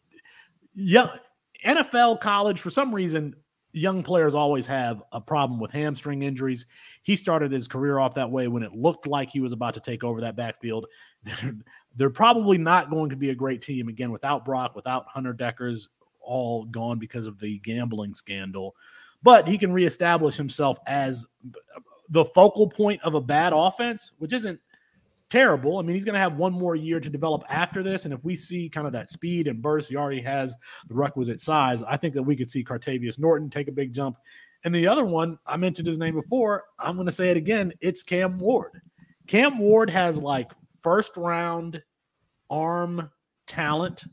yeah, 0.76 1.10
NFL, 1.66 2.22
college, 2.22 2.60
for 2.60 2.70
some 2.70 2.94
reason, 2.94 3.36
young 3.72 4.02
players 4.02 4.34
always 4.36 4.66
have 4.66 5.04
a 5.12 5.22
problem 5.22 5.60
with 5.60 5.72
hamstring 5.72 6.24
injuries. 6.24 6.66
He 7.04 7.16
started 7.16 7.52
his 7.52 7.68
career 7.68 8.00
off 8.00 8.16
that 8.16 8.32
way 8.32 8.48
when 8.48 8.64
it 8.64 8.74
looked 8.74 9.08
like 9.08 9.30
he 9.30 9.40
was 9.40 9.52
about 9.52 9.74
to 9.76 9.80
take 9.80 10.04
over 10.04 10.22
that 10.22 10.36
backfield. 10.36 10.88
They're 11.96 12.10
probably 12.10 12.58
not 12.58 12.90
going 12.90 13.10
to 13.10 13.16
be 13.16 13.30
a 13.30 13.36
great 13.36 13.62
team 13.62 13.88
again 13.88 14.12
without 14.12 14.46
Brock, 14.46 14.76
without 14.76 15.06
Hunter 15.08 15.34
Dekkers, 15.34 15.88
all 16.22 16.66
gone 16.66 17.00
because 17.00 17.26
of 17.26 17.40
the 17.40 17.60
gambling 17.60 18.14
scandal. 18.14 18.76
But 19.22 19.48
he 19.48 19.58
can 19.58 19.74
reestablish 19.74 20.36
himself 20.36 20.78
as 20.88 21.26
the 22.10 22.26
focal 22.26 22.68
point 22.70 23.02
of 23.04 23.16
a 23.16 23.22
bad 23.22 23.54
offense, 23.54 24.14
which 24.18 24.34
isn't 24.34 24.60
terrible. 25.30 25.78
I 25.78 25.82
mean, 25.82 25.96
he's 25.96 26.06
going 26.06 26.14
to 26.14 26.20
have 26.20 26.38
one 26.38 26.54
more 26.54 26.76
year 26.76 27.00
to 27.00 27.10
develop 27.10 27.44
after 27.50 27.84
this. 27.84 28.06
And 28.06 28.14
if 28.14 28.24
we 28.24 28.36
see 28.36 28.70
kind 28.70 28.88
of 28.88 28.94
that 28.94 29.10
speed 29.10 29.48
and 29.48 29.62
burst, 29.62 29.90
he 29.90 29.96
already 29.96 30.22
has 30.22 30.56
the 30.88 30.96
requisite 30.96 31.40
size. 31.40 31.84
I 31.84 31.98
think 31.98 32.14
that 32.16 32.24
we 32.24 32.36
could 32.36 32.50
see 32.50 32.64
Cartavius 32.64 33.20
Norton 33.20 33.50
take 33.50 33.68
a 33.68 33.72
big 33.72 33.94
jump. 33.94 34.18
And 34.64 34.76
the 34.76 34.88
other 34.88 35.06
one, 35.06 35.38
I 35.46 35.58
mentioned 35.58 35.88
his 35.88 35.98
name 35.98 36.16
before. 36.16 36.66
I'm 36.78 36.96
going 36.96 37.06
to 37.06 37.12
say 37.12 37.30
it 37.30 37.38
again. 37.38 37.74
It's 37.80 38.04
Cam 38.04 38.40
Ward. 38.40 38.82
Cam 39.28 39.60
Ward 39.60 39.90
has 39.90 40.20
like 40.20 40.52
first 40.82 41.16
round 41.16 41.82
arm 42.50 43.10
talent, 43.48 44.04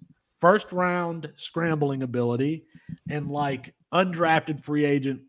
first 0.41 0.73
round 0.73 1.33
scrambling 1.35 2.03
ability, 2.03 2.65
and 3.09 3.29
like 3.29 3.75
undrafted 3.93 4.63
free 4.63 4.85
agent 4.85 5.23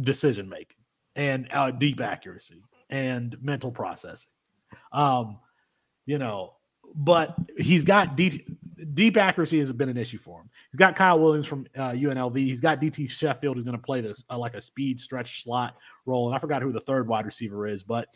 decision 0.00 0.48
making 0.48 0.78
and 1.16 1.48
uh, 1.52 1.70
deep 1.70 2.00
accuracy 2.00 2.62
and 2.88 3.36
mental 3.40 3.70
processing. 3.70 4.32
Um, 4.92 5.38
you 6.06 6.18
know, 6.18 6.54
but 6.94 7.36
he's 7.56 7.84
got 7.84 8.16
deep 8.16 8.48
deep 8.94 9.16
accuracy 9.16 9.58
has 9.58 9.72
been 9.72 9.88
an 9.88 9.96
issue 9.96 10.18
for 10.18 10.40
him. 10.40 10.50
He's 10.70 10.78
got 10.78 10.96
Kyle 10.96 11.18
Williams 11.18 11.46
from 11.46 11.66
uh, 11.76 11.90
UNLV. 11.90 12.36
He's 12.36 12.60
got 12.60 12.80
DT 12.80 13.10
Sheffield 13.10 13.56
who's 13.56 13.64
going 13.64 13.76
to 13.76 13.82
play 13.82 14.00
this 14.00 14.24
uh, 14.30 14.38
like 14.38 14.54
a 14.54 14.60
speed 14.60 15.00
stretch 15.00 15.42
slot 15.42 15.76
role, 16.06 16.26
and 16.26 16.34
I 16.34 16.38
forgot 16.38 16.62
who 16.62 16.72
the 16.72 16.80
third 16.80 17.06
wide 17.06 17.26
receiver 17.26 17.66
is, 17.66 17.84
but 17.84 18.08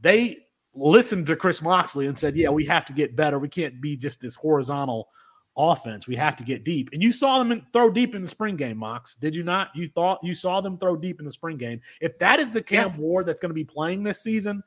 they 0.00 0.38
listened 0.74 1.26
to 1.26 1.36
Chris 1.36 1.62
Moxley 1.62 2.06
and 2.06 2.18
said, 2.18 2.36
"Yeah, 2.36 2.50
we 2.50 2.66
have 2.66 2.84
to 2.86 2.92
get 2.92 3.16
better. 3.16 3.38
We 3.38 3.48
can't 3.48 3.80
be 3.80 3.96
just 3.96 4.20
this 4.20 4.34
horizontal." 4.34 5.08
offense. 5.56 6.06
We 6.06 6.16
have 6.16 6.36
to 6.36 6.44
get 6.44 6.64
deep. 6.64 6.90
And 6.92 7.02
you 7.02 7.12
saw 7.12 7.38
them 7.38 7.52
in, 7.52 7.66
throw 7.72 7.90
deep 7.90 8.14
in 8.14 8.22
the 8.22 8.28
spring 8.28 8.56
game, 8.56 8.78
Mox. 8.78 9.14
Did 9.16 9.34
you 9.34 9.42
not? 9.42 9.68
You 9.74 9.88
thought 9.88 10.20
you 10.22 10.32
saw 10.32 10.60
them 10.60 10.78
throw 10.78 10.96
deep 10.96 11.18
in 11.18 11.24
the 11.24 11.32
spring 11.32 11.56
game. 11.56 11.80
If 12.00 12.18
that 12.18 12.40
is 12.40 12.50
the 12.50 12.62
Cam 12.62 12.96
Ward 12.96 13.26
that's 13.26 13.40
going 13.40 13.50
to 13.50 13.54
be 13.54 13.64
playing 13.64 14.02
this 14.02 14.22
season, 14.22 14.62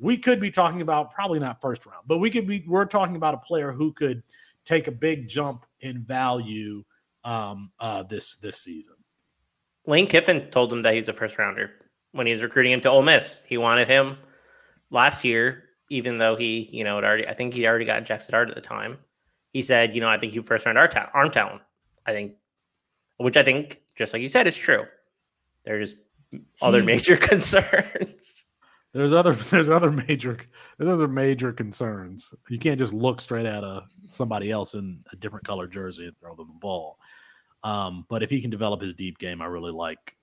we 0.00 0.16
could 0.16 0.40
be 0.40 0.50
talking 0.50 0.80
about 0.80 1.12
probably 1.12 1.38
not 1.38 1.60
first 1.60 1.84
round, 1.86 2.04
but 2.06 2.18
we 2.18 2.30
could 2.30 2.46
be 2.46 2.64
we're 2.66 2.86
talking 2.86 3.16
about 3.16 3.34
a 3.34 3.38
player 3.38 3.70
who 3.70 3.92
could 3.92 4.22
take 4.64 4.88
a 4.88 4.92
big 4.92 5.28
jump 5.28 5.66
in 5.80 6.02
value 6.02 6.82
um 7.22 7.70
uh 7.78 8.02
this 8.04 8.36
this 8.36 8.58
season. 8.58 8.94
Lane 9.86 10.06
Kiffin 10.06 10.50
told 10.50 10.72
him 10.72 10.82
that 10.82 10.94
he's 10.94 11.08
a 11.08 11.12
first 11.12 11.38
rounder 11.38 11.70
when 12.12 12.26
he 12.26 12.32
was 12.32 12.42
recruiting 12.42 12.72
him 12.72 12.80
to 12.80 12.90
Ole 12.90 13.02
Miss. 13.02 13.42
He 13.46 13.58
wanted 13.58 13.88
him 13.88 14.16
last 14.90 15.24
year, 15.24 15.64
even 15.90 16.18
though 16.18 16.36
he, 16.36 16.68
you 16.72 16.84
know, 16.84 16.96
had 16.96 17.04
already 17.04 17.28
I 17.28 17.34
think 17.34 17.52
he 17.52 17.66
already 17.66 17.84
got 17.84 18.04
Jackson 18.04 18.32
Dart 18.32 18.48
at 18.48 18.54
the 18.54 18.60
time. 18.60 18.98
He 19.52 19.62
said, 19.62 19.94
you 19.94 20.00
know, 20.00 20.08
I 20.08 20.18
think 20.18 20.34
you 20.34 20.42
first 20.42 20.64
round 20.64 20.78
our 20.78 20.88
ta- 20.88 21.10
arm 21.12 21.30
talent. 21.30 21.62
I 22.06 22.12
think, 22.12 22.34
which 23.18 23.36
I 23.36 23.42
think, 23.42 23.82
just 23.96 24.12
like 24.12 24.22
you 24.22 24.28
said, 24.28 24.46
is 24.46 24.56
true. 24.56 24.84
There's 25.64 25.96
other 26.62 26.82
major 26.82 27.16
concerns. 27.18 28.46
There's 28.92 29.12
other 29.12 29.32
there's 29.50 29.68
other 29.68 29.90
major 29.90 30.36
there's 30.78 30.90
other 30.90 31.08
major 31.08 31.52
concerns. 31.52 32.32
You 32.48 32.58
can't 32.58 32.78
just 32.78 32.92
look 32.92 33.20
straight 33.20 33.46
at 33.46 33.64
a 33.64 33.84
somebody 34.10 34.50
else 34.50 34.74
in 34.74 35.04
a 35.12 35.16
different 35.16 35.46
color 35.46 35.66
jersey 35.66 36.06
and 36.06 36.18
throw 36.18 36.34
them 36.34 36.48
the 36.48 36.58
ball. 36.60 36.98
Um, 37.62 38.06
but 38.08 38.22
if 38.22 38.30
he 38.30 38.40
can 38.40 38.50
develop 38.50 38.80
his 38.80 38.94
deep 38.94 39.18
game, 39.18 39.42
I 39.42 39.46
really 39.46 39.72
like 39.72 40.16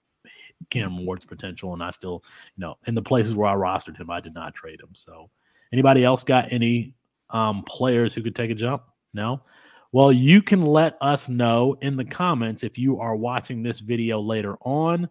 Cam 0.70 1.06
Ward's 1.06 1.26
potential, 1.26 1.74
and 1.74 1.84
I 1.84 1.92
still, 1.92 2.24
you 2.56 2.62
know, 2.62 2.78
in 2.88 2.96
the 2.96 3.02
places 3.02 3.36
where 3.36 3.50
I 3.50 3.56
rostered 3.56 3.98
him, 3.98 4.10
I 4.10 4.20
did 4.20 4.34
not 4.34 4.56
trade 4.56 4.82
him. 4.82 4.90
So, 4.94 5.30
anybody 5.72 6.04
else 6.04 6.24
got 6.24 6.52
any 6.52 6.96
um, 7.30 7.64
players 7.64 8.14
who 8.14 8.24
could 8.24 8.36
take 8.36 8.52
a 8.52 8.56
jump? 8.56 8.84
No. 9.14 9.42
Well, 9.92 10.12
you 10.12 10.42
can 10.42 10.64
let 10.64 10.98
us 11.00 11.30
know 11.30 11.78
in 11.82 11.96
the 11.96 12.06
comments 12.06 12.64
if 12.64 12.78
you 12.78 13.00
are 13.00 13.16
watching 13.16 13.64
this 13.64 13.80
video 13.80 14.20
later 14.20 14.58
on. 14.62 15.10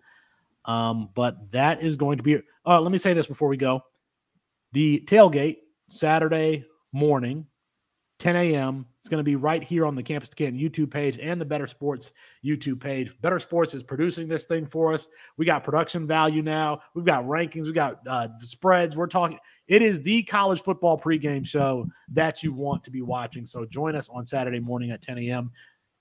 Um, 0.67 1.11
but 1.15 1.53
that 1.53 1.83
is 1.83 1.97
going 1.97 2.19
to 2.19 2.23
be. 2.23 2.39
Uh, 2.67 2.81
let 2.81 2.93
me 2.93 2.99
say 2.99 3.15
this 3.15 3.27
before 3.27 3.49
we 3.49 3.57
go. 3.57 3.83
The 4.73 5.03
tailgate 5.07 5.59
Saturday 5.89 6.67
morning, 6.93 7.47
10 8.19 8.37
a.m. 8.37 8.87
It's 9.01 9.09
going 9.09 9.21
to 9.21 9.25
be 9.25 9.37
right 9.37 9.63
here 9.63 9.87
on 9.87 9.95
the 9.95 10.03
Campus 10.03 10.31
Canton 10.31 10.59
YouTube 10.59 10.91
page 10.91 11.19
and 11.23 11.41
the 11.41 11.45
Better 11.45 11.69
Sports 11.69 12.11
YouTube 12.45 12.81
page. 12.81 13.15
Better 13.21 13.39
Sports 13.39 13.75
is 13.75 13.85
producing 13.85 14.27
this 14.27 14.47
thing 14.47 14.67
for 14.67 14.93
us. 14.93 15.07
We 15.37 15.47
got 15.47 15.63
production 15.63 16.09
value 16.09 16.43
now. 16.43 16.81
We've 16.95 17.05
got 17.05 17.25
rankings. 17.25 17.67
We 17.67 17.73
got 17.73 18.01
uh, 18.07 18.29
spreads. 18.41 18.97
We're 18.97 19.07
talking. 19.07 19.39
It 19.69 19.83
is 19.83 20.03
the 20.03 20.25
college 20.25 20.61
football 20.61 20.99
pregame 20.99 21.47
show 21.47 21.87
that 22.13 22.43
you 22.43 22.53
want 22.53 22.83
to 22.85 22.91
be 22.91 23.03
watching. 23.03 23.47
So 23.47 23.65
join 23.65 23.95
us 23.95 24.09
on 24.09 24.27
Saturday 24.27 24.61
morning 24.61 24.91
at 24.91 25.03
10 25.03 25.19
a.m. 25.19 25.53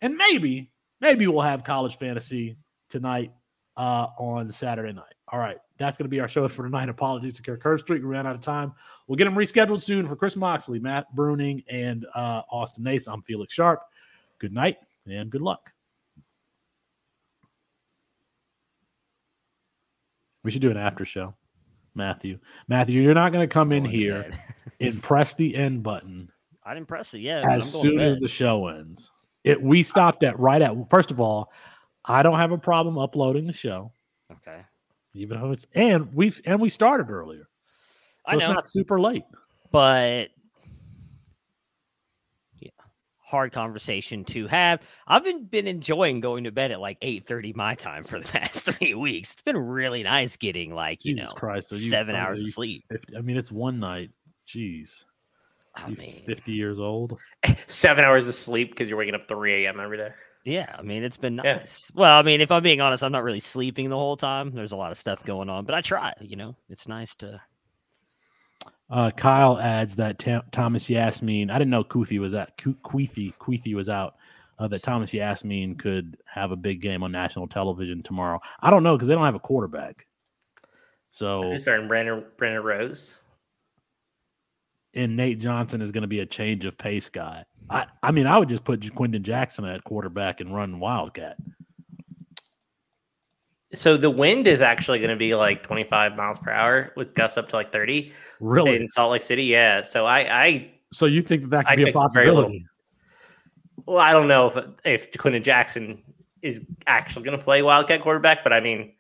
And 0.02 0.16
maybe, 0.16 0.72
maybe 1.02 1.28
we'll 1.28 1.42
have 1.42 1.64
college 1.64 1.98
fantasy 1.98 2.58
tonight 2.90 3.32
uh, 3.78 4.08
on 4.18 4.52
Saturday 4.52 4.94
night. 4.94 5.14
All 5.28 5.40
right. 5.40 5.58
That's 5.78 5.98
going 5.98 6.06
to 6.06 6.10
be 6.10 6.20
our 6.20 6.28
show 6.28 6.48
for 6.48 6.64
tonight. 6.64 6.90
Apologies 6.90 7.36
to 7.36 7.42
Kirk 7.42 7.64
Herbstreit. 7.64 8.00
We 8.00 8.06
ran 8.06 8.28
out 8.28 8.36
of 8.36 8.42
time. 8.42 8.74
We'll 9.08 9.18
get 9.18 9.26
them 9.26 9.36
rescheduled 9.36 9.82
soon 9.82 10.08
for 10.08 10.16
Chris 10.16 10.36
Moxley, 10.36 10.80
Matt 10.80 11.14
Bruning, 11.16 11.64
and 11.70 12.06
uh, 12.16 12.44
Austin 12.52 12.84
Nace. 12.84 13.08
I'm 13.08 13.22
Felix 13.22 13.54
Sharp. 13.54 13.82
Good 14.40 14.54
night 14.54 14.78
and 15.06 15.30
good 15.30 15.42
luck. 15.42 15.72
We 20.44 20.52
should 20.52 20.62
do 20.62 20.72
an 20.72 20.78
after 20.78 21.06
show. 21.06 21.36
Matthew. 21.96 22.40
Matthew, 22.68 23.02
you're 23.02 23.14
not 23.14 23.32
going 23.32 23.48
to 23.48 23.52
come 23.52 23.72
in 23.72 23.86
here 23.86 24.30
and 24.80 25.02
press 25.02 25.34
the 25.34 25.56
end 25.56 25.82
button 25.82 26.30
I 26.66 26.74
didn't 26.74 26.88
press 26.88 27.14
it 27.14 27.20
yet. 27.20 27.46
as 27.46 27.72
soon 27.72 28.00
as 28.00 28.18
the 28.18 28.28
show 28.28 28.68
ends. 28.68 29.12
It 29.44 29.62
we 29.62 29.84
stopped 29.84 30.24
at 30.24 30.40
right 30.40 30.62
at 30.62 30.74
first 30.90 31.12
of 31.12 31.20
all, 31.20 31.52
I 32.08 32.22
don't 32.24 32.38
have 32.38 32.52
a 32.52 32.58
problem 32.58 32.98
uploading 32.98 33.48
the 33.48 33.54
show, 33.54 33.92
Okay. 34.32 34.62
even 35.14 35.40
though 35.42 35.52
it's 35.52 35.66
and 35.74 36.14
we've 36.14 36.40
and 36.46 36.62
we 36.62 36.70
started 36.70 37.10
earlier. 37.10 37.48
So 38.30 38.32
I 38.32 38.36
it's 38.36 38.46
not 38.48 38.70
super 38.70 39.00
late. 39.00 39.24
but 39.72 40.30
yeah, 42.60 42.70
hard 43.20 43.52
conversation 43.52 44.24
to 44.26 44.48
have. 44.48 44.82
I've 45.08 45.24
been 45.24 45.46
been 45.46 45.68
enjoying 45.68 46.20
going 46.22 46.44
to 46.46 46.52
bed 46.52 46.72
at 46.72 46.80
like 46.80 46.98
eight 47.02 47.28
thirty 47.28 47.54
my 47.54 47.76
time 47.76 48.04
for 48.04 48.20
the 48.20 48.28
past 48.32 48.64
three 48.64 48.94
weeks. 48.94 49.34
It's 49.34 49.42
been 49.42 49.58
really 49.58 50.04
nice 50.04 50.38
getting 50.38 50.74
like 50.74 51.04
you 51.06 51.16
Jesus 51.16 51.30
know 51.30 51.36
Christ, 51.36 51.70
so 51.70 51.76
you 51.76 51.90
seven 51.90 52.16
hours 52.16 52.42
of 52.42 52.50
sleep. 52.50 52.84
50 52.92 53.18
I 53.18 53.22
mean, 53.22 53.38
it's 53.38 53.52
one 53.52 53.80
night. 53.80 54.12
Jeez. 54.48 55.04
Oh, 55.78 55.84
I 55.86 55.90
mean, 55.90 56.24
50 56.26 56.52
years 56.54 56.80
old. 56.80 57.20
Seven 57.68 58.06
hours 58.06 58.30
of 58.30 58.34
sleep 58.34 58.70
because 58.70 58.88
you're 58.88 58.98
waking 58.98 59.14
up 59.16 59.28
3 59.28 59.66
a.m. 59.66 59.78
every 59.82 59.98
day. 59.98 60.12
Yeah, 60.46 60.74
I 60.78 60.84
mean 60.84 61.04
it's 61.04 61.18
been 61.18 61.36
Yeah. 61.44 61.58
nice. 61.58 61.92
Well, 61.96 62.18
I 62.18 62.22
mean, 62.22 62.40
if 62.40 62.52
I'm 62.52 62.62
being 62.64 62.80
honest, 62.80 63.04
I'm 63.04 63.12
not 63.12 63.24
really 63.24 63.40
sleeping 63.40 63.90
the 63.90 63.96
whole 63.98 64.16
time. 64.16 64.52
There's 64.52 64.72
a 64.72 64.76
lot 64.76 64.92
of 64.92 64.98
stuff 64.98 65.24
going 65.26 65.50
on, 65.50 65.66
but 65.66 65.74
I 65.76 65.82
try. 65.82 66.14
You 66.22 66.36
know, 66.36 66.56
it's 66.70 66.88
nice 66.88 67.16
to. 67.16 67.42
Uh, 68.88 69.10
Kyle 69.10 69.58
adds 69.60 69.96
that 69.96 70.20
Ta- 70.20 70.44
Thomas 70.52 70.88
Yassmin. 70.88 71.50
I 71.50 71.58
didn't 71.58 71.72
know 71.72 71.84
Kuithe 71.84 72.20
was 72.20 72.36
at 72.36 72.56
Kuithe. 72.58 73.36
Kuithe 73.38 73.74
was 73.76 73.90
out. 73.90 74.16
Uh, 74.58 74.68
that 74.70 74.84
Thomas 74.84 75.12
Yassmin 75.12 75.78
could 75.78 76.16
have 76.26 76.52
a 76.52 76.56
big 76.56 76.80
game 76.80 77.04
on 77.04 77.12
national 77.12 77.46
television 77.48 78.02
tomorrow. 78.04 78.40
I 78.62 78.70
don't 78.70 78.84
know 78.84 78.96
because 78.96 79.10
they 79.10 79.14
don't 79.16 79.26
have 79.26 79.36
a 79.36 79.40
quarterback. 79.40 80.06
So 81.10 81.42
Who's 81.52 81.64
starting 81.64 81.90
Brandon 81.90 82.24
Brandon 82.38 82.64
Rose? 82.64 83.22
and 84.94 85.18
Nate 85.18 85.40
Johnson 85.40 85.82
is 85.82 85.92
going 85.92 86.04
to 86.04 86.08
be 86.08 86.22
a 86.22 86.26
change 86.26 86.64
of 86.64 86.78
pace 86.78 87.10
guy. 87.10 87.44
I, 87.70 87.86
I 88.04 88.12
mean, 88.12 88.28
I 88.28 88.38
would 88.38 88.50
just 88.50 88.64
put 88.64 88.82
Ja'Quinden 88.82 89.22
Jackson 89.22 89.66
at 89.66 89.84
quarterback 89.84 90.40
and 90.40 90.54
run 90.54 90.80
Wildcat. 90.80 91.38
So 93.74 93.98
the 93.98 94.10
wind 94.10 94.48
is 94.48 94.62
actually 94.62 95.00
going 95.00 95.10
to 95.10 95.16
be 95.18 95.36
like 95.36 95.64
25 95.64 96.16
miles 96.16 96.40
per 96.40 96.52
hour 96.52 96.94
with 96.96 97.14
gusts 97.14 97.38
up 97.38 97.50
to 97.50 97.56
like 97.56 97.72
30 97.72 98.14
Really? 98.40 98.76
in 98.76 98.90
Salt 98.90 99.12
Lake 99.12 99.22
City. 99.24 99.44
Yeah. 99.46 99.82
So 99.82 100.06
I, 100.06 100.46
I, 100.46 100.72
so 100.92 101.08
you 101.08 101.22
think 101.22 101.50
that, 101.50 101.50
that 101.50 101.66
could 101.66 101.74
I 101.74 101.76
be 101.76 101.84
a 101.84 101.88
expect 101.88 102.14
very 102.14 102.28
little. 102.28 102.44
possibility? 102.44 102.66
well, 103.86 103.98
I 103.98 104.14
don't 104.14 104.28
know 104.28 104.48
if 104.48 104.58
if 104.86 105.12
Ja'Quinden 105.12 105.44
Jackson 105.44 106.02
is 106.42 106.62
actually 106.88 107.26
going 107.26 107.38
to 107.38 107.44
play 107.44 107.62
Wildcat 107.62 108.02
quarterback, 108.02 108.44
but 108.44 108.54
I 108.54 108.60
mean, 108.62 108.94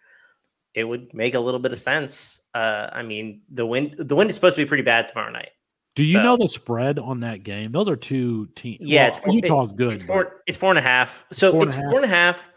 it 0.74 0.84
would 0.84 1.14
make 1.14 1.36
a 1.36 1.40
little 1.40 1.60
bit 1.60 1.72
of 1.72 1.80
sense. 1.80 2.42
Uh, 2.54 2.90
I 2.92 3.04
mean, 3.04 3.42
the 3.50 3.66
wind, 3.66 3.96
the 3.98 4.16
wind 4.16 4.30
is 4.30 4.36
supposed 4.36 4.56
to 4.58 4.62
be 4.64 4.68
pretty 4.68 4.84
bad 4.84 5.08
tomorrow 5.08 5.32
night. 5.32 5.52
Do 5.96 6.04
you 6.04 6.14
So- 6.14 6.24
know 6.24 6.38
the 6.38 6.48
spread 6.48 7.00
on 7.00 7.22
that 7.22 7.44
game? 7.44 7.72
Those 7.72 7.88
are 7.90 7.96
two 7.96 8.48
teams. 8.56 8.78
Yeah, 8.82 9.08
it's 9.08 9.18
four- 9.18 9.34
Utah's 9.34 9.72
good. 9.72 9.94
It's 9.94 10.04
four. 10.04 10.42
It's 10.46 10.58
four 10.58 10.70
and 10.70 10.80
a 10.80 10.82
half. 10.82 11.26
So 11.32 11.52
Four 11.52 11.64
it's 11.64 11.76
a 11.76 11.80
half. 11.80 11.90
four 11.90 11.96
and 12.02 12.06
a 12.06 12.16
half 12.16 12.50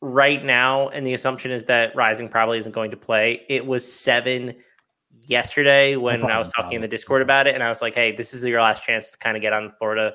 right 0.00 0.42
now, 0.44 0.88
and 0.88 1.06
the 1.06 1.14
assumption 1.14 1.50
is 1.50 1.66
that 1.66 1.94
Rising 1.94 2.28
probably 2.28 2.58
isn't 2.58 2.72
going 2.72 2.90
to 2.90 2.96
play. 2.96 3.42
It 3.48 3.66
was 3.66 3.90
seven 3.90 4.54
yesterday 5.26 5.96
when 5.96 6.24
I 6.24 6.38
was 6.38 6.50
talking 6.52 6.76
in 6.76 6.80
the. 6.80 6.88
Discord 6.88 7.22
about 7.22 7.46
it, 7.46 7.54
and 7.54 7.62
I 7.62 7.68
was 7.68 7.82
like, 7.82 7.94
"Hey, 7.94 8.12
this 8.12 8.34
is 8.34 8.44
your 8.44 8.60
last 8.60 8.82
chance 8.84 9.10
to 9.10 9.18
kind 9.18 9.36
of 9.36 9.40
get 9.42 9.52
on 9.52 9.72
Florida 9.78 10.14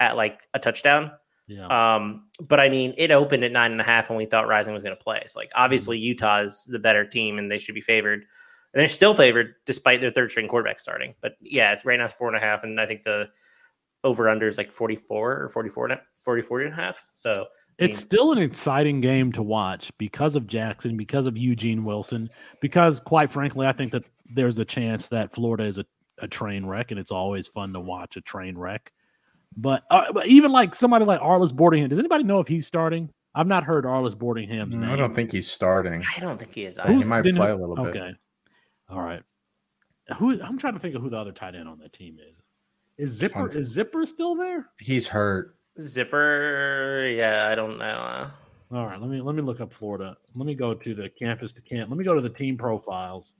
at 0.00 0.16
like 0.16 0.40
a 0.54 0.58
touchdown." 0.58 1.12
yeah. 1.46 1.66
Um, 1.66 2.26
but 2.40 2.60
I 2.60 2.68
mean, 2.68 2.94
it 2.98 3.10
opened 3.10 3.44
at 3.44 3.52
nine 3.52 3.72
and 3.72 3.80
a 3.80 3.84
half, 3.84 4.08
and 4.10 4.16
we 4.16 4.26
thought 4.26 4.48
Rising 4.48 4.74
was 4.74 4.82
going 4.82 4.96
to 4.96 5.02
play. 5.02 5.22
So, 5.26 5.38
like, 5.38 5.50
obviously, 5.54 5.98
Mm-hmm. 5.98 6.04
Utah 6.06 6.40
is 6.42 6.64
the 6.64 6.78
better 6.78 7.04
team, 7.06 7.38
and 7.38 7.50
they 7.50 7.58
should 7.58 7.74
be 7.74 7.80
favored. 7.80 8.24
And 8.74 8.80
they're 8.80 8.88
still 8.88 9.14
favored 9.14 9.54
despite 9.66 10.00
their 10.00 10.10
third 10.10 10.30
string 10.30 10.48
quarterback 10.48 10.80
starting. 10.80 11.14
But 11.20 11.32
yeah, 11.40 11.72
it's 11.72 11.84
right 11.84 11.98
now 11.98 12.06
it's 12.06 12.14
four 12.14 12.28
and 12.28 12.36
a 12.36 12.40
half, 12.40 12.64
and 12.64 12.80
I 12.80 12.86
think 12.86 13.02
the 13.02 13.28
over 14.04 14.28
under 14.28 14.48
is 14.48 14.58
like 14.58 14.72
44 14.72 15.42
or 15.42 15.48
44 15.48 15.84
and 15.86 15.92
a, 15.94 16.00
44 16.24 16.60
and 16.62 16.72
a 16.72 16.76
half. 16.76 17.04
So 17.14 17.46
I 17.78 17.84
It's 17.84 17.98
mean, 17.98 18.06
still 18.06 18.32
an 18.32 18.38
exciting 18.38 19.00
game 19.00 19.30
to 19.32 19.42
watch 19.42 19.96
because 19.98 20.34
of 20.36 20.46
Jackson, 20.46 20.96
because 20.96 21.26
of 21.26 21.36
Eugene 21.36 21.84
Wilson, 21.84 22.28
because 22.60 22.98
quite 23.00 23.30
frankly, 23.30 23.66
I 23.66 23.72
think 23.72 23.92
that 23.92 24.04
there's 24.26 24.58
a 24.58 24.64
chance 24.64 25.08
that 25.08 25.32
Florida 25.32 25.64
is 25.64 25.78
a, 25.78 25.84
a 26.18 26.26
train 26.28 26.66
wreck, 26.66 26.90
and 26.90 26.98
it's 26.98 27.12
always 27.12 27.46
fun 27.46 27.72
to 27.74 27.80
watch 27.80 28.16
a 28.16 28.20
train 28.20 28.56
wreck. 28.56 28.92
But, 29.56 29.82
uh, 29.90 30.12
but 30.12 30.26
even 30.26 30.50
like 30.50 30.74
somebody 30.74 31.04
like 31.04 31.20
Arlis 31.20 31.52
Boardingham, 31.52 31.90
does 31.90 31.98
anybody 31.98 32.24
know 32.24 32.40
if 32.40 32.48
he's 32.48 32.66
starting? 32.66 33.10
I've 33.34 33.46
not 33.46 33.64
heard 33.64 33.84
Arlis 33.84 34.14
Boardingham's 34.14 34.74
name. 34.74 34.90
I 34.90 34.96
don't 34.96 35.14
think 35.14 35.32
he's 35.32 35.50
starting. 35.50 36.02
I 36.16 36.20
don't 36.20 36.38
think 36.38 36.54
he 36.54 36.64
is. 36.64 36.78
He 36.86 37.04
might 37.04 37.22
then 37.22 37.36
play 37.36 37.50
a 37.50 37.56
little 37.56 37.76
bit. 37.76 37.96
Okay, 37.96 38.14
all 38.92 39.00
right. 39.02 39.22
Who 40.18 40.40
I'm 40.42 40.58
trying 40.58 40.74
to 40.74 40.78
think 40.80 40.94
of 40.94 41.02
who 41.02 41.10
the 41.10 41.16
other 41.16 41.32
tight 41.32 41.54
end 41.54 41.68
on 41.68 41.78
that 41.78 41.92
team 41.92 42.18
is. 42.30 42.42
Is 42.98 43.10
Zipper 43.10 43.50
is 43.50 43.68
Zipper 43.68 44.04
still 44.06 44.34
there? 44.34 44.66
He's 44.78 45.06
hurt. 45.08 45.56
Zipper. 45.80 47.08
Yeah, 47.14 47.48
I 47.50 47.54
don't 47.54 47.78
know. 47.78 48.30
All 48.72 48.86
right, 48.86 49.00
let 49.00 49.10
me 49.10 49.20
let 49.20 49.34
me 49.34 49.42
look 49.42 49.60
up 49.60 49.72
Florida. 49.72 50.16
Let 50.34 50.46
me 50.46 50.54
go 50.54 50.74
to 50.74 50.94
the 50.94 51.08
campus 51.08 51.52
to 51.54 51.60
camp. 51.60 51.90
Let 51.90 51.98
me 51.98 52.04
go 52.04 52.14
to 52.14 52.20
the 52.20 52.30
team 52.30 52.56
profiles. 52.56 53.34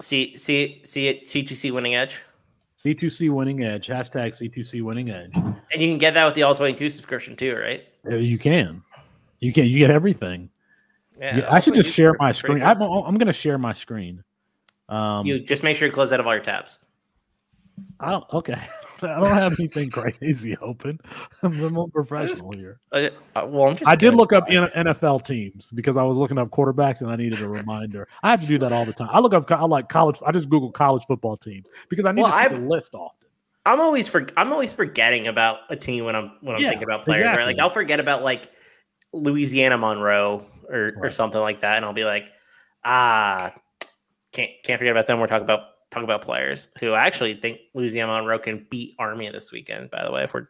See, 0.00 0.36
see, 0.36 0.82
see 0.84 1.08
it. 1.08 1.24
C2C 1.24 1.72
winning 1.72 1.94
edge, 1.94 2.22
C2C 2.78 3.30
winning 3.30 3.64
edge. 3.64 3.86
Hashtag 3.86 4.32
C2C 4.40 4.82
winning 4.82 5.10
edge. 5.10 5.32
and 5.34 5.56
you 5.82 5.88
can 5.88 5.98
get 5.98 6.14
that 6.14 6.24
with 6.24 6.34
the 6.34 6.42
all 6.42 6.54
22 6.54 6.90
subscription 6.90 7.34
too, 7.36 7.56
right? 7.56 7.84
Uh, 8.10 8.16
You 8.16 8.38
can, 8.38 8.82
you 9.40 9.52
can, 9.52 9.66
you 9.66 9.78
get 9.78 9.90
everything. 9.90 10.50
Yeah, 11.18 11.46
I 11.50 11.60
should 11.60 11.74
just 11.74 11.92
share 11.92 12.14
my 12.18 12.30
screen. 12.30 12.58
good. 12.58 12.66
I'm, 12.66 12.82
I'm 12.82 13.14
going 13.16 13.26
to 13.26 13.32
share 13.32 13.56
my 13.56 13.72
screen. 13.72 14.22
Um, 14.88 15.26
you 15.26 15.40
just 15.40 15.62
make 15.62 15.76
sure 15.76 15.86
you 15.88 15.92
close 15.92 16.12
out 16.12 16.20
of 16.20 16.26
all 16.26 16.34
your 16.34 16.42
tabs. 16.42 16.78
I 18.00 18.10
don't. 18.10 18.24
Okay, 18.32 18.54
I 19.02 19.20
don't 19.20 19.34
have 19.36 19.52
anything 19.58 19.90
crazy 19.92 20.56
open. 20.58 20.98
I'm 21.42 21.58
the 21.58 21.68
more 21.70 21.88
professional 21.88 22.52
here. 22.52 22.80
Uh, 22.92 23.08
uh, 23.34 23.46
well, 23.48 23.68
I'm 23.68 23.76
just 23.76 23.88
I 23.88 23.96
did 23.96 24.14
look 24.14 24.32
up 24.32 24.48
NFL 24.48 25.24
teams 25.24 25.70
because 25.72 25.96
I 25.96 26.02
was 26.02 26.16
looking 26.16 26.38
up 26.38 26.48
quarterbacks 26.50 27.00
and 27.02 27.10
I 27.10 27.16
needed 27.16 27.40
a 27.40 27.46
reminder. 27.46 28.08
I 28.22 28.30
have 28.30 28.40
to 28.40 28.46
do 28.46 28.58
that 28.58 28.72
all 28.72 28.84
the 28.86 28.92
time. 28.92 29.08
I 29.12 29.18
look 29.18 29.34
up. 29.34 29.50
I 29.50 29.64
like 29.64 29.88
college. 29.88 30.20
I 30.24 30.32
just 30.32 30.48
Google 30.48 30.70
college 30.70 31.04
football 31.06 31.36
teams 31.36 31.66
because 31.90 32.06
I 32.06 32.12
need 32.12 32.22
Well, 32.22 32.30
to 32.30 32.36
see 32.38 32.42
I'm- 32.44 32.62
the 32.62 32.68
list 32.68 32.94
often. 32.94 33.28
I'm 33.66 33.80
always 33.80 34.08
for 34.08 34.24
I'm 34.36 34.52
always 34.52 34.72
forgetting 34.72 35.26
about 35.26 35.58
a 35.70 35.74
team 35.74 36.04
when 36.04 36.14
I'm 36.14 36.30
when 36.40 36.54
I'm 36.54 36.62
Yeah, 36.62 36.68
thinking 36.68 36.84
about 36.86 37.04
players. 37.04 37.24
Right? 37.24 37.44
Like. 37.46 37.58
I'll 37.58 37.68
forget 37.68 37.98
about 37.98 38.22
like 38.22 38.48
Louisiana 39.12 39.76
Monroe 39.76 40.46
or 40.68 40.92
or 41.02 41.10
something 41.10 41.40
like 41.40 41.62
that, 41.62 41.74
and 41.76 41.84
I'll 41.84 41.92
be 41.92 42.04
like, 42.04 42.26
ah, 42.84 43.52
can't 44.36 44.50
can't 44.62 44.78
forget 44.78 44.92
about 44.92 45.06
them. 45.06 45.18
We're 45.18 45.26
talking 45.26 45.44
about 45.44 45.90
talk 45.90 46.02
about 46.04 46.22
players 46.22 46.68
who 46.78 46.92
I 46.92 47.06
actually 47.06 47.34
think 47.34 47.60
Louisiana 47.74 48.12
Monroe 48.12 48.38
can 48.38 48.66
beat 48.70 48.94
Army 48.98 49.28
this 49.30 49.50
weekend. 49.50 49.90
By 49.90 50.04
the 50.04 50.10
way, 50.10 50.24
if 50.24 50.34
we're 50.34 50.48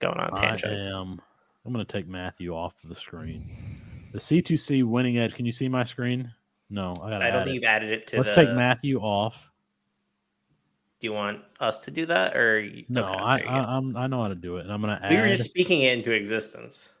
going 0.00 0.18
on 0.18 0.36
tangent, 0.36 0.72
I 0.72 1.00
am. 1.00 1.20
I'm 1.64 1.72
going 1.72 1.84
to 1.84 1.92
take 1.92 2.08
Matthew 2.08 2.54
off 2.54 2.74
the 2.84 2.94
screen. 2.94 3.44
The 4.12 4.18
C2C 4.18 4.84
winning 4.84 5.18
edge. 5.18 5.34
Can 5.34 5.46
you 5.46 5.52
see 5.52 5.68
my 5.68 5.84
screen? 5.84 6.32
No, 6.70 6.92
I 7.02 7.14
I 7.16 7.30
don't 7.30 7.44
think 7.44 7.48
it. 7.48 7.54
you've 7.54 7.64
added 7.64 7.90
it 7.90 8.06
to. 8.08 8.16
Let's 8.16 8.30
the, 8.30 8.44
take 8.44 8.54
Matthew 8.54 8.98
off. 8.98 9.50
Do 11.00 11.06
you 11.06 11.12
want 11.12 11.40
us 11.60 11.84
to 11.84 11.90
do 11.90 12.06
that 12.06 12.36
or 12.36 12.68
No, 12.88 13.04
okay, 13.04 13.14
I, 13.14 13.36
there 13.36 13.46
you 13.46 13.50
go. 13.50 13.56
I 13.56 13.76
I'm 13.76 13.96
I 13.96 14.06
know 14.06 14.22
how 14.22 14.28
to 14.28 14.34
do 14.34 14.56
it, 14.58 14.64
and 14.64 14.72
I'm 14.72 14.80
going 14.80 14.96
to 14.96 15.04
add. 15.04 15.10
we 15.10 15.20
were 15.20 15.28
just 15.28 15.44
speaking 15.44 15.82
it 15.82 15.96
into 15.96 16.12
existence. 16.12 16.94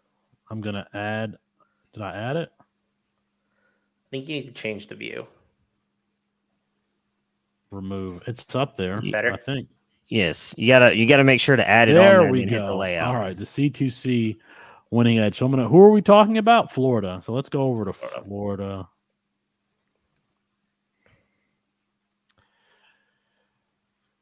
I'm 0.50 0.60
going 0.60 0.74
to 0.74 0.86
add. 0.94 1.36
Did 1.92 2.02
I 2.02 2.14
add 2.14 2.36
it? 2.36 2.50
I 2.58 2.64
think 4.10 4.28
you 4.28 4.36
need 4.36 4.46
to 4.46 4.52
change 4.52 4.86
the 4.86 4.94
view. 4.94 5.26
Remove. 7.72 8.22
It's 8.26 8.54
up 8.54 8.76
there. 8.76 9.00
Better? 9.10 9.32
I 9.32 9.36
think. 9.36 9.68
Yes, 10.08 10.54
you 10.58 10.66
gotta 10.68 10.94
you 10.94 11.06
gotta 11.06 11.24
make 11.24 11.40
sure 11.40 11.56
to 11.56 11.66
add 11.66 11.88
it 11.88 11.96
on 11.96 12.04
There 12.04 12.12
there 12.12 12.22
and 12.24 12.30
we 12.32 12.40
then 12.40 12.48
hit 12.48 12.60
the 12.60 12.66
go. 12.68 12.76
layout. 12.76 13.08
All 13.14 13.20
right, 13.20 13.36
the 13.36 13.44
C2C 13.44 14.36
winning 14.90 15.18
edge. 15.18 15.36
So 15.38 15.46
I'm 15.46 15.52
gonna. 15.52 15.68
Who 15.68 15.80
are 15.80 15.90
we 15.90 16.02
talking 16.02 16.36
about? 16.38 16.70
Florida. 16.70 17.18
So 17.22 17.32
let's 17.32 17.48
go 17.48 17.62
over 17.62 17.86
to 17.86 17.92
Florida. 17.94 18.22
Florida. 18.22 18.22
'Cause- 18.22 18.26
Florida. 18.26 18.88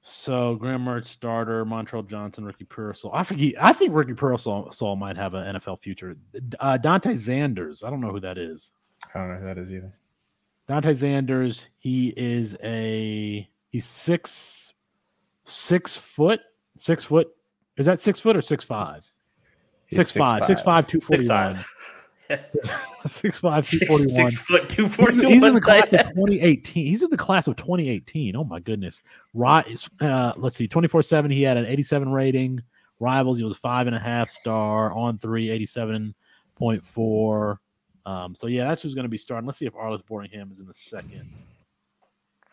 So 0.03 0.57
Graham 0.57 0.85
Mertz 0.85 1.07
starter, 1.07 1.65
Montrell 1.65 2.07
Johnson, 2.09 2.45
Ricky 2.45 2.65
Pearsall. 2.65 3.11
I 3.15 3.23
forget. 3.23 3.55
I 3.63 3.73
think 3.73 3.95
Ricky 3.95 4.15
Pearsall 4.15 4.71
Saul 4.73 4.97
might 4.97 5.17
have 5.17 5.35
an 5.35 5.57
NFL 5.57 5.81
future. 5.81 6.17
Uh, 6.59 6.79
Dante 6.79 7.11
Zanders. 7.13 7.85
I 7.85 7.91
don't 7.91 8.01
know 8.01 8.11
who 8.11 8.21
that 8.21 8.39
is. 8.39 8.73
I 9.15 9.19
don't 9.19 9.29
know 9.29 9.37
who 9.41 9.45
that 9.47 9.59
is 9.59 9.73
either. 9.73 9.93
Dante 10.71 10.93
Zanders. 10.93 11.67
He 11.79 12.15
is 12.17 12.57
a 12.63 13.51
he's 13.71 13.85
six 13.85 14.73
six 15.45 15.97
foot 15.97 16.39
six 16.77 17.05
foot. 17.05 17.29
Is 17.77 17.87
that 17.87 18.01
six 18.01 18.21
foot 18.21 18.37
or 18.37 18.43
six 18.43 18.63
five? 18.63 19.03
He's 19.87 19.99
Six 19.99 20.13
five, 20.13 20.47
six 20.47 20.63
five, 20.63 20.87
two 20.87 21.01
forty 21.01 21.25
Six 21.25 21.29
one. 21.29 21.55
five. 21.57 21.67
Six 23.07 23.39
five, 23.39 23.67
two 23.67 23.79
Six, 23.79 23.91
forty 23.91 24.13
one. 24.13 24.31
six 24.31 24.43
foot 24.43 24.69
two 24.69 24.87
He's, 24.87 24.97
he's 25.19 25.43
in 25.43 25.55
the 25.55 25.61
class 25.61 25.93
of 25.93 25.99
2018. 26.11 26.87
He's 26.87 27.03
in 27.03 27.11
the 27.11 27.17
class 27.17 27.49
of 27.49 27.57
2018. 27.57 28.37
Oh 28.37 28.45
my 28.45 28.61
goodness. 28.61 29.03
Right. 29.35 29.67
Uh, 30.01 30.35
let's 30.37 30.55
see. 30.57 30.69
24 30.69 31.03
7. 31.03 31.29
He 31.33 31.43
had 31.43 31.57
an 31.57 31.67
87 31.67 32.13
rating. 32.13 32.63
Rivals. 33.01 33.39
He 33.39 33.45
was 33.45 33.57
five 33.57 33.89
and 33.89 33.97
a 33.97 33.99
half 33.99 34.31
star 34.31 34.93
on 34.93 35.19
three, 35.19 35.49
87.4. 35.49 37.57
Um, 38.11 38.35
so 38.35 38.47
yeah, 38.49 38.67
that's 38.69 38.83
who's 38.83 38.95
going 38.95 39.05
to 39.05 39.09
be 39.11 39.19
starting. 39.19 39.47
Let's 39.47 39.59
see 39.59 39.67
if 39.67 39.75
Arlis 39.75 40.03
Boardingham 40.05 40.51
is 40.51 40.59
in 40.59 40.67
the 40.67 40.75
second. 40.75 41.31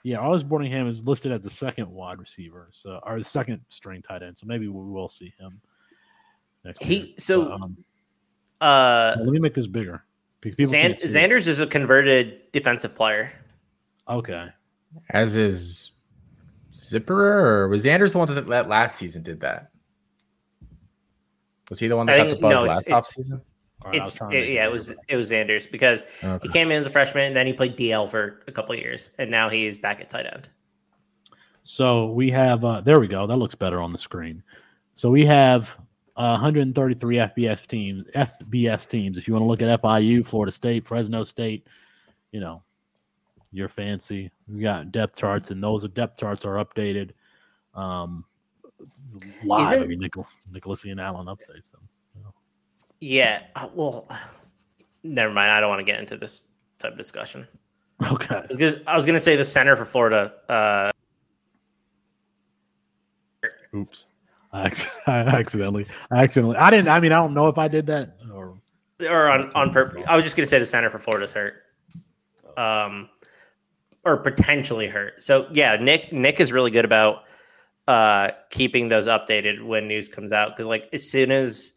Yeah, 0.04 0.18
Arlis 0.18 0.44
Boardingham 0.44 0.88
is 0.88 1.06
listed 1.08 1.32
as 1.32 1.42
the 1.42 1.50
second 1.50 1.90
wide 1.90 2.20
receiver, 2.20 2.68
so 2.72 3.00
or 3.04 3.18
the 3.18 3.26
second 3.26 3.62
string 3.68 4.02
tight 4.02 4.22
end. 4.24 4.38
So 4.38 4.46
maybe 4.46 4.68
we 4.68 4.84
will 4.92 5.10
see 5.10 5.34
him 5.40 5.60
next. 6.64 6.84
He- 6.84 6.96
year. 6.98 7.08
so, 7.18 7.44
But, 7.46 7.52
um, 7.54 7.78
Uh, 8.62 9.16
let 9.20 9.30
me 9.30 9.40
make 9.40 9.54
this 9.54 9.68
bigger. 9.68 10.04
People 10.42 10.66
Zan- 10.66 10.94
can't 10.94 11.02
see 11.02 11.08
it. 11.08 11.30
Zanders 11.32 11.48
is 11.48 11.60
a 11.60 11.66
converted 11.68 12.52
defensive 12.52 12.94
player. 12.96 13.32
Okay. 14.08 14.50
As 15.10 15.36
is 15.38 15.92
Zipperer, 16.78 17.42
or 17.42 17.68
was 17.70 17.86
Anders 17.86 18.14
the 18.14 18.20
one 18.20 18.34
that, 18.34 18.48
that 18.48 18.68
last 18.68 18.98
season 18.98 19.24
did 19.24 19.40
that? 19.42 19.72
Was 21.70 21.80
he 21.80 21.88
the 21.88 21.98
one 21.98 22.06
that 22.06 22.14
I 22.14 22.18
got 22.20 22.24
think- 22.28 22.38
the 22.38 22.42
buzz 22.42 22.54
no, 22.54 22.64
last 22.64 22.88
it's- 22.88 23.14
offseason? 23.18 23.42
It's 23.94 24.20
it- 24.32 24.50
yeah, 24.50 24.66
it 24.66 24.72
was 24.72 24.94
it 25.08 25.16
was 25.16 25.32
Zanders 25.32 25.70
because 25.72 26.04
Okay. 26.24 26.40
he 26.48 26.50
came 26.52 26.72
in 26.72 26.80
as 26.80 26.88
a 26.88 26.90
freshman 26.90 27.26
and 27.26 27.36
then 27.36 27.46
he 27.46 27.54
played 27.54 27.78
DL 27.78 28.10
for 28.10 28.42
a 28.48 28.52
couple 28.52 28.74
of 28.74 28.80
years 28.80 29.12
and 29.18 29.30
now 29.32 29.50
he's 29.50 29.78
back 29.78 30.02
at 30.02 30.10
tight 30.10 30.26
end. 30.26 30.50
So 31.64 32.08
we 32.12 32.32
have 32.32 32.64
uh 32.66 32.82
there 32.82 33.00
we 33.00 33.08
go. 33.08 33.28
That 33.28 33.38
looks 33.38 33.56
better 33.56 33.82
on 33.82 33.92
the 33.92 33.98
screen. 33.98 34.44
So 34.96 35.10
we 35.12 35.26
have 35.26 35.78
uh, 36.16 36.32
133 36.42 37.18
FBS 37.18 37.68
teams, 37.68 38.04
FBS 38.16 38.88
teams. 38.90 39.18
If 39.20 39.28
you 39.28 39.36
want 39.36 39.44
to 39.44 39.48
look 39.48 39.62
at 39.62 39.82
FIU, 39.84 40.26
Florida 40.26 40.52
State, 40.52 40.84
Fresno 40.84 41.24
State, 41.24 41.68
you 42.32 42.40
know, 42.40 42.64
you're 43.52 43.70
fancy. 43.70 44.32
We 44.48 44.62
got 44.64 44.92
depth 44.92 45.16
charts, 45.18 45.52
and 45.52 45.64
those 45.64 45.88
depth 45.90 46.18
charts 46.20 46.44
are 46.46 46.56
updated 46.56 47.12
um 47.76 48.26
live. 49.44 49.68
I 49.68 49.76
Isn't- 49.76 49.90
mean, 49.90 50.00
Nichol- 50.00 50.28
Nicholas 50.52 50.84
Ian 50.88 50.98
Allen 50.98 51.28
updates 51.28 51.70
them. 51.72 51.88
Yeah, 53.00 53.44
uh, 53.56 53.70
well, 53.74 54.08
never 55.04 55.34
mind. 55.34 55.52
I 55.52 55.60
don't 55.60 55.70
want 55.70 55.80
to 55.80 55.86
get 55.86 56.00
into 56.00 56.18
this 56.18 56.48
type 56.80 56.94
of 56.94 56.98
discussion. 56.98 57.48
Okay. 58.12 58.36
I 58.36 58.46
was 58.48 58.58
gonna, 58.58 58.82
I 58.88 58.96
was 58.96 59.06
gonna 59.06 59.20
say 59.20 59.36
the 59.36 59.46
center 59.46 59.76
for 59.76 59.86
Florida. 59.86 60.34
Uh, 60.50 60.92
Oops. 63.76 64.06
I, 64.54 64.72
accidentally, 65.08 65.86
I 66.12 66.24
accidentally, 66.24 66.58
I 66.58 66.70
didn't. 66.70 66.90
I 66.90 67.00
mean, 67.00 67.12
I 67.12 67.16
don't 67.16 67.34
know 67.34 67.48
if 67.48 67.58
I 67.58 67.68
did 67.68 67.88
that 67.88 68.18
or 68.34 68.60
or 69.02 69.30
on 69.30 69.52
on 69.56 69.72
purpose. 69.72 70.04
I 70.08 70.16
was 70.16 70.24
just 70.24 70.36
gonna 70.36 70.48
say 70.48 70.60
the 70.60 70.66
center 70.66 70.90
for 70.90 71.00
Florida's 71.00 71.32
hurt, 71.32 71.64
um, 72.56 73.10
or 74.04 74.18
potentially 74.18 74.88
hurt. 74.88 75.22
So 75.24 75.48
yeah, 75.52 75.76
Nick 75.76 76.14
Nick 76.14 76.40
is 76.40 76.52
really 76.52 76.72
good 76.72 76.86
about 76.86 77.24
uh 77.88 78.32
keeping 78.50 78.90
those 78.90 79.08
updated 79.08 79.66
when 79.66 79.88
news 79.88 80.08
comes 80.08 80.32
out 80.32 80.56
because 80.56 80.68
like 80.68 80.90
as 80.94 81.10
soon 81.10 81.32
as 81.32 81.74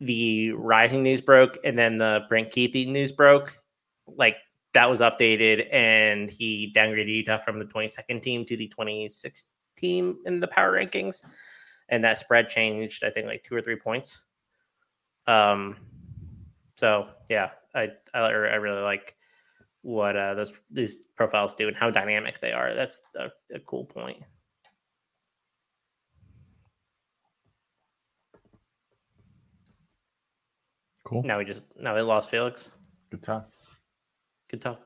the 0.00 0.52
rising 0.52 1.02
news 1.02 1.20
broke 1.20 1.58
and 1.64 1.78
then 1.78 1.98
the 1.98 2.24
Brant 2.28 2.50
Kuithe 2.50 2.88
news 2.88 3.12
broke, 3.12 3.58
like 4.06 4.36
that 4.74 4.90
was 4.90 5.00
updated 5.00 5.68
and 5.72 6.30
he 6.30 6.72
downgraded 6.76 7.08
Utah 7.08 7.38
from 7.38 7.58
the 7.58 7.64
22nd 7.64 8.20
team 8.20 8.44
to 8.44 8.56
the 8.56 8.72
26th 8.78 9.46
team 9.76 10.18
in 10.26 10.40
the 10.40 10.48
power 10.48 10.72
rankings, 10.72 11.22
and 11.88 12.04
that 12.04 12.18
spread 12.18 12.48
changed 12.48 13.04
I 13.04 13.10
think 13.10 13.26
like 13.26 13.42
two 13.42 13.54
or 13.54 13.62
three 13.62 13.76
points. 13.76 14.24
Um, 15.26 15.76
so 16.76 17.08
yeah, 17.28 17.50
I 17.74 17.90
I, 18.14 18.20
I 18.20 18.30
really 18.30 18.82
like 18.82 19.16
what 19.82 20.16
uh, 20.16 20.34
those 20.34 20.52
these 20.70 21.06
profiles 21.16 21.54
do 21.54 21.68
and 21.68 21.76
how 21.76 21.90
dynamic 21.90 22.40
they 22.40 22.52
are. 22.52 22.74
That's 22.74 23.02
a, 23.16 23.30
a 23.54 23.60
cool 23.60 23.84
point. 23.84 24.22
Cool. 31.06 31.22
Now 31.22 31.38
we 31.38 31.44
just 31.44 31.68
now 31.78 31.94
we 31.94 32.00
lost 32.00 32.30
Felix. 32.30 32.72
Good 33.10 33.22
talk. 33.22 33.48
Good 34.50 34.60
talk. 34.60 34.80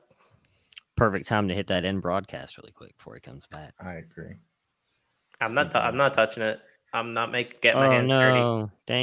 Perfect 0.95 1.27
time 1.27 1.47
to 1.47 1.55
hit 1.55 1.65
that 1.67 1.83
end 1.83 2.03
broadcast 2.03 2.59
really 2.59 2.71
quick 2.71 2.95
before 2.95 3.15
he 3.15 3.21
comes 3.21 3.47
back. 3.47 3.73
I 3.83 3.93
agree. 3.93 4.35
I'm 5.41 5.55
not. 5.55 5.75
i 5.75 5.87
I'm 5.87 5.97
not 5.97 6.13
touching 6.13 6.43
it. 6.43 6.59
I'm 6.93 7.13
not 7.13 7.31
making 7.31 7.57
getting 7.63 7.81
my 7.81 7.87
oh 7.87 7.91
hands 7.91 8.11
dirty. 8.11 8.39
no! 8.39 8.69
Dang. 8.85 8.99